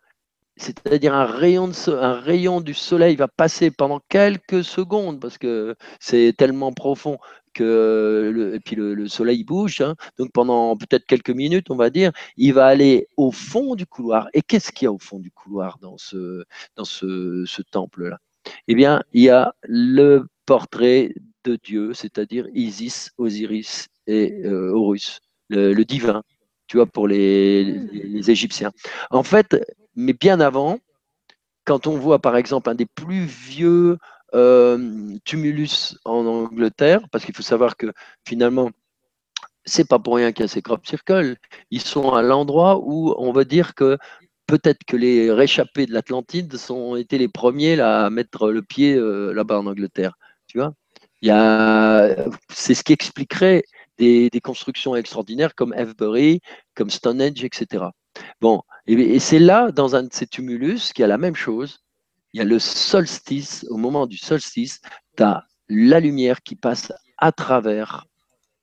C'est-à-dire 0.57 1.13
un 1.13 1.25
rayon, 1.25 1.71
rayon 1.87 2.61
du 2.61 2.73
soleil 2.73 3.15
va 3.15 3.27
passer 3.27 3.71
pendant 3.71 4.01
quelques 4.09 4.63
secondes 4.63 5.19
parce 5.19 5.37
que 5.37 5.75
c'est 5.99 6.33
tellement 6.37 6.71
profond 6.71 7.17
que 7.53 8.31
le, 8.33 8.55
et 8.55 8.59
puis 8.59 8.75
le, 8.75 9.07
soleil 9.07 9.43
bouge. 9.43 9.81
Hein. 9.81 9.95
donc 10.17 10.31
pendant 10.33 10.77
peut-être 10.77 11.05
quelques 11.05 11.29
minutes, 11.29 11.71
on 11.71 11.75
va 11.75 11.89
dire, 11.89 12.11
il 12.37 12.53
va 12.53 12.67
aller 12.67 13.07
au 13.17 13.31
fond 13.31 13.75
du 13.75 13.85
couloir. 13.85 14.27
Et 14.33 14.41
qu'est-ce 14.41 14.71
qu'il 14.71 14.85
y 14.85 14.87
a 14.87 14.91
au 14.91 14.99
fond 14.99 15.19
du 15.19 15.31
couloir 15.31 15.77
dans 15.81 15.97
ce, 15.97 16.43
dans 16.75 16.85
ce, 16.85 17.43
ce 17.45 17.61
temple-là? 17.61 18.19
Eh 18.67 18.75
bien, 18.75 19.01
il 19.13 19.23
y 19.23 19.29
a 19.29 19.55
le 19.63 20.27
portrait 20.45 21.13
de 21.45 21.57
Dieu, 21.63 21.93
c'est-à-dire 21.93 22.47
Isis, 22.53 23.11
Osiris 23.17 23.87
et 24.07 24.43
euh, 24.45 24.71
Horus, 24.73 25.21
le, 25.49 25.83
divin, 25.83 26.23
tu 26.67 26.77
vois, 26.77 26.85
pour 26.85 27.07
les, 27.07 28.29
Égyptiens. 28.29 28.71
En 29.11 29.23
fait, 29.23 29.55
mais 29.95 30.13
bien 30.13 30.39
avant, 30.39 30.79
quand 31.65 31.87
on 31.87 31.97
voit 31.97 32.19
par 32.19 32.35
exemple 32.35 32.69
un 32.69 32.75
des 32.75 32.85
plus 32.85 33.25
vieux 33.25 33.97
euh, 34.33 35.17
tumulus 35.23 35.97
en 36.05 36.25
Angleterre, 36.25 37.01
parce 37.11 37.25
qu'il 37.25 37.35
faut 37.35 37.43
savoir 37.43 37.77
que 37.77 37.87
finalement, 38.27 38.71
c'est 39.65 39.87
pas 39.87 39.99
pour 39.99 40.15
rien 40.15 40.31
qu'il 40.31 40.43
y 40.43 40.45
a 40.45 40.47
ces 40.47 40.61
crop 40.61 40.85
circles, 40.85 41.37
ils 41.71 41.81
sont 41.81 42.11
à 42.13 42.21
l'endroit 42.21 42.79
où 42.83 43.15
on 43.17 43.31
va 43.31 43.43
dire 43.43 43.73
que 43.75 43.97
peut-être 44.47 44.83
que 44.85 44.95
les 44.97 45.31
réchappés 45.31 45.85
de 45.85 45.93
l'Atlantide 45.93 46.55
ont 46.69 46.95
été 46.95 47.17
les 47.17 47.27
premiers 47.27 47.79
à 47.79 48.09
mettre 48.09 48.51
le 48.51 48.61
pied 48.61 48.95
euh, 48.95 49.33
là-bas 49.33 49.59
en 49.59 49.67
Angleterre, 49.67 50.17
tu 50.47 50.59
vois. 50.59 50.73
C'est 51.25 52.75
ce 52.75 52.83
qui 52.83 52.93
expliquerait 52.93 53.63
des, 53.97 54.29
constructions 54.43 54.95
extraordinaires 54.95 55.55
comme 55.55 55.73
Avebury, 55.73 56.41
comme 56.75 56.89
Stonehenge, 56.89 57.43
etc. 57.43 57.85
Bon, 58.41 58.61
et, 58.87 59.19
c'est 59.19 59.39
là, 59.39 59.71
dans 59.71 59.95
un 59.95 60.03
de 60.03 60.13
ces 60.13 60.27
tumulus, 60.27 60.93
qu'il 60.93 61.01
y 61.01 61.05
a 61.05 61.07
la 61.07 61.17
même 61.17 61.35
chose. 61.35 61.79
Il 62.33 62.37
y 62.39 62.41
a 62.41 62.43
le 62.43 62.59
solstice, 62.59 63.65
au 63.69 63.77
moment 63.77 64.07
du 64.07 64.17
solstice, 64.17 64.81
tu 65.17 65.23
as 65.23 65.45
la 65.69 65.99
lumière 65.99 66.43
qui 66.43 66.55
passe 66.55 66.91
à 67.17 67.31
travers 67.31 68.05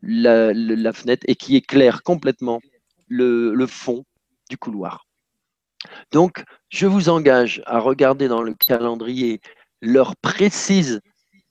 la, 0.03 0.53
fenêtre 0.93 1.25
et 1.27 1.35
qui 1.35 1.57
éclaire 1.57 2.03
complètement 2.03 2.61
le, 3.09 3.55
le 3.55 3.67
fond 3.67 4.05
du 4.51 4.59
couloir. 4.59 5.07
Donc, 6.13 6.45
je 6.69 6.87
vous 6.87 7.09
engage 7.09 7.63
à 7.67 7.81
regarder 7.81 8.29
dans 8.29 8.43
le 8.43 8.55
calendrier 8.55 9.41
l'heure 9.81 10.15
précise 10.17 11.01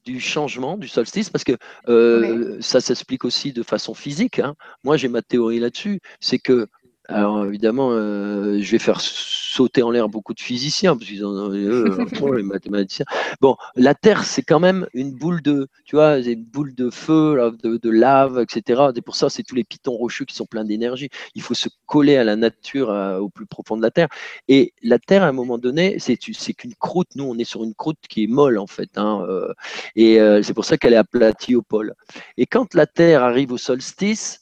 du 0.06 0.19
changement 0.19 0.78
du 0.78 0.88
solstice 0.88 1.30
parce 1.30 1.44
que 1.44 1.57
euh, 1.88 2.57
ça 2.61 2.82
s'explique 2.82 3.26
aussi 3.26 3.53
de 3.53 3.64
façon 3.64 3.94
physique. 3.94 4.40
Hein. 4.40 4.56
Moi, 4.84 4.98
j'ai 4.98 5.07
ma 5.07 5.22
théorie 5.22 5.60
là-dessus, 5.60 5.99
c'est 6.19 6.40
que 6.40 6.68
alors 7.12 7.46
évidemment, 7.46 7.92
euh, 7.92 8.60
je 8.60 8.72
vais 8.72 8.80
faire 8.80 9.02
sauter 9.02 9.84
en 9.84 9.92
l'air 9.92 10.10
beaucoup 10.10 10.34
de 10.34 10.40
physiciens, 10.40 10.96
parce 10.96 11.10
qu'ils 11.10 11.26
ont 11.26 11.50
les 12.36 12.44
mathématiciens. 12.44 13.06
Bon, 13.42 13.58
la 13.76 13.94
Terre, 13.96 14.24
c'est 14.24 14.42
quand 14.42 14.60
même 14.60 14.88
une 14.94 15.12
boule 15.12 15.42
de, 15.42 15.68
tu 15.86 15.96
vois, 15.96 16.20
une 16.20 16.44
boule 16.44 16.74
de 16.74 16.90
feu, 16.90 17.52
de, 17.64 17.90
lave, 17.90 18.40
etc. 18.40 18.82
Et 18.96 19.02
pour 19.02 19.16
ça, 19.16 19.30
c'est 19.30 19.44
tous 19.44 19.56
les 19.56 19.64
pitons 19.64 19.94
rocheux 19.94 20.26
qui 20.26 20.36
sont 20.36 20.46
pleins 20.46 20.64
d'énergie. 20.64 21.10
Il 21.36 21.42
faut 21.42 21.54
se 21.54 21.70
coller 21.86 22.18
à 22.18 22.24
la 22.24 22.36
nature, 22.36 22.90
au 23.20 23.30
plus 23.30 23.46
profond 23.46 23.78
de 23.78 23.82
la 23.82 23.92
Terre. 23.92 24.08
Et 24.48 24.74
la 24.84 25.00
Terre, 25.00 25.24
à 25.24 25.28
un 25.28 25.34
moment 25.34 25.58
donné, 25.58 25.98
c'est 26.00 26.18
qu'une 26.18 26.76
croûte. 26.76 27.10
Nous, 27.16 27.24
on 27.24 27.38
est 27.38 27.44
sur 27.44 27.64
une 27.64 27.76
croûte 27.76 28.00
qui 28.10 28.24
est 28.24 28.28
molle, 28.28 28.58
en 28.58 28.68
fait. 28.68 28.98
Hein, 28.98 29.26
euh, 29.30 29.54
et 29.96 30.20
euh, 30.20 30.42
c'est 30.44 30.54
pour 30.54 30.66
ça 30.66 30.78
qu'elle 30.78 30.94
est 30.94 30.98
aplatie 30.98 31.56
au 31.56 31.62
pôle. 31.62 31.94
Et 32.38 32.46
quand 32.46 32.74
la 32.74 32.88
Terre 32.88 33.24
arrive 33.24 33.52
au 33.52 33.58
solstice, 33.58 34.42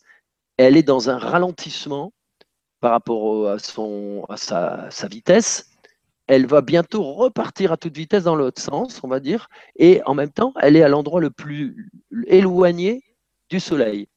elle 0.58 0.78
est 0.78 0.84
dans 0.84 1.10
un 1.10 1.18
ralentissement 1.18 2.14
par 2.80 2.92
rapport 2.92 3.50
à, 3.50 3.60
son, 3.60 4.26
sa, 4.36 4.90
vitesse, 5.10 5.70
elle 6.28 6.46
va 6.46 6.62
bientôt 6.62 7.04
repartir 7.14 7.72
à 7.72 7.78
toute 7.78 7.96
vitesse 7.96 8.24
dans 8.24 8.36
l'autre 8.36 8.62
sens, 8.62 9.02
on 9.04 9.08
va 9.08 9.20
dire, 9.20 9.50
et 9.78 10.02
en 10.06 10.14
même 10.14 10.32
temps, 10.32 10.54
elle 10.62 10.76
est 10.76 10.84
à 10.84 10.90
l'endroit 10.90 11.22
le 11.22 11.32
plus 11.32 11.92
éloigné 12.28 13.04
du 13.50 13.60
Soleil. 13.60 14.08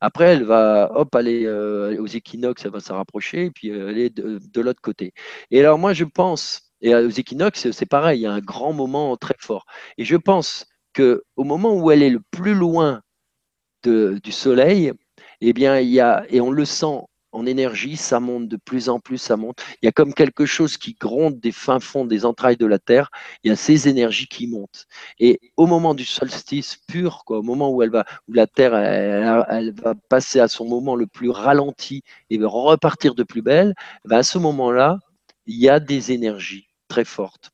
Après, 0.00 0.26
elle 0.26 0.44
va 0.44 0.90
hop, 0.94 1.14
aller 1.14 1.46
euh, 1.46 2.00
aux 2.00 2.06
équinoxes, 2.06 2.64
elle 2.64 2.72
va 2.72 2.80
se 2.80 2.92
rapprocher, 2.92 3.46
et 3.46 3.50
puis 3.50 3.70
euh, 3.70 3.88
aller 3.88 4.10
de, 4.10 4.38
de 4.38 4.60
l'autre 4.60 4.82
côté. 4.82 5.12
Et 5.50 5.60
alors, 5.60 5.78
moi, 5.78 5.94
je 5.94 6.04
pense, 6.04 6.66
et 6.82 6.94
aux 6.94 7.08
équinoxes, 7.10 7.70
c'est 7.70 7.86
pareil, 7.86 8.20
il 8.20 8.22
y 8.22 8.26
a 8.26 8.32
un 8.32 8.40
grand 8.40 8.72
moment 8.72 9.16
très 9.16 9.36
fort. 9.38 9.64
Et 9.98 10.04
je 10.04 10.16
pense 10.16 10.66
qu'au 10.94 11.44
moment 11.44 11.74
où 11.74 11.90
elle 11.90 12.02
est 12.02 12.10
le 12.10 12.20
plus 12.30 12.54
loin 12.54 13.02
du 13.84 14.32
Soleil, 14.32 14.92
eh 15.40 15.52
bien, 15.52 15.78
il 15.78 15.88
y 15.90 16.00
a, 16.00 16.24
et 16.28 16.40
on 16.40 16.50
le 16.50 16.64
sent 16.64 17.00
en 17.36 17.44
énergie, 17.44 17.96
ça 17.96 18.18
monte 18.18 18.48
de 18.48 18.56
plus 18.56 18.88
en 18.88 18.98
plus, 18.98 19.18
ça 19.18 19.36
monte. 19.36 19.62
Il 19.82 19.86
y 19.86 19.88
a 19.88 19.92
comme 19.92 20.14
quelque 20.14 20.46
chose 20.46 20.78
qui 20.78 20.94
gronde 20.94 21.38
des 21.38 21.52
fins 21.52 21.80
fonds 21.80 22.06
des 22.06 22.24
entrailles 22.24 22.56
de 22.56 22.66
la 22.66 22.78
Terre. 22.78 23.10
Il 23.44 23.48
y 23.48 23.52
a 23.52 23.56
ces 23.56 23.88
énergies 23.88 24.26
qui 24.26 24.46
montent. 24.46 24.86
Et 25.18 25.38
au 25.56 25.66
moment 25.66 25.94
du 25.94 26.04
solstice 26.04 26.78
pur, 26.88 27.22
au 27.26 27.42
moment 27.42 27.70
où 27.70 27.82
elle 27.82 27.90
va, 27.90 28.06
où 28.28 28.32
la 28.32 28.46
Terre, 28.46 28.72
va 28.72 29.94
passer 30.08 30.40
à 30.40 30.48
son 30.48 30.66
moment 30.66 30.96
le 30.96 31.06
plus 31.06 31.30
ralenti 31.30 32.02
et 32.30 32.38
repartir 32.42 33.14
de 33.14 33.22
plus 33.22 33.42
belle, 33.42 33.74
ben 34.06 34.18
à 34.18 34.22
ce 34.22 34.38
moment-là, 34.38 34.98
il 35.46 35.56
y 35.60 35.68
a 35.68 35.78
des 35.78 36.12
énergies 36.12 36.68
très 36.88 37.04
fortes. 37.04 37.50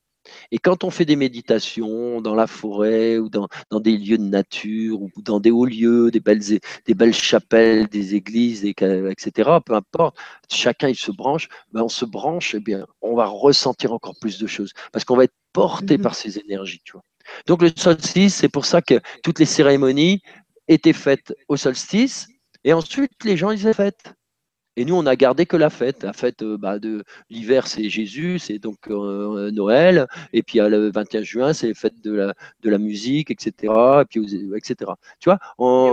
Et 0.50 0.58
quand 0.58 0.84
on 0.84 0.90
fait 0.90 1.04
des 1.04 1.16
méditations 1.16 2.20
dans 2.20 2.34
la 2.34 2.46
forêt 2.46 3.18
ou 3.18 3.28
dans, 3.28 3.48
des 3.80 3.96
lieux 3.96 4.18
de 4.18 4.24
nature 4.24 5.00
ou 5.02 5.10
dans 5.22 5.40
des 5.40 5.50
hauts 5.50 5.66
lieux, 5.66 6.10
des 6.10 6.20
belles, 6.20 6.40
des 6.40 6.94
belles 6.94 7.14
chapelles, 7.14 7.88
des 7.88 8.14
églises, 8.14 8.64
etc., 8.64 9.50
peu 9.64 9.74
importe, 9.74 10.16
chacun 10.50 10.88
il 10.88 10.96
se 10.96 11.10
branche, 11.10 11.48
ben 11.72 11.82
on 11.82 11.88
se 11.88 12.04
branche, 12.04 12.54
et 12.54 12.58
eh 12.58 12.60
bien, 12.60 12.86
on 13.00 13.14
va 13.14 13.26
ressentir 13.26 13.92
encore 13.92 14.14
plus 14.20 14.38
de 14.38 14.46
choses 14.46 14.72
parce 14.92 15.04
qu'on 15.04 15.16
va 15.16 15.24
être 15.24 15.34
porté 15.52 15.98
mmh 15.98 16.02
par 16.02 16.14
ces 16.14 16.38
énergies. 16.38 16.80
Tu 16.84 16.92
vois. 16.92 17.02
Donc 17.46 17.62
le 17.62 17.70
solstice, 17.74 18.36
c'est 18.36 18.48
pour 18.48 18.66
ça 18.66 18.82
que 18.82 19.00
toutes 19.22 19.38
les 19.38 19.46
cérémonies 19.46 20.22
étaient 20.68 20.92
faites 20.92 21.34
au 21.48 21.56
solstice 21.56 22.28
et 22.64 22.72
ensuite 22.72 23.12
les 23.24 23.36
gens 23.36 23.50
ils 23.50 23.64
les 23.64 23.74
fêtent. 23.74 24.14
Et 24.76 24.84
nous, 24.84 24.94
on 24.94 25.04
a 25.06 25.16
gardé 25.16 25.44
que 25.44 25.56
la 25.56 25.70
fête. 25.70 26.02
La 26.02 26.12
fête 26.12 26.42
euh, 26.42 26.56
bah, 26.56 26.78
de 26.78 27.04
l'hiver, 27.28 27.66
c'est 27.66 27.88
Jésus, 27.90 28.38
c'est 28.38 28.58
donc 28.58 28.88
euh, 28.88 29.50
Noël. 29.50 30.06
Et 30.32 30.42
puis 30.42 30.58
le 30.60 30.90
21 30.90 31.22
juin, 31.22 31.52
c'est 31.52 31.74
fête 31.74 32.00
de 32.00 32.12
la, 32.12 32.34
de 32.62 32.70
la 32.70 32.78
musique, 32.78 33.30
etc. 33.30 33.72
Et 34.00 34.04
puis, 34.06 34.50
etc. 34.56 34.92
Tu 35.20 35.28
vois, 35.28 35.38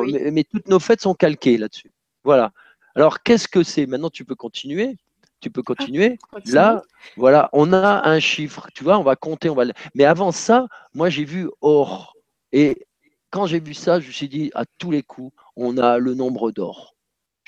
eh 0.08 0.32
mais, 0.32 0.44
toutes 0.46 0.68
nos 0.70 0.80
fêtes 0.80 1.02
sont 1.02 1.14
calquées 1.14 1.58
là-dessus. 1.58 1.92
Voilà. 2.24 2.52
Alors, 2.96 3.22
qu'est-ce 3.22 3.48
que 3.48 3.64
c'est? 3.64 3.86
Maintenant, 3.86 4.10
tu 4.10 4.24
peux 4.26 4.36
continuer. 4.36 4.98
Tu 5.42 5.50
peux 5.50 5.64
continuer. 5.64 6.18
Ah, 6.34 6.38
Là, 6.46 6.84
voilà, 7.16 7.50
on 7.54 7.72
a 7.74 8.08
un 8.08 8.20
chiffre. 8.20 8.68
Tu 8.74 8.84
vois, 8.84 8.98
on 8.98 9.04
va 9.04 9.16
compter. 9.16 9.50
On 9.50 9.56
va... 9.56 9.66
Mais 9.96 10.06
avant 10.06 10.32
ça, 10.32 10.68
moi, 10.94 11.10
j'ai 11.10 11.26
vu 11.26 11.50
or. 11.62 12.16
Et 12.52 12.86
quand 13.30 13.46
j'ai 13.46 13.60
vu 13.60 13.74
ça, 13.74 14.00
je 14.00 14.08
me 14.08 14.12
suis 14.12 14.30
dit, 14.30 14.52
à 14.54 14.66
tous 14.78 14.92
les 14.92 15.04
coups, 15.04 15.34
on 15.56 15.78
a 15.78 15.98
le 15.98 16.14
nombre 16.14 16.52
d'or. 16.52 16.96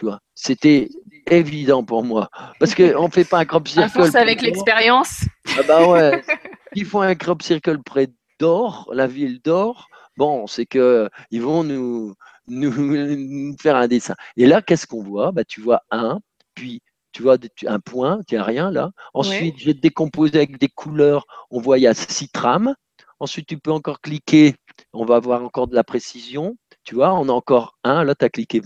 Tu 0.02 0.08
vois, 0.08 0.20
c'était 0.34 0.90
évident 1.30 1.84
pour 1.84 2.04
moi. 2.04 2.32
Parce 2.60 2.74
qu'on 2.74 3.06
ne 3.06 3.12
fait 3.12 3.24
pas 3.24 3.38
un 3.38 3.46
crop 3.46 3.68
circle. 3.68 4.18
avec 4.18 4.42
l'expérience. 4.42 5.26
Ah 5.56 5.62
bah 5.68 5.88
ouais. 5.88 6.24
Ils 6.74 6.86
font 6.86 7.02
un 7.02 7.14
crop 7.14 7.44
circle 7.44 7.84
près 7.84 8.08
d'Or, 8.40 8.90
la 8.96 9.06
ville 9.06 9.40
d'Or. 9.44 9.90
Bon, 10.18 10.48
c'est 10.48 10.66
qu'ils 10.66 11.12
vont 11.40 11.64
nous, 11.64 12.16
nous, 12.48 13.56
faire 13.62 13.76
un 13.76 13.88
dessin. 13.88 14.16
Et 14.38 14.48
là, 14.48 14.64
qu'est-ce 14.64 14.88
qu'on 14.88 15.04
voit? 15.04 15.32
Bah, 15.32 15.44
Tu 15.44 15.62
vois 15.62 15.84
un, 15.92 16.20
puis 16.56 16.82
tu 17.12 17.22
vois 17.22 17.38
un 17.68 17.80
point, 17.80 18.22
tu 18.28 18.34
n'as 18.34 18.44
rien 18.44 18.72
là. 18.72 18.90
Ensuite, 19.14 19.60
j'ai 19.60 19.76
décomposé 19.76 20.38
avec 20.38 20.58
des 20.58 20.70
couleurs. 20.70 21.28
On 21.52 21.62
voit, 21.62 21.78
il 21.78 21.82
y 21.82 21.88
a 21.88 21.94
six 21.94 22.28
trames. 22.28 22.74
Ensuite, 23.20 23.46
tu 23.46 23.60
peux 23.60 23.72
encore 23.72 24.02
cliquer. 24.02 24.56
On 24.94 25.06
va 25.06 25.18
avoir 25.18 25.44
encore 25.44 25.68
de 25.68 25.76
la 25.76 25.84
précision. 25.84 26.58
Tu 26.84 26.96
vois, 26.96 27.14
on 27.14 27.30
a 27.30 27.32
encore 27.32 27.78
un. 27.84 28.04
Là, 28.04 28.16
tu 28.16 28.26
as 28.26 28.30
cliqué. 28.30 28.62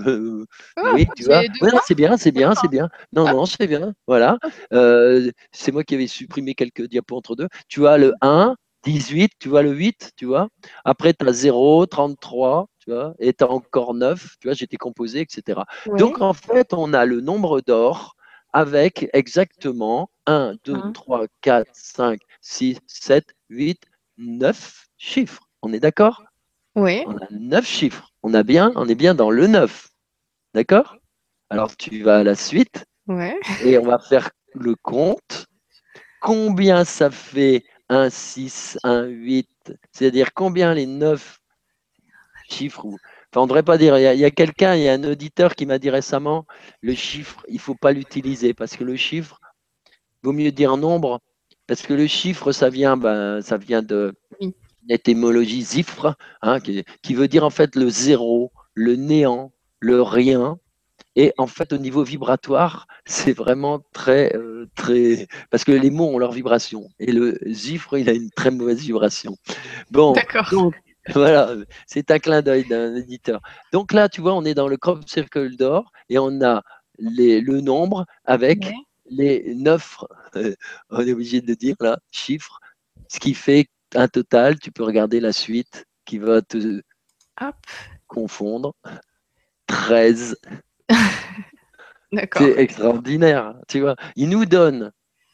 Ah, 0.78 0.94
oui, 0.94 1.06
tu 1.16 1.24
vois. 1.24 1.42
c'est 1.86 1.96
bien, 1.96 2.18
c'est 2.18 2.32
bien, 2.32 2.54
c'est 2.56 2.70
bien. 2.70 2.90
Non, 3.14 3.26
ah. 3.28 3.34
non, 3.34 3.46
c'est 3.46 3.68
bien. 3.68 3.94
Voilà. 4.08 4.38
Euh, 4.74 5.32
c'est 5.52 5.72
moi 5.72 5.84
qui 5.84 5.96
avais 5.96 6.08
supprimé 6.08 6.56
quelques 6.56 6.88
diapos 6.88 7.18
entre 7.18 7.36
deux. 7.36 7.48
Tu 7.68 7.82
vois 7.82 7.98
le 7.98 8.14
1, 8.22 8.56
18, 8.84 9.32
tu 9.40 9.50
vois 9.50 9.64
le 9.64 9.72
8, 9.72 10.12
tu 10.16 10.26
vois. 10.26 10.48
Après, 10.86 11.14
tu 11.14 11.28
as 11.28 11.34
0, 11.34 11.86
33, 11.88 12.68
tu 12.80 12.92
vois. 12.92 13.14
Et 13.20 13.34
tu 13.34 13.44
as 13.44 13.50
encore 13.50 13.94
9, 13.94 14.38
tu 14.40 14.48
vois, 14.48 14.54
j'étais 14.54 14.78
composé, 14.78 15.22
etc. 15.22 15.62
Donc, 15.98 16.22
en 16.22 16.34
fait, 16.34 16.74
on 16.74 16.94
a 16.94 17.06
le 17.06 17.22
nombre 17.22 17.62
d'or 17.62 18.16
avec 18.54 19.10
exactement 19.12 20.10
1, 20.28 20.56
2, 20.64 20.94
3, 20.94 21.26
4, 21.42 21.70
5, 21.74 22.22
6, 22.42 22.78
7, 22.88 23.26
8, 23.50 23.82
9 24.18 24.88
chiffres. 24.98 25.50
On 25.62 25.74
est 25.74 25.80
d'accord? 25.80 26.24
Oui. 26.76 27.04
On 27.08 27.18
a 27.18 27.28
9 27.32 27.66
chiffres. 27.66 28.10
On, 28.24 28.34
a 28.34 28.44
bien, 28.44 28.72
on 28.76 28.88
est 28.88 28.96
bien 28.96 29.16
dans 29.16 29.32
le 29.32 29.48
9. 29.48 29.90
D'accord? 30.54 30.98
Alors 31.50 31.76
tu 31.78 32.04
vas 32.04 32.18
à 32.18 32.24
la 32.24 32.36
suite. 32.36 32.86
Ouais. 33.08 33.40
Et 33.64 33.78
on 33.78 33.86
va 33.86 34.00
faire 34.00 34.32
le 34.54 34.76
compte. 34.76 35.48
Combien 36.22 36.86
ça 36.86 37.12
fait 37.12 37.64
1, 37.90 38.10
6, 38.10 38.80
1, 38.84 39.06
8 39.06 39.74
C'est-à-dire 39.92 40.34
combien 40.34 40.74
les 40.74 40.86
9 40.86 41.40
chiffres 42.50 42.86
Enfin, 42.86 43.42
on 43.42 43.44
ne 43.44 43.48
devrait 43.50 43.64
pas 43.64 43.78
dire. 43.78 43.98
Il 43.98 44.20
y 44.20 44.26
a, 44.26 44.32
quelqu'un, 44.32 44.76
il 44.76 44.84
y 44.84 44.90
a 44.90 44.94
un 44.94 45.04
auditeur 45.04 45.56
qui 45.56 45.66
m'a 45.66 45.78
dit 45.78 45.90
récemment 45.90 46.46
le 46.82 46.94
chiffre, 46.94 47.44
il 47.50 47.56
ne 47.56 47.60
faut 47.60 47.76
pas 47.76 47.92
l'utiliser 47.92 48.54
parce 48.54 48.78
que 48.78 48.86
le 48.86 48.96
chiffre, 48.96 49.40
vaut 50.24 50.32
mieux 50.32 50.52
dire 50.52 50.78
nombre 50.78 51.20
parce 51.68 51.82
que 51.82 51.94
le 51.94 52.08
chiffre, 52.08 52.52
ça 52.52 52.70
vient, 52.70 52.96
ben, 52.98 53.42
ça 53.42 53.58
vient 53.58 53.82
de 53.82 54.14
l'étymologie 54.88 55.64
zifre, 55.64 56.16
hein, 56.41 56.60
qui, 56.60 57.14
veut 57.14 57.28
dire 57.28 57.44
en 57.44 57.49
fait 57.49 57.76
le 57.76 57.90
zéro, 57.90 58.52
le 58.74 58.95
néant, 58.95 59.52
le 59.80 60.02
rien. 60.02 60.57
Et 61.18 61.34
en 61.38 61.48
fait, 61.48 61.72
au 61.72 61.78
niveau 61.78 62.03
vibratoire, 62.03 62.88
c'est 63.06 63.34
vraiment 63.34 63.82
très, 63.94 64.36
euh, 64.36 64.70
très, 64.76 65.28
parce 65.49 65.64
que 65.64 65.72
les 65.72 65.90
mots 65.90 66.10
ont 66.10 66.18
leur 66.18 66.32
vibration. 66.32 66.90
Et 66.99 67.12
le 67.12 67.40
zifre, 67.48 67.98
il 67.98 68.10
a 68.10 68.14
une 68.14 68.30
très 68.32 68.52
mauvaise 68.52 68.80
vibration. 68.80 69.38
Bon, 69.91 70.14
voilà, 71.14 71.56
c'est 71.88 72.12
un 72.12 72.20
clin 72.20 72.41
d'œil 72.41 72.66
d'un 72.68 72.95
éditeur. 72.95 73.41
Donc 73.72 73.94
là, 73.94 74.10
tu 74.10 74.22
vois, 74.22 74.34
on 74.34 74.44
est 74.44 74.56
dans 74.56 74.68
le 74.68 74.78
crop 74.78 75.07
circle 75.07 75.56
d'or 75.56 75.91
et 76.10 76.18
on 76.20 76.41
a 76.41 76.64
les, 76.99 77.41
le 77.41 77.62
nombre 77.62 78.06
avec 78.26 78.72
les 79.10 79.53
neuf, 79.56 80.03
euh, 80.36 80.53
on 80.90 81.06
est 81.06 81.14
obligé 81.14 81.41
de 81.41 81.53
dire 81.53 81.76
là, 81.80 81.99
chiffres, 82.12 82.60
ce 83.07 83.20
qui 83.20 83.34
fait 83.34 83.68
un 83.94 84.07
total, 84.07 84.60
tu 84.60 84.72
peux 84.72 84.84
regarder 84.84 85.20
la 85.20 85.34
suite 85.34 85.86
qui 86.06 86.18
va 86.18 86.41
te 86.41 86.82
confondre. 88.07 88.74
13. 89.68 90.38
C'est 92.38 92.60
extraordinaire, 92.60 93.56
tu 93.68 93.82
vois. 93.82 93.95
Il 94.16 94.30
nous 94.30 94.45
donne 94.45 94.91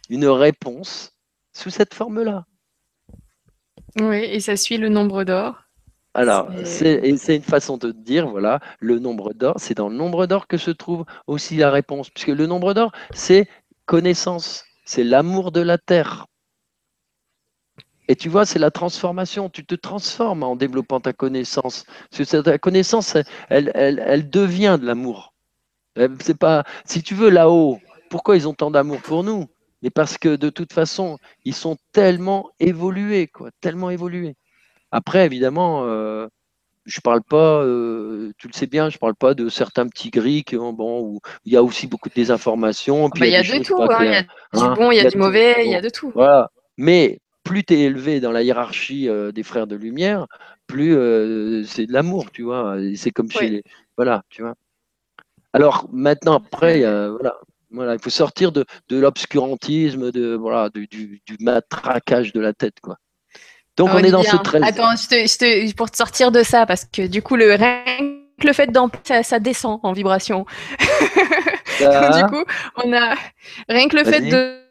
une 0.09 0.27
réponse 0.27 1.13
sous 1.53 1.69
cette 1.69 1.93
forme-là. 1.93 2.45
Oui, 3.99 4.17
et 4.17 4.39
ça 4.39 4.55
suit 4.55 4.77
le 4.77 4.89
nombre 4.89 5.23
d'or. 5.23 5.63
Alors, 6.13 6.49
c'est 6.65 7.07
une 7.07 7.41
façon 7.41 7.77
de 7.77 7.91
dire, 7.91 8.27
voilà, 8.27 8.59
le 8.79 8.99
nombre 8.99 9.33
d'or, 9.33 9.55
c'est 9.57 9.75
dans 9.75 9.87
le 9.87 9.95
nombre 9.95 10.25
d'or 10.27 10.47
que 10.47 10.57
se 10.57 10.71
trouve 10.71 11.05
aussi 11.27 11.55
la 11.55 11.71
réponse, 11.71 12.09
puisque 12.09 12.29
le 12.29 12.47
nombre 12.47 12.73
d'or, 12.73 12.91
c'est 13.13 13.47
connaissance, 13.85 14.65
c'est 14.85 15.05
l'amour 15.05 15.51
de 15.51 15.61
la 15.61 15.77
terre. 15.77 16.25
Et 18.11 18.15
tu 18.17 18.27
vois, 18.27 18.45
c'est 18.45 18.59
la 18.59 18.71
transformation. 18.71 19.49
Tu 19.49 19.65
te 19.65 19.73
transformes 19.73 20.43
en 20.43 20.57
développant 20.57 20.99
ta 20.99 21.13
connaissance. 21.13 21.85
Parce 22.09 22.29
que 22.29 22.41
ta 22.41 22.57
connaissance, 22.57 23.15
elle, 23.47 23.71
elle, 23.73 24.29
devient 24.29 24.77
de 24.81 24.85
l'amour. 24.85 25.33
C'est 26.19 26.37
pas, 26.37 26.65
si 26.83 27.03
tu 27.03 27.15
veux, 27.15 27.29
là-haut, 27.29 27.79
pourquoi 28.09 28.35
ils 28.35 28.49
ont 28.49 28.53
tant 28.53 28.69
d'amour 28.69 28.99
pour 28.99 29.23
nous? 29.23 29.45
Mais 29.81 29.91
parce 29.91 30.17
que 30.17 30.35
de 30.35 30.49
toute 30.49 30.73
façon, 30.73 31.19
ils 31.45 31.55
sont 31.55 31.77
tellement 31.93 32.49
évolués, 32.59 33.27
quoi, 33.27 33.49
tellement 33.61 33.89
évolués. 33.89 34.35
Après, 34.91 35.25
évidemment, 35.25 35.85
euh, 35.85 36.27
je 36.83 36.99
parle 36.99 37.23
pas, 37.23 37.63
euh, 37.63 38.33
tu 38.37 38.47
le 38.47 38.53
sais 38.53 38.67
bien, 38.67 38.89
je 38.89 38.97
parle 38.97 39.15
pas 39.15 39.35
de 39.35 39.47
certains 39.47 39.87
petits 39.87 40.09
gris 40.09 40.43
bon, 40.51 40.99
où 40.99 41.21
il 41.45 41.53
y 41.53 41.55
a 41.55 41.63
aussi 41.63 41.87
beaucoup 41.87 42.09
de 42.09 42.15
désinformation. 42.15 43.05
Ah 43.05 43.17
bah, 43.17 43.25
il 43.25 43.31
y 43.31 43.37
a, 43.37 43.41
de 43.41 43.63
tout, 43.63 43.81
hein, 43.81 43.97
il 44.01 44.11
y 44.11 44.15
a 44.15 44.21
du 44.23 44.27
hein. 44.53 44.73
bon, 44.75 44.91
il 44.91 44.97
y 44.97 44.99
a, 44.99 45.09
du 45.09 45.17
mauvais, 45.17 45.65
il 45.65 45.71
y 45.71 45.75
a 45.75 45.81
de 45.81 45.89
tout. 45.89 46.11
Voilà. 46.13 46.49
Mais 46.75 47.21
plus 47.51 47.65
tu 47.65 47.73
es 47.73 47.81
élevé 47.81 48.21
dans 48.21 48.31
la 48.31 48.43
hiérarchie 48.43 49.09
euh, 49.09 49.33
des 49.33 49.43
frères 49.43 49.67
de 49.67 49.75
lumière, 49.75 50.25
plus 50.67 50.95
euh, 50.95 51.65
c'est 51.65 51.85
de 51.85 51.91
l'amour, 51.91 52.31
tu 52.31 52.43
vois. 52.43 52.77
C'est 52.95 53.11
comme 53.11 53.29
chez 53.29 53.49
les. 53.49 53.63
Voilà, 53.97 54.23
tu 54.29 54.41
vois. 54.41 54.53
Alors 55.51 55.89
maintenant, 55.91 56.35
après, 56.35 56.79
voilà, 56.79 57.35
voilà, 57.69 57.93
il 57.95 57.99
faut 57.99 58.09
sortir 58.09 58.53
de, 58.53 58.63
de 58.87 58.97
l'obscurantisme, 58.97 60.13
de, 60.13 60.33
voilà, 60.33 60.69
du, 60.69 60.87
du, 60.87 61.21
du 61.25 61.35
matraquage 61.41 62.31
de 62.31 62.39
la 62.39 62.53
tête, 62.53 62.79
quoi. 62.81 62.95
Donc 63.75 63.89
on 63.93 63.97
est 63.97 64.11
dans 64.11 64.23
ce 64.23 64.37
13. 64.37 64.63
Attends, 64.63 65.73
pour 65.75 65.91
te 65.91 65.97
sortir 65.97 66.31
de 66.31 66.43
ça, 66.43 66.65
parce 66.65 66.85
que 66.85 67.05
du 67.05 67.21
coup, 67.21 67.35
le, 67.35 67.57
le 68.43 68.53
fait 68.53 68.67
d'en 68.67 68.89
ça, 69.03 69.39
descend 69.39 69.81
en 69.83 69.91
vibration. 69.91 70.45
du 71.79 72.25
coup, 72.29 72.45
on 72.77 72.93
a 72.93 73.15
rien 73.67 73.89
que 73.89 73.97
le 73.97 74.05
fait 74.05 74.21
de 74.21 74.61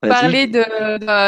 parler 0.00 0.46
de, 0.46 0.64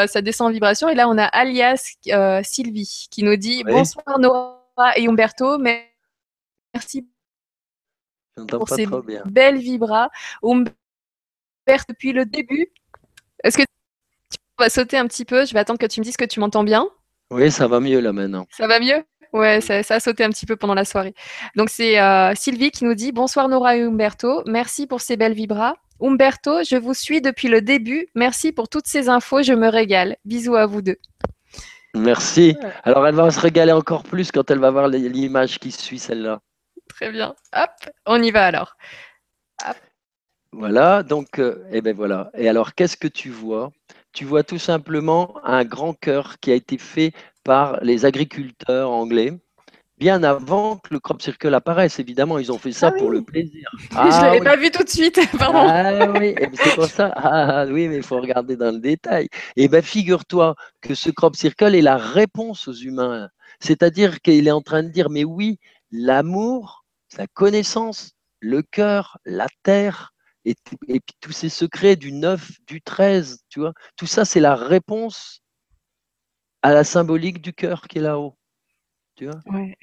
ça 0.07 0.21
descend 0.21 0.49
en 0.49 0.51
vibration. 0.51 0.89
Et 0.89 0.95
là, 0.95 1.07
on 1.07 1.17
a 1.17 1.25
alias 1.25 1.95
euh, 2.07 2.41
Sylvie 2.43 3.07
qui 3.09 3.23
nous 3.23 3.35
dit 3.35 3.63
bonsoir 3.63 4.19
Nora 4.19 4.57
et 4.95 5.07
Umberto, 5.07 5.57
merci 5.57 7.07
pour 8.47 8.69
ces 8.69 8.87
belles 9.25 9.59
vibras. 9.59 10.09
Umberto 10.41 10.73
depuis 11.87 12.11
le 12.11 12.25
début. 12.25 12.67
Est-ce 13.43 13.57
que 13.57 13.63
on 14.59 14.63
va 14.63 14.69
sauter 14.69 14.97
un 14.97 15.07
petit 15.07 15.25
peu? 15.25 15.45
Je 15.45 15.53
vais 15.53 15.59
attendre 15.59 15.79
que 15.79 15.85
tu 15.85 15.99
me 15.99 16.05
dises 16.05 16.17
que 16.17 16.25
tu 16.25 16.39
m'entends 16.39 16.63
bien. 16.63 16.87
Oui, 17.31 17.51
ça 17.51 17.67
va 17.67 17.79
mieux 17.79 17.99
là 17.99 18.13
maintenant. 18.13 18.45
Ça 18.51 18.67
va 18.67 18.79
mieux? 18.79 19.03
Ouais, 19.33 19.61
ça, 19.61 19.77
a 19.77 19.99
sauté 19.99 20.23
un 20.23 20.29
petit 20.29 20.45
peu 20.45 20.55
pendant 20.55 20.75
la 20.75 20.85
soirée. 20.85 21.15
Donc 21.55 21.69
c'est 21.69 21.99
euh, 21.99 22.35
Sylvie 22.35 22.69
qui 22.69 22.85
nous 22.85 22.93
dit 22.93 23.11
Bonsoir 23.11 23.49
Nora 23.49 23.75
et 23.75 23.81
Umberto, 23.81 24.43
merci 24.45 24.85
pour 24.85 25.01
ces 25.01 25.17
belles 25.17 25.33
vibras. 25.33 25.73
Umberto, 26.03 26.63
je 26.63 26.75
vous 26.75 26.93
suis 26.93 27.21
depuis 27.21 27.47
le 27.47 27.61
début. 27.61 28.07
Merci 28.13 28.51
pour 28.51 28.67
toutes 28.67 28.87
ces 28.87 29.07
infos, 29.07 29.41
je 29.41 29.53
me 29.53 29.69
régale. 29.69 30.17
Bisous 30.25 30.55
à 30.55 30.65
vous 30.65 30.81
deux. 30.81 30.97
Merci. 31.95 32.57
Alors 32.83 33.07
elle 33.07 33.15
va 33.15 33.31
se 33.31 33.39
régaler 33.39 33.71
encore 33.71 34.03
plus 34.03 34.31
quand 34.31 34.51
elle 34.51 34.59
va 34.59 34.69
voir 34.69 34.89
l'image 34.89 35.59
qui 35.59 35.71
suit 35.71 35.99
celle-là. 35.99 36.41
Très 36.89 37.11
bien. 37.11 37.35
Hop, 37.55 37.69
on 38.05 38.21
y 38.21 38.31
va 38.31 38.45
alors. 38.45 38.75
Voilà, 40.51 41.01
donc, 41.01 41.39
et 41.39 41.41
euh, 41.41 41.67
eh 41.71 41.81
ben 41.81 41.95
voilà. 41.95 42.29
Et 42.37 42.47
alors, 42.47 42.75
qu'est-ce 42.75 42.97
que 42.97 43.07
tu 43.07 43.29
vois? 43.29 43.71
Tu 44.11 44.25
vois 44.25 44.43
tout 44.43 44.59
simplement 44.59 45.39
un 45.43 45.65
grand 45.65 45.93
cœur 45.93 46.39
qui 46.39 46.51
a 46.51 46.55
été 46.55 46.77
fait 46.77 47.11
par 47.43 47.79
les 47.81 48.05
agriculteurs 48.05 48.91
anglais 48.91 49.39
bien 50.03 50.21
avant 50.23 50.75
que 50.79 50.93
le 50.93 50.99
crop 50.99 51.21
circle 51.21 51.53
apparaisse. 51.53 51.97
Évidemment, 51.97 52.37
ils 52.37 52.51
ont 52.51 52.57
fait 52.57 52.73
ça 52.73 52.89
Ah 52.89 52.91
pour 52.91 53.07
oui. 53.07 53.17
le 53.19 53.21
plaisir. 53.23 53.69
je 53.79 53.95
Ah 53.95 54.21
l'avais 54.23 54.39
oui. 54.39 54.43
pas 54.43 54.57
vu 54.57 54.69
tout 54.69 54.83
de 54.83 54.89
suite, 54.89 55.17
pardon. 55.39 55.59
Ah 55.65 56.11
oui, 56.19 56.35
c'est 56.55 56.75
pour 56.75 56.85
ça. 56.87 57.13
Ah 57.15 57.65
oui, 57.67 57.87
mais 57.87 57.95
il 57.97 58.03
faut 58.03 58.19
regarder 58.19 58.57
dans 58.57 58.71
le 58.71 58.79
détail. 58.79 59.29
Et 59.55 59.69
bien, 59.69 59.81
figure-toi 59.81 60.55
que 60.81 60.93
ce 60.93 61.09
crop 61.09 61.37
circle 61.37 61.73
est 61.73 61.81
la 61.81 61.95
réponse 61.95 62.67
aux 62.67 62.73
humains. 62.73 63.29
C'est-à-dire 63.61 64.19
qu'il 64.19 64.45
est 64.45 64.51
en 64.51 64.61
train 64.61 64.83
de 64.83 64.89
dire, 64.89 65.09
mais 65.09 65.23
oui, 65.23 65.57
l'amour, 65.91 66.83
la 67.17 67.27
connaissance, 67.27 68.11
le 68.41 68.61
cœur, 68.61 69.17
la 69.25 69.47
terre, 69.63 70.13
et, 70.43 70.55
et 70.89 70.99
puis 70.99 71.15
tous 71.21 71.31
ces 71.31 71.47
secrets 71.47 71.95
du 71.95 72.11
9, 72.11 72.51
du 72.67 72.81
13, 72.81 73.39
tu 73.47 73.61
vois, 73.61 73.71
tout 73.95 74.07
ça, 74.07 74.25
c'est 74.25 74.41
la 74.41 74.55
réponse 74.55 75.39
à 76.61 76.73
la 76.73 76.83
symbolique 76.83 77.41
du 77.41 77.53
cœur 77.53 77.87
qui 77.87 77.99
est 77.99 78.01
là-haut. 78.01 78.35
Tu 79.15 79.27
vois 79.27 79.39
Ouais. 79.45 79.77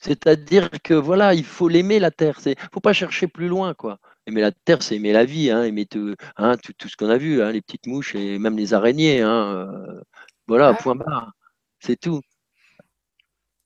C'est-à-dire 0.00 0.70
que 0.82 0.94
voilà, 0.94 1.34
il 1.34 1.44
faut 1.44 1.68
l'aimer 1.68 1.98
la 1.98 2.10
terre. 2.10 2.38
Il 2.46 2.54
faut 2.72 2.80
pas 2.80 2.92
chercher 2.92 3.28
plus 3.28 3.48
loin, 3.48 3.74
quoi. 3.74 3.98
Aimer 4.26 4.40
la 4.42 4.52
terre, 4.52 4.82
c'est 4.82 4.96
aimer 4.96 5.12
la 5.12 5.24
vie, 5.24 5.50
hein, 5.50 5.64
aimer 5.64 5.86
tout, 5.86 6.14
hein, 6.36 6.56
tout, 6.58 6.72
tout 6.74 6.88
ce 6.88 6.96
qu'on 6.96 7.10
a 7.10 7.18
vu, 7.18 7.42
hein, 7.42 7.52
les 7.52 7.60
petites 7.62 7.86
mouches 7.86 8.14
et 8.14 8.38
même 8.38 8.56
les 8.56 8.74
araignées. 8.74 9.20
Hein, 9.22 9.68
euh, 9.68 10.00
voilà, 10.48 10.72
Ouais. 10.72 10.74
point 10.74 10.94
barre. 10.96 11.32
C'est 11.80 11.98
tout. 12.00 12.20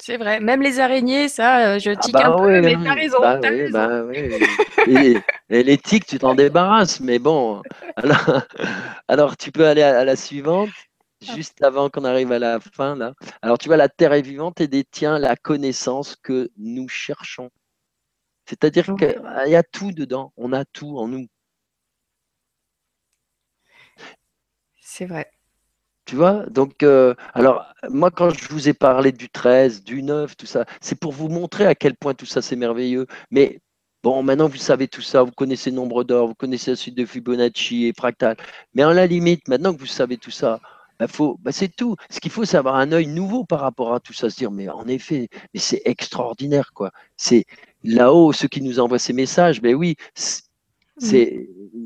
C'est 0.00 0.16
vrai. 0.16 0.40
Même 0.40 0.60
les 0.62 0.80
araignées, 0.80 1.28
ça, 1.28 1.74
euh, 1.74 1.78
je 1.78 1.90
Ah 1.94 1.96
tique 1.96 2.12
bah 2.12 2.26
un 2.26 2.32
peu, 2.32 2.58
mais 2.60 2.76
t'as 2.82 2.94
raison. 2.94 3.18
bah 3.20 3.38
raison. 3.42 3.72
bah. 3.72 4.02
Et, 4.86 5.24
et 5.48 5.62
les 5.62 5.78
tiques, 5.78 6.06
tu 6.06 6.18
t'en 6.18 6.34
débarrasses, 6.34 7.00
mais 7.00 7.18
bon. 7.18 7.62
Alors, 7.96 8.42
alors 9.08 9.36
tu 9.36 9.52
peux 9.52 9.66
aller 9.66 9.82
à, 9.82 10.00
à 10.00 10.04
la 10.04 10.16
suivante, 10.16 10.74
juste 11.24 11.62
avant 11.62 11.90
qu'on 11.90 12.04
arrive 12.04 12.32
à 12.32 12.38
la 12.38 12.60
fin 12.60 12.96
là. 12.96 13.14
Alors 13.42 13.58
tu 13.58 13.68
vois, 13.68 13.76
la 13.76 13.88
terre 13.88 14.12
est 14.12 14.22
vivante 14.22 14.60
et 14.60 14.68
détient 14.68 15.18
la 15.18 15.36
connaissance 15.36 16.16
que 16.16 16.50
nous 16.56 16.88
cherchons. 16.88 17.50
C'est-à-dire 18.46 18.88
Ouais. 18.88 18.96
qu'il 18.98 19.52
y 19.52 19.56
a 19.56 19.62
tout 19.62 19.92
dedans, 19.92 20.32
on 20.36 20.52
a 20.54 20.64
tout 20.64 20.98
en 20.98 21.08
nous. 21.08 21.26
C'est 24.80 25.06
vrai. 25.06 25.30
Tu 26.06 26.16
vois? 26.16 26.44
Donc, 26.50 26.82
euh, 26.82 27.14
alors, 27.32 27.64
moi, 27.88 28.10
quand 28.10 28.30
je 28.30 28.48
vous 28.48 28.68
ai 28.68 28.74
parlé 28.74 29.10
du 29.12 29.30
13, 29.30 29.84
du 29.84 30.02
9, 30.02 30.36
tout 30.36 30.46
ça, 30.46 30.66
c'est 30.80 30.98
pour 31.00 31.12
vous 31.12 31.28
montrer 31.28 31.66
à 31.66 31.74
quel 31.74 31.96
point 31.96 32.14
tout 32.14 32.26
ça, 32.26 32.42
c'est 32.42 32.56
merveilleux. 32.56 33.06
Mais 33.30 33.60
bon, 34.02 34.22
maintenant, 34.22 34.48
vous 34.48 34.56
savez 34.58 34.86
tout 34.88 35.00
ça, 35.00 35.22
vous 35.22 35.32
connaissez 35.32 35.70
nombre 35.72 36.04
d'or, 36.04 36.28
vous 36.28 36.34
connaissez 36.34 36.72
la 36.72 36.76
suite 36.76 36.94
de 36.96 37.06
Fibonacci 37.06 37.86
et 37.86 37.92
fractal. 37.96 38.36
Mais 38.74 38.82
à 38.82 38.92
la 38.92 39.06
limite, 39.06 39.48
maintenant 39.48 39.72
que 39.74 39.80
vous 39.80 39.86
savez 39.86 40.18
tout 40.18 40.30
ça, 40.30 40.60
bah, 40.98 41.08
faut, 41.08 41.36
bah, 41.42 41.52
c'est 41.52 41.68
tout. 41.74 41.96
Ce 42.10 42.20
qu'il 42.20 42.30
faut, 42.30 42.44
c'est 42.44 42.56
avoir 42.56 42.76
un 42.76 42.92
œil 42.92 43.06
nouveau 43.06 43.44
par 43.44 43.60
rapport 43.60 43.94
à 43.94 44.00
tout 44.00 44.12
ça, 44.12 44.30
se 44.30 44.36
dire, 44.36 44.50
mais 44.50 44.68
en 44.68 44.86
effet, 44.86 45.28
mais 45.52 45.60
c'est 45.60 45.82
extraordinaire, 45.84 46.72
quoi. 46.74 46.90
C'est 47.16 47.44
là-haut, 47.82 48.32
ceux 48.32 48.48
qui 48.48 48.62
nous 48.62 48.80
envoient 48.80 48.98
ces 48.98 49.12
messages, 49.12 49.60
mais 49.62 49.74
oui, 49.74 49.96
c'est 50.14 50.42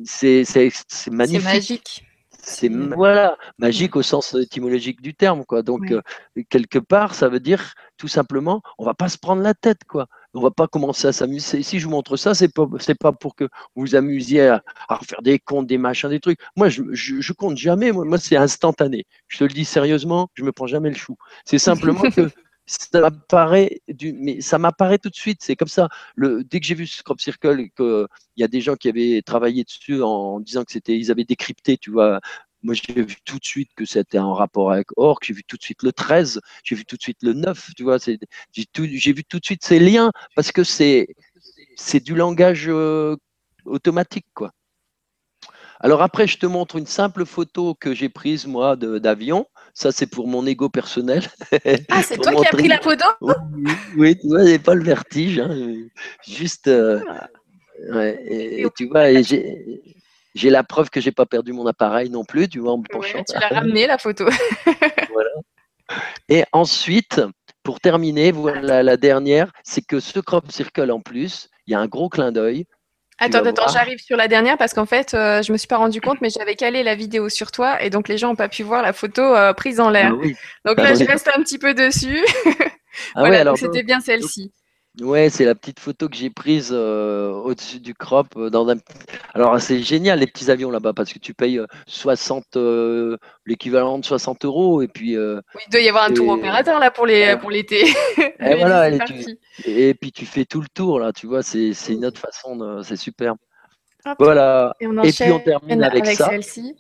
c'est- 0.04 0.44
c'est- 0.44 0.70
c'est- 0.88 1.10
magnifique. 1.10 1.44
magique. 1.44 2.04
C'est 2.40 2.68
voilà, 2.68 3.36
magique 3.58 3.96
au 3.96 4.02
sens 4.02 4.34
étymologique 4.34 5.02
du 5.02 5.14
terme, 5.14 5.44
quoi. 5.44 5.62
Donc 5.62 5.80
Oui. 5.90 5.94
euh, 5.94 6.42
quelque 6.48 6.78
part, 6.78 7.14
ça 7.14 7.28
veut 7.28 7.40
dire 7.40 7.74
tout 7.96 8.08
simplement, 8.08 8.62
on 8.78 8.84
va 8.84 8.94
pas 8.94 9.08
se 9.08 9.18
prendre 9.18 9.42
la 9.42 9.54
tête, 9.54 9.84
quoi. 9.84 10.06
On 10.34 10.40
va 10.40 10.50
pas 10.50 10.66
commencer 10.68 11.08
à 11.08 11.12
s'amuser. 11.12 11.62
Si 11.62 11.78
je 11.78 11.84
vous 11.86 11.90
montre 11.90 12.16
ça, 12.16 12.34
c'est 12.34 12.52
pas 12.52 12.66
c'est 12.80 12.94
pas 12.98 13.12
pour 13.12 13.34
que 13.34 13.44
vous 13.44 13.82
vous 13.86 13.94
amusiez 13.94 14.48
à, 14.48 14.62
à 14.88 14.98
faire 15.00 15.22
des 15.22 15.38
comptes, 15.38 15.66
des 15.66 15.78
machins, 15.78 16.10
des 16.10 16.20
trucs. 16.20 16.38
Moi, 16.56 16.68
je, 16.68 16.82
je, 16.92 17.20
je 17.20 17.32
compte 17.32 17.56
jamais. 17.56 17.92
Moi, 17.92 18.04
moi 18.04 18.18
c'est 18.18 18.36
instantané. 18.36 19.06
Je 19.28 19.38
te 19.38 19.44
le 19.44 19.50
dis 19.50 19.64
sérieusement, 19.64 20.28
je 20.34 20.44
me 20.44 20.52
prends 20.52 20.66
jamais 20.66 20.90
le 20.90 20.96
chou. 20.96 21.16
C'est 21.44 21.58
simplement 21.58 22.02
que 22.10 22.28
ça 22.66 23.00
m'apparaît 23.00 23.80
du, 23.88 24.12
mais 24.12 24.40
ça 24.42 24.58
m'apparaît 24.58 24.98
tout 24.98 25.08
de 25.08 25.16
suite. 25.16 25.40
C'est 25.42 25.56
comme 25.56 25.68
ça. 25.68 25.88
Le, 26.14 26.44
dès 26.44 26.60
que 26.60 26.66
j'ai 26.66 26.74
vu 26.74 26.86
ce 26.86 27.02
crop 27.02 27.20
circle, 27.20 27.60
et 27.60 27.70
que 27.70 28.06
il 28.36 28.42
y 28.42 28.44
a 28.44 28.48
des 28.48 28.60
gens 28.60 28.76
qui 28.76 28.88
avaient 28.88 29.22
travaillé 29.22 29.64
dessus 29.64 30.02
en 30.02 30.40
disant 30.40 30.64
que 30.64 30.72
c'était, 30.72 30.96
ils 30.96 31.10
avaient 31.10 31.24
décrypté, 31.24 31.78
tu 31.78 31.90
vois. 31.90 32.20
Moi, 32.62 32.74
j'ai 32.74 33.02
vu 33.02 33.16
tout 33.24 33.38
de 33.38 33.44
suite 33.44 33.70
que 33.76 33.84
c'était 33.84 34.18
en 34.18 34.34
rapport 34.34 34.72
avec 34.72 34.88
Orc. 34.96 35.20
J'ai 35.22 35.34
vu 35.34 35.44
tout 35.44 35.56
de 35.56 35.62
suite 35.62 35.82
le 35.82 35.92
13. 35.92 36.40
J'ai 36.64 36.74
vu 36.74 36.84
tout 36.84 36.96
de 36.96 37.02
suite 37.02 37.18
le 37.22 37.32
9. 37.32 37.70
Tu 37.76 37.84
vois, 37.84 37.98
j'ai, 37.98 38.18
vu 39.12 39.24
tout 39.24 39.38
de 39.38 39.44
suite 39.44 39.64
ces 39.64 39.78
liens 39.78 40.10
parce 40.34 40.50
que 40.50 40.64
c'est, 40.64 41.08
c'est 41.76 42.00
du 42.00 42.14
langage 42.14 42.68
euh, 42.68 43.16
automatique, 43.64 44.26
quoi. 44.34 44.52
Alors 45.80 46.02
après, 46.02 46.26
je 46.26 46.38
te 46.38 46.46
montre 46.46 46.74
une 46.76 46.86
simple 46.86 47.24
photo 47.24 47.74
que 47.74 47.94
j'ai 47.94 48.08
prise 48.08 48.46
moi 48.46 48.74
d'avion. 48.74 49.46
Ça, 49.74 49.92
c'est 49.92 50.08
pour 50.08 50.26
mon 50.26 50.44
ego 50.44 50.68
personnel. 50.68 51.22
Ah, 51.88 52.02
c'est 52.02 52.16
toi 52.20 52.34
qui 52.34 52.46
as 52.46 52.50
pris 52.50 52.66
la 52.66 52.80
photo? 52.80 53.04
Oui, 53.20 53.34
oui, 53.96 54.18
tu 54.18 54.26
vois, 54.26 54.44
j'ai 54.44 54.58
pas 54.58 54.74
le 54.74 54.82
vertige. 54.82 55.38
hein. 55.38 55.76
Juste, 56.26 56.66
euh, 56.66 57.00
ouais, 57.92 58.20
et, 58.26 58.62
et 58.62 58.66
tu 58.76 58.88
vois, 58.88 59.08
et 59.10 59.22
j'ai, 60.34 60.50
la 60.50 60.64
preuve 60.64 60.90
que 60.90 61.00
j'ai 61.00 61.12
pas 61.12 61.26
perdu 61.26 61.52
mon 61.52 61.66
appareil 61.66 62.10
non 62.10 62.24
plus, 62.24 62.48
tu 62.48 62.58
vois, 62.60 62.72
en 62.72 62.78
me 62.78 62.84
penchant. 62.90 63.18
Ouais, 63.18 63.24
Tu 63.24 63.38
l'as 63.38 63.48
ramené, 63.48 63.86
la 63.86 63.98
photo. 63.98 64.26
Et 66.28 66.44
ensuite, 66.52 67.20
pour 67.62 67.80
terminer, 67.80 68.32
voilà 68.32 68.82
la 68.82 68.96
dernière, 68.96 69.50
c'est 69.64 69.84
que 69.84 70.00
ce 70.00 70.20
crop 70.20 70.50
circle 70.50 70.90
en 70.90 71.00
plus, 71.00 71.48
il 71.66 71.72
y 71.72 71.74
a 71.74 71.80
un 71.80 71.86
gros 71.86 72.08
clin 72.08 72.32
d'œil. 72.32 72.66
Attends, 73.20 73.44
attends, 73.44 73.66
j'arrive 73.72 73.98
sur 73.98 74.16
la 74.16 74.28
dernière 74.28 74.56
parce 74.56 74.74
qu'en 74.74 74.86
fait, 74.86 75.12
euh, 75.12 75.42
je 75.42 75.50
me 75.50 75.56
suis 75.56 75.66
pas 75.66 75.78
rendu 75.78 76.00
compte, 76.00 76.20
mais 76.20 76.30
j'avais 76.30 76.54
calé 76.54 76.84
la 76.84 76.94
vidéo 76.94 77.28
sur 77.28 77.50
toi 77.50 77.82
et 77.82 77.90
donc 77.90 78.06
les 78.06 78.16
gens 78.16 78.28
n'ont 78.28 78.36
pas 78.36 78.48
pu 78.48 78.62
voir 78.62 78.80
la 78.80 78.92
photo 78.92 79.22
euh, 79.22 79.52
prise 79.54 79.80
en 79.80 79.90
l'air. 79.90 80.10
Ah 80.12 80.14
oui. 80.14 80.36
Donc 80.64 80.76
Ah 80.78 80.82
là, 80.84 80.94
je 80.94 81.00
oui. 81.00 81.06
reste 81.06 81.28
un 81.34 81.42
petit 81.42 81.58
peu 81.58 81.74
dessus. 81.74 82.24
Ah 83.14 83.20
voilà, 83.20 83.34
ouais, 83.34 83.40
alors 83.42 83.54
donc 83.54 83.60
c'était 83.60 83.84
bien 83.84 84.00
celle-ci. 84.00 84.50
Ouais, 85.00 85.30
c'est 85.30 85.44
la 85.44 85.54
petite 85.54 85.78
photo 85.78 86.08
que 86.08 86.16
j'ai 86.16 86.28
prise 86.28 86.70
euh, 86.72 87.30
au-dessus 87.30 87.78
du 87.78 87.94
crop. 87.94 88.26
euh, 88.36 88.50
dans 88.50 88.68
un... 88.68 88.76
Alors, 89.32 89.60
c'est 89.60 89.80
génial 89.80 90.18
les 90.18 90.26
petits 90.26 90.50
avions 90.50 90.70
là-bas 90.72 90.92
parce 90.92 91.12
que 91.12 91.20
tu 91.20 91.34
payes 91.34 91.58
euh, 91.60 91.66
60, 91.86 92.56
euh, 92.56 93.16
l'équivalent 93.46 93.98
de 94.00 94.04
60 94.04 94.44
euros 94.44 94.82
et 94.82 94.88
puis, 94.88 95.16
Oui, 95.16 95.40
il 95.66 95.70
doit 95.70 95.80
y 95.80 95.88
avoir 95.88 96.04
un 96.04 96.12
tour 96.12 96.28
opérateur 96.30 96.80
là 96.80 96.90
pour 96.90 97.06
les 97.06 97.18
Ouais. 97.26 97.38
pour 97.38 97.50
l'été. 97.50 97.84
et 98.40 98.54
voilà, 98.56 98.90
et, 98.90 98.98
parti. 98.98 99.38
tu, 99.62 99.70
et 99.70 99.94
puis 99.94 100.10
tu 100.10 100.26
fais 100.26 100.44
tout 100.44 100.60
le 100.60 100.68
tour 100.74 100.98
là, 100.98 101.12
tu 101.12 101.26
vois, 101.28 101.42
c'est 101.44 101.72
c'est 101.74 101.92
une 101.92 102.04
autre 102.04 102.20
façon, 102.20 102.56
de- 102.56 102.82
c'est 102.82 102.96
super. 102.96 103.34
Hop. 104.04 104.16
Voilà, 104.18 104.74
Et 104.80 104.86
on 104.88 105.00
Et 105.02 105.12
puis, 105.12 105.30
on 105.30 105.38
termine 105.40 105.82
avec 105.84 106.06
ça. 106.06 106.28
celle-ci. 106.30 106.74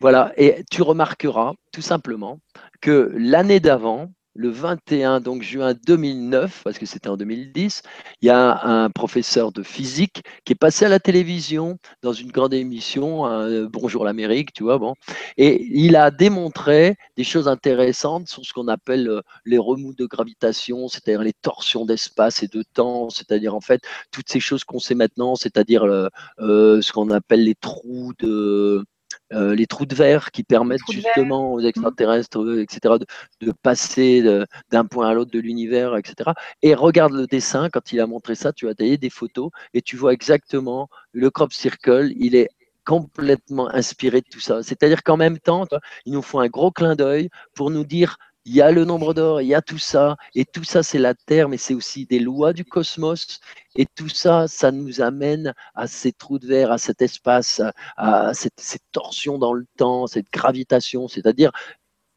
voilà. 0.00 0.32
Et 0.36 0.62
tu 0.70 0.82
remarqueras 0.82 1.52
tout 1.72 1.80
simplement 1.82 2.38
que 2.80 3.12
l'année 3.16 3.60
d'avant, 3.60 4.10
le 4.36 4.50
21 4.50 5.20
donc 5.20 5.42
juin 5.42 5.74
2009, 5.86 6.62
parce 6.62 6.78
que 6.78 6.86
c'était 6.86 7.08
en 7.08 7.16
2010, 7.16 7.82
il 8.20 8.26
y 8.26 8.30
a 8.30 8.64
un 8.64 8.90
professeur 8.90 9.52
de 9.52 9.62
physique 9.62 10.22
qui 10.44 10.52
est 10.52 10.56
passé 10.56 10.84
à 10.84 10.88
la 10.88 11.00
télévision 11.00 11.78
dans 12.02 12.12
une 12.12 12.30
grande 12.30 12.54
émission, 12.54 13.26
euh, 13.26 13.66
Bonjour 13.70 14.04
l'Amérique, 14.04 14.52
tu 14.52 14.62
vois, 14.62 14.78
bon, 14.78 14.94
et 15.36 15.64
il 15.70 15.96
a 15.96 16.10
démontré 16.10 16.96
des 17.16 17.24
choses 17.24 17.48
intéressantes 17.48 18.28
sur 18.28 18.44
ce 18.44 18.52
qu'on 18.52 18.68
appelle 18.68 19.08
euh, 19.08 19.20
les 19.44 19.58
remous 19.58 19.94
de 19.94 20.06
gravitation, 20.06 20.88
c'est-à-dire 20.88 21.22
les 21.22 21.32
torsions 21.32 21.86
d'espace 21.86 22.42
et 22.42 22.48
de 22.48 22.62
temps, 22.62 23.10
c'est-à-dire 23.10 23.54
en 23.54 23.60
fait 23.60 23.80
toutes 24.10 24.28
ces 24.28 24.40
choses 24.40 24.64
qu'on 24.64 24.78
sait 24.78 24.94
maintenant, 24.94 25.36
c'est-à-dire 25.36 25.84
euh, 25.84 26.80
ce 26.82 26.92
qu'on 26.92 27.10
appelle 27.10 27.44
les 27.44 27.54
trous 27.54 28.12
de 28.18 28.84
euh, 29.32 29.54
les 29.54 29.66
trous 29.66 29.86
de 29.86 29.94
verre 29.94 30.30
qui 30.30 30.42
permettent 30.44 30.80
justement 30.90 31.52
aux 31.52 31.60
extraterrestres, 31.60 32.40
euh, 32.40 32.62
etc., 32.62 32.94
de, 33.00 33.46
de 33.46 33.52
passer 33.52 34.22
d'un 34.70 34.84
point 34.84 35.08
à 35.08 35.14
l'autre 35.14 35.30
de 35.30 35.40
l'univers, 35.40 35.96
etc. 35.96 36.30
Et 36.62 36.74
regarde 36.74 37.12
le 37.12 37.26
dessin, 37.26 37.68
quand 37.70 37.92
il 37.92 38.00
a 38.00 38.06
montré 38.06 38.34
ça, 38.34 38.52
tu 38.52 38.68
as 38.68 38.74
taillé 38.74 38.98
des 38.98 39.10
photos 39.10 39.50
et 39.74 39.82
tu 39.82 39.96
vois 39.96 40.12
exactement 40.12 40.88
le 41.12 41.30
crop 41.30 41.52
circle, 41.52 42.12
il 42.16 42.34
est 42.34 42.50
complètement 42.86 43.68
inspiré 43.74 44.20
de 44.20 44.26
tout 44.30 44.40
ça. 44.40 44.62
C'est-à-dire 44.62 45.02
qu'en 45.02 45.16
même 45.16 45.38
temps, 45.38 45.66
ils 46.06 46.12
nous 46.12 46.22
font 46.22 46.38
un 46.38 46.46
gros 46.46 46.70
clin 46.70 46.94
d'œil 46.94 47.28
pour 47.54 47.70
nous 47.70 47.84
dire 47.84 48.16
il 48.46 48.54
y 48.54 48.62
a 48.62 48.70
le 48.70 48.84
nombre 48.84 49.12
d'or, 49.12 49.42
il 49.42 49.48
y 49.48 49.54
a 49.54 49.60
tout 49.60 49.78
ça, 49.78 50.16
et 50.36 50.44
tout 50.44 50.62
ça 50.62 50.84
c'est 50.84 51.00
la 51.00 51.14
Terre, 51.14 51.48
mais 51.48 51.56
c'est 51.56 51.74
aussi 51.74 52.06
des 52.06 52.20
lois 52.20 52.52
du 52.52 52.64
cosmos, 52.64 53.40
et 53.74 53.86
tout 53.86 54.08
ça, 54.08 54.46
ça 54.46 54.70
nous 54.70 55.00
amène 55.00 55.52
à 55.74 55.88
ces 55.88 56.12
trous 56.12 56.38
de 56.38 56.46
verre, 56.46 56.70
à 56.70 56.78
cet 56.78 57.02
espace, 57.02 57.60
à 57.96 58.32
cette, 58.34 58.54
torsion 58.92 59.38
dans 59.38 59.52
le 59.52 59.66
temps, 59.76 60.06
cette 60.06 60.30
gravitation, 60.32 61.08
c'est-à-dire 61.08 61.50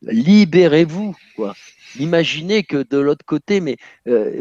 libérez-vous, 0.04 1.16
quoi. 1.36 1.56
Imaginez 2.00 2.64
que 2.64 2.84
de 2.84 2.98
l'autre 3.00 3.26
côté, 3.26 3.60
mais 3.60 3.78
euh, 4.08 4.40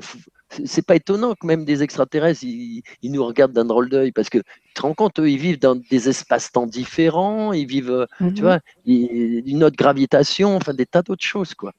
c'est 0.67 0.85
pas 0.87 0.97
étonnant 0.97 1.35
que 1.35 1.47
même 1.47 1.65
des 1.65 1.83
extraterrestres, 1.83 2.43
ils, 2.45 2.83
ils 3.03 3.13
nous 3.13 3.25
regardent 3.25 3.53
d'un 3.53 3.65
drôle 3.65 3.89
d'œil 3.91 4.13
parce 4.13 4.31
que 4.31 4.39
tu 4.39 4.75
te 4.75 4.83
rends 4.83 4.95
compte, 4.95 5.19
eux, 5.21 5.31
ils 5.31 5.39
vivent 5.39 5.59
dans 5.61 5.77
des 5.77 6.09
espaces-temps 6.09 6.67
différents, 6.67 7.53
ils 7.53 7.67
vivent, 7.67 7.91
euh, 7.91 8.07
tu 8.35 8.45
Mhm. 8.45 8.49
vois, 8.49 8.61
ils- 8.85 9.43
une 9.47 9.65
autre 9.65 9.77
gravitation, 9.77 10.57
enfin 10.57 10.75
des 10.75 10.87
tas 10.87 11.03
d'autres 11.03 11.25
choses, 11.25 11.55
quoi. 11.55 11.73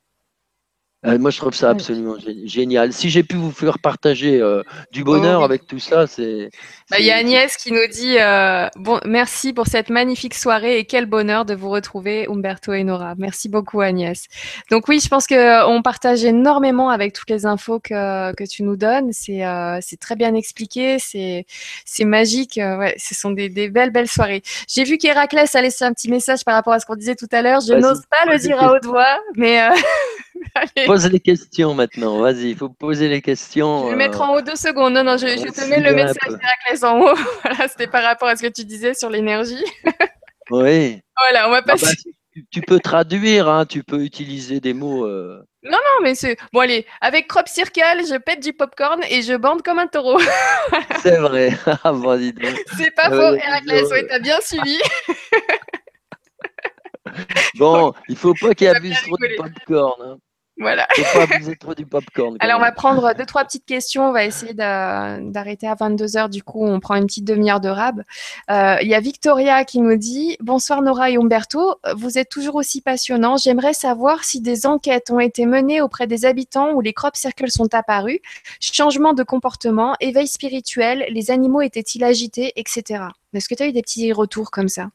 Euh, 1.05 1.17
moi, 1.17 1.31
je 1.31 1.37
trouve 1.37 1.53
ça 1.53 1.69
absolument 1.69 2.17
génial. 2.43 2.91
Si 2.91 3.09
j'ai 3.09 3.23
pu 3.23 3.37
vous 3.37 3.51
faire 3.51 3.79
partager 3.79 4.41
euh, 4.41 4.63
du 4.91 5.05
bonheur 5.05 5.39
oh 5.41 5.45
avec 5.45 5.65
tout 5.65 5.79
ça, 5.79 6.07
c'est. 6.07 6.49
Bah, 6.91 6.97
il 6.99 7.05
y 7.05 7.11
a 7.11 7.15
Agnès 7.15 7.55
qui 7.55 7.71
nous 7.71 7.87
dit 7.89 8.17
euh, 8.19 8.67
bon, 8.75 8.99
merci 9.05 9.53
pour 9.53 9.67
cette 9.67 9.89
magnifique 9.89 10.33
soirée 10.33 10.77
et 10.77 10.83
quel 10.83 11.05
bonheur 11.05 11.45
de 11.45 11.53
vous 11.55 11.69
retrouver, 11.69 12.27
Umberto 12.27 12.73
et 12.73 12.83
Nora. 12.83 13.13
Merci 13.17 13.47
beaucoup, 13.47 13.79
Agnès. 13.79 14.25
Donc 14.71 14.89
oui, 14.89 14.99
je 14.99 15.07
pense 15.07 15.25
que 15.25 15.65
on 15.67 15.81
partage 15.81 16.25
énormément 16.25 16.89
avec 16.89 17.13
toutes 17.13 17.29
les 17.29 17.45
infos 17.45 17.79
que, 17.79 18.33
que 18.33 18.43
tu 18.43 18.63
nous 18.63 18.75
donnes. 18.75 19.13
C'est 19.13 19.43
c'est 19.79 19.99
très 19.99 20.17
bien 20.17 20.35
expliqué, 20.35 20.97
c'est 20.99 21.45
c'est 21.85 22.05
magique. 22.05 22.57
ouais, 22.57 22.95
ce 22.97 23.15
sont 23.15 23.31
des, 23.31 23.47
des 23.47 23.69
belles 23.69 23.91
belles 23.91 24.09
soirées. 24.09 24.41
J'ai 24.67 24.83
vu 24.83 24.97
qu'Héraclès 24.97 25.55
a 25.55 25.61
laissé 25.61 25.85
un 25.85 25.93
petit 25.93 26.09
message 26.09 26.43
par 26.43 26.55
rapport 26.55 26.73
à 26.73 26.81
ce 26.81 26.85
qu'on 26.85 26.95
disait 26.95 27.15
tout 27.15 27.29
à 27.31 27.41
l'heure. 27.41 27.61
Je 27.61 27.73
n'ose 27.73 28.01
pas 28.09 28.29
le 28.29 28.37
dire 28.37 28.61
à 28.61 28.73
haute 28.73 28.85
voix, 28.85 29.17
mais 29.37 29.61
Pose 30.85 31.09
les 31.09 31.19
questions 31.19 31.73
maintenant, 31.73 32.19
vas-y, 32.19 32.51
il 32.51 32.57
faut 32.57 32.69
poser 32.69 33.07
les 33.07 33.21
questions. 33.21 33.81
Je 33.81 33.85
vais 33.85 33.91
le 33.91 33.97
mettre 33.97 34.21
en 34.21 34.35
haut 34.35 34.41
deux 34.41 34.55
secondes. 34.55 34.93
Non, 34.93 35.03
non, 35.03 35.17
je, 35.17 35.25
te 35.25 35.69
mets 35.69 35.79
le 35.79 35.93
message 35.93 36.15
d'Héraclès 36.27 36.83
en 36.83 36.99
haut. 36.99 37.15
Voilà, 37.43 37.67
c'était 37.67 37.87
par 37.87 38.03
rapport 38.03 38.27
à 38.27 38.35
ce 38.35 38.43
que 38.43 38.51
tu 38.51 38.65
disais 38.65 38.93
sur 38.93 39.09
l'énergie. 39.09 39.63
oui. 40.51 41.01
Voilà, 41.17 41.47
on 41.47 41.51
va 41.51 41.57
ah 41.57 41.61
passer. 41.63 41.95
Bah, 42.05 42.41
tu, 42.51 42.61
peux 42.61 42.79
traduire, 42.79 43.49
hein, 43.49 43.65
tu 43.65 43.83
peux 43.83 44.03
utiliser 44.03 44.59
des 44.59 44.73
mots. 44.73 45.05
Euh. 45.05 45.43
Non, 45.63 45.71
non, 45.71 46.03
mais 46.03 46.15
c'est. 46.15 46.37
Bon, 46.53 46.61
allez, 46.61 46.85
avec 47.01 47.27
Crop 47.27 47.47
Circle, 47.47 48.05
je 48.09 48.17
pète 48.17 48.41
du 48.41 48.53
popcorn 48.53 49.01
et 49.09 49.21
je 49.21 49.33
bande 49.33 49.61
comme 49.61 49.79
un 49.79 49.87
taureau. 49.87 50.19
c'est 51.01 51.17
vrai. 51.17 51.51
Ah, 51.83 51.93
c'est 52.77 52.91
pas 52.91 53.09
faux, 53.09 53.35
Héraclès, 53.35 53.87
oui, 53.91 53.99
t'as 54.07 54.19
bien 54.19 54.39
suivi. 54.41 54.79
bon, 57.55 57.93
il 58.07 58.15
faut 58.15 58.33
pas 58.33 58.53
qu'il 58.53 58.67
abuse 58.67 58.97
trop 59.01 59.17
de 59.17 59.35
popcorn. 59.37 60.01
Hein. 60.01 60.17
Voilà. 60.59 60.85
Faut 60.93 61.19
pas 61.19 61.33
abuser 61.33 61.55
trop 61.55 61.73
du 61.73 61.85
popcorn. 61.85 62.35
Alors, 62.41 62.59
on 62.59 62.61
va 62.61 62.73
prendre 62.73 63.13
deux, 63.15 63.25
trois 63.25 63.45
petites 63.45 63.65
questions. 63.65 64.09
On 64.09 64.11
va 64.11 64.25
essayer 64.25 64.53
d'arrêter 64.53 65.67
à 65.67 65.75
22h. 65.75 66.29
Du 66.29 66.43
coup, 66.43 66.65
on 66.65 66.81
prend 66.81 66.95
une 66.95 67.05
petite 67.05 67.25
demi-heure 67.25 67.61
de 67.61 67.69
rab. 67.69 68.03
Euh, 68.51 68.75
il 68.81 68.87
y 68.89 68.93
a 68.93 68.99
Victoria 68.99 69.63
qui 69.63 69.79
nous 69.79 69.95
dit 69.95 70.35
Bonsoir 70.41 70.81
Nora 70.81 71.09
et 71.11 71.17
Umberto. 71.17 71.75
Vous 71.95 72.17
êtes 72.17 72.29
toujours 72.29 72.55
aussi 72.55 72.81
passionnants. 72.81 73.37
J'aimerais 73.37 73.73
savoir 73.73 74.25
si 74.25 74.41
des 74.41 74.65
enquêtes 74.65 75.11
ont 75.11 75.21
été 75.21 75.45
menées 75.45 75.79
auprès 75.79 76.07
des 76.07 76.25
habitants 76.25 76.73
où 76.73 76.81
les 76.81 76.91
crop 76.93 77.15
circles 77.15 77.49
sont 77.49 77.73
apparus. 77.73 78.19
Changement 78.59 79.13
de 79.13 79.23
comportement, 79.23 79.95
éveil 80.01 80.27
spirituel, 80.27 81.05
les 81.09 81.31
animaux 81.31 81.61
étaient-ils 81.61 82.03
agités, 82.03 82.51
etc. 82.57 83.03
Est-ce 83.33 83.47
que 83.47 83.55
tu 83.55 83.63
as 83.63 83.67
eu 83.67 83.71
des 83.71 83.81
petits 83.81 84.11
retours 84.11 84.51
comme 84.51 84.67
ça? 84.67 84.89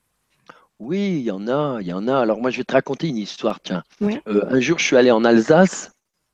Oui, 0.85 1.17
il 1.21 1.23
y 1.23 1.31
en 1.31 1.49
a, 1.49 1.79
il 1.81 1.87
y 1.87 1.93
en 1.95 2.09
a. 2.09 2.19
Alors 2.19 2.41
moi, 2.41 2.51
je 2.51 2.59
vais 2.59 2.65
te 2.65 2.75
raconter 2.75 3.09
une 3.09 3.17
histoire. 3.17 3.61
Tiens, 3.61 3.83
euh, 4.03 4.45
un 4.49 4.61
jour, 4.61 4.79
je 4.79 4.85
suis 4.85 4.97
allé 4.97 5.11
en 5.11 5.25
Alsace 5.25 5.93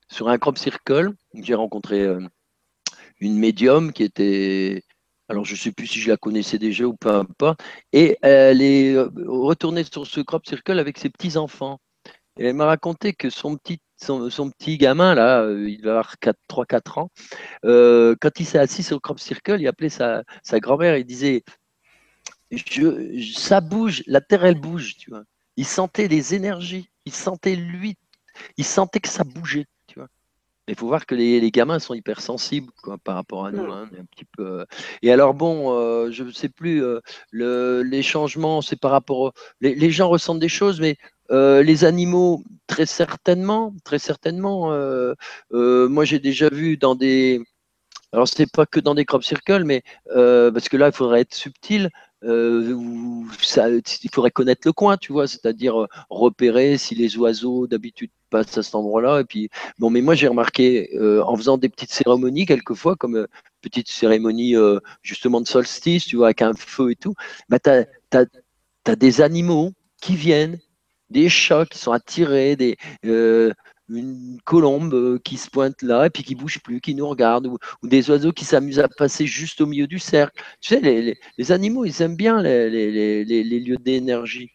sur 0.09 0.27
un 0.27 0.37
crop 0.37 0.57
circle. 0.57 1.13
J'ai 1.33 1.55
rencontré 1.55 2.01
euh, 2.01 2.19
une 3.19 3.37
médium 3.37 3.93
qui 3.93 4.03
était, 4.03 4.83
alors 5.29 5.45
je 5.45 5.53
ne 5.53 5.57
sais 5.57 5.71
plus 5.71 5.87
si 5.87 5.99
je 5.99 6.09
la 6.09 6.17
connaissais 6.17 6.57
déjà 6.57 6.83
ou 6.83 6.95
pas, 6.95 7.23
et 7.93 8.17
elle 8.21 8.61
est 8.61 8.93
euh, 8.93 9.09
retournée 9.25 9.85
sur 9.85 10.05
ce 10.05 10.19
crop 10.19 10.45
circle 10.45 10.79
avec 10.79 10.97
ses 10.97 11.09
petits 11.09 11.37
enfants. 11.37 11.79
Et 12.37 12.45
elle 12.45 12.55
m'a 12.55 12.65
raconté 12.65 13.13
que 13.13 13.29
son 13.29 13.55
petit, 13.55 13.79
son, 13.97 14.29
petit 14.51 14.77
gamin 14.77 15.15
là, 15.15 15.49
il 15.49 15.81
va 15.81 15.91
avoir 15.91 16.15
3-4 16.49 16.99
ans. 16.99 17.09
quand 17.63 18.39
il 18.39 18.45
s'est 18.45 18.59
assis 18.59 18.83
sur 18.83 18.97
le 18.97 19.01
crop 19.01 19.19
circle, 19.19 19.61
il 19.61 19.67
appelait 19.67 19.89
sa, 19.89 20.23
sa 20.43 20.59
grand-mère. 20.59 20.97
Il 20.97 21.05
disait 21.05 21.43
je, 22.51 23.33
ça 23.35 23.61
bouge, 23.61 24.03
la 24.07 24.21
terre 24.21 24.45
elle 24.45 24.59
bouge, 24.59 24.97
tu 24.97 25.09
vois. 25.09 25.23
Il 25.57 25.65
sentait 25.65 26.07
les 26.07 26.33
énergies, 26.33 26.89
il 27.05 27.13
sentait 27.13 27.55
lui, 27.55 27.97
il 28.57 28.65
sentait 28.65 28.99
que 28.99 29.09
ça 29.09 29.23
bougeait, 29.23 29.65
tu 29.87 29.99
vois. 29.99 30.07
Il 30.67 30.75
faut 30.75 30.87
voir 30.87 31.05
que 31.05 31.15
les, 31.15 31.51
gamins 31.51 31.79
sont 31.79 31.93
hypersensibles 31.93 32.71
quoi, 32.83 32.97
par 32.97 33.15
rapport 33.15 33.45
à 33.45 33.51
nous. 33.51 33.71
Hein, 33.71 33.89
un 33.99 34.05
petit 34.05 34.25
peu... 34.25 34.61
Euh. 34.61 34.65
Et 35.01 35.11
alors 35.11 35.33
bon, 35.33 35.73
euh, 35.73 36.11
je 36.11 36.23
ne 36.23 36.31
sais 36.31 36.49
plus, 36.49 36.83
euh, 36.83 36.99
le, 37.31 37.81
les 37.83 38.03
changements, 38.03 38.61
c'est 38.61 38.79
par 38.79 38.91
rapport... 38.91 39.33
Les, 39.59 39.75
les, 39.75 39.91
gens 39.91 40.07
ressentent 40.07 40.39
des 40.39 40.49
choses, 40.49 40.79
mais 40.79 40.97
les 41.29 41.85
animaux, 41.85 42.43
très 42.67 42.85
certainement, 42.85 43.73
très 43.85 43.99
certainement. 43.99 44.69
moi, 45.51 46.05
j'ai 46.05 46.19
déjà 46.19 46.49
vu 46.49 46.77
dans 46.77 46.95
des... 46.95 47.41
Alors, 48.13 48.27
ce 48.27 48.41
n'est 48.41 48.47
pas 48.47 48.65
que 48.65 48.81
dans 48.81 48.95
des 48.95 49.05
crop 49.05 49.23
circles, 49.23 49.63
mais 49.63 49.83
parce 50.13 50.69
que 50.69 50.77
là, 50.77 50.87
il 50.87 50.93
faudrait 50.93 51.21
être 51.21 51.33
subtil. 51.33 51.89
Euh, 52.23 53.23
ça, 53.41 53.69
il 53.69 54.09
faudrait 54.13 54.31
connaître 54.31 54.61
le 54.65 54.73
coin, 54.73 54.97
tu 54.97 55.11
vois, 55.11 55.27
c'est-à-dire 55.27 55.81
euh, 55.81 55.87
repérer 56.09 56.77
si 56.77 56.95
les 56.95 57.17
oiseaux 57.17 57.67
d'habitude 57.67 58.11
passent 58.29 58.57
à 58.57 58.63
cet 58.63 58.75
endroit-là. 58.75 59.21
Et 59.21 59.23
puis, 59.23 59.49
bon, 59.79 59.89
mais 59.89 60.01
moi 60.01 60.15
j'ai 60.15 60.27
remarqué 60.27 60.89
euh, 60.95 61.23
en 61.23 61.35
faisant 61.35 61.57
des 61.57 61.69
petites 61.69 61.91
cérémonies 61.91 62.45
quelquefois, 62.45 62.95
comme 62.95 63.15
euh, 63.17 63.27
petite 63.61 63.89
cérémonie 63.89 64.55
justement 65.03 65.41
de 65.41 65.47
solstice, 65.47 66.05
tu 66.05 66.15
vois, 66.15 66.27
avec 66.27 66.41
un 66.41 66.53
feu 66.53 66.91
et 66.91 66.95
tout, 66.95 67.13
bah, 67.49 67.59
tu 67.59 67.69
as, 67.69 67.85
as, 68.85 68.95
des 68.95 69.21
animaux 69.21 69.71
qui 70.01 70.15
viennent, 70.15 70.59
des 71.11 71.29
chats 71.29 71.65
qui 71.65 71.77
sont 71.77 71.91
attirés, 71.91 72.55
des, 72.55 72.77
une 73.95 74.39
colombe 74.45 74.93
euh, 74.93 75.19
qui 75.23 75.37
se 75.37 75.49
pointe 75.49 75.81
là 75.81 76.05
et 76.05 76.09
puis 76.09 76.23
qui 76.23 76.35
bouge 76.35 76.59
plus, 76.63 76.81
qui 76.81 76.95
nous 76.95 77.07
regarde, 77.07 77.47
ou, 77.47 77.57
des 77.83 78.09
oiseaux 78.09 78.31
qui 78.31 78.45
s'amusent 78.45 78.79
à 78.79 78.87
passer 78.87 79.25
juste 79.27 79.61
au 79.61 79.65
milieu 79.65 79.87
du 79.87 79.99
cercle. 79.99 80.41
Tu 80.61 80.69
sais, 80.75 81.15
les, 81.37 81.51
animaux, 81.51 81.85
ils 81.85 82.01
aiment 82.01 82.15
bien 82.15 82.41
les, 82.41 82.69
les 83.23 83.59
lieux 83.59 83.77
d'énergie. 83.77 84.51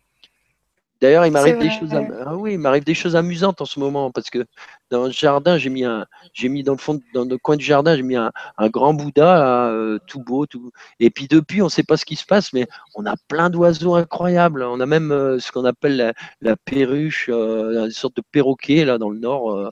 D'ailleurs, 1.00 1.26
il 1.26 1.32
m'arrive 1.32 1.58
des 1.58 1.70
choses, 1.70 1.90
ah 1.92 2.36
oui, 2.36 2.54
il 2.54 2.58
m'arrive 2.58 2.84
des 2.84 2.94
choses 2.94 3.16
amusantes 3.16 3.60
en 3.60 3.64
ce 3.66 3.78
moment 3.78 4.10
parce 4.10 4.30
que 4.30 4.46
dans 4.90 5.04
le 5.04 5.10
jardin, 5.10 5.58
j'ai 5.58 5.68
mis 5.68 5.84
un, 5.84 6.06
j'ai 6.32 6.48
mis 6.48 6.62
dans 6.62 6.72
le 6.72 6.78
fond, 6.78 7.00
dans 7.12 7.24
le 7.24 7.38
coin 7.38 7.56
du 7.56 7.64
jardin, 7.64 7.96
j'ai 7.96 8.02
mis 8.02 8.16
un, 8.16 8.30
grand 8.68 8.94
Bouddha 8.94 9.68
euh, 9.68 9.98
tout 10.06 10.22
beau, 10.22 10.46
tout. 10.46 10.70
Et 11.00 11.10
puis 11.10 11.28
depuis, 11.28 11.60
on 11.60 11.66
ne 11.66 11.70
sait 11.70 11.82
pas 11.82 11.96
ce 11.96 12.04
qui 12.04 12.16
se 12.16 12.24
passe, 12.24 12.52
mais 12.52 12.66
on 12.94 13.04
a 13.04 13.14
plein 13.28 13.50
d'oiseaux 13.50 13.94
incroyables. 13.94 14.62
On 14.62 14.80
a 14.80 14.86
même 14.86 15.12
euh, 15.12 15.38
ce 15.38 15.52
qu'on 15.52 15.64
appelle 15.64 16.14
la, 16.40 16.56
perruche, 16.56 17.28
euh, 17.30 17.86
une 17.86 17.90
sorte 17.90 18.16
de 18.16 18.22
perroquet 18.32 18.84
là 18.84 18.98
dans 18.98 19.10
le 19.10 19.18
nord 19.18 19.70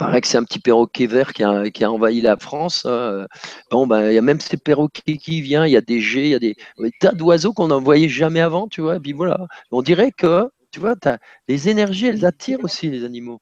paraît 0.00 0.20
que 0.22 0.26
c'est 0.26 0.38
un 0.38 0.44
petit 0.44 0.58
perroquet 0.60 1.06
vert 1.06 1.32
qui 1.34 1.44
a, 1.44 1.70
qui 1.70 1.84
a 1.84 1.92
envahi 1.92 2.20
la 2.22 2.36
France. 2.38 2.86
Hein. 2.86 3.26
Bon, 3.70 3.86
ben, 3.86 4.10
il 4.10 4.14
y 4.14 4.18
a 4.18 4.22
même 4.22 4.40
ces 4.40 4.56
perroquets 4.56 5.18
qui 5.18 5.42
viennent, 5.42 5.66
il 5.66 5.72
y 5.72 5.76
a 5.76 5.82
des 5.82 6.00
jets, 6.00 6.24
il 6.24 6.30
y 6.30 6.34
a 6.34 6.38
des, 6.38 6.56
tas 7.00 7.12
d'oiseaux 7.12 7.52
qu'on 7.52 7.68
n'en 7.68 7.82
voyait 7.82 8.08
jamais 8.08 8.40
avant, 8.40 8.66
tu 8.66 8.80
vois. 8.80 8.96
Et 8.96 9.00
puis 9.00 9.12
voilà, 9.12 9.46
on 9.70 9.82
dirait 9.82 10.10
que, 10.12 10.50
tu 10.72 10.80
vois, 10.80 10.94
as, 11.04 11.18
les 11.48 11.68
énergies, 11.68 12.06
elles 12.06 12.24
attirent 12.24 12.64
aussi 12.64 12.90
les 12.90 13.04
animaux. 13.04 13.40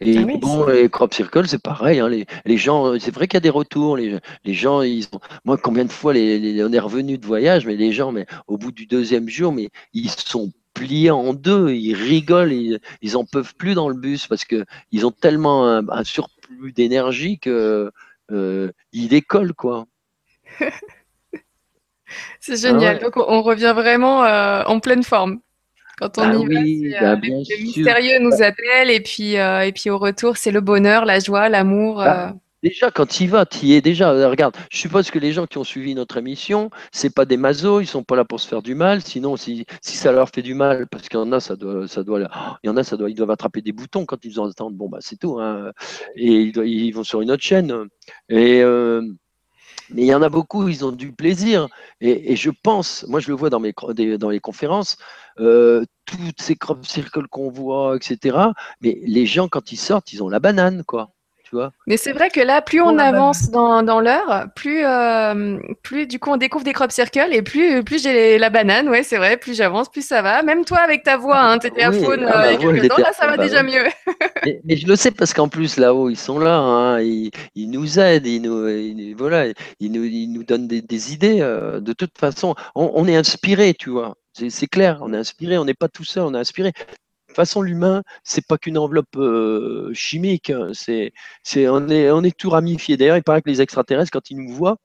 Et 0.00 0.18
ah 0.18 0.24
bon, 0.40 0.66
les 0.66 0.88
crop 0.88 1.12
circles, 1.14 1.48
c'est 1.48 1.62
pareil. 1.62 2.00
Hein, 2.00 2.08
les, 2.08 2.26
les, 2.44 2.56
gens, 2.56 2.98
c'est 2.98 3.14
vrai 3.14 3.26
qu'il 3.28 3.36
y 3.36 3.38
a 3.38 3.40
des 3.40 3.50
retours. 3.50 3.96
Les, 3.96 4.18
les 4.44 4.54
gens, 4.54 4.82
ils 4.82 5.06
moi, 5.44 5.56
combien 5.56 5.84
de 5.84 5.92
fois 5.92 6.12
les, 6.12 6.62
on 6.64 6.72
est 6.72 6.78
revenu 6.78 7.18
de 7.18 7.26
voyage, 7.26 7.66
mais 7.66 7.76
les 7.76 7.92
gens, 7.92 8.12
mais 8.12 8.26
au 8.46 8.58
bout 8.58 8.72
du 8.72 8.86
deuxième 8.86 9.28
jour, 9.28 9.52
mais 9.52 9.70
ils 9.92 10.10
sont 10.10 10.52
pliés 10.78 11.10
en 11.10 11.34
deux, 11.34 11.70
ils 11.70 11.94
rigolent, 11.94 12.52
ils, 12.52 12.78
ils 13.02 13.16
en 13.16 13.24
peuvent 13.24 13.54
plus 13.56 13.74
dans 13.74 13.88
le 13.88 13.96
bus 13.96 14.26
parce 14.26 14.44
que 14.44 14.64
ils 14.92 15.04
ont 15.06 15.10
tellement 15.10 15.66
un, 15.66 16.04
surplus 16.04 16.72
d'énergie 16.72 17.38
que 17.38 17.90
euh, 18.30 18.70
ils 18.92 19.08
décollent 19.08 19.54
quoi. 19.54 19.86
c'est 22.40 22.56
génial. 22.56 22.98
Ah 23.00 23.04
Donc 23.04 23.16
on 23.16 23.42
revient 23.42 23.72
vraiment 23.74 24.24
euh, 24.24 24.62
en 24.64 24.80
pleine 24.80 25.02
forme. 25.02 25.40
Quand 25.98 26.16
on 26.18 26.44
bah 26.44 26.60
y 26.62 26.92
va, 26.92 27.16
bah 27.16 27.26
euh, 27.26 27.28
le, 27.28 27.62
mystérieux 27.62 28.20
nous 28.20 28.40
appelle 28.40 28.90
et 28.90 29.00
puis 29.00 29.34
et 29.34 29.72
puis 29.74 29.90
au 29.90 29.98
retour 29.98 30.36
c'est 30.36 30.52
le 30.52 30.60
bonheur, 30.60 31.04
la 31.04 31.18
joie, 31.18 31.48
l'amour. 31.48 31.96
Bah, 31.96 32.34
Déjà, 32.62 32.90
quand 32.90 33.20
y 33.20 33.26
vas, 33.28 33.46
tu 33.46 33.66
y 33.66 33.74
es 33.74 33.80
déjà. 33.80 34.10
Regarde, 34.28 34.56
je 34.70 34.78
suppose 34.78 35.10
que 35.10 35.18
les 35.20 35.32
gens 35.32 35.46
qui 35.46 35.58
ont 35.58 35.64
suivi 35.64 35.94
notre 35.94 36.16
émission, 36.16 36.70
c'est 36.90 37.14
pas 37.14 37.24
des 37.24 37.36
mazos, 37.36 37.80
ils 37.80 37.86
sont 37.86 38.02
pas 38.02 38.16
là 38.16 38.24
pour 38.24 38.40
se 38.40 38.48
faire 38.48 38.62
du 38.62 38.74
mal. 38.74 39.00
Sinon, 39.02 39.36
si, 39.36 39.64
ça 39.80 40.10
leur 40.10 40.28
fait 40.30 40.42
du 40.42 40.54
mal, 40.54 40.88
parce 40.88 41.08
qu'il 41.08 41.20
y 41.20 41.22
en 41.22 41.30
a, 41.32 41.38
ça 41.40 41.54
doit, 41.54 41.86
ça 41.86 42.02
doit, 42.02 42.20
il 42.64 42.66
y 42.66 42.70
en 42.70 42.76
a, 42.76 42.82
ils 43.08 43.14
doivent 43.14 43.30
attraper 43.30 43.62
des 43.62 43.72
boutons 43.72 44.06
quand 44.06 44.24
ils 44.24 44.40
entendent. 44.40 44.74
Bon, 44.76 44.88
bah, 44.88 44.98
c'est 45.00 45.16
tout. 45.16 45.38
Hein. 45.38 45.72
Et 46.16 46.52
ils, 46.54 46.92
vont 46.92 47.04
sur 47.04 47.20
une 47.20 47.30
autre 47.30 47.44
chaîne. 47.44 47.88
Euh, 48.32 49.02
mais 49.90 50.02
il 50.02 50.06
y 50.06 50.14
en 50.14 50.22
a 50.22 50.28
beaucoup, 50.28 50.68
ils 50.68 50.84
ont 50.84 50.92
du 50.92 51.12
plaisir. 51.12 51.68
Et, 52.00 52.36
je 52.36 52.50
pense, 52.50 53.06
moi 53.08 53.20
je 53.20 53.28
le 53.28 53.34
vois 53.36 53.50
dans 53.50 53.60
les 53.60 54.40
conférences, 54.40 54.96
euh, 55.40 55.84
toutes 56.06 56.40
ces 56.40 56.56
crop 56.56 56.84
circles 56.86 57.28
qu'on 57.28 57.50
voit, 57.50 57.96
etc. 57.96 58.36
Mais 58.80 58.98
les 59.04 59.26
gens, 59.26 59.48
quand 59.48 59.72
ils 59.72 59.76
sortent, 59.76 60.12
ils 60.12 60.22
ont 60.22 60.28
la 60.28 60.40
banane, 60.40 60.84
quoi. 60.84 61.10
Mais 61.86 61.96
c'est 61.96 62.12
vrai 62.12 62.30
que 62.30 62.40
là, 62.40 62.62
plus 62.62 62.80
on 62.80 62.98
avance 62.98 63.50
dans, 63.50 63.82
dans 63.82 64.00
l'heure, 64.00 64.46
plus, 64.54 64.84
euh, 64.84 65.58
plus 65.82 66.06
du 66.06 66.18
coup 66.18 66.30
on 66.30 66.36
découvre 66.36 66.64
des 66.64 66.72
crop 66.72 66.90
circles 66.90 67.28
et 67.32 67.42
plus, 67.42 67.82
plus 67.84 68.02
j'ai 68.02 68.38
la 68.38 68.50
banane, 68.50 68.88
ouais, 68.88 69.02
c'est 69.02 69.16
vrai, 69.16 69.36
plus 69.36 69.56
j'avance, 69.56 69.88
plus 69.88 70.06
ça 70.06 70.22
va. 70.22 70.42
Même 70.42 70.64
toi 70.64 70.78
avec 70.78 71.02
ta 71.02 71.16
voix, 71.16 71.40
hein, 71.40 71.58
étais 71.58 71.82
à 71.82 71.92
faune 71.92 72.26
ah 72.26 72.56
bah, 72.58 72.88
temps, 72.88 72.98
là 72.98 73.12
ça 73.12 73.26
va 73.26 73.36
bah 73.36 73.44
déjà 73.44 73.62
mieux. 73.62 73.84
mais, 74.64 74.76
je 74.76 74.86
le 74.86 74.96
sais 74.96 75.10
parce 75.10 75.32
qu'en 75.32 75.48
plus 75.48 75.76
là-haut, 75.76 76.10
ils 76.10 76.16
sont 76.16 76.38
là, 76.38 76.56
hein, 76.58 77.00
ils, 77.00 77.30
ils, 77.54 77.70
nous 77.70 77.98
aident, 77.98 78.26
ils 78.26 78.42
nous, 78.42 79.16
voilà, 79.16 79.46
ils 79.80 79.92
nous, 79.92 80.04
ils 80.04 80.28
nous 80.28 80.44
donnent 80.44 80.68
des, 80.68 80.82
des 80.82 81.12
idées. 81.12 81.40
Euh, 81.40 81.80
de 81.80 81.92
toute 81.92 82.18
façon, 82.18 82.54
on, 82.74 82.90
on 82.94 83.06
est 83.06 83.16
inspiré, 83.16 83.74
tu 83.74 83.90
vois. 83.90 84.16
C'est 84.32 84.68
clair, 84.68 84.98
on 85.02 85.12
est 85.12 85.16
inspiré, 85.16 85.58
on 85.58 85.64
n'est 85.64 85.74
pas 85.74 85.88
tout 85.88 86.04
seul, 86.04 86.22
on 86.22 86.34
est 86.34 86.38
inspiré 86.38 86.72
toute 87.28 87.36
façon, 87.36 87.62
l'humain, 87.62 88.02
c'est 88.24 88.46
pas 88.46 88.58
qu'une 88.58 88.78
enveloppe 88.78 89.16
euh, 89.16 89.90
chimique. 89.94 90.50
Hein. 90.50 90.70
C'est, 90.72 91.12
on, 91.68 91.88
est, 91.88 92.10
on 92.10 92.22
est 92.24 92.36
tout 92.36 92.50
ramifié. 92.50 92.96
D'ailleurs, 92.96 93.16
il 93.16 93.22
paraît 93.22 93.42
que 93.42 93.50
les 93.50 93.60
extraterrestres, 93.62 94.10
quand 94.12 94.30
ils 94.30 94.36
nous 94.36 94.52
voient, 94.52 94.78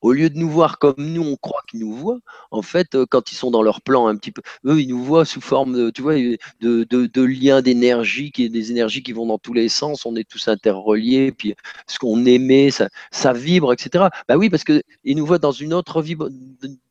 au 0.00 0.12
lieu 0.12 0.30
de 0.30 0.38
nous 0.38 0.48
voir 0.48 0.78
comme 0.78 0.94
nous, 0.98 1.22
on 1.22 1.36
croit 1.36 1.62
qu'ils 1.68 1.80
nous 1.80 1.92
voient. 1.92 2.18
En 2.50 2.62
fait, 2.62 2.94
euh, 2.94 3.06
quand 3.08 3.32
ils 3.32 3.34
sont 3.34 3.50
dans 3.50 3.62
leur 3.62 3.82
plan 3.82 4.06
un 4.06 4.16
petit 4.16 4.32
peu, 4.32 4.42
eux, 4.66 4.80
ils 4.80 4.88
nous 4.88 5.02
voient 5.02 5.24
sous 5.24 5.40
forme 5.40 5.74
de, 5.74 5.90
tu 5.90 6.02
vois, 6.02 6.14
de, 6.14 6.84
de, 6.84 7.22
liens 7.22 7.62
d'énergie, 7.62 8.30
des 8.34 8.70
énergies 8.70 9.02
qui 9.02 9.12
vont 9.12 9.26
dans 9.26 9.38
tous 9.38 9.52
les 9.52 9.68
sens. 9.68 10.06
On 10.06 10.16
est 10.16 10.28
tous 10.28 10.48
interreliés. 10.48 11.32
Puis 11.32 11.54
ce 11.86 11.98
qu'on 11.98 12.24
aimait, 12.26 12.70
ça, 12.70 13.32
vibre, 13.32 13.72
etc. 13.72 14.06
Bah 14.28 14.36
oui, 14.36 14.50
parce 14.50 14.64
qu'ils 14.64 14.82
nous 15.04 15.26
voient 15.26 15.38
dans 15.38 15.52
une 15.52 15.74
autre 15.74 16.02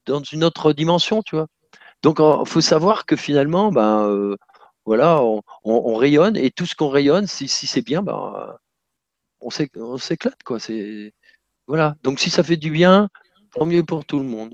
dans 0.05 0.23
une 0.23 0.43
autre 0.43 0.73
dimension, 0.73 1.21
tu 1.23 1.35
vois. 1.35 1.47
Donc, 2.03 2.19
il 2.19 2.47
faut 2.47 2.61
savoir 2.61 3.05
que 3.05 3.15
finalement, 3.15 3.71
ben, 3.71 4.07
euh, 4.07 4.35
voilà, 4.85 5.21
on, 5.63 5.95
rayonne 5.95 6.37
et 6.37 6.51
tout 6.51 6.65
ce 6.65 6.75
qu'on 6.75 6.89
rayonne, 6.89 7.27
si, 7.27 7.47
c'est 7.47 7.81
bien, 7.81 8.01
ben, 8.01 8.57
on 9.41 9.49
s'éclate, 9.97 10.43
quoi. 10.43 10.59
C'est 10.59 11.13
voilà. 11.67 11.95
Donc 12.03 12.19
si 12.19 12.29
ça 12.29 12.43
fait 12.43 12.57
du 12.57 12.71
bien, 12.71 13.09
tant 13.53 13.65
mieux 13.65 13.83
pour 13.83 14.05
tout 14.05 14.19
le 14.19 14.25
monde. 14.25 14.53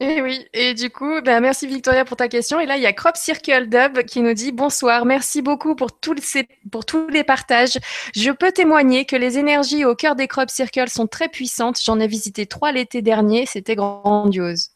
Et 0.00 0.16
eh 0.16 0.22
oui, 0.22 0.44
et 0.52 0.74
du 0.74 0.90
coup, 0.90 1.20
ben 1.22 1.40
merci 1.40 1.68
Victoria 1.68 2.04
pour 2.04 2.16
ta 2.16 2.26
question. 2.26 2.58
Et 2.58 2.66
là, 2.66 2.76
il 2.76 2.82
y 2.82 2.86
a 2.86 2.92
Crop 2.92 3.16
Circle 3.16 3.68
Dub 3.68 4.02
qui 4.04 4.22
nous 4.22 4.34
dit 4.34 4.50
bonsoir, 4.50 5.04
merci 5.04 5.40
beaucoup 5.40 5.76
pour, 5.76 5.98
tous 6.00 6.16
ces, 6.20 6.48
pour 6.72 6.84
tous 6.84 7.06
les 7.08 7.22
partages. 7.22 7.78
Je 8.14 8.32
peux 8.32 8.50
témoigner 8.50 9.04
que 9.04 9.14
les 9.14 9.38
énergies 9.38 9.84
au 9.84 9.94
cœur 9.94 10.16
des 10.16 10.26
Crop 10.26 10.50
Circles 10.50 10.88
sont 10.88 11.06
très 11.06 11.28
puissantes. 11.28 11.80
J'en 11.80 12.00
ai 12.00 12.08
visité 12.08 12.46
trois 12.46 12.72
l'été 12.72 13.02
dernier, 13.02 13.46
c'était 13.46 13.76
grandiose. 13.76 14.70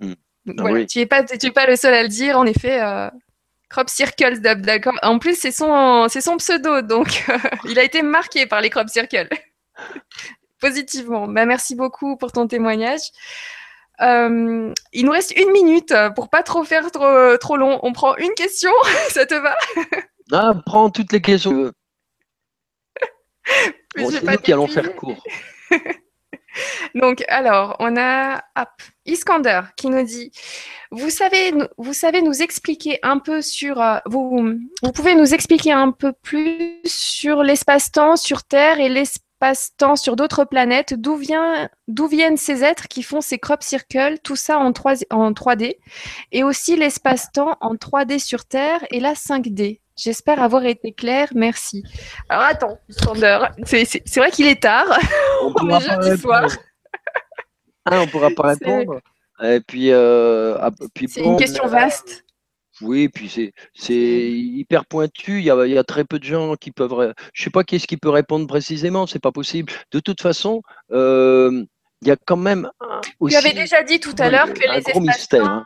Mmh. 0.00 0.14
Tu 0.46 0.98
n'es 0.98 1.06
pas, 1.06 1.22
pas 1.22 1.66
le 1.66 1.76
seul 1.76 1.94
à 1.94 2.02
le 2.02 2.08
dire, 2.08 2.38
en 2.38 2.46
effet. 2.46 2.82
Euh, 2.82 3.08
Crop 3.70 3.88
Circles 3.88 4.40
d'accord. 4.40 4.94
En 5.02 5.18
plus, 5.18 5.36
c'est 5.38 5.50
son, 5.50 6.06
son 6.08 6.36
pseudo, 6.36 6.82
donc 6.82 7.24
il 7.64 7.78
a 7.78 7.82
été 7.82 8.02
marqué 8.02 8.46
par 8.46 8.60
les 8.60 8.70
Crop 8.70 8.88
Circles 8.88 9.28
positivement. 10.60 11.26
Bah, 11.26 11.44
merci 11.44 11.74
beaucoup 11.74 12.16
pour 12.16 12.30
ton 12.30 12.46
témoignage. 12.46 13.00
Euh, 14.00 14.72
il 14.92 15.04
nous 15.04 15.12
reste 15.12 15.36
une 15.36 15.50
minute 15.50 15.94
pour 16.14 16.28
pas 16.28 16.42
trop 16.42 16.64
faire 16.64 16.90
trop, 16.90 17.36
trop 17.38 17.56
long. 17.56 17.80
On 17.82 17.92
prend 17.92 18.16
une 18.16 18.34
question, 18.34 18.72
ça 19.08 19.26
te 19.26 19.34
va? 19.34 19.56
Ah, 20.30 20.52
prends 20.66 20.90
toutes 20.90 21.12
les 21.12 21.20
questions. 21.20 21.72
bon, 23.96 24.10
c'est 24.10 24.22
nous 24.22 24.36
qui 24.38 24.52
allons 24.52 24.68
faire 24.68 24.94
court. 24.94 25.22
Donc, 26.94 27.24
alors, 27.28 27.76
on 27.78 27.96
a 27.96 28.42
Iskander 29.06 29.60
qui 29.76 29.88
nous 29.88 30.02
dit 30.02 30.32
vous 30.90 31.10
savez, 31.10 31.52
vous 31.76 31.92
savez 31.92 32.22
nous 32.22 32.42
expliquer 32.42 32.98
un 33.02 33.18
peu 33.18 33.42
sur. 33.42 33.80
Euh, 33.80 33.98
vous, 34.06 34.54
vous 34.82 34.92
pouvez 34.92 35.14
nous 35.14 35.34
expliquer 35.34 35.72
un 35.72 35.90
peu 35.90 36.12
plus 36.12 36.80
sur 36.84 37.42
l'espace-temps 37.42 38.16
sur 38.16 38.44
Terre 38.44 38.78
et 38.78 38.88
l'espace 38.88 39.24
temps 39.76 39.96
sur 39.96 40.16
d'autres 40.16 40.44
planètes, 40.44 40.94
d'où 40.94 41.16
viennent 41.16 42.36
ces 42.36 42.64
êtres 42.64 42.88
qui 42.88 43.02
font 43.02 43.20
ces 43.20 43.38
crop 43.38 43.62
circles, 43.62 44.18
tout 44.22 44.36
ça 44.36 44.58
en, 44.58 44.72
3, 44.72 44.94
en 45.10 45.32
3D, 45.32 45.76
et 46.32 46.44
aussi 46.44 46.76
l'espace-temps 46.76 47.58
en 47.60 47.74
3D 47.74 48.18
sur 48.18 48.46
Terre 48.46 48.84
et 48.90 49.00
la 49.00 49.12
5D. 49.14 49.80
J'espère 49.96 50.42
avoir 50.42 50.64
été 50.64 50.92
clair, 50.92 51.28
merci. 51.34 51.84
Alors 52.28 52.44
attends, 52.44 52.78
c'est 53.64 54.16
vrai 54.16 54.30
qu'il 54.30 54.46
est 54.46 54.60
tard, 54.60 54.86
on, 55.42 55.68
est 55.70 55.80
jeudi 55.80 56.20
soir. 56.20 56.48
Ah, 57.84 58.00
on 58.00 58.06
pourra 58.06 58.30
pas 58.30 58.48
répondre. 58.48 59.00
Et 59.42 59.60
puis, 59.60 59.90
euh, 59.90 60.58
puis 60.94 61.08
c'est 61.08 61.22
une 61.22 61.36
question 61.36 61.66
vaste. 61.66 62.24
Oui, 62.80 63.08
puis 63.08 63.52
c'est 63.74 64.30
hyper 64.30 64.84
pointu. 64.86 65.38
Il 65.38 65.44
y, 65.44 65.50
a, 65.50 65.64
il 65.64 65.72
y 65.72 65.78
a 65.78 65.84
très 65.84 66.04
peu 66.04 66.18
de 66.18 66.24
gens 66.24 66.56
qui 66.56 66.72
peuvent. 66.72 67.14
Je 67.32 67.44
sais 67.44 67.50
pas 67.50 67.62
qui 67.62 67.76
est-ce 67.76 67.86
qui 67.86 67.96
peut 67.96 68.08
répondre 68.08 68.46
précisément. 68.48 69.06
C'est 69.06 69.20
pas 69.20 69.30
possible. 69.30 69.72
De 69.92 70.00
toute 70.00 70.20
façon, 70.20 70.62
euh, 70.90 71.64
il 72.02 72.08
y 72.08 72.10
a 72.10 72.16
quand 72.26 72.36
même. 72.36 72.68
tu 73.28 73.36
avais 73.36 73.52
déjà 73.52 73.82
dit 73.84 74.00
tout 74.00 74.14
à 74.18 74.28
l'heure 74.28 74.52
que 74.52 74.60
les 74.60 75.40
hein. 75.40 75.64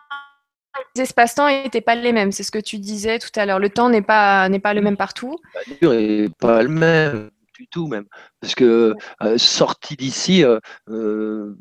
Les 0.97 1.03
espaces-temps 1.03 1.49
n'étaient 1.49 1.81
pas 1.81 1.95
les 1.95 2.13
mêmes. 2.13 2.33
C'est 2.33 2.43
ce 2.43 2.51
que 2.51 2.59
tu 2.59 2.79
disais 2.79 3.19
tout 3.19 3.31
à 3.37 3.47
l'heure. 3.47 3.59
Le 3.59 3.71
temps 3.71 3.89
n'est 3.89 4.03
pas 4.03 4.49
n'est 4.49 4.61
pas 4.61 4.75
le 4.75 4.81
même 4.81 4.97
partout. 4.97 5.37
Pas, 5.81 5.95
pas 6.41 6.63
le 6.63 6.69
même 6.69 7.31
du 7.55 7.67
tout 7.67 7.89
même. 7.89 8.07
Parce 8.41 8.55
que 8.55 8.95
euh, 9.23 9.39
sorti 9.39 9.97
d'ici, 9.97 10.45
euh, 10.45 11.55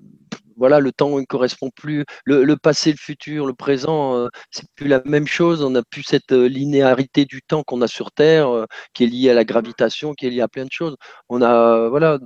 voilà, 0.58 0.80
le 0.80 0.92
temps 0.92 1.18
ne 1.18 1.24
correspond 1.24 1.70
plus. 1.70 2.04
Le, 2.26 2.56
passé, 2.56 2.92
le 2.92 2.98
futur, 2.98 3.46
le 3.46 3.54
présent, 3.54 4.16
euh, 4.18 4.28
c'est 4.52 4.66
plus 4.76 4.88
la 4.88 5.02
même 5.06 5.28
chose. 5.28 5.64
On 5.64 5.70
n'a 5.70 5.84
plus 5.84 6.04
cette 6.04 6.32
euh, 6.32 6.48
linéarité 6.48 7.26
du 7.26 7.42
temps 7.42 7.64
qu'on 7.64 7.82
a 7.82 7.88
sur 7.88 8.12
Terre, 8.12 8.50
euh, 8.50 8.66
qui 8.94 9.04
est 9.04 9.08
liée 9.08 9.30
à 9.30 9.34
la 9.34 9.46
gravitation, 9.46 10.14
qui 10.14 10.26
est 10.28 10.30
liée 10.32 10.42
à 10.42 10.48
plein 10.48 10.66
de 10.66 10.72
choses. 10.72 10.98
On 11.30 11.42
a, 11.42 11.88
voilà, 11.90 12.20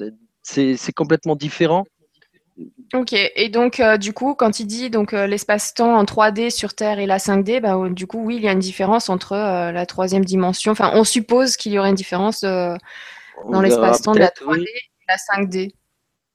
c'est 0.44 0.94
complètement 0.96 1.36
différent. 1.36 1.86
Ok, 2.94 3.14
et 3.14 3.50
donc 3.50 3.82
du 4.00 4.14
coup, 4.14 4.36
quand 4.36 4.60
il 4.60 4.66
dit 4.66 4.90
donc 4.90 5.14
l'espace-temps 5.14 5.96
en 5.96 6.04
3D 6.04 6.50
sur 6.50 6.74
Terre 6.74 7.00
et 7.00 7.06
la 7.06 7.18
5D, 7.18 7.62
bah, 7.62 7.78
du 7.90 8.06
coup, 8.06 8.22
oui, 8.24 8.36
il 8.36 8.44
y 8.44 8.48
a 8.48 8.52
une 8.52 8.60
différence 8.60 9.10
entre 9.10 9.36
la 9.36 9.86
troisième 9.86 10.26
dimension. 10.26 10.72
Enfin, 10.72 10.92
on 10.94 11.04
suppose 11.04 11.56
qu'il 11.56 11.72
y 11.72 11.80
aurait 11.80 11.90
une 11.90 11.96
différence 11.96 12.42
dans 12.42 12.78
l'espace-temps 13.62 14.14
de 14.14 14.20
la 14.20 14.30
3D 14.30 14.64
et 14.64 14.92
la 15.08 15.16
5D. 15.16 15.72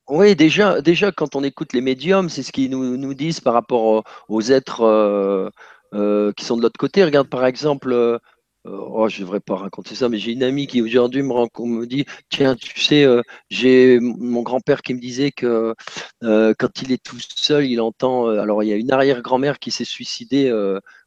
Oui, 0.09 0.37
déjà, 0.37 0.81
déjà, 0.81 1.11
quand 1.11 1.35
on 1.35 1.43
écoute 1.43 1.73
les 1.73 1.81
médiums, 1.81 2.29
c'est 2.29 2.45
ce 2.45 2.53
qu'ils 2.53 2.71
nous, 2.71 2.97
nous 2.97 3.15
disent 3.15 3.41
par 3.41 3.55
rapport 3.55 4.05
aux, 4.29 4.43
êtres 4.43 4.83
euh, 4.83 5.51
euh, 5.95 6.33
qui 6.37 6.45
sont 6.45 6.57
de 6.57 6.63
l'autre 6.63 6.79
côté. 6.79 7.05
Regarde, 7.05 7.29
par 7.29 7.45
exemple, 7.45 7.93
euh, 7.93 8.19
oh, 8.67 9.09
je 9.09 9.21
ne 9.21 9.25
devrais 9.25 9.41
pas 9.41 9.57
raconter 9.57 9.95
ça, 9.95 10.09
mais 10.09 10.19
j'ai 10.19 10.33
une 10.33 10.43
amie 10.43 10.67
qui 10.67 10.83
aujourd'hui 10.83 11.23
me, 11.23 11.67
me 11.67 11.87
dit 11.87 12.05
Tiens, 12.29 12.57
tu 12.57 12.81
sais, 12.81 13.07
j'ai 13.51 13.99
mon 14.01 14.43
grand-père 14.43 14.83
qui 14.83 14.95
me 14.95 15.01
disait 15.01 15.33
que 15.33 15.75
quand 16.23 16.83
il 16.83 16.93
est 16.93 17.03
tout 17.03 17.19
seul, 17.37 17.67
il 17.67 17.81
entend. 17.81 18.29
alors, 18.29 18.63
il 18.63 18.69
y 18.69 18.73
a 18.73 18.77
une 18.77 18.93
arrière-grand-mère 18.93 19.59
qui 19.59 19.71
s'est 19.71 19.85
suicidée 19.85 20.53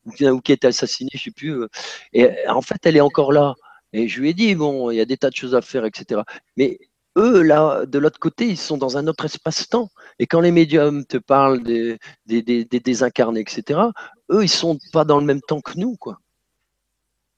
ou, 0.06 0.41
qui 0.41 0.52
été 0.52 0.68
assassinée, 0.68 1.10
je 1.14 1.18
ne 1.19 1.23
sais 1.23 1.31
plus. 1.31 1.65
et 2.14 2.48
en 2.48 2.61
fait, 2.61 2.77
elle 2.86 2.98
est 2.98 3.02
encore 3.02 3.31
là. 3.31 3.56
Et 3.94 4.07
je 4.07 4.22
lui 4.22 4.30
ai 4.30 4.34
dit 4.34 4.56
Bon, 4.56 4.91
il 4.91 4.98
y 4.98 5.02
a 5.02 5.06
des 5.06 5.18
tas 5.18 5.30
de 5.30 5.36
choses 5.36 5.56
à 5.56 5.61
faire, 5.61 5.86
etc. 5.86 6.22
Mais 6.57 6.80
eux, 7.18 7.41
là, 7.41 7.86
de 7.86 7.99
l'autre 7.99 8.19
côté, 8.19 8.48
ils 8.48 8.57
sont 8.57 8.77
dans 8.77 8.98
un 8.98 9.07
autre 9.07 9.26
espace-temps. 9.26 9.90
Et 10.19 10.27
quand 10.27 10.41
les 10.41 10.52
médiums 10.52 11.06
te 11.06 11.18
parlent 11.18 11.64
des, 11.64 11.98
des, 12.26 12.65
désincarnés, 12.65 13.41
etc., 13.41 13.80
eux, 14.31 14.44
ils 14.44 14.49
sont 14.49 14.77
pas 14.94 15.06
dans 15.06 15.19
le 15.19 15.26
même 15.26 15.41
temps 15.41 15.61
que 15.61 15.77
nous, 15.77 15.95
quoi. 15.98 16.19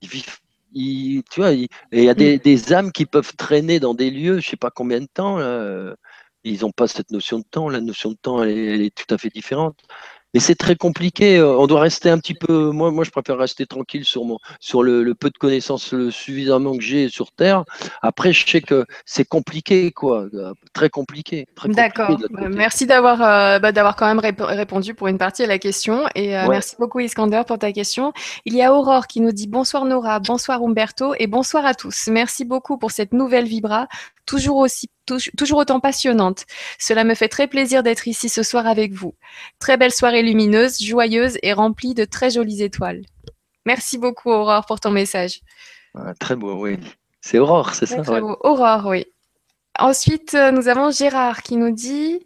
Ils 0.02 0.34
il 0.74 1.24
y 1.92 2.10
a 2.10 2.14
des, 2.14 2.74
âmes 2.74 2.92
qui 2.92 3.06
peuvent 3.06 3.36
traîner 3.36 3.80
dans 3.80 3.94
des 3.94 4.10
lieux, 4.10 4.40
je 4.40 4.50
sais 4.50 4.58
pas 4.58 4.72
combien 4.72 5.02
de 5.02 5.08
temps. 5.14 5.40
Ils 6.44 6.62
n'ont 6.62 6.72
pas 6.72 6.88
cette 6.88 7.12
notion 7.12 7.40
de 7.40 7.44
temps. 7.44 7.70
La 7.70 7.82
notion 7.82 8.12
de 8.12 8.16
temps, 8.16 8.44
elle 8.44 8.82
est 8.82 8.96
tout 8.96 9.14
à 9.14 9.18
fait 9.18 9.30
différente 9.30 9.78
mais 10.34 10.40
c'est 10.40 10.56
très 10.56 10.76
compliqué. 10.76 11.38
Euh, 11.38 11.58
on 11.58 11.68
doit 11.68 11.82
rester 11.82 12.10
un 12.10 12.18
petit 12.18 12.34
peu. 12.34 12.72
Moi, 12.72 12.92
moi, 12.92 13.04
je 13.04 13.12
préfère 13.12 13.38
rester 13.38 13.66
tranquille 13.66 14.06
sur 14.06 14.26
mon, 14.26 14.38
sur 14.60 14.84
le, 14.84 15.14
peu 15.14 15.30
de 15.30 15.38
connaissances 15.38 15.92
le 15.92 16.12
suffisamment 16.12 16.76
que 16.76 16.84
j'ai 16.84 17.10
sur 17.10 17.32
Terre. 17.32 17.64
Après, 18.02 18.34
je 18.34 18.48
sais 18.48 18.62
que 18.62 18.86
c'est 19.06 19.26
compliqué, 19.26 19.92
quoi, 19.92 20.28
euh, 20.34 20.54
très 20.74 20.90
compliqué. 20.90 21.48
D'accord. 21.66 22.12
Euh, 22.12 22.50
merci 22.50 22.86
d'avoir, 22.86 23.18
bah, 23.60 23.72
d'avoir 23.72 23.96
quand 23.96 24.08
même 24.08 24.20
répondu 24.20 24.94
pour 24.94 25.08
une 25.08 25.18
partie 25.18 25.44
à 25.44 25.48
la 25.48 25.60
question 25.60 26.06
et 26.16 26.30
merci 26.50 26.76
beaucoup 26.80 27.00
Iskander 27.00 27.42
pour 27.46 27.60
ta 27.60 27.72
question. 27.72 28.14
Il 28.46 28.56
y 28.56 28.62
a 28.62 28.74
Aurore 28.74 29.08
qui 29.08 29.22
nous 29.22 29.32
dit 29.32 29.48
bonsoir 29.48 29.86
Nora, 29.86 30.20
bonsoir 30.20 30.62
Umberto 30.62 31.14
et 31.20 31.28
bonsoir 31.28 31.66
à 31.66 31.74
tous. 31.74 32.08
Merci 32.08 32.46
beaucoup 32.46 32.78
pour 32.78 32.92
cette 32.92 33.14
nouvelle 33.14 33.46
vibra 33.46 33.88
toujours 34.26 34.58
aussi 34.58 34.90
toujours 35.06 35.60
autant 35.60 35.80
passionnante. 35.80 36.46
Cela 36.80 37.04
me 37.04 37.16
fait 37.16 37.28
très 37.28 37.48
plaisir 37.48 37.84
d'être 37.84 38.08
ici 38.08 38.30
ce 38.30 38.44
soir 38.44 38.68
avec 38.68 38.94
vous. 38.94 39.16
Très 39.60 39.78
belle 39.78 39.92
soirée 39.92 40.24
lumineuse, 40.24 40.82
joyeuse 40.82 41.38
et 41.44 41.54
remplie 41.54 41.94
de 41.94 42.06
très 42.06 42.30
jolies 42.30 42.64
étoiles. 42.64 43.02
Merci 43.66 43.98
beaucoup 43.98 44.30
Aurore 44.30 44.66
pour 44.66 44.80
ton 44.80 44.92
message. 44.92 45.42
très 46.20 46.36
beau, 46.36 46.54
oui. 46.54 46.78
C'est 47.22 47.38
Aurore, 47.38 47.76
c'est 47.76 47.86
ça 47.86 48.02
Très 48.02 48.20
beau. 48.20 48.38
Aurore, 48.42 48.88
oui. 48.88 49.06
Ensuite, 49.80 50.34
euh, 50.34 50.52
nous 50.52 50.68
avons 50.68 50.92
Gérard 50.92 51.44
qui 51.44 51.56
nous 51.56 51.72
dit 51.72 52.20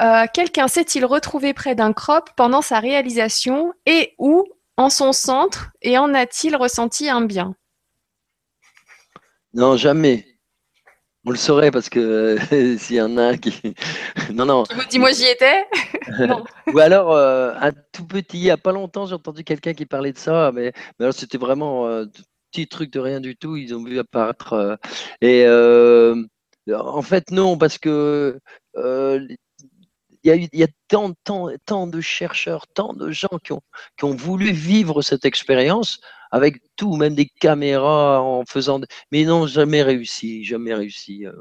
euh, 0.00 0.26
Quelqu'un 0.32 0.68
s'est-il 0.68 1.04
retrouvé 1.04 1.54
près 1.54 1.74
d'un 1.74 1.92
crop 1.92 2.30
pendant 2.36 2.60
sa 2.60 2.80
réalisation 2.80 3.72
et 3.86 4.14
où, 4.18 4.44
en 4.76 4.90
son 4.90 5.12
centre, 5.12 5.70
et 5.80 5.96
en 5.96 6.12
a-t-il 6.12 6.54
ressenti 6.56 7.08
un 7.08 7.22
bien? 7.22 7.54
Non, 9.54 9.76
jamais. 9.76 10.26
On 11.24 11.30
le 11.30 11.36
saurait 11.36 11.70
parce 11.70 11.88
que 11.88 12.36
s'il 12.78 12.96
y 12.96 13.00
en 13.00 13.16
a 13.16 13.36
qui. 13.36 13.74
non, 14.32 14.44
non. 14.44 14.64
Qui 14.64 14.74
vous 14.74 14.84
dit, 14.90 14.98
moi 14.98 15.12
j'y 15.12 15.26
étais 15.26 15.64
Ou 16.74 16.78
alors, 16.78 17.12
euh, 17.12 17.54
un 17.60 17.72
tout 17.92 18.06
petit, 18.06 18.38
il 18.38 18.42
n'y 18.42 18.50
a 18.50 18.56
pas 18.56 18.72
longtemps, 18.72 19.06
j'ai 19.06 19.14
entendu 19.14 19.44
quelqu'un 19.44 19.72
qui 19.74 19.86
parlait 19.86 20.12
de 20.12 20.18
ça, 20.18 20.50
mais, 20.52 20.72
mais 20.98 21.04
alors 21.04 21.14
c'était 21.14 21.38
vraiment 21.38 21.86
un 21.86 21.90
euh, 21.90 22.06
petit 22.50 22.66
truc 22.66 22.92
de 22.92 22.98
rien 22.98 23.20
du 23.20 23.36
tout. 23.36 23.56
Ils 23.56 23.74
ont 23.74 23.84
vu 23.84 23.98
apparaître. 24.00 24.52
Euh, 24.52 26.16
et 26.66 26.74
en 26.74 27.02
fait, 27.02 27.30
non, 27.30 27.56
parce 27.56 27.78
que. 27.78 28.38
il 28.76 29.36
y, 30.24 30.30
a, 30.30 30.34
il 30.34 30.48
y 30.52 30.64
a 30.64 30.68
tant, 30.88 31.12
tant, 31.24 31.48
tant, 31.66 31.86
de 31.86 32.00
chercheurs, 32.00 32.66
tant 32.68 32.94
de 32.94 33.10
gens 33.10 33.38
qui 33.44 33.52
ont, 33.52 33.62
qui 33.96 34.04
ont 34.04 34.14
voulu 34.14 34.52
vivre 34.52 35.02
cette 35.02 35.24
expérience 35.24 36.00
avec 36.32 36.56
tout, 36.76 36.96
même 36.96 37.14
des 37.14 37.26
caméras 37.26 38.20
en 38.20 38.44
faisant. 38.44 38.80
Mais 39.12 39.24
non, 39.24 39.46
jamais 39.46 39.82
réussi, 39.82 40.44
jamais 40.44 40.74
réussi. 40.74 41.26
Euh. 41.26 41.32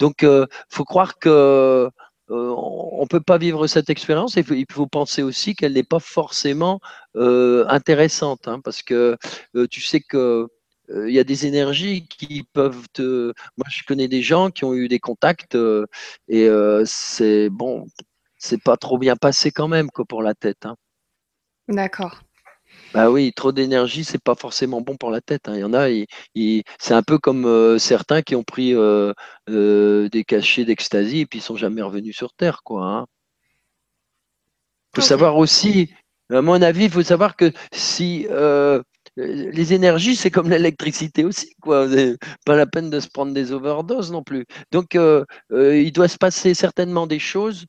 Donc, 0.00 0.22
il 0.22 0.46
faut 0.70 0.84
croire 0.84 1.18
que 1.18 1.90
on 2.28 3.02
ne 3.02 3.06
peut 3.06 3.20
pas 3.20 3.38
vivre 3.38 3.68
cette 3.68 3.88
expérience 3.88 4.36
et 4.36 4.44
il 4.50 4.66
faut 4.72 4.88
penser 4.88 5.22
aussi 5.22 5.54
qu'elle 5.54 5.74
n'est 5.74 5.84
pas 5.84 6.00
forcément 6.00 6.80
intéressante, 7.14 8.48
hein, 8.48 8.60
parce 8.64 8.82
que 8.82 9.16
tu 9.70 9.80
sais 9.80 10.00
que 10.00 10.48
il 10.88 11.12
y 11.12 11.18
a 11.18 11.24
des 11.24 11.46
énergies 11.46 12.06
qui 12.08 12.44
peuvent 12.52 12.86
te. 12.92 13.32
Moi, 13.56 13.66
je 13.70 13.82
connais 13.84 14.08
des 14.08 14.22
gens 14.22 14.50
qui 14.50 14.64
ont 14.64 14.74
eu 14.74 14.88
des 14.88 14.98
contacts 14.98 15.56
et 16.28 16.48
c'est 16.84 17.48
bon, 17.50 17.86
c'est 18.38 18.62
pas 18.62 18.76
trop 18.76 18.98
bien 18.98 19.16
passé 19.16 19.50
quand 19.50 19.68
même 19.68 19.90
que 19.90 20.02
pour 20.02 20.22
la 20.22 20.34
tête. 20.34 20.66
Hein. 20.66 20.76
D'accord. 21.68 22.20
Bah 22.96 23.10
oui, 23.10 23.30
trop 23.36 23.52
d'énergie, 23.52 24.04
c'est 24.04 24.22
pas 24.22 24.34
forcément 24.34 24.80
bon 24.80 24.96
pour 24.96 25.10
la 25.10 25.20
tête. 25.20 25.50
Hein. 25.50 25.54
Il 25.56 25.60
y 25.60 25.64
en 25.64 25.74
a, 25.74 25.86
c'est 26.78 26.94
un 26.94 27.02
peu 27.02 27.18
comme 27.18 27.78
certains 27.78 28.22
qui 28.22 28.34
ont 28.34 28.42
pris 28.42 28.72
des 29.46 30.24
cachets 30.26 30.64
d'ecstasy 30.64 31.20
et 31.20 31.26
puis 31.26 31.40
ils 31.40 31.42
sont 31.42 31.56
jamais 31.56 31.82
revenus 31.82 32.16
sur 32.16 32.32
Terre, 32.32 32.62
quoi. 32.64 32.86
Hein. 32.86 33.06
Faut 34.94 35.02
savoir 35.02 35.36
aussi, 35.36 35.90
à 36.30 36.40
mon 36.40 36.62
avis, 36.62 36.84
il 36.84 36.90
faut 36.90 37.02
savoir 37.02 37.36
que 37.36 37.52
si 37.70 38.26
les 39.18 39.74
énergies, 39.74 40.16
c'est 40.16 40.30
comme 40.30 40.48
l'électricité 40.48 41.26
aussi, 41.26 41.54
quoi. 41.60 41.86
Pas 42.46 42.56
la 42.56 42.64
peine 42.64 42.88
de 42.88 43.00
se 43.00 43.08
prendre 43.08 43.34
des 43.34 43.52
overdoses 43.52 44.10
non 44.10 44.22
plus. 44.22 44.46
Donc, 44.72 44.96
il 45.50 45.92
doit 45.92 46.08
se 46.08 46.16
passer 46.16 46.54
certainement 46.54 47.06
des 47.06 47.18
choses 47.18 47.66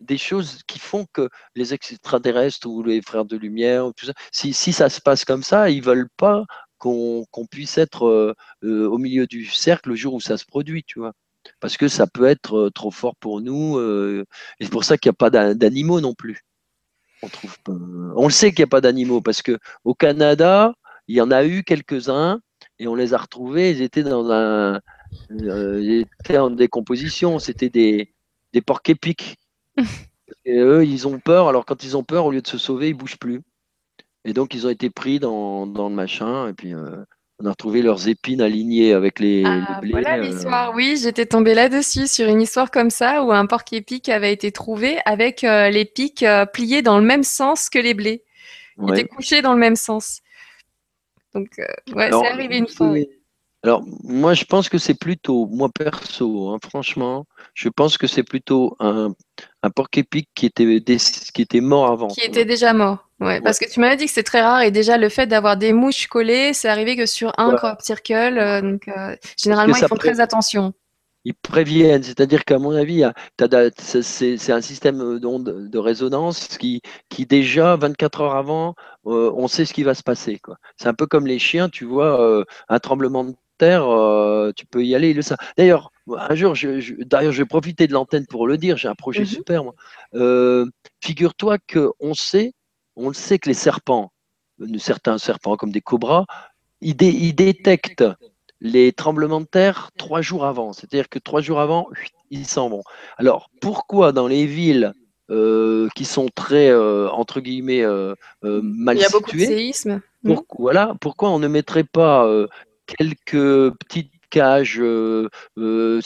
des 0.00 0.18
choses 0.18 0.62
qui 0.66 0.78
font 0.78 1.06
que 1.12 1.28
les 1.54 1.74
extraterrestres 1.74 2.66
ou 2.66 2.82
les 2.82 3.02
frères 3.02 3.24
de 3.24 3.36
lumière, 3.36 3.90
tout 3.96 4.06
ça, 4.06 4.12
si, 4.32 4.52
ça 4.52 4.88
se 4.88 5.00
passe 5.00 5.24
comme 5.24 5.42
ça, 5.42 5.70
ils 5.70 5.82
veulent 5.82 6.10
pas 6.16 6.44
qu'on 6.78 7.26
puisse 7.50 7.78
être 7.78 8.06
euh, 8.06 8.34
euh, 8.62 8.86
au 8.86 8.98
milieu 8.98 9.26
du 9.26 9.46
cercle 9.46 9.90
le 9.90 9.96
jour 9.96 10.14
où 10.14 10.20
ça 10.20 10.36
se 10.36 10.44
produit, 10.44 10.84
tu 10.84 10.98
vois. 10.98 11.12
Parce 11.60 11.76
que 11.76 11.88
ça 11.88 12.06
peut 12.06 12.26
être 12.26 12.56
euh, 12.56 12.70
trop 12.70 12.90
fort 12.90 13.16
pour 13.16 13.40
nous. 13.40 13.80
et 13.80 14.24
c'est 14.60 14.70
pour 14.70 14.84
ça 14.84 14.98
qu'il 14.98 15.08
n'y 15.10 15.14
a 15.14 15.30
pas 15.30 15.54
d'animaux 15.54 16.00
non 16.00 16.14
plus. 16.14 16.40
On 17.22 17.28
trouve 17.28 17.56
On 18.14 18.24
le 18.24 18.32
sait 18.32 18.50
qu'il 18.50 18.60
n'y 18.60 18.68
a 18.68 18.70
pas 18.70 18.82
d'animaux 18.82 19.22
parce 19.22 19.42
que 19.42 19.58
au 19.84 19.94
Canada, 19.94 20.74
il 21.08 21.16
y 21.16 21.20
en 21.20 21.30
a 21.30 21.44
eu 21.44 21.62
quelques-uns 21.64 22.40
et 22.78 22.88
on 22.88 22.94
les 22.94 23.14
a 23.14 23.18
retrouvés. 23.18 23.70
Ils 23.70 23.80
étaient 23.82 24.02
dans 24.02 24.30
un, 24.30 24.80
étaient 25.30 26.38
en 26.38 26.50
décomposition. 26.50 27.38
C'était 27.38 27.70
des, 27.70 28.12
des 28.52 28.60
porcs 28.60 28.82
épiques 28.88 29.38
et 30.44 30.58
eux, 30.58 30.84
ils 30.84 31.06
ont 31.06 31.18
peur. 31.18 31.48
Alors, 31.48 31.64
quand 31.64 31.84
ils 31.84 31.96
ont 31.96 32.04
peur, 32.04 32.26
au 32.26 32.30
lieu 32.30 32.40
de 32.40 32.46
se 32.46 32.58
sauver, 32.58 32.88
ils 32.88 32.94
bougent 32.94 33.18
plus. 33.18 33.42
Et 34.24 34.32
donc, 34.32 34.54
ils 34.54 34.66
ont 34.66 34.70
été 34.70 34.90
pris 34.90 35.20
dans, 35.20 35.66
dans 35.66 35.88
le 35.88 35.94
machin. 35.94 36.48
Et 36.48 36.52
puis, 36.52 36.74
euh, 36.74 36.96
on 37.38 37.46
a 37.46 37.50
retrouvé 37.50 37.82
leurs 37.82 38.08
épines 38.08 38.40
alignées 38.40 38.92
avec 38.92 39.20
les, 39.20 39.44
ah, 39.46 39.80
Voilà 39.88 40.16
euh. 40.16 40.22
l'histoire. 40.22 40.74
Oui, 40.74 40.98
j'étais 41.00 41.26
tombée 41.26 41.54
là-dessus 41.54 42.06
sur 42.06 42.28
une 42.28 42.40
histoire 42.40 42.70
comme 42.70 42.90
ça 42.90 43.22
où 43.22 43.32
un 43.32 43.46
porc 43.46 43.64
épic 43.72 44.08
avait 44.08 44.32
été 44.32 44.50
trouvé 44.52 44.98
avec 45.04 45.44
euh, 45.44 45.70
les 45.70 45.84
pics 45.84 46.24
pliés 46.52 46.82
dans 46.82 46.98
le 46.98 47.04
même 47.04 47.22
sens 47.22 47.68
que 47.68 47.78
les 47.78 47.94
blés. 47.94 48.24
Il 48.82 48.90
était 48.90 49.08
couché 49.08 49.42
dans 49.42 49.54
le 49.54 49.58
même 49.58 49.76
sens. 49.76 50.20
Donc, 51.34 51.48
ouais, 51.94 52.10
c'est 52.10 52.26
arrivé 52.26 52.58
une 52.58 52.68
fois. 52.68 52.94
Alors, 53.66 53.82
moi, 54.04 54.34
je 54.34 54.44
pense 54.44 54.68
que 54.68 54.78
c'est 54.78 54.94
plutôt, 54.94 55.46
moi 55.46 55.68
perso, 55.68 56.50
hein, 56.50 56.58
franchement, 56.62 57.26
je 57.52 57.68
pense 57.68 57.98
que 57.98 58.06
c'est 58.06 58.22
plutôt 58.22 58.76
un, 58.78 59.12
un 59.66 59.70
porc 59.70 59.88
épic 59.96 60.28
qui 60.34 60.46
était, 60.46 60.80
qui 61.34 61.42
était 61.42 61.60
mort 61.60 61.90
avant. 61.90 62.08
Qui 62.08 62.20
était 62.20 62.44
déjà 62.44 62.72
mort. 62.72 63.08
Ouais, 63.20 63.40
parce 63.40 63.58
que 63.58 63.68
tu 63.68 63.80
m'avais 63.80 63.96
dit 63.96 64.06
que 64.06 64.12
c'est 64.12 64.22
très 64.22 64.42
rare 64.42 64.62
et 64.62 64.70
déjà 64.70 64.98
le 64.98 65.08
fait 65.08 65.26
d'avoir 65.26 65.56
des 65.56 65.72
mouches 65.72 66.06
collées, 66.06 66.52
c'est 66.52 66.68
arrivé 66.68 66.96
que 66.96 67.06
sur 67.06 67.32
un 67.38 67.54
crop 67.54 67.80
circle. 67.80 68.38
Euh, 68.38 68.60
donc, 68.60 68.88
euh, 68.88 69.16
généralement, 69.42 69.74
ils 69.76 69.88
font 69.88 69.96
très 69.96 70.20
attention. 70.20 70.74
Ils 71.24 71.34
préviennent, 71.34 72.04
c'est-à-dire 72.04 72.44
qu'à 72.44 72.58
mon 72.58 72.70
avis, 72.70 73.02
c'est 73.80 74.52
un 74.52 74.60
système 74.60 75.18
de, 75.18 75.68
de 75.68 75.78
résonance 75.78 76.46
qui, 76.56 76.82
qui 77.08 77.26
déjà 77.26 77.74
24 77.74 78.20
heures 78.20 78.36
avant, 78.36 78.76
euh, 79.06 79.32
on 79.34 79.48
sait 79.48 79.64
ce 79.64 79.74
qui 79.74 79.82
va 79.82 79.94
se 79.94 80.04
passer. 80.04 80.40
C'est 80.76 80.88
un 80.88 80.94
peu 80.94 81.06
comme 81.06 81.26
les 81.26 81.40
chiens, 81.40 81.68
tu 81.68 81.84
vois, 81.84 82.44
un 82.68 82.78
tremblement 82.78 83.24
de 83.24 83.34
terre, 83.56 83.88
euh, 83.88 84.52
tu 84.54 84.66
peux 84.66 84.84
y 84.84 84.94
aller. 84.94 85.12
Le 85.12 85.22
D'ailleurs, 85.56 85.90
un 86.08 86.34
jour, 86.34 86.54
je, 86.54 87.02
d'ailleurs, 87.04 87.32
je 87.32 87.42
vais 87.42 87.48
profiter 87.48 87.86
de 87.86 87.92
l'antenne 87.92 88.26
pour 88.26 88.46
le 88.46 88.58
dire. 88.58 88.76
J'ai 88.76 88.88
un 88.88 88.94
projet 88.94 89.20
mhm. 89.20 89.26
super. 89.26 89.62
Euh, 90.14 90.66
figure-toi 91.02 91.58
que 91.58 91.90
on 92.00 92.14
sait, 92.14 92.52
on 92.96 93.08
le 93.08 93.14
sait 93.14 93.38
que 93.38 93.48
les 93.48 93.54
serpents, 93.54 94.12
certains 94.78 95.18
serpents 95.18 95.56
comme 95.56 95.72
des 95.72 95.80
cobras, 95.80 96.24
ils, 96.80 96.96
détectent 96.96 98.04
les 98.60 98.92
tremblements 98.92 99.40
de 99.40 99.46
terre 99.46 99.90
trois 99.98 100.22
jours 100.22 100.44
avant. 100.44 100.72
C'est-à-dire 100.72 101.08
que 101.08 101.18
trois 101.18 101.40
jours 101.40 101.60
avant, 101.60 101.88
ils 102.30 102.46
s'en 102.46 102.68
vont. 102.68 102.82
Alors, 103.16 103.50
pourquoi 103.60 104.12
dans 104.12 104.28
les 104.28 104.46
villes 104.46 104.92
euh, 105.28 105.88
qui 105.96 106.04
sont 106.04 106.28
très, 106.34 106.72
entre 106.74 107.40
guillemets, 107.40 107.84
mal 108.42 108.98
situées. 108.98 108.98
Il 108.98 109.00
y 109.00 109.04
a 109.04 109.08
beaucoup 109.10 109.32
de 109.32 109.40
séismes. 109.40 110.00
voilà, 110.58 110.94
pourquoi 111.00 111.30
on 111.30 111.38
ne 111.38 111.48
mettrait 111.48 111.84
pas 111.84 112.28
quelques 112.86 113.74
petites 113.78 114.12
cages, 114.30 114.78
5-6 114.78 114.82
euh, 114.82 115.30
euh, 115.58 116.00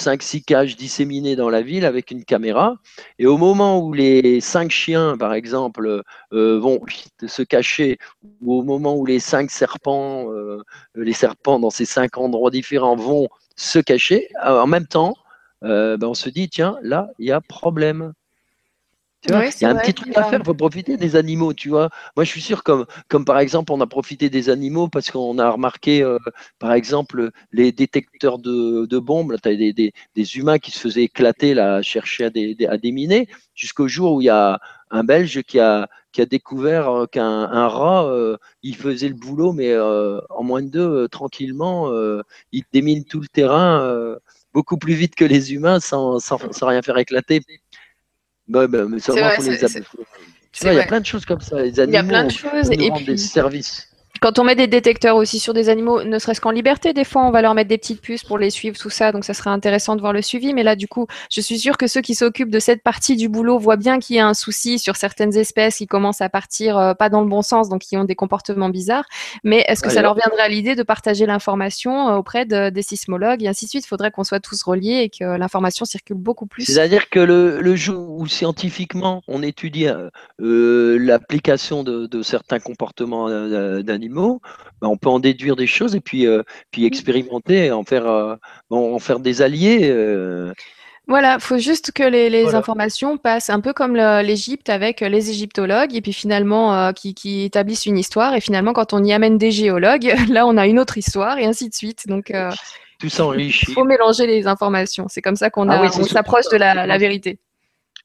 cages 0.46 0.76
disséminées 0.76 1.36
dans 1.36 1.50
la 1.50 1.62
ville 1.62 1.84
avec 1.84 2.10
une 2.10 2.24
caméra. 2.24 2.76
Et 3.18 3.26
au 3.26 3.36
moment 3.36 3.80
où 3.80 3.92
les 3.92 4.40
cinq 4.40 4.70
chiens, 4.70 5.16
par 5.18 5.34
exemple, 5.34 6.02
euh, 6.32 6.58
vont 6.58 6.80
se 7.26 7.42
cacher, 7.42 7.98
ou 8.40 8.54
au 8.54 8.62
moment 8.62 8.96
où 8.96 9.06
les 9.06 9.18
cinq 9.18 9.50
serpents, 9.50 10.28
les 10.94 11.12
serpents 11.12 11.58
dans 11.58 11.70
ces 11.70 11.84
cinq 11.84 12.18
endroits 12.18 12.50
différents 12.50 12.96
vont 12.96 13.28
se 13.56 13.78
cacher, 13.78 14.28
en 14.44 14.66
même 14.66 14.86
temps, 14.86 15.14
ben 15.62 15.98
on 16.02 16.14
se 16.14 16.30
dit, 16.30 16.48
tiens, 16.48 16.76
là, 16.82 17.08
il 17.18 17.26
y 17.26 17.32
a 17.32 17.40
problème 17.40 18.12
il 19.26 19.32
y 19.32 19.64
a 19.64 19.70
un 19.70 19.74
petit 19.76 19.92
truc 19.94 20.16
à 20.16 20.24
faire, 20.24 20.40
il 20.40 20.44
faut 20.46 20.54
profiter 20.54 20.96
des 20.96 21.16
animaux, 21.16 21.52
tu 21.52 21.68
vois. 21.68 21.90
Moi, 22.16 22.24
je 22.24 22.30
suis 22.30 22.40
sûr, 22.40 22.62
comme, 22.62 22.86
comme 23.08 23.24
par 23.24 23.38
exemple, 23.38 23.72
on 23.72 23.80
a 23.80 23.86
profité 23.86 24.30
des 24.30 24.48
animaux 24.48 24.88
parce 24.88 25.10
qu'on 25.10 25.38
a 25.38 25.50
remarqué, 25.50 26.02
euh, 26.02 26.18
par 26.58 26.72
exemple, 26.72 27.30
les 27.52 27.72
détecteurs 27.72 28.38
de, 28.38 28.86
de 28.86 28.98
bombes. 28.98 29.36
Tu 29.42 29.48
as 29.48 29.56
des, 29.56 29.72
des, 29.72 29.92
des, 30.14 30.36
humains 30.36 30.58
qui 30.58 30.70
se 30.70 30.78
faisaient 30.80 31.04
éclater, 31.04 31.54
là, 31.54 31.76
à 31.76 31.82
chercher 31.82 32.24
à, 32.24 32.30
des, 32.30 32.56
à 32.66 32.78
déminer, 32.78 33.28
jusqu'au 33.54 33.88
jour 33.88 34.14
où 34.14 34.20
il 34.22 34.26
y 34.26 34.30
a 34.30 34.58
un 34.90 35.04
Belge 35.04 35.42
qui 35.42 35.60
a, 35.60 35.88
qui 36.12 36.22
a 36.22 36.26
découvert 36.26 36.88
euh, 36.88 37.06
qu'un 37.06 37.24
un 37.24 37.68
rat, 37.68 38.06
euh, 38.06 38.36
il 38.62 38.76
faisait 38.76 39.08
le 39.08 39.14
boulot, 39.14 39.52
mais 39.52 39.78
en 39.78 40.42
moins 40.42 40.62
de 40.62 40.68
deux, 40.68 41.08
tranquillement, 41.08 41.90
il 42.52 42.64
démine 42.72 43.04
tout 43.04 43.20
le 43.20 43.28
terrain 43.28 44.16
beaucoup 44.52 44.76
plus 44.78 44.94
vite 44.94 45.14
que 45.14 45.24
les 45.24 45.52
humains 45.54 45.80
sans, 45.80 46.18
sans, 46.18 46.38
sans 46.52 46.66
rien 46.66 46.82
faire 46.82 46.98
éclater 46.98 47.40
bah, 48.50 48.66
bah, 48.66 48.84
mais 48.88 48.98
ça, 48.98 49.12
vrai, 49.12 49.36
les 49.38 49.58
Tu 49.58 50.64
vois, 50.64 50.72
il 50.72 50.76
y 50.76 50.80
a 50.80 50.86
plein 50.86 51.00
de 51.00 51.06
choses 51.06 51.24
comme 51.24 51.40
ça. 51.40 51.62
Les 51.62 51.78
animaux, 51.78 51.92
il 51.92 51.94
y 51.94 51.96
a 51.96 52.04
plein 52.04 52.24
de 52.24 52.30
choses 52.32 52.70
et 52.72 52.90
puis... 52.90 53.04
des 53.04 53.16
services. 53.16 53.89
Quand 54.20 54.38
on 54.38 54.44
met 54.44 54.54
des 54.54 54.66
détecteurs 54.66 55.16
aussi 55.16 55.38
sur 55.38 55.54
des 55.54 55.70
animaux, 55.70 56.02
ne 56.02 56.18
serait-ce 56.18 56.42
qu'en 56.42 56.50
liberté, 56.50 56.92
des 56.92 57.04
fois, 57.04 57.22
on 57.22 57.30
va 57.30 57.40
leur 57.40 57.54
mettre 57.54 57.68
des 57.68 57.78
petites 57.78 58.02
puces 58.02 58.22
pour 58.22 58.36
les 58.36 58.50
suivre, 58.50 58.76
tout 58.76 58.90
ça. 58.90 59.12
Donc, 59.12 59.24
ça 59.24 59.32
serait 59.32 59.48
intéressant 59.48 59.96
de 59.96 60.02
voir 60.02 60.12
le 60.12 60.20
suivi. 60.20 60.52
Mais 60.52 60.62
là, 60.62 60.76
du 60.76 60.88
coup, 60.88 61.06
je 61.30 61.40
suis 61.40 61.58
sûre 61.58 61.78
que 61.78 61.86
ceux 61.86 62.02
qui 62.02 62.14
s'occupent 62.14 62.50
de 62.50 62.58
cette 62.58 62.82
partie 62.82 63.16
du 63.16 63.30
boulot 63.30 63.58
voient 63.58 63.78
bien 63.78 63.98
qu'il 63.98 64.16
y 64.16 64.18
a 64.18 64.26
un 64.26 64.34
souci 64.34 64.78
sur 64.78 64.96
certaines 64.96 65.34
espèces 65.38 65.76
qui 65.76 65.86
commencent 65.86 66.20
à 66.20 66.28
partir 66.28 66.76
euh, 66.76 66.92
pas 66.92 67.08
dans 67.08 67.22
le 67.22 67.28
bon 67.28 67.40
sens, 67.40 67.70
donc 67.70 67.80
qui 67.80 67.96
ont 67.96 68.04
des 68.04 68.14
comportements 68.14 68.68
bizarres. 68.68 69.06
Mais 69.42 69.64
est-ce 69.68 69.82
que 69.82 69.88
ça 69.88 70.02
leur 70.02 70.14
viendrait 70.14 70.42
à 70.42 70.48
l'idée 70.48 70.74
de 70.74 70.82
partager 70.82 71.24
l'information 71.24 72.10
euh, 72.10 72.16
auprès 72.16 72.44
des 72.44 72.82
sismologues 72.82 73.42
et 73.42 73.48
ainsi 73.48 73.64
de 73.64 73.70
suite? 73.70 73.84
Il 73.86 73.88
faudrait 73.88 74.10
qu'on 74.10 74.24
soit 74.24 74.40
tous 74.40 74.62
reliés 74.62 75.00
et 75.04 75.08
que 75.08 75.24
l'information 75.38 75.86
circule 75.86 76.16
beaucoup 76.16 76.46
plus. 76.46 76.64
C'est-à-dire 76.64 77.08
que 77.08 77.20
le, 77.20 77.74
jour 77.74 78.18
où 78.18 78.26
scientifiquement 78.26 79.22
on 79.28 79.42
étudie 79.42 79.86
euh, 79.86 80.98
l'application 80.98 81.84
de, 81.84 82.06
de, 82.06 82.22
certains 82.22 82.58
comportements 82.58 83.30
d'animaux, 83.80 84.09
bah, 84.14 84.88
on 84.88 84.96
peut 84.96 85.08
en 85.08 85.18
déduire 85.18 85.56
des 85.56 85.66
choses 85.66 85.94
et 85.94 86.00
puis, 86.00 86.26
euh, 86.26 86.42
puis 86.70 86.84
expérimenter, 86.84 87.70
en 87.70 87.84
faire, 87.84 88.06
euh, 88.06 88.36
en 88.70 88.98
faire 88.98 89.20
des 89.20 89.42
alliés. 89.42 89.88
Euh. 89.90 90.52
Voilà, 91.06 91.34
il 91.34 91.40
faut 91.40 91.58
juste 91.58 91.92
que 91.92 92.02
les, 92.02 92.54
informations 92.54 93.18
passent 93.18 93.50
un 93.50 93.60
peu 93.60 93.72
comme 93.72 93.96
l'Égypte 93.96 94.68
avec 94.68 95.00
les 95.00 95.30
égyptologues 95.30 95.94
et 95.94 96.00
puis 96.00 96.12
finalement 96.12 96.92
qui, 96.92 97.42
établissent 97.42 97.86
une 97.86 97.98
histoire 97.98 98.34
et 98.34 98.40
finalement 98.40 98.72
quand 98.72 98.92
on 98.92 99.02
y 99.02 99.12
amène 99.12 99.36
des 99.36 99.50
géologues, 99.50 100.14
là 100.28 100.46
on 100.46 100.56
a 100.56 100.68
une 100.68 100.78
autre 100.78 100.98
histoire 100.98 101.38
et 101.38 101.46
ainsi 101.46 101.68
de 101.68 101.74
suite. 101.74 102.06
Donc 102.06 102.32
tout 103.00 103.08
s'enrichit. 103.08 103.66
Il 103.68 103.74
faut 103.74 103.84
mélanger 103.84 104.26
les 104.28 104.46
informations. 104.46 105.06
C'est 105.08 105.22
comme 105.22 105.34
ça 105.34 105.50
qu'on 105.50 105.68
ah 105.68 105.90
s'approche 105.90 106.48
de 106.52 106.58
la 106.58 106.98
vérité. 106.98 107.40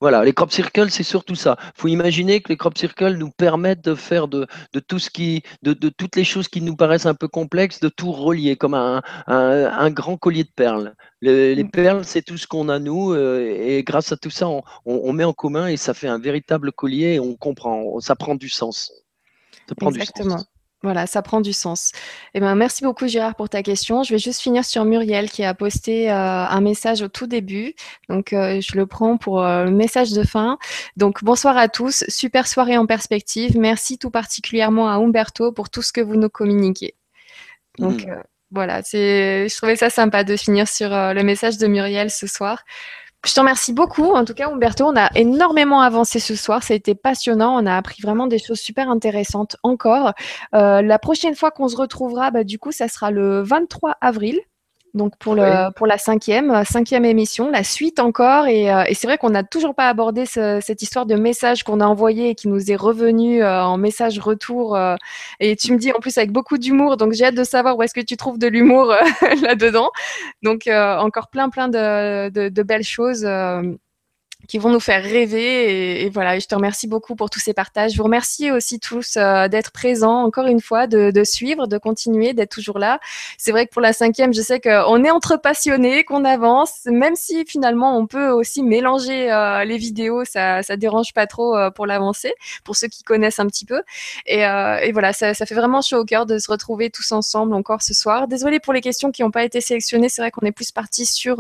Voilà, 0.01 0.23
les 0.23 0.33
crop 0.33 0.51
circles, 0.51 0.89
c'est 0.89 1.03
surtout 1.03 1.35
ça. 1.35 1.57
Il 1.59 1.81
faut 1.81 1.87
imaginer 1.87 2.41
que 2.41 2.49
les 2.49 2.57
crop 2.57 2.77
circles 2.77 3.15
nous 3.15 3.31
permettent 3.31 3.83
de 3.83 3.95
faire 3.95 4.27
de, 4.27 4.47
tout 4.87 4.99
ce 4.99 5.09
qui, 5.09 5.43
de, 5.63 5.73
toutes 5.73 6.15
les 6.15 6.23
choses 6.23 6.47
qui 6.47 6.61
nous 6.61 6.75
paraissent 6.75 7.05
un 7.05 7.13
peu 7.13 7.27
complexes, 7.27 7.79
de 7.79 7.89
tout 7.89 8.11
relier 8.11 8.55
comme 8.55 8.73
un, 8.73 9.01
un, 9.27 9.91
grand 9.91 10.17
collier 10.17 10.43
de 10.43 10.51
perles. 10.55 10.95
les 11.21 11.63
mm. 11.63 11.71
perles, 11.71 12.05
c'est 12.05 12.21
tout 12.21 12.37
ce 12.37 12.47
qu'on 12.47 12.69
a 12.69 12.79
nous, 12.79 13.11
euh, 13.11 13.55
et 13.59 13.83
grâce 13.83 14.11
à 14.11 14.17
tout 14.17 14.29
ça, 14.29 14.47
on, 14.85 15.13
met 15.13 15.23
en 15.23 15.33
commun 15.33 15.67
et 15.67 15.77
ça 15.77 15.93
fait 15.93 16.07
un 16.07 16.19
véritable 16.19 16.71
collier 16.71 17.13
et 17.13 17.19
on 17.19 17.35
comprend, 17.35 17.99
ça 17.99 18.15
prend 18.15 18.35
du 18.35 18.49
sens. 18.49 18.91
Ça 19.69 19.75
prend 19.75 19.89
Exactement. 19.89 20.35
Du 20.35 20.41
sens. 20.41 20.54
Voilà, 20.85 21.07
ça 21.07 21.23
prend 21.23 21.41
du 21.41 21.51
sens. 21.51 21.93
Eh 22.35 22.39
ben, 22.39 22.53
merci 22.53 22.83
beaucoup 22.83 23.07
Gérard 23.07 23.33
pour 23.33 23.49
ta 23.49 23.63
question. 23.63 24.03
Je 24.03 24.13
vais 24.13 24.19
juste 24.19 24.39
finir 24.39 24.63
sur 24.63 24.85
Muriel 24.85 25.31
qui 25.31 25.43
a 25.43 25.55
posté 25.55 26.11
euh, 26.11 26.13
un 26.13 26.61
message 26.61 27.01
au 27.01 27.07
tout 27.07 27.25
début. 27.25 27.73
Donc 28.07 28.33
euh, 28.33 28.61
je 28.61 28.77
le 28.77 28.85
prends 28.85 29.17
pour 29.17 29.43
euh, 29.43 29.65
le 29.65 29.71
message 29.71 30.11
de 30.11 30.21
fin. 30.21 30.59
Donc 30.95 31.23
bonsoir 31.23 31.57
à 31.57 31.69
tous, 31.69 32.03
super 32.07 32.47
soirée 32.47 32.77
en 32.77 32.85
perspective. 32.85 33.57
Merci 33.57 33.97
tout 33.97 34.11
particulièrement 34.11 34.87
à 34.87 34.97
Umberto 34.97 35.51
pour 35.51 35.71
tout 35.71 35.81
ce 35.81 35.91
que 35.91 36.01
vous 36.01 36.17
nous 36.17 36.29
communiquez. 36.29 36.93
Donc 37.79 38.05
mmh. 38.05 38.21
voilà, 38.51 38.83
c'est 38.83 39.49
je 39.49 39.57
trouvais 39.57 39.77
ça 39.77 39.89
sympa 39.89 40.23
de 40.23 40.35
finir 40.35 40.67
sur 40.67 40.89
le 40.91 41.23
message 41.23 41.57
de 41.57 41.65
Muriel 41.65 42.11
ce 42.11 42.27
soir. 42.27 42.63
Je 43.25 43.33
te 43.33 43.39
remercie 43.39 43.73
beaucoup. 43.73 44.11
En 44.11 44.23
tout 44.23 44.35
cas, 44.35 44.49
Umberto, 44.49 44.85
on 44.85 44.95
a 44.95 45.09
énormément 45.15 45.81
avancé 45.81 46.19
ce 46.19 46.35
soir. 46.35 46.61
Ça 46.61 46.75
a 46.75 46.77
été 46.77 46.93
passionnant. 46.93 47.55
On 47.59 47.65
a 47.65 47.75
appris 47.75 48.01
vraiment 48.03 48.27
des 48.27 48.37
choses 48.37 48.59
super 48.59 48.87
intéressantes 48.89 49.57
encore. 49.63 50.13
Euh, 50.53 50.83
la 50.83 50.99
prochaine 50.99 51.35
fois 51.35 51.49
qu'on 51.49 51.67
se 51.67 51.75
retrouvera, 51.75 52.29
bah, 52.29 52.43
du 52.43 52.59
coup, 52.59 52.71
ça 52.71 52.87
sera 52.87 53.09
le 53.09 53.41
23 53.41 53.97
avril 53.99 54.39
donc 54.95 55.17
pour, 55.19 55.35
le, 55.35 55.71
pour 55.73 55.87
la 55.87 55.97
cinquième, 55.97 56.51
euh, 56.51 56.63
cinquième 56.63 57.05
émission, 57.05 57.51
la 57.51 57.63
suite 57.63 57.99
encore. 57.99 58.47
Et, 58.47 58.71
euh, 58.71 58.85
et 58.87 58.93
c'est 58.93 59.07
vrai 59.07 59.17
qu'on 59.17 59.29
n'a 59.29 59.43
toujours 59.43 59.75
pas 59.75 59.89
abordé 59.89 60.25
cette 60.25 60.81
histoire 60.81 61.05
de 61.05 61.15
message 61.15 61.63
qu'on 61.63 61.81
a 61.81 61.85
envoyé 61.85 62.29
et 62.29 62.35
qui 62.35 62.47
nous 62.47 62.71
est 62.71 62.75
revenu 62.75 63.43
euh, 63.43 63.63
en 63.63 63.77
message 63.77 64.17
retour. 64.19 64.77
et 65.39 65.55
tu 65.57 65.73
me 65.73 65.77
dis 65.77 65.91
en 65.91 65.99
plus 65.99 66.17
avec 66.17 66.31
beaucoup 66.31 66.57
d'humour, 66.57 66.97
donc 66.97 67.11
j'ai 67.13 67.25
hâte 67.25 67.35
de 67.35 67.43
savoir 67.43 67.77
où 67.77 67.83
est-ce 67.83 67.93
que 67.93 68.01
tu 68.01 68.15
trouves 68.15 68.39
de 68.39 68.47
l'humour 68.47 68.87
là-dedans. 69.41 69.89
Donc 70.41 70.67
encore 70.67 71.27
plein 71.29 71.49
plein 71.49 71.67
de, 71.67 72.29
de, 72.29 72.49
de 72.49 72.63
belles 72.63 72.83
choses 72.83 73.25
qui 74.47 74.57
vont 74.57 74.69
nous 74.69 74.79
faire 74.79 75.03
rêver. 75.03 76.03
Et, 76.03 76.09
voilà, 76.09 76.39
je 76.39 76.45
te 76.45 76.55
remercie 76.55 76.87
beaucoup 76.87 77.15
pour 77.15 77.29
tous 77.29 77.39
ces 77.39 77.53
partages. 77.53 77.93
Je 77.93 77.97
vous 77.97 78.03
remercie 78.03 78.51
aussi 78.51 78.79
tous 78.79 79.17
euh, 79.17 79.47
d'être 79.47 79.71
présents, 79.71 80.23
encore 80.23 80.47
une 80.47 80.61
fois, 80.61 80.87
de, 80.87 81.23
suivre, 81.23 81.67
de 81.67 81.77
continuer, 81.77 82.33
d'être 82.33 82.51
toujours 82.51 82.79
là. 82.79 82.99
C'est 83.37 83.51
vrai 83.51 83.65
que 83.65 83.71
pour 83.71 83.81
la 83.81 83.93
cinquième, 83.93 84.33
je 84.33 84.41
sais 84.41 84.59
qu'on 84.59 85.03
est 85.03 85.11
entre 85.11 85.37
passionnés, 85.37 86.03
qu'on 86.03 86.25
avance, 86.25 86.85
même 86.85 87.15
si 87.15 87.45
finalement 87.45 87.97
on 87.97 88.07
peut 88.07 88.29
aussi 88.29 88.63
mélanger 88.63 89.31
euh, 89.31 89.63
les 89.63 89.77
vidéos, 89.77 90.23
ça, 90.25 90.61
ça 90.63 90.77
dérange 90.77 91.13
pas 91.13 91.27
trop 91.27 91.57
euh, 91.57 91.71
pour 91.71 91.85
l'avancée, 91.85 92.33
pour 92.63 92.75
ceux 92.75 92.87
qui 92.87 93.03
connaissent 93.03 93.39
un 93.39 93.47
petit 93.47 93.65
peu. 93.65 93.81
Et, 94.25 94.41
voilà, 94.91 95.13
ça, 95.13 95.33
fait 95.33 95.55
vraiment 95.55 95.81
chaud 95.81 95.97
au 95.97 96.05
cœur 96.05 96.25
de 96.25 96.37
se 96.37 96.49
retrouver 96.49 96.89
tous 96.89 97.11
ensemble 97.11 97.53
encore 97.53 97.81
ce 97.81 97.93
soir. 97.93 98.27
Désolée 98.27 98.59
pour 98.59 98.73
les 98.73 98.81
questions 98.81 99.11
qui 99.11 99.23
n'ont 99.23 99.31
pas 99.31 99.43
été 99.43 99.61
sélectionnées. 99.61 100.09
C'est 100.09 100.21
vrai 100.21 100.31
qu'on 100.31 100.45
est 100.45 100.51
plus 100.51 100.71
parti 100.71 101.05
sur 101.05 101.37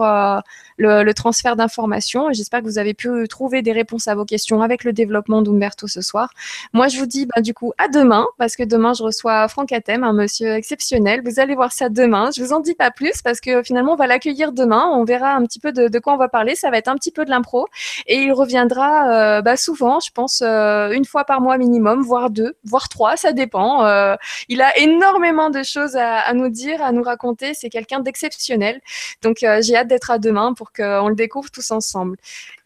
le, 0.77 1.03
le 1.03 1.13
transfert 1.13 1.55
d'informations. 1.55 2.31
J'espère 2.33 2.61
que 2.61 2.65
vous 2.65 2.77
avez 2.77 2.94
pu 2.95 3.27
trouver 3.27 3.61
des 3.61 3.71
réponses 3.71 4.07
à 4.07 4.15
vos 4.15 4.25
questions 4.25 4.61
avec 4.61 4.83
le 4.83 4.93
développement 4.93 5.41
d'Umberto 5.41 5.87
ce 5.87 6.01
soir. 6.01 6.29
Moi, 6.73 6.87
je 6.87 6.97
vous 6.97 7.05
dis 7.05 7.27
bah, 7.27 7.41
du 7.41 7.53
coup 7.53 7.73
à 7.77 7.87
demain, 7.87 8.25
parce 8.37 8.55
que 8.55 8.63
demain, 8.63 8.93
je 8.93 9.03
reçois 9.03 9.47
Franck 9.47 9.71
Atem, 9.71 10.03
un 10.03 10.13
monsieur 10.13 10.53
exceptionnel. 10.53 11.21
Vous 11.23 11.39
allez 11.39 11.55
voir 11.55 11.71
ça 11.71 11.89
demain. 11.89 12.29
Je 12.35 12.43
vous 12.43 12.53
en 12.53 12.59
dis 12.59 12.73
pas 12.73 12.91
plus, 12.91 13.21
parce 13.21 13.39
que 13.39 13.63
finalement, 13.63 13.93
on 13.93 13.95
va 13.95 14.07
l'accueillir 14.07 14.51
demain. 14.51 14.89
On 14.93 15.03
verra 15.03 15.33
un 15.35 15.43
petit 15.45 15.59
peu 15.59 15.71
de, 15.71 15.99
quoi 15.99 16.13
on 16.13 16.17
va 16.17 16.29
parler. 16.29 16.55
Ça 16.55 16.69
va 16.71 16.77
être 16.77 16.87
un 16.87 16.95
petit 16.95 17.11
peu 17.11 17.25
de 17.25 17.29
l'impro. 17.29 17.67
Et 18.07 18.23
il 18.23 18.31
reviendra 18.33 19.37
euh, 19.37 19.41
bah, 19.41 19.57
souvent, 19.57 19.99
je 19.99 20.11
pense, 20.11 20.41
euh, 20.45 20.89
une 20.91 21.05
fois 21.05 21.25
par 21.25 21.41
mois 21.41 21.57
minimum, 21.57 22.01
voire 22.01 22.29
deux, 22.29 22.55
voire 22.63 22.89
trois, 22.89 23.17
ça 23.17 23.33
dépend. 23.33 23.85
Euh, 23.85 24.15
il 24.49 24.61
a 24.61 24.77
énormément 24.77 25.49
de 25.49 25.63
choses 25.63 25.95
à, 25.95 26.33
nous 26.33 26.49
dire, 26.49 26.81
à 26.81 26.91
nous 26.91 27.03
raconter. 27.03 27.53
C'est 27.53 27.69
quelqu'un 27.69 27.99
d'exceptionnel. 27.99 28.81
Donc, 29.21 29.37
j'ai 29.61 29.75
hâte 29.75 29.87
d'être 29.87 30.11
à 30.11 30.19
demain 30.19 30.53
pour 30.53 30.71
qu'on 30.71 31.09
le 31.09 31.15
découvre 31.15 31.51
tous 31.51 31.71
ensemble. 31.71 32.17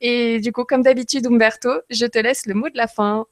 Et 0.01 0.39
du 0.39 0.51
coup, 0.51 0.63
comme 0.63 0.81
d'habitude, 0.81 1.27
Umberto, 1.27 1.69
je 1.89 2.05
te 2.05 2.19
laisse 2.19 2.45
le 2.45 2.53
mot 2.53 2.69
de 2.69 2.77
la 2.77 2.87
fin. 2.87 3.25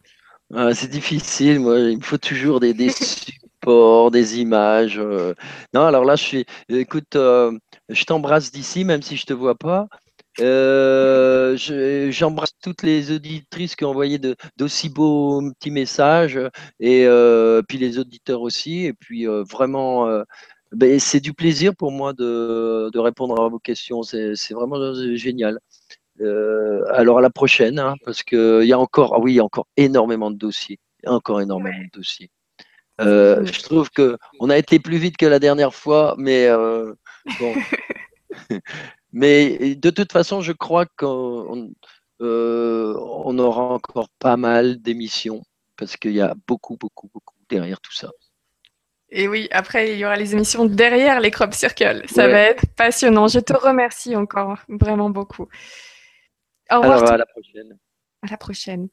Ah, 0.53 0.73
c'est 0.73 0.89
difficile, 0.89 1.60
moi, 1.60 1.80
il 1.80 1.98
me 1.98 2.03
faut 2.03 2.18
toujours 2.18 2.60
des, 2.61 2.73
supports, 2.89 4.11
des 4.11 4.39
images. 4.39 4.98
Euh. 4.98 5.34
Non, 5.73 5.81
alors 5.81 6.06
là, 6.06 6.15
je 6.15 6.23
suis. 6.23 6.45
Écoute, 6.69 7.15
euh, 7.15 7.52
je 7.89 8.03
t'embrasse 8.06 8.52
d'ici, 8.52 8.85
même 8.85 9.02
si 9.02 9.18
je 9.18 9.23
ne 9.23 9.26
te 9.27 9.34
vois 9.34 9.56
pas. 9.56 9.88
Euh, 10.39 11.57
j'embrasse 12.11 12.52
toutes 12.61 12.84
les 12.84 13.11
auditrices 13.11 13.76
qui 13.76 13.85
ont 13.85 13.89
envoyé 13.89 14.19
d'aussi 14.57 14.89
beaux 14.89 15.41
petits 15.53 15.72
messages 15.72 16.39
et 16.80 17.07
puis 17.68 17.77
les 17.77 17.99
auditeurs 17.99 18.41
aussi. 18.41 18.85
Et 18.85 18.94
puis 18.94 19.26
vraiment, 19.26 20.07
ben, 20.72 20.99
c'est 20.99 21.19
du 21.19 21.34
plaisir 21.34 21.76
pour 21.76 21.91
moi 21.91 22.14
de, 22.14 22.89
de, 22.94 22.99
répondre 22.99 23.41
à 23.41 23.49
vos 23.49 23.60
questions. 23.60 24.03
C'est 24.03 24.53
vraiment 24.53 24.94
génial. 25.15 25.60
Euh, 26.22 26.84
alors 26.91 27.19
à 27.19 27.22
la 27.22 27.30
prochaine, 27.30 27.80
hein, 27.80 27.95
parce 28.03 28.23
qu'il 28.23 28.64
y 28.64 28.73
a 28.73 28.80
encore, 28.80 29.14
ah 29.15 29.19
oui, 29.19 29.34
il 29.34 29.35
y 29.35 29.39
a 29.39 29.44
encore 29.44 29.68
énormément 29.77 30.31
de 30.31 30.38
dossiers, 30.38 30.80
encore 31.06 31.41
énormément 31.41 31.77
de 31.77 31.89
dossiers. 31.94 32.31
Euh, 32.99 33.45
je 33.45 33.61
trouve 33.61 33.91
que 33.91 34.18
on 34.39 34.49
a 34.49 34.57
été 34.57 34.80
plus 34.80 34.98
vite 34.98 35.18
que 35.18 35.27
la 35.27 35.38
dernière 35.38 35.76
fois, 35.76 36.15
mais 36.18 36.48
euh, 36.48 36.94
bon. 37.39 37.53
mais 39.14 39.76
de 39.76 39.89
toute 39.91 40.11
façon, 40.11 40.41
je 40.41 40.53
crois 40.53 40.88
qu'on 40.98 41.72
on 42.19 43.39
aura 43.39 43.64
encore 43.64 44.10
pas 44.18 44.38
mal 44.38 44.81
d'émissions 44.81 45.44
parce 45.77 45.95
qu'il 45.98 46.14
y 46.14 46.22
a 46.22 46.34
beaucoup, 46.48 46.76
beaucoup, 46.77 47.07
beaucoup 47.14 47.35
derrière 47.49 47.80
tout 47.80 47.94
ça. 47.94 48.10
Et 49.10 49.27
oui, 49.27 49.48
après, 49.52 49.94
il 49.94 49.99
y 49.99 50.06
aura 50.06 50.18
les 50.18 50.34
émissions 50.34 50.65
derrière 50.65 51.19
les 51.19 51.31
crop 51.31 51.53
circles. 51.53 52.03
Ça 52.07 52.27
va 52.27 52.39
être 52.39 52.65
passionnant. 52.76 53.27
Je 53.27 53.39
te 53.39 53.53
remercie 53.53 54.15
encore 54.15 54.57
vraiment 54.68 55.10
beaucoup. 55.10 55.48
Au 56.72 56.81
revoir. 56.81 56.98
Alors, 56.98 57.11
à 57.11 57.18
la 57.18 57.26
prochaine. 57.26 57.77
À 58.22 58.27
la 58.27 58.38
prochaine. 58.38 58.89